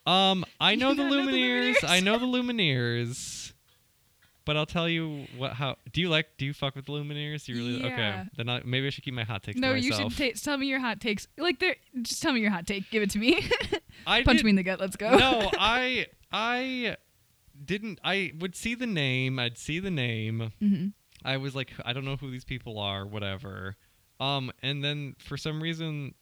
Um, 0.05 0.45
I 0.61 0.75
know 0.75 0.91
the 0.91 1.03
don't 1.03 1.09
know 1.09 1.25
the 1.25 1.31
Lumineers. 1.33 1.75
I 1.83 1.99
know 1.99 2.17
the 2.17 2.25
Lumineers. 2.25 3.51
But 4.45 4.55
I'll 4.55 4.65
tell 4.65 4.87
you 4.87 5.25
what. 5.35 5.51
How 5.51 5.75
do 5.91 5.99
you 5.99 6.07
like? 6.07 6.27
Do 6.37 6.45
you 6.45 6.53
fuck 6.53 6.77
with 6.77 6.85
the 6.85 6.93
Lumineers? 6.93 7.49
You 7.49 7.55
really 7.55 7.79
okay? 7.79 7.89
Yeah. 7.89 8.23
Then 8.37 8.47
I, 8.47 8.61
maybe 8.63 8.87
I 8.87 8.89
should 8.91 9.03
keep 9.03 9.13
my 9.13 9.25
hot 9.25 9.43
takes 9.43 9.59
no, 9.59 9.73
you 9.73 9.91
should 9.91 10.15
ta- 10.15 10.39
tell 10.41 10.55
me 10.57 10.67
your 10.67 10.79
hot 10.79 11.01
takes. 11.01 11.27
Like 11.37 11.59
there, 11.59 11.75
just 12.01 12.21
tell 12.23 12.31
me 12.31 12.39
your 12.39 12.51
hot 12.51 12.65
take. 12.65 12.89
Give 12.89 13.03
it 13.03 13.09
to 13.09 13.19
me. 13.19 13.45
I 14.05 14.23
Punch 14.23 14.37
did- 14.37 14.45
me 14.45 14.51
in 14.51 14.55
the 14.55 14.63
gut. 14.63 14.79
Let's 14.79 14.95
go. 14.95 15.17
no, 15.17 15.51
I 15.59 16.05
I 16.31 16.95
didn't. 17.65 17.99
I 18.03 18.33
would 18.39 18.55
see 18.55 18.75
the 18.75 18.87
name. 18.87 19.39
I'd 19.39 19.57
see 19.57 19.79
the 19.79 19.91
name. 19.91 20.51
hmm 20.59 20.87
I 21.25 21.37
was 21.37 21.55
like, 21.55 21.71
I 21.83 21.93
don't 21.93 22.05
know 22.05 22.15
who 22.15 22.29
these 22.31 22.45
people 22.45 22.77
are. 22.79 23.05
Whatever. 23.05 23.75
Um, 24.19 24.51
and 24.61 24.83
then 24.83 25.15
for 25.19 25.35
some 25.35 25.61
reason, 25.61 26.13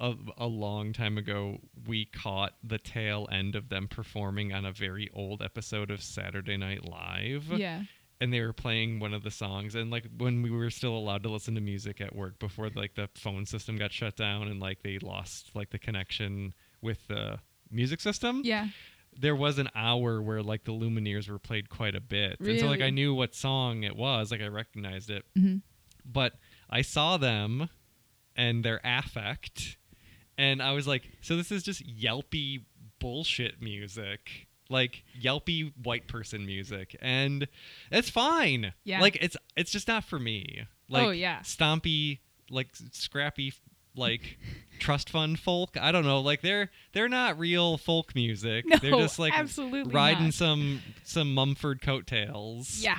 a, 0.00 0.14
a 0.36 0.46
long 0.46 0.92
time 0.92 1.16
ago, 1.18 1.58
we 1.86 2.06
caught 2.06 2.54
the 2.62 2.78
tail 2.78 3.28
end 3.30 3.54
of 3.54 3.68
them 3.68 3.86
performing 3.88 4.52
on 4.52 4.64
a 4.64 4.72
very 4.72 5.08
old 5.14 5.40
episode 5.40 5.90
of 5.90 6.02
Saturday 6.02 6.56
Night 6.56 6.84
Live. 6.84 7.44
Yeah. 7.56 7.82
and 8.20 8.32
they 8.32 8.40
were 8.40 8.52
playing 8.52 8.98
one 9.00 9.14
of 9.14 9.22
the 9.22 9.30
songs 9.30 9.74
and 9.76 9.90
like 9.90 10.04
when 10.18 10.42
we 10.42 10.50
were 10.50 10.70
still 10.70 10.96
allowed 10.96 11.22
to 11.24 11.28
listen 11.28 11.54
to 11.54 11.60
music 11.60 12.00
at 12.00 12.14
work 12.14 12.38
before 12.38 12.70
like 12.74 12.94
the 12.94 13.08
phone 13.16 13.44
system 13.46 13.76
got 13.76 13.92
shut 13.92 14.16
down 14.16 14.48
and 14.48 14.60
like 14.60 14.82
they 14.82 14.98
lost 15.00 15.50
like 15.54 15.70
the 15.70 15.78
connection 15.78 16.54
with 16.80 17.06
the 17.08 17.38
music 17.70 18.00
system 18.00 18.40
Yeah. 18.44 18.68
There 19.18 19.36
was 19.36 19.58
an 19.58 19.68
hour 19.74 20.20
where 20.20 20.42
like 20.42 20.64
the 20.64 20.72
lumineers 20.72 21.28
were 21.28 21.38
played 21.38 21.68
quite 21.68 21.94
a 21.94 22.00
bit 22.00 22.38
and 22.40 22.58
so 22.60 22.66
like 22.66 22.80
i 22.80 22.90
knew 22.90 23.14
what 23.14 23.34
song 23.34 23.82
it 23.82 23.96
was 23.96 24.30
like 24.30 24.40
i 24.40 24.46
recognized 24.46 25.10
it 25.10 25.24
Mhm. 25.36 25.62
but 26.04 26.32
i 26.70 26.82
saw 26.82 27.16
them 27.16 27.68
and 28.36 28.64
their 28.64 28.80
affect 28.84 29.76
and 30.36 30.60
i 30.62 30.72
was 30.72 30.86
like 30.86 31.08
so 31.20 31.36
this 31.36 31.52
is 31.52 31.62
just 31.62 31.82
yelpy 31.86 32.64
bullshit 33.00 33.60
music 33.62 34.48
like 34.70 35.04
yelpy 35.20 35.72
white 35.82 36.08
person 36.08 36.44
music 36.46 36.96
and 37.00 37.46
it's 37.92 38.08
fine 38.10 38.72
Yeah. 38.84 39.00
like 39.00 39.16
it's 39.20 39.36
it's 39.56 39.70
just 39.70 39.86
not 39.88 40.04
for 40.04 40.18
me 40.18 40.62
like 40.88 41.06
Oh, 41.06 41.10
yeah. 41.10 41.40
stompy 41.40 42.18
like 42.50 42.68
scrappy 42.92 43.52
like 43.96 44.38
trust 44.78 45.08
fund 45.10 45.38
folk 45.38 45.76
i 45.80 45.90
don't 45.92 46.04
know 46.04 46.20
like 46.20 46.40
they're 46.40 46.70
they're 46.92 47.08
not 47.08 47.38
real 47.38 47.76
folk 47.78 48.14
music 48.14 48.64
No, 48.68 48.76
they're 48.78 48.90
just 48.92 49.18
like 49.18 49.32
absolutely 49.38 49.92
riding 49.92 50.24
not. 50.24 50.34
some 50.34 50.82
some 51.04 51.32
mumford 51.34 51.80
coattails 51.82 52.80
Yeah. 52.82 52.98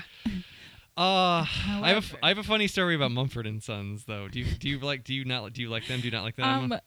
uh 0.97 1.45
I 1.45 1.89
have, 1.89 2.14
a, 2.14 2.26
I 2.26 2.30
have 2.30 2.38
a 2.38 2.43
funny 2.43 2.68
story 2.68 2.95
about 2.95 3.11
Mumford 3.11 3.45
and 3.45 3.61
Sons 3.61 4.06
though. 4.06 4.27
Do 4.30 4.39
you 4.39 4.45
do 4.45 4.69
you 4.69 4.80
like 4.80 5.03
do 5.03 5.14
you 5.14 5.26
not 5.26 5.52
do 5.53 5.61
you 5.61 5.69
like 5.69 5.88
them? 5.88 5.99
Do 5.99 6.06
you 6.06 6.11
not 6.11 6.23
like 6.23 6.38
them? 6.38 6.72
Um, 6.72 6.80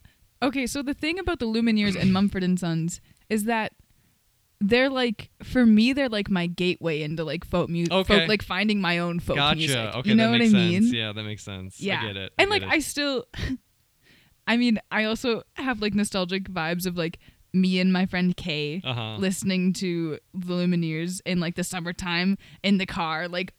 okay, 0.42 0.66
so 0.66 0.82
the 0.82 0.94
thing 0.94 1.18
about 1.18 1.38
the 1.40 1.46
Lumineers 1.46 1.94
and 1.94 2.12
Mumford 2.12 2.42
and 2.42 2.58
Sons 2.58 3.00
is 3.28 3.44
that 3.44 3.72
they're 4.60 4.88
like 4.88 5.30
for 5.42 5.66
me 5.66 5.92
they're 5.92 6.08
like 6.08 6.30
my 6.30 6.46
gateway 6.46 7.02
into 7.02 7.22
like 7.22 7.44
folk 7.44 7.68
music, 7.68 7.92
Okay. 7.92 8.20
folk, 8.20 8.28
like 8.28 8.42
finding 8.42 8.80
my 8.80 8.98
own 8.98 9.20
folk 9.20 9.36
music. 9.36 9.76
gotcha. 9.76 9.82
music. 9.82 9.96
Okay, 9.98 10.08
you 10.08 10.14
know 10.16 10.24
that 10.24 10.30
what 10.32 10.38
makes 10.38 10.54
I 10.54 10.56
mean? 10.56 10.82
sense. 10.84 10.94
Yeah, 10.94 11.12
that 11.12 11.22
makes 11.24 11.42
sense. 11.44 11.80
Yeah. 11.80 12.00
I 12.00 12.06
get 12.06 12.16
it. 12.16 12.32
and 12.38 12.48
I 12.48 12.50
like 12.50 12.62
get 12.62 12.70
I 12.72 12.78
still 12.78 13.24
I 14.48 14.56
mean, 14.56 14.80
I 14.90 15.04
also 15.04 15.42
have 15.54 15.80
like 15.80 15.94
nostalgic 15.94 16.44
vibes 16.50 16.86
of 16.86 16.96
like 16.96 17.18
me 17.52 17.78
and 17.80 17.92
my 17.92 18.04
friend 18.06 18.36
Kay 18.36 18.82
uh-huh. 18.84 19.16
listening 19.18 19.72
to 19.74 20.18
the 20.34 20.54
Lumineers 20.54 21.20
in 21.24 21.38
like 21.40 21.54
the 21.54 21.64
summertime 21.64 22.36
in 22.62 22.78
the 22.78 22.86
car, 22.86 23.28
like 23.28 23.52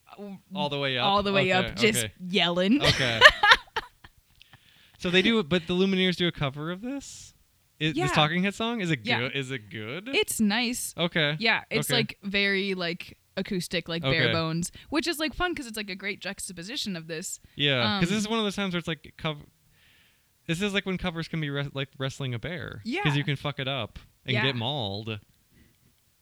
all 0.53 0.70
the 0.70 0.78
way 0.80 0.98
up. 0.98 1.06
all 1.06 1.24
the 1.24 1.32
way 1.34 1.53
Okay, 1.53 1.70
up, 1.70 1.76
just 1.76 2.06
okay. 2.06 2.14
yelling. 2.28 2.82
Okay. 2.84 3.20
so 4.98 5.10
they 5.10 5.22
do, 5.22 5.41
but 5.44 5.68
the 5.68 5.74
Lumineers 5.74 6.16
do 6.16 6.28
a 6.28 6.32
cover 6.32 6.72
of 6.72 6.82
this. 6.82 7.34
Is, 7.80 7.95
Yeah. 7.95 8.06
This 8.06 8.11
Talking 8.14 8.44
Head 8.44 8.53
song 8.56 8.82
is 8.82 8.91
it 8.91 8.99
Yeah. 9.03 9.20
good? 9.20 9.36
Is 9.36 9.52
it 9.52 9.70
good? 9.70 10.10
It's 10.10 10.40
nice. 10.41 10.94
okay. 10.98 11.38
Yeah, 11.40 11.61
it's 11.70 11.90
Okay. 11.90 11.98
like 11.99 12.18
very 12.24 12.74
like 12.74 13.18
acoustic, 13.38 13.88
like 13.88 14.02
bare 14.02 14.34
bones, 14.34 14.72
which 14.90 15.07
is 15.07 15.18
like 15.18 15.34
fun 15.34 15.53
because 15.53 15.66
it's 15.66 15.78
like 15.78 15.90
a 15.90 15.95
great 15.95 16.20
juxtaposition 16.20 16.95
of 16.98 17.07
this. 17.07 17.40
Yeah, 17.56 17.99
because 17.99 18.10
Um, 18.11 18.16
this 18.16 18.24
is 18.24 18.30
one 18.30 18.40
of 18.40 18.45
those 18.45 18.56
times 18.56 18.74
where 18.74 18.80
it's 18.80 18.88
like 18.88 19.14
cover. 19.18 19.41
This 20.49 20.61
is 20.63 20.73
like 20.73 20.85
when 20.85 20.97
covers 20.97 21.27
can 21.27 21.39
be 21.39 21.49
res- 21.49 21.69
like 21.73 21.89
wrestling 21.99 22.34
a 22.34 22.39
bear. 22.39 22.81
Yeah. 22.84 23.01
Because 23.03 23.15
you 23.15 23.23
can 23.23 23.35
fuck 23.35 23.59
it 23.59 23.67
up 23.67 23.99
and 24.26 24.34
Yeah. 24.34 24.43
get 24.43 24.55
mauled, 24.55 25.19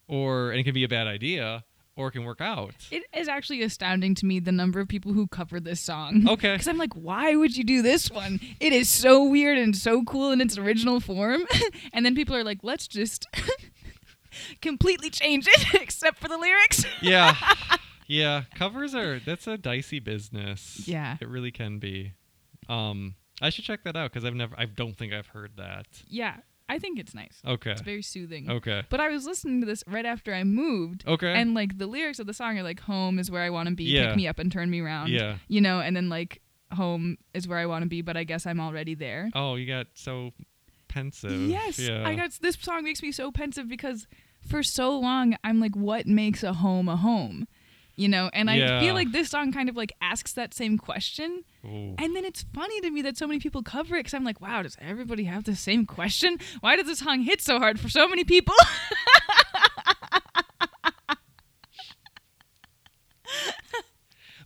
or 0.07 0.51
and 0.51 0.59
it 0.59 0.63
can 0.65 0.73
be 0.73 0.83
a 0.83 0.87
bad 0.89 1.07
idea, 1.07 1.63
or 1.95 2.09
it 2.09 2.11
can 2.11 2.25
work 2.25 2.41
out. 2.41 2.73
It 2.91 3.03
is 3.15 3.27
actually 3.29 3.61
astounding 3.63 4.15
to 4.15 4.25
me 4.25 4.39
the 4.39 4.51
number 4.51 4.79
of 4.81 4.87
people 4.89 5.13
who 5.13 5.27
cover 5.27 5.59
this 5.61 5.79
song. 5.79 6.27
Okay. 6.27 6.51
Because 6.53 6.67
I'm 6.67 6.77
like, 6.77 6.93
why 6.93 7.35
would 7.37 7.55
you 7.55 7.63
do 7.63 7.81
this 7.81 8.11
one? 8.11 8.39
It 8.59 8.73
is 8.73 8.89
so 8.89 9.23
weird 9.23 9.57
and 9.57 9.75
so 9.75 10.03
cool 10.03 10.31
in 10.31 10.41
its 10.41 10.57
original 10.57 10.99
form. 10.99 11.45
and 11.93 12.05
then 12.05 12.13
people 12.13 12.35
are 12.35 12.43
like, 12.43 12.59
let's 12.63 12.87
just 12.87 13.25
completely 14.61 15.09
change 15.09 15.47
it, 15.47 15.73
except 15.81 16.19
for 16.19 16.27
the 16.27 16.37
lyrics. 16.37 16.85
yeah. 17.01 17.35
Yeah, 18.09 18.43
covers 18.55 18.95
are 18.95 19.19
that's 19.19 19.47
a 19.47 19.57
dicey 19.57 19.99
business. 19.99 20.87
Yeah. 20.87 21.17
It 21.19 21.27
really 21.27 21.51
can 21.51 21.79
be. 21.79 22.13
Um 22.69 23.15
I 23.41 23.49
should 23.49 23.63
check 23.65 23.83
that 23.83 23.95
out 23.95 24.11
cuz 24.13 24.25
I've 24.25 24.35
never 24.35 24.55
I 24.57 24.65
don't 24.65 24.97
think 24.97 25.13
I've 25.13 25.27
heard 25.27 25.51
that. 25.57 25.85
yeah, 26.07 26.37
I 26.69 26.79
think 26.79 26.99
it's 26.99 27.13
nice. 27.15 27.41
Okay. 27.45 27.71
It's 27.71 27.81
very 27.81 28.01
soothing. 28.01 28.49
Okay. 28.49 28.83
But 28.89 28.99
I 28.99 29.09
was 29.09 29.25
listening 29.25 29.61
to 29.61 29.65
this 29.65 29.83
right 29.87 30.05
after 30.05 30.33
I 30.33 30.43
moved. 30.43 31.05
Okay. 31.07 31.33
And 31.33 31.53
like 31.53 31.77
the 31.77 31.87
lyrics 31.87 32.19
of 32.19 32.27
the 32.27 32.33
song 32.33 32.57
are 32.59 32.63
like, 32.63 32.81
home 32.81 33.19
is 33.19 33.31
where 33.31 33.41
I 33.43 33.49
want 33.49 33.69
to 33.69 33.75
be, 33.75 33.85
Yeah. 33.85 34.07
pick 34.07 34.17
me 34.17 34.27
up 34.27 34.37
and 34.39 34.51
turn 34.51 34.69
me 34.69 34.81
around. 34.81 35.09
Yeah. 35.09 35.37
You 35.47 35.61
know, 35.61 35.79
and 35.79 35.95
then 35.95 36.09
like, 36.09 36.41
home 36.73 37.17
is 37.33 37.47
where 37.47 37.57
I 37.59 37.65
want 37.65 37.83
to 37.83 37.87
be, 37.89 38.01
but 38.01 38.17
I 38.17 38.25
guess 38.25 38.45
I'm 38.45 38.59
already 38.59 38.95
there. 38.95 39.29
Oh, 39.33 39.55
you 39.55 39.65
got 39.65 39.87
so 39.93 40.33
pensive. 40.89 41.31
Yes, 41.49 41.79
Yeah. 41.79 42.05
I 42.07 42.15
got 42.15 42.31
this 42.41 42.57
song 42.59 42.83
makes 42.83 43.01
me 43.01 43.11
so 43.11 43.31
pensive 43.31 43.69
because 43.69 44.07
for 44.45 44.63
so 44.63 44.97
long 44.99 45.35
I'm 45.43 45.59
like, 45.59 45.75
what 45.75 46.05
makes 46.07 46.43
a 46.43 46.53
home 46.53 46.89
a 46.89 46.97
home? 46.97 47.47
You 47.95 48.07
know, 48.09 48.29
and 48.33 48.49
I 48.49 48.79
feel 48.79 48.93
like 48.93 49.11
this 49.11 49.29
song 49.29 49.51
kind 49.51 49.69
of 49.69 49.75
like 49.75 49.91
asks 50.01 50.33
that 50.33 50.53
same 50.53 50.77
question. 50.77 51.43
Ooh. 51.67 51.95
And 51.97 52.15
then 52.15 52.23
it's 52.23 52.45
funny 52.53 52.79
to 52.81 52.89
me 52.89 53.01
that 53.01 53.17
so 53.17 53.27
many 53.27 53.39
people 53.39 53.61
cover 53.61 53.95
it 53.95 53.99
because 53.99 54.13
I'm 54.13 54.23
like, 54.23 54.39
wow, 54.39 54.61
does 54.61 54.77
everybody 54.79 55.25
have 55.25 55.43
the 55.43 55.55
same 55.55 55.85
question? 55.85 56.37
Why 56.61 56.75
does 56.75 56.85
this 56.87 56.99
song 56.99 57.21
hit 57.21 57.41
so 57.41 57.59
hard 57.59 57.79
for 57.79 57.89
so 57.89 58.07
many 58.07 58.23
people? 58.23 58.55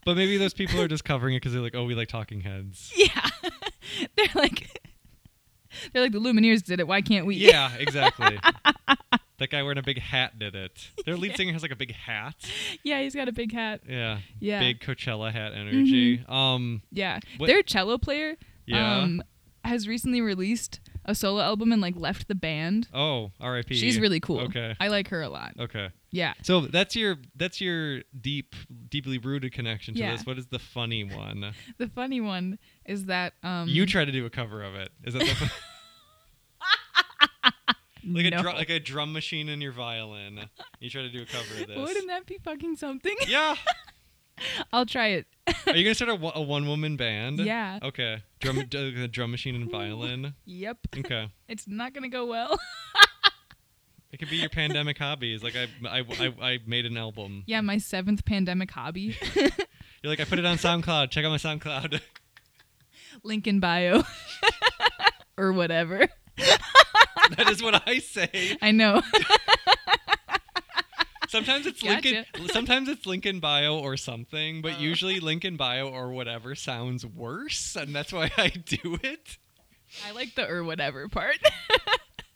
But 0.03 0.17
maybe 0.17 0.37
those 0.37 0.53
people 0.53 0.81
are 0.81 0.87
just 0.87 1.05
covering 1.05 1.35
it 1.35 1.41
cuz 1.41 1.53
they're 1.53 1.61
like, 1.61 1.75
"Oh, 1.75 1.83
we 1.83 1.93
like 1.93 2.07
talking 2.07 2.41
heads." 2.41 2.91
yeah, 2.95 3.29
they're 4.15 4.27
like, 4.33 4.81
they're 5.93 6.01
like 6.01 6.11
the 6.11 6.19
Lumineers 6.19 6.63
did 6.63 6.79
it. 6.79 6.87
Why 6.87 7.01
can't 7.01 7.25
we? 7.25 7.35
Yeah, 7.35 7.71
exactly. 7.77 8.39
That 9.41 9.49
guy 9.51 9.61
wearing 9.63 9.77
a 9.77 9.83
big 9.83 9.99
hat 9.99 10.39
did 10.39 10.55
it. 10.55 10.89
Their 11.05 11.17
lead 11.17 11.35
singer 11.37 11.51
has 11.53 11.61
like 11.61 11.71
a 11.71 11.75
big 11.75 11.93
hat. 11.93 12.35
yeah, 12.83 13.01
he's 13.01 13.13
got 13.15 13.27
a 13.27 13.31
big 13.31 13.51
hat. 13.53 13.81
Yeah. 13.87 14.19
Yeah. 14.39 14.59
Big 14.59 14.79
Coachella 14.79 15.31
hat 15.31 15.53
energy. 15.53 16.23
Um 16.29 16.81
Yeah, 16.91 17.19
What- 17.37 17.47
their 17.47 17.61
cello 17.63 17.97
player 17.97 18.37
Yeah. 18.65 18.99
um, 18.99 19.21
has 19.63 19.87
recently 19.87 20.21
released 20.21 20.79
a 21.05 21.13
solo 21.15 21.41
album 21.41 21.71
and 21.71 21.81
like 21.81 21.95
left 21.95 22.27
the 22.27 22.35
band. 22.35 22.87
oh, 22.93 23.31
R.I.P. 23.39 23.75
She's 23.75 23.99
really 23.99 24.19
cool. 24.19 24.39
Okay. 24.41 24.75
I 24.79 24.87
like 24.87 25.07
her 25.09 25.21
a 25.21 25.29
lot. 25.29 25.53
Okay. 25.59 25.89
Yeah. 26.11 26.33
So 26.43 26.61
that's 26.61 26.95
your 26.95 27.17
that's 27.35 27.59
your 27.61 28.01
deep 28.19 28.55
deeply 28.89 29.17
rooted 29.17 29.51
connection 29.53 29.93
to 29.95 29.99
Yeah. 29.99 30.11
this. 30.13 30.25
What 30.25 30.37
is 30.37 30.47
the 30.47 30.59
funny 30.59 31.03
one? 31.03 31.53
The 31.77 31.87
funny 31.87 32.21
one 32.21 32.57
is 32.85 33.05
that 33.05 33.33
um 33.43 33.67
you 33.67 33.85
try 33.85 34.03
to 34.05 34.11
do 34.11 34.25
a 34.25 34.29
cover 34.29 34.61
of 34.63 34.75
it. 34.75 34.89
Is 35.03 35.13
that 35.15 35.23
the 35.23 35.51
like 38.05 38.25
a 38.25 38.29
no. 38.31 38.41
drum 38.41 38.55
like 38.55 38.69
a 38.69 38.79
drum 38.79 39.13
machine 39.13 39.49
in 39.49 39.61
your 39.61 39.71
violin? 39.71 40.49
You 40.79 40.89
try 40.89 41.01
to 41.03 41.09
do 41.09 41.21
a 41.21 41.25
cover 41.25 41.61
of 41.61 41.67
this. 41.67 41.77
Wouldn't 41.77 42.07
that 42.07 42.25
be 42.25 42.37
fucking 42.43 42.75
something? 42.77 43.15
yeah. 43.27 43.55
I'll 44.73 44.85
try 44.87 45.07
it. 45.09 45.27
Are 45.67 45.75
you 45.75 45.83
gonna 45.83 45.93
start 45.95 46.09
a, 46.09 46.15
one- 46.15 46.33
a 46.35 46.41
one 46.41 46.67
woman 46.67 46.97
band? 46.97 47.39
Yeah. 47.39 47.79
Okay. 47.83 48.23
Drum 48.39 48.63
d- 48.67 49.03
a 49.03 49.07
drum 49.07 49.29
machine 49.31 49.55
and 49.55 49.69
violin. 49.69 50.33
Yep. 50.45 50.77
Okay. 50.97 51.29
It's 51.47 51.67
not 51.67 51.93
gonna 51.93 52.09
go 52.09 52.25
well. 52.25 52.59
It 54.11 54.17
could 54.17 54.29
be 54.29 54.35
your 54.37 54.49
pandemic 54.49 54.97
hobbies. 54.97 55.41
Like 55.41 55.55
I, 55.55 55.67
I, 55.87 55.99
I, 56.19 56.33
I 56.41 56.59
made 56.67 56.85
an 56.85 56.97
album. 56.97 57.43
yeah, 57.47 57.61
my 57.61 57.77
seventh 57.77 58.25
pandemic 58.25 58.69
hobby. 58.71 59.15
You're 59.35 59.49
like 60.03 60.19
I 60.19 60.25
put 60.25 60.37
it 60.39 60.45
on 60.45 60.57
SoundCloud. 60.57 61.11
Check 61.11 61.23
out 61.23 61.29
my 61.29 61.37
SoundCloud. 61.37 62.01
Link 63.23 63.47
in 63.47 63.59
bio. 63.61 64.03
or 65.37 65.53
whatever. 65.53 66.09
That 67.37 67.49
is 67.49 67.61
what 67.61 67.81
I 67.87 67.99
say. 67.99 68.57
I 68.61 68.71
know. 68.71 69.01
Sometimes 71.29 71.65
it's 71.65 71.81
Gotcha. 71.81 72.09
Lincoln. 72.09 72.49
Sometimes 72.49 72.89
it's 72.89 73.05
Lincoln 73.05 73.39
Bio 73.39 73.79
or 73.79 73.95
something, 73.95 74.61
but 74.61 74.73
uh. 74.73 74.79
usually 74.79 75.21
Lincoln 75.21 75.55
Bio 75.55 75.87
or 75.87 76.11
whatever 76.11 76.55
sounds 76.55 77.05
worse, 77.05 77.77
and 77.77 77.95
that's 77.95 78.11
why 78.11 78.31
I 78.37 78.49
do 78.49 78.99
it. 79.01 79.37
I 80.05 80.11
like 80.11 80.35
the 80.35 80.49
or 80.49 80.63
whatever 80.63 81.07
part. 81.07 81.37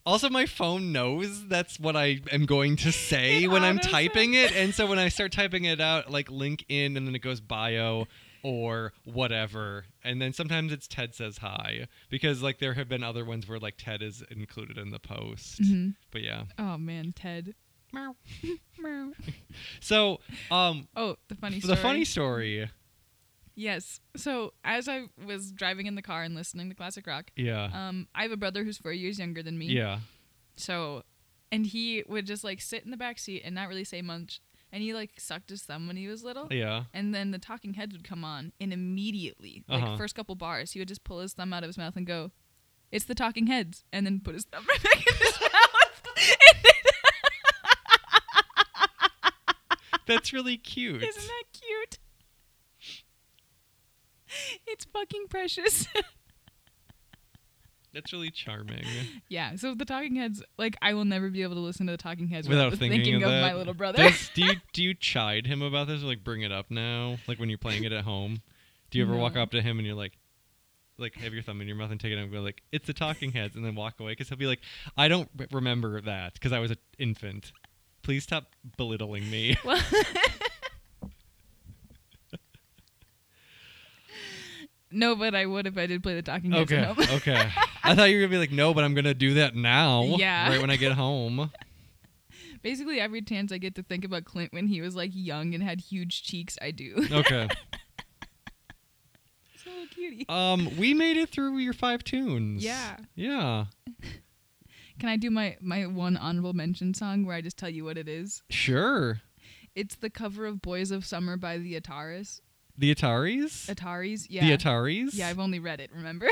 Also, 0.08 0.30
my 0.30 0.46
phone 0.46 0.92
knows 0.92 1.48
that's 1.48 1.80
what 1.80 1.96
I 1.96 2.22
am 2.32 2.46
going 2.46 2.76
to 2.78 2.92
say 2.92 3.46
It 3.46 3.48
when 3.48 3.64
I'm 3.64 3.80
typing 3.80 4.36
it, 4.36 4.56
and 4.56 4.72
so 4.72 4.86
when 4.86 5.00
I 5.00 5.10
start 5.10 5.32
typing 5.32 5.66
it 5.66 5.82
out, 5.82 6.12
like 6.12 6.30
link 6.30 6.64
in, 6.70 6.96
and 6.96 7.08
then 7.08 7.16
it 7.16 7.24
goes 7.24 7.42
bio 7.42 8.06
or 8.48 8.94
whatever, 9.06 9.86
and 10.04 10.22
then 10.22 10.32
sometimes 10.32 10.72
it's 10.72 10.88
Ted 10.88 11.16
says 11.16 11.40
hi 11.40 11.88
because 12.12 12.44
like 12.44 12.60
there 12.60 12.76
have 12.76 12.88
been 12.88 13.02
other 13.04 13.26
ones 13.26 13.48
where 13.48 13.58
like 13.58 13.74
Ted 13.78 14.04
is 14.04 14.24
included 14.30 14.78
in 14.78 14.92
the 14.92 15.00
post, 15.00 15.62
Mhm. 15.64 15.96
but 16.12 16.22
yeah. 16.22 16.44
Oh 16.60 16.78
man, 16.78 17.12
Ted. 17.12 17.56
So, 19.80 20.20
um, 20.52 20.88
Oh, 20.96 21.16
the 21.28 21.36
funny 21.36 21.60
story. 21.60 21.76
the 21.76 21.82
funny 21.82 22.06
story, 22.06 22.70
Yes. 23.58 24.02
So 24.18 24.54
as 24.66 24.90
I 24.90 25.06
was 25.26 25.52
driving 25.54 25.86
in 25.88 25.96
the 25.96 26.02
car 26.02 26.24
and 26.24 26.36
listening 26.36 26.68
to 26.70 26.76
classic 26.76 27.08
rock, 27.08 27.32
yeah, 27.38 27.70
um, 27.74 28.08
I 28.14 28.24
have 28.24 28.32
a 28.32 28.38
brother 28.38 28.64
who's 28.66 28.78
four 28.78 28.92
years 28.92 29.18
younger 29.18 29.42
than 29.42 29.58
me. 29.58 29.68
yeah, 29.68 30.00
So, 30.58 31.04
and 31.52 31.66
he 31.66 32.04
would 32.08 32.26
just 32.28 32.44
like 32.44 32.60
sit 32.62 32.84
in 32.84 32.92
the 32.92 32.98
back 32.98 33.18
seat 33.18 33.44
and 33.46 33.56
not 33.56 33.70
really 33.70 33.86
say 33.86 34.02
much. 34.02 34.42
And 34.76 34.84
he 34.84 34.94
like 34.94 35.12
sucked 35.22 35.50
his 35.52 35.62
thumb 35.64 35.88
when 35.88 35.96
he 35.96 36.10
was 36.10 36.22
little. 36.22 36.48
yeah. 36.52 36.84
And 36.94 37.16
then 37.16 37.32
the 37.32 37.40
Talking 37.40 37.76
Heads 37.76 37.94
would 37.94 38.04
come 38.04 38.26
on, 38.26 38.52
and 38.60 38.74
immediately, 38.74 39.64
like 39.70 39.82
Uh-huh. 39.84 39.96
first 39.96 40.16
couple 40.16 40.36
bars, 40.36 40.74
he 40.74 40.80
would 40.80 40.90
just 40.90 41.06
pull 41.06 41.22
his 41.22 41.32
thumb 41.32 41.54
out 41.54 41.64
of 41.64 41.70
his 41.70 41.78
mouth 41.78 41.96
and 41.96 42.06
go, 42.06 42.32
"It's 42.92 43.06
the 43.06 43.16
Talking 43.16 43.48
Heads," 43.48 43.86
and 43.94 44.06
then 44.06 44.20
put 44.20 44.34
his 44.36 44.44
thumb 44.44 44.66
right 44.70 44.84
back 44.84 44.98
in 45.08 45.14
his 45.16 45.40
mouth. 45.40 45.52
That's 50.08 50.34
really 50.34 50.58
cute. 50.58 51.02
Isn't 51.04 51.24
that 51.28 51.44
cute? 51.54 51.98
It's 54.68 54.84
fucking 54.86 55.28
precious. 55.30 55.88
That's 57.96 58.12
really 58.12 58.30
charming. 58.30 58.84
yeah. 59.30 59.56
So 59.56 59.74
the 59.74 59.86
Talking 59.86 60.18
Heads, 60.18 60.44
like, 60.58 60.76
I 60.82 60.94
will 60.94 61.06
never 61.06 61.30
be 61.30 61.44
able 61.44 61.56
to 61.56 61.62
listen 61.62 61.86
to 61.88 61.94
the 61.94 61.98
Talking 61.98 62.28
Heads 62.28 62.50
Without 62.50 62.66
without, 62.66 62.80
thinking 62.80 63.04
thinking, 63.04 63.24
of 63.24 63.32
of, 63.32 63.42
my 63.42 63.56
little 63.56 63.74
brother. 63.74 63.98
Does, 64.00 64.30
do 64.34 64.44
you 64.44 64.54
do 64.74 64.84
you 64.84 64.94
chide 64.94 65.48
him 65.48 65.62
about 65.62 65.88
this 65.88 66.04
or 66.04 66.08
like 66.08 66.22
bring 66.22 66.42
it 66.42 66.52
up 66.52 66.70
now? 66.70 67.16
Like 67.26 67.40
when 67.40 67.48
you're 67.48 67.58
playing 67.58 67.86
it 67.86 67.94
at 67.94 68.04
home? 68.04 68.42
Do 68.92 69.00
you 69.00 69.06
ever 69.06 69.16
walk 69.16 69.38
up 69.38 69.52
to 69.52 69.62
him 69.62 69.80
and 69.80 69.88
you're 69.88 69.96
like 69.96 70.18
like 70.98 71.16
have 71.16 71.34
your 71.34 71.42
thumb 71.44 71.62
in 71.62 71.68
your 71.68 71.78
mouth 71.78 71.92
and 71.92 72.00
take 72.00 72.12
it 72.12 72.18
and 72.18 72.32
go 72.32 72.42
like 72.42 72.62
it's 72.72 72.88
the 72.88 72.94
talking 72.94 73.32
heads 73.32 73.56
and 73.56 73.66
then 73.66 73.76
walk 73.76 74.00
away 74.00 74.12
because 74.12 74.30
he'll 74.30 74.38
be 74.38 74.46
like 74.46 74.62
I 74.98 75.08
don't 75.08 75.30
remember 75.52 76.02
that 76.02 76.34
because 76.34 76.52
I 76.52 76.60
was 76.60 76.72
an 76.72 76.78
infant. 77.00 77.54
Please 78.02 78.24
stop 78.24 78.56
belittling 78.78 79.30
me. 79.30 79.58
well, 79.66 79.82
no, 84.92 85.16
but 85.16 85.34
I 85.34 85.46
would 85.46 85.66
if 85.66 85.78
I 85.78 85.86
did 85.86 86.04
play 86.04 86.16
the 86.16 86.22
Talking 86.22 86.52
Heads 86.52 86.72
okay, 86.72 86.82
at 86.82 86.96
home. 86.96 87.06
okay. 87.18 87.50
I 87.86 87.96
thought 87.96 88.10
you 88.10 88.18
were 88.18 88.24
gonna 88.24 88.32
be 88.32 88.38
like 88.38 88.52
no, 88.52 88.74
but 88.74 88.84
I'm 88.84 88.94
gonna 88.94 89.14
do 89.14 89.36
that 89.36 89.56
now. 89.56 90.04
Yeah. 90.18 90.50
right 90.50 90.62
when 90.62 90.70
I 90.70 90.76
get 90.76 90.92
home. 90.94 91.52
Basically, 92.62 93.00
every 93.00 93.22
chance 93.22 93.52
I 93.52 93.60
get 93.60 93.76
to 93.76 93.84
think 93.84 94.04
about 94.04 94.26
Clint 94.26 94.52
when 94.52 94.68
he 94.68 94.82
was 94.82 94.96
like 94.96 95.12
young 95.14 95.54
and 95.54 95.64
had 95.64 95.80
huge 95.82 96.24
cheeks, 96.24 96.58
I 96.62 96.72
do. 96.72 97.08
Okay. 97.12 97.48
so 99.64 99.70
cutie. 99.94 100.26
Um, 100.28 100.76
we 100.78 100.94
made 100.94 101.18
it 101.18 101.30
through 101.30 101.58
your 101.60 101.74
five 101.74 102.04
tunes. 102.04 102.64
Yeah. 102.64 102.98
Yeah. 103.16 103.66
Can 105.00 105.10
I 105.10 105.18
do 105.18 105.30
my 105.30 105.58
my 105.62 105.86
one 105.86 106.18
honorable 106.18 106.54
mention 106.54 106.94
song 106.94 107.26
where 107.26 107.36
I 107.36 107.42
just 107.42 107.58
tell 107.58 107.70
you 107.70 107.86
what 107.86 107.98
it 107.98 108.08
is? 108.08 108.42
Sure. 108.50 109.22
It's 109.76 109.96
the 109.96 110.10
cover 110.10 110.46
of 110.46 110.62
"Boys 110.62 110.90
of 110.90 111.06
Summer" 111.06 111.38
by 111.38 111.58
the 111.58 111.80
Ataris. 111.80 112.40
The 112.78 112.96
Ataris. 112.96 113.74
Ataris, 113.74 114.26
yeah. 114.30 114.46
The 114.46 114.58
Ataris. 114.58 115.10
Yeah, 115.14 115.28
I've 115.28 115.40
only 115.40 115.60
read 115.60 115.80
it. 115.80 115.92
Remember? 115.94 116.30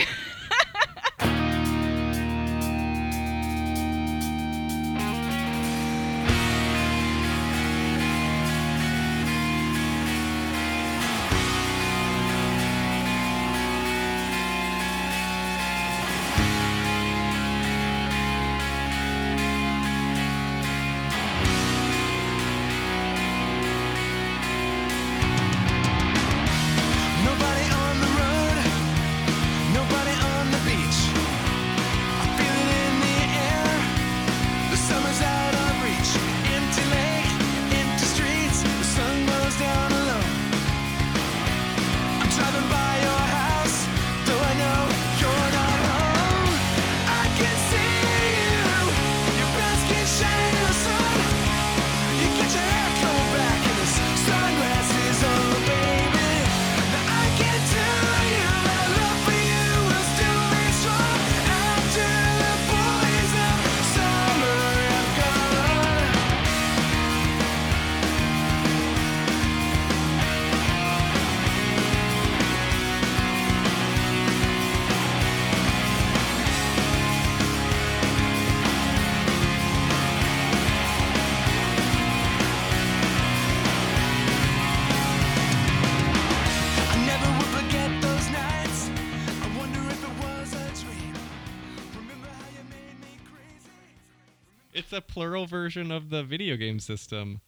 Plural 95.14 95.45
version 95.45 95.91
of 95.91 96.10
the 96.10 96.23
video 96.23 96.56
game 96.57 96.80
system. 96.80 97.41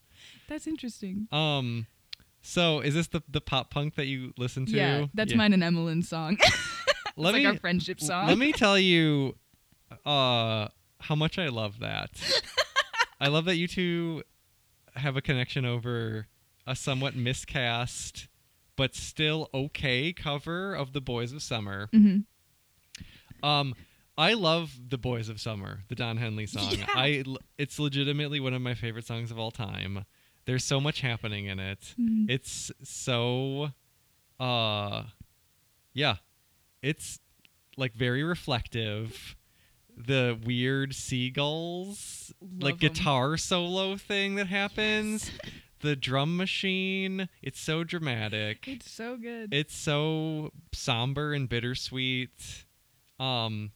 That's 0.47 0.67
interesting. 0.67 1.27
Um, 1.31 1.87
so 2.41 2.79
is 2.79 2.93
this 2.93 3.07
the 3.07 3.23
the 3.27 3.41
pop 3.41 3.71
punk 3.71 3.95
that 3.95 4.05
you 4.05 4.33
listen 4.37 4.65
to? 4.67 4.71
Yeah, 4.77 5.05
that's 5.13 5.33
mine 5.33 5.51
and 5.53 5.63
Emmeline's 5.63 6.07
song. 6.07 6.37
Let 7.17 7.29
it's 7.29 7.37
me 7.37 7.45
like 7.45 7.53
our 7.55 7.59
friendship 7.59 7.99
song. 8.01 8.27
let 8.27 8.37
me 8.37 8.51
tell 8.63 8.77
you, 8.77 9.35
uh, 10.05 10.67
how 10.99 11.15
much 11.15 11.39
I 11.39 11.47
love 11.47 11.79
that. 11.79 12.11
I 13.21 13.29
love 13.29 13.45
that 13.45 13.55
you 13.55 13.67
two 13.67 14.23
have 14.95 15.15
a 15.15 15.21
connection 15.21 15.65
over 15.65 16.27
a 16.67 16.75
somewhat 16.75 17.15
miscast 17.15 18.27
but 18.75 18.93
still 18.95 19.49
okay 19.53 20.11
cover 20.11 20.73
of 20.75 20.91
the 20.91 20.99
Boys 21.01 21.31
of 21.31 21.41
Summer. 21.41 21.87
hmm 21.93 22.17
Um, 23.41 23.73
I 24.17 24.33
love 24.33 24.73
the 24.89 24.97
Boys 24.97 25.27
of 25.29 25.41
Summer, 25.41 25.79
the 25.89 25.95
Don 25.95 26.17
Henley 26.17 26.45
song. 26.55 26.71
Yeah. 26.71 26.85
I 26.93 27.23
it's 27.57 27.79
legitimately 27.79 28.39
one 28.39 28.53
of 28.53 28.61
my 28.61 28.73
favorite 28.73 29.05
songs 29.05 29.31
of 29.31 29.37
all 29.39 29.51
time. 29.51 30.05
There's 30.45 30.63
so 30.63 30.79
much 30.79 31.01
happening 31.01 31.45
in 31.47 31.59
it. 31.59 31.95
Mhm. 31.99 32.29
It's 32.29 32.71
so 32.83 33.71
uh 34.39 35.03
yeah. 35.93 36.17
It's 36.81 37.19
like 37.77 37.93
very 37.93 38.23
reflective. 38.23 39.35
The 39.97 40.37
weird 40.43 40.93
seagulls 40.93 42.33
like 42.41 42.61
Love 42.61 42.71
'em. 42.73 42.77
guitar 42.77 43.37
solo 43.37 43.97
thing 43.97 44.35
that 44.35 44.47
happens. 44.47 45.31
The 45.81 45.95
drum 45.95 46.35
machine, 46.35 47.29
it's 47.43 47.59
so 47.59 47.83
dramatic 47.83 48.65
It's 48.67 48.89
so 48.89 49.17
good. 49.17 49.53
it's 49.53 49.75
so 49.75 50.51
somber 50.73 51.33
and 51.33 51.47
bittersweet. 51.47 52.65
Um, 53.19 53.71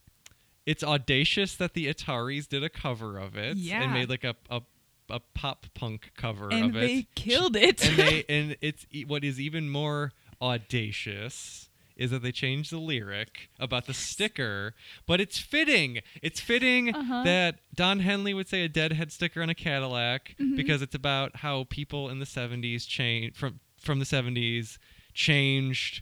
it's 0.66 0.84
audacious 0.84 1.56
that 1.56 1.74
the 1.74 1.88
Ataris 1.92 2.48
did 2.48 2.64
a 2.64 2.70
cover 2.70 3.18
of 3.18 3.36
it 3.38 3.58
Yeah. 3.58 3.84
and 3.84 3.94
made 3.94 4.10
like 4.10 4.24
a 4.24 4.36
a, 4.50 4.62
a 5.10 5.20
pop 5.34 5.66
punk 5.74 6.12
cover 6.16 6.50
and 6.52 6.66
of 6.72 6.76
it. 6.78 6.80
they 6.82 7.08
killed 7.16 7.56
it. 7.56 7.84
and 7.86 7.98
they 7.98 8.24
and 8.30 8.56
it's 8.62 8.86
what 9.08 9.24
is 9.24 9.40
even 9.40 9.70
more 9.70 10.12
audacious 10.42 11.70
is 11.98 12.12
that 12.12 12.22
they 12.24 12.32
changed 12.32 12.72
the 12.72 12.78
lyric 12.78 13.50
about 13.60 13.86
the 13.86 13.94
sticker, 13.94 14.74
but 15.06 15.20
it's 15.20 15.38
fitting. 15.38 16.00
It's 16.22 16.40
fitting 16.40 16.96
Uh-huh. 16.96 17.24
that 17.24 17.60
Don 17.76 18.00
Henley 18.00 18.34
would 18.34 18.48
say 18.48 18.64
a 18.64 18.70
deadhead 18.70 19.12
sticker 19.12 19.42
on 19.42 19.50
a 19.50 19.54
Cadillac 19.56 20.36
Mhm. 20.40 20.56
because 20.56 20.82
it's 20.82 20.96
about 20.96 21.38
how 21.38 21.66
people 21.70 22.08
in 22.10 22.20
the 22.20 22.26
70s 22.26 22.86
changed 22.88 23.36
from 23.36 23.60
from 23.78 24.00
the 24.00 24.06
70s 24.06 24.78
changed 25.14 26.02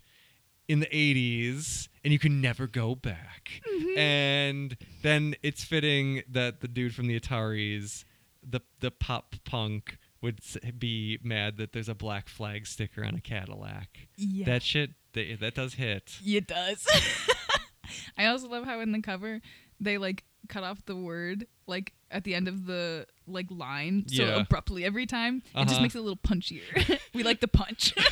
in 0.67 0.79
the 0.81 0.87
80s 0.87 1.87
and 2.07 2.13
you 2.13 2.19
can 2.19 2.39
never 2.39 2.67
go 2.67 2.95
back. 2.95 3.61
Mm-hmm. 3.69 3.97
And 3.99 4.77
then 5.01 5.35
it's 5.43 5.65
fitting 5.65 6.21
that 6.29 6.61
the 6.61 6.69
dude 6.69 6.95
from 6.95 7.07
the 7.07 7.19
Ataris, 7.19 8.05
the 8.41 8.61
the 8.79 8.91
pop 8.91 9.35
punk 9.43 9.97
would 10.21 10.39
be 10.79 11.19
mad 11.21 11.57
that 11.57 11.73
there's 11.73 11.89
a 11.89 11.93
black 11.95 12.29
flag 12.29 12.65
sticker 12.65 13.03
on 13.03 13.13
a 13.15 13.19
Cadillac. 13.19 14.07
yeah. 14.15 14.45
That 14.45 14.63
shit 14.63 14.91
that, 15.11 15.41
that 15.41 15.53
does 15.55 15.73
hit. 15.73 16.17
It 16.25 16.47
does. 16.47 16.87
I 18.17 18.27
also 18.27 18.47
love 18.47 18.63
how 18.63 18.79
in 18.79 18.93
the 18.93 19.01
cover 19.01 19.41
they 19.81 19.97
like 19.97 20.23
cut 20.47 20.63
off 20.63 20.85
the 20.85 20.95
word 20.95 21.45
like 21.67 21.91
at 22.09 22.23
the 22.23 22.33
end 22.35 22.47
of 22.47 22.65
the 22.65 23.05
like 23.27 23.47
line 23.49 24.05
so 24.07 24.23
Yeah. 24.23 24.39
abruptly 24.41 24.85
every 24.85 25.05
time. 25.05 25.43
It 25.53 25.63
just 25.63 25.73
Uh-huh. 25.73 25.81
makes 25.81 25.95
it 25.95 25.99
a 25.99 26.01
little 26.01 26.15
punchier. 26.15 26.99
we 27.13 27.23
like 27.23 27.41
the 27.41 27.49
punch. 27.49 27.93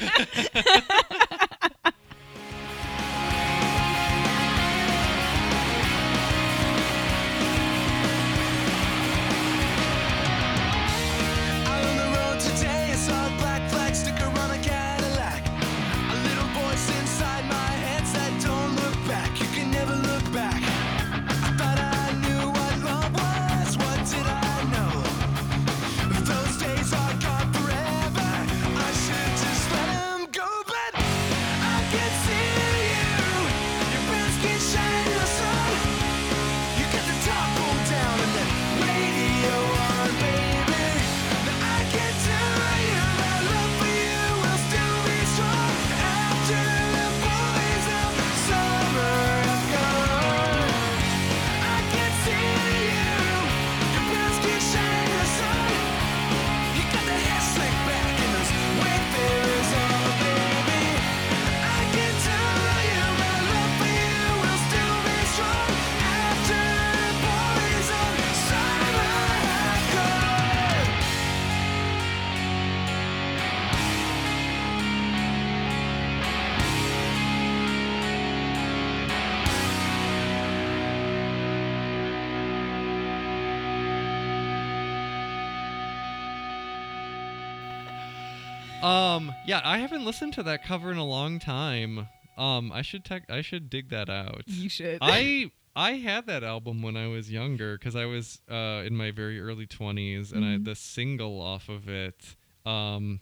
Um, 88.84 89.34
yeah, 89.47 89.61
I 89.64 89.80
haven't 89.80 90.06
listened 90.06 90.34
to 90.34 90.43
that 90.43 90.64
cover 90.64 90.91
in 90.91 90.97
a 90.97 91.06
long 91.06 91.39
time. 91.39 92.07
Um, 92.38 92.72
I 92.72 92.81
should 92.81 93.03
tech 93.06 93.23
I 93.30 93.41
should 93.41 93.69
dig 93.69 93.89
that 93.89 94.10
out. 94.10 94.43
you 94.45 94.69
should. 94.69 94.99
I 95.02 95.52
I 95.76 95.93
had 95.93 96.27
that 96.27 96.43
album 96.43 96.81
when 96.81 96.95
I 96.95 97.07
was 97.07 97.31
younger 97.31 97.77
because 97.77 97.95
I 97.95 98.06
was 98.06 98.41
uh, 98.49 98.84
in 98.85 98.95
my 98.95 99.11
very 99.11 99.39
early 99.41 99.65
twenties, 99.65 100.31
and 100.31 100.45
I 100.45 100.49
Mhm. 100.57 100.65
the 100.65 100.76
single 100.76 101.41
off 101.41 101.68
of 101.69 101.89
it, 101.89 102.35
um, 102.65 103.22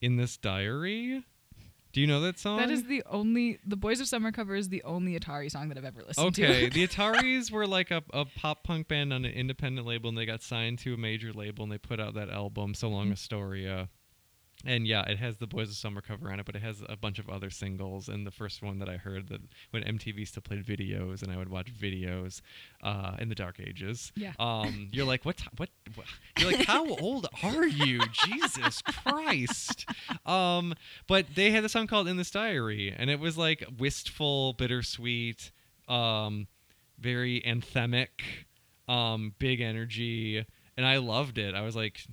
in 0.00 0.16
this 0.16 0.36
diary. 0.36 1.24
Do 1.92 2.00
you 2.00 2.06
know 2.06 2.20
that 2.20 2.38
song? 2.38 2.58
that 2.58 2.70
is 2.70 2.84
the 2.84 3.02
only 3.06 3.58
the 3.66 3.76
Boys 3.76 4.00
of 4.00 4.06
Summer 4.06 4.30
cover 4.30 4.54
is 4.54 4.68
the 4.68 4.82
only 4.84 5.18
Atari 5.18 5.50
song 5.50 5.68
that 5.70 5.78
I've 5.78 5.84
ever 5.84 6.02
listened 6.06 6.34
to. 6.36 6.44
okay. 6.46 6.68
the 6.68 6.86
Ataris 6.86 7.50
were 7.50 7.66
like 7.66 7.90
a, 7.90 8.02
a 8.12 8.24
pop 8.26 8.62
punk 8.64 8.86
band 8.86 9.12
on 9.12 9.24
an 9.24 9.32
independent 9.32 9.86
label, 9.86 10.08
and 10.08 10.16
they 10.18 10.26
got 10.26 10.42
signed 10.42 10.78
to 10.80 10.94
a 10.94 10.96
major 10.96 11.32
label, 11.32 11.64
and 11.64 11.72
they 11.72 11.78
put 11.78 11.98
out 11.98 12.14
that 12.14 12.28
album, 12.30 12.74
"So 12.74 12.86
Mm-hmm. 12.88 12.94
Long 12.96 13.12
Astoria." 13.12 13.88
And 14.64 14.86
yeah, 14.86 15.02
it 15.08 15.18
has 15.18 15.38
the 15.38 15.46
Boys 15.46 15.70
of 15.70 15.76
Summer 15.76 16.00
cover 16.02 16.30
on 16.30 16.38
it, 16.38 16.46
but 16.46 16.54
it 16.54 16.62
has 16.62 16.82
a 16.86 16.96
bunch 16.96 17.18
of 17.18 17.30
other 17.30 17.48
singles. 17.48 18.08
And 18.08 18.26
the 18.26 18.30
first 18.30 18.62
one 18.62 18.78
that 18.80 18.88
I 18.88 18.96
heard 18.96 19.28
that 19.28 19.40
when 19.70 19.82
MTV 19.82 20.26
still 20.28 20.42
played 20.42 20.64
videos, 20.64 21.22
and 21.22 21.32
I 21.32 21.36
would 21.36 21.48
watch 21.48 21.72
videos 21.74 22.42
uh, 22.82 23.16
in 23.18 23.28
the 23.28 23.34
dark 23.34 23.58
ages. 23.58 24.12
Yeah. 24.14 24.32
Um, 24.38 24.88
you're 24.92 25.06
like, 25.06 25.24
what? 25.24 25.40
What? 25.56 25.70
what? 25.94 26.06
You're 26.38 26.52
like, 26.52 26.66
how 26.66 26.86
old 27.00 27.26
are 27.42 27.66
you? 27.66 28.00
Jesus 28.26 28.82
Christ. 28.82 29.86
Um, 30.26 30.74
but 31.06 31.26
they 31.34 31.50
had 31.50 31.64
a 31.64 31.68
song 31.68 31.86
called 31.86 32.06
"In 32.08 32.16
This 32.16 32.30
Diary," 32.30 32.94
and 32.96 33.08
it 33.08 33.18
was 33.18 33.38
like 33.38 33.64
wistful, 33.78 34.52
bittersweet, 34.54 35.52
um, 35.88 36.48
very 36.98 37.40
anthemic, 37.46 38.08
um, 38.88 39.34
big 39.38 39.60
energy, 39.60 40.44
and 40.76 40.86
I 40.86 40.98
loved 40.98 41.38
it. 41.38 41.54
I 41.54 41.62
was 41.62 41.74
like 41.74 42.04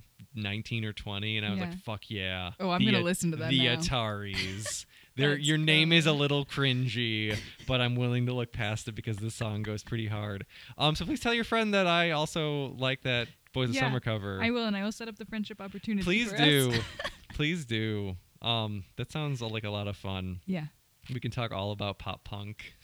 19 0.42 0.84
or 0.84 0.92
20, 0.92 1.36
and 1.36 1.46
I 1.46 1.50
was 1.50 1.58
Yeah. 1.58 1.64
like, 1.66 1.78
"Fuck 1.82 2.10
yeah!" 2.10 2.52
Oh, 2.60 2.70
I'm 2.70 2.84
The 2.84 2.92
gonna 2.92 3.04
listen 3.04 3.30
to 3.32 3.36
that 3.38 3.50
The 3.50 3.66
now. 3.66 3.76
Ataris. 3.76 4.84
Their, 5.16 5.30
That's 5.34 5.44
your 5.46 5.58
name 5.58 5.92
is 5.92 6.06
a 6.06 6.12
little 6.12 6.46
cringy, 6.46 7.36
but 7.66 7.80
I'm 7.80 7.96
willing 7.96 8.26
to 8.26 8.32
look 8.32 8.52
past 8.52 8.86
it 8.86 8.92
because 8.94 9.16
this 9.16 9.34
song 9.34 9.62
goes 9.64 9.82
pretty 9.82 10.06
hard. 10.06 10.46
Um, 10.78 10.94
so 10.94 11.04
please 11.04 11.18
tell 11.18 11.34
your 11.34 11.42
friend 11.42 11.74
that 11.74 11.88
I 11.88 12.12
also 12.12 12.68
like 12.78 13.02
that 13.02 13.26
Boys 13.52 13.70
of 13.70 13.76
Summer 13.76 13.98
cover. 13.98 14.40
I 14.40 14.50
will, 14.50 14.64
and 14.66 14.76
I 14.76 14.84
will 14.84 14.92
set 14.92 15.08
up 15.08 15.16
the 15.18 15.24
friendship 15.24 15.60
opportunity. 15.60 16.04
Please 16.04 16.32
do. 16.32 16.72
Please 17.34 17.64
do. 17.64 18.16
Um, 18.42 18.84
that 18.96 19.10
sounds 19.10 19.42
like 19.42 19.64
a 19.64 19.70
lot 19.70 19.88
of 19.88 19.96
fun. 19.96 20.38
yeah. 20.46 20.66
We 21.12 21.18
can 21.20 21.30
talk 21.32 21.50
all 21.52 21.72
about 21.72 21.98
pop 21.98 22.22
punk. 22.22 22.74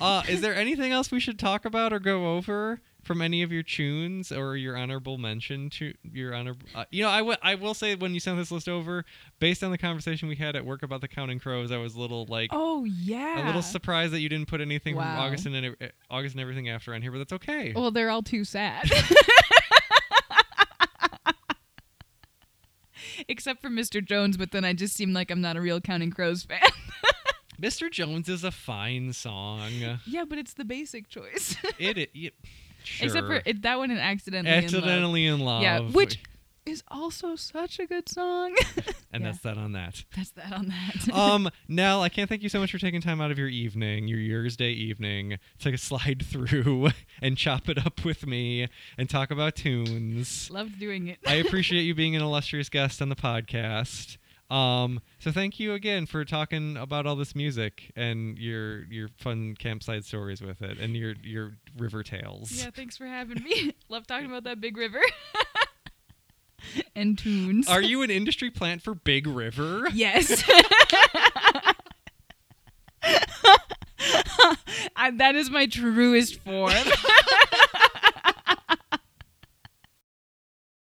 Uh, 0.00 0.22
is 0.28 0.40
there 0.40 0.54
anything 0.54 0.90
else 0.90 1.10
we 1.12 1.20
should 1.20 1.38
talk 1.38 1.64
about 1.64 1.92
or 1.92 2.00
go 2.00 2.34
over 2.36 2.80
from 3.06 3.22
any 3.22 3.42
of 3.42 3.50
your 3.52 3.62
tunes 3.62 4.30
or 4.32 4.56
your 4.56 4.76
honorable 4.76 5.16
mention 5.18 5.70
to 5.70 5.94
your 6.02 6.34
honor? 6.34 6.56
Uh, 6.74 6.84
you 6.90 7.02
know, 7.02 7.08
I 7.08 7.18
wi- 7.18 7.38
I 7.42 7.54
will 7.54 7.72
say 7.74 7.94
when 7.94 8.12
you 8.12 8.20
sent 8.20 8.36
this 8.36 8.50
list 8.50 8.68
over, 8.68 9.04
based 9.38 9.62
on 9.64 9.70
the 9.70 9.78
conversation 9.78 10.28
we 10.28 10.36
had 10.36 10.56
at 10.56 10.64
work 10.66 10.82
about 10.82 11.00
the 11.00 11.08
Counting 11.08 11.38
Crows, 11.38 11.70
I 11.72 11.78
was 11.78 11.94
a 11.94 12.00
little 12.00 12.26
like 12.26 12.50
Oh 12.52 12.84
yeah. 12.84 13.44
a 13.44 13.46
little 13.46 13.62
surprised 13.62 14.12
that 14.12 14.20
you 14.20 14.28
didn't 14.28 14.48
put 14.48 14.60
anything 14.60 14.94
from 14.96 15.04
August 15.04 15.46
and 15.46 15.56
eh, 15.80 15.88
August 16.10 16.34
and 16.34 16.42
everything 16.42 16.68
after 16.68 16.92
on 16.94 17.00
here, 17.02 17.10
but 17.12 17.18
that's 17.18 17.32
okay. 17.32 17.72
Well, 17.74 17.90
they're 17.90 18.10
all 18.10 18.22
too 18.22 18.44
sad. 18.44 18.90
Except 23.28 23.62
for 23.62 23.68
Mr. 23.68 24.04
Jones, 24.04 24.36
but 24.36 24.52
then 24.52 24.64
I 24.64 24.72
just 24.72 24.94
seem 24.94 25.12
like 25.12 25.30
I'm 25.30 25.40
not 25.40 25.56
a 25.56 25.60
real 25.60 25.80
Counting 25.80 26.10
Crows 26.10 26.42
fan. 26.42 26.60
Mr. 27.60 27.90
Jones 27.90 28.28
is 28.28 28.44
a 28.44 28.50
fine 28.50 29.12
song. 29.14 29.70
yeah, 30.06 30.24
but 30.28 30.36
it's 30.38 30.52
the 30.54 30.64
basic 30.64 31.08
choice. 31.08 31.56
It, 31.78 31.96
it, 31.98 32.10
it 32.14 32.34
sure. 32.86 33.06
Except 33.06 33.26
for 33.26 33.42
it, 33.44 33.62
that 33.62 33.78
one 33.78 33.90
and 33.90 34.00
accidentally. 34.00 34.54
in 34.54 34.62
Love. 34.62 34.64
accidentally 34.64 35.26
in 35.26 35.40
love. 35.40 35.62
Yeah, 35.62 35.80
which 35.80 36.18
is 36.66 36.82
also 36.88 37.36
such 37.36 37.78
a 37.78 37.86
good 37.86 38.08
song. 38.08 38.54
and 39.12 39.22
yeah. 39.22 39.30
that's 39.30 39.38
that 39.40 39.56
on 39.56 39.72
that. 39.72 40.04
That's 40.14 40.30
that 40.32 40.52
on 40.52 40.68
that. 40.68 41.14
um, 41.14 41.48
Nell, 41.68 42.02
I 42.02 42.08
can't 42.08 42.28
thank 42.28 42.42
you 42.42 42.48
so 42.48 42.58
much 42.58 42.72
for 42.72 42.78
taking 42.78 43.00
time 43.00 43.20
out 43.20 43.30
of 43.30 43.38
your 43.38 43.48
evening, 43.48 44.08
your 44.08 44.18
Year's 44.18 44.56
Day 44.56 44.70
evening, 44.70 45.38
to 45.60 45.78
slide 45.78 46.24
through 46.26 46.90
and 47.22 47.38
chop 47.38 47.68
it 47.68 47.84
up 47.86 48.04
with 48.04 48.26
me 48.26 48.68
and 48.98 49.08
talk 49.08 49.30
about 49.30 49.54
tunes. 49.54 50.50
Loved 50.50 50.78
doing 50.78 51.06
it. 51.06 51.18
I 51.26 51.34
appreciate 51.34 51.82
you 51.82 51.94
being 51.94 52.16
an 52.16 52.22
illustrious 52.22 52.68
guest 52.68 53.00
on 53.00 53.08
the 53.08 53.16
podcast. 53.16 54.18
Um, 54.48 55.00
so 55.18 55.32
thank 55.32 55.58
you 55.58 55.72
again 55.72 56.06
for 56.06 56.24
talking 56.24 56.76
about 56.76 57.04
all 57.06 57.16
this 57.16 57.34
music 57.34 57.90
and 57.96 58.38
your 58.38 58.84
your 58.84 59.08
fun 59.16 59.56
campsite 59.58 60.04
stories 60.04 60.40
with 60.40 60.62
it 60.62 60.78
and 60.78 60.96
your 60.96 61.14
your 61.22 61.52
river 61.76 62.02
tales. 62.02 62.52
yeah, 62.52 62.70
thanks 62.70 62.96
for 62.96 63.06
having 63.06 63.42
me. 63.42 63.74
Love 63.88 64.06
talking 64.06 64.26
about 64.26 64.44
that 64.44 64.60
big 64.60 64.76
river. 64.76 65.00
and 66.94 67.18
tunes. 67.18 67.68
Are 67.68 67.82
you 67.82 68.02
an 68.02 68.10
industry 68.10 68.50
plant 68.50 68.82
for 68.82 68.94
Big 68.94 69.26
River? 69.26 69.88
Yes. 69.92 70.42
I, 74.98 75.10
that 75.12 75.34
is 75.34 75.50
my 75.50 75.66
truest 75.66 76.40
form. 76.40 76.72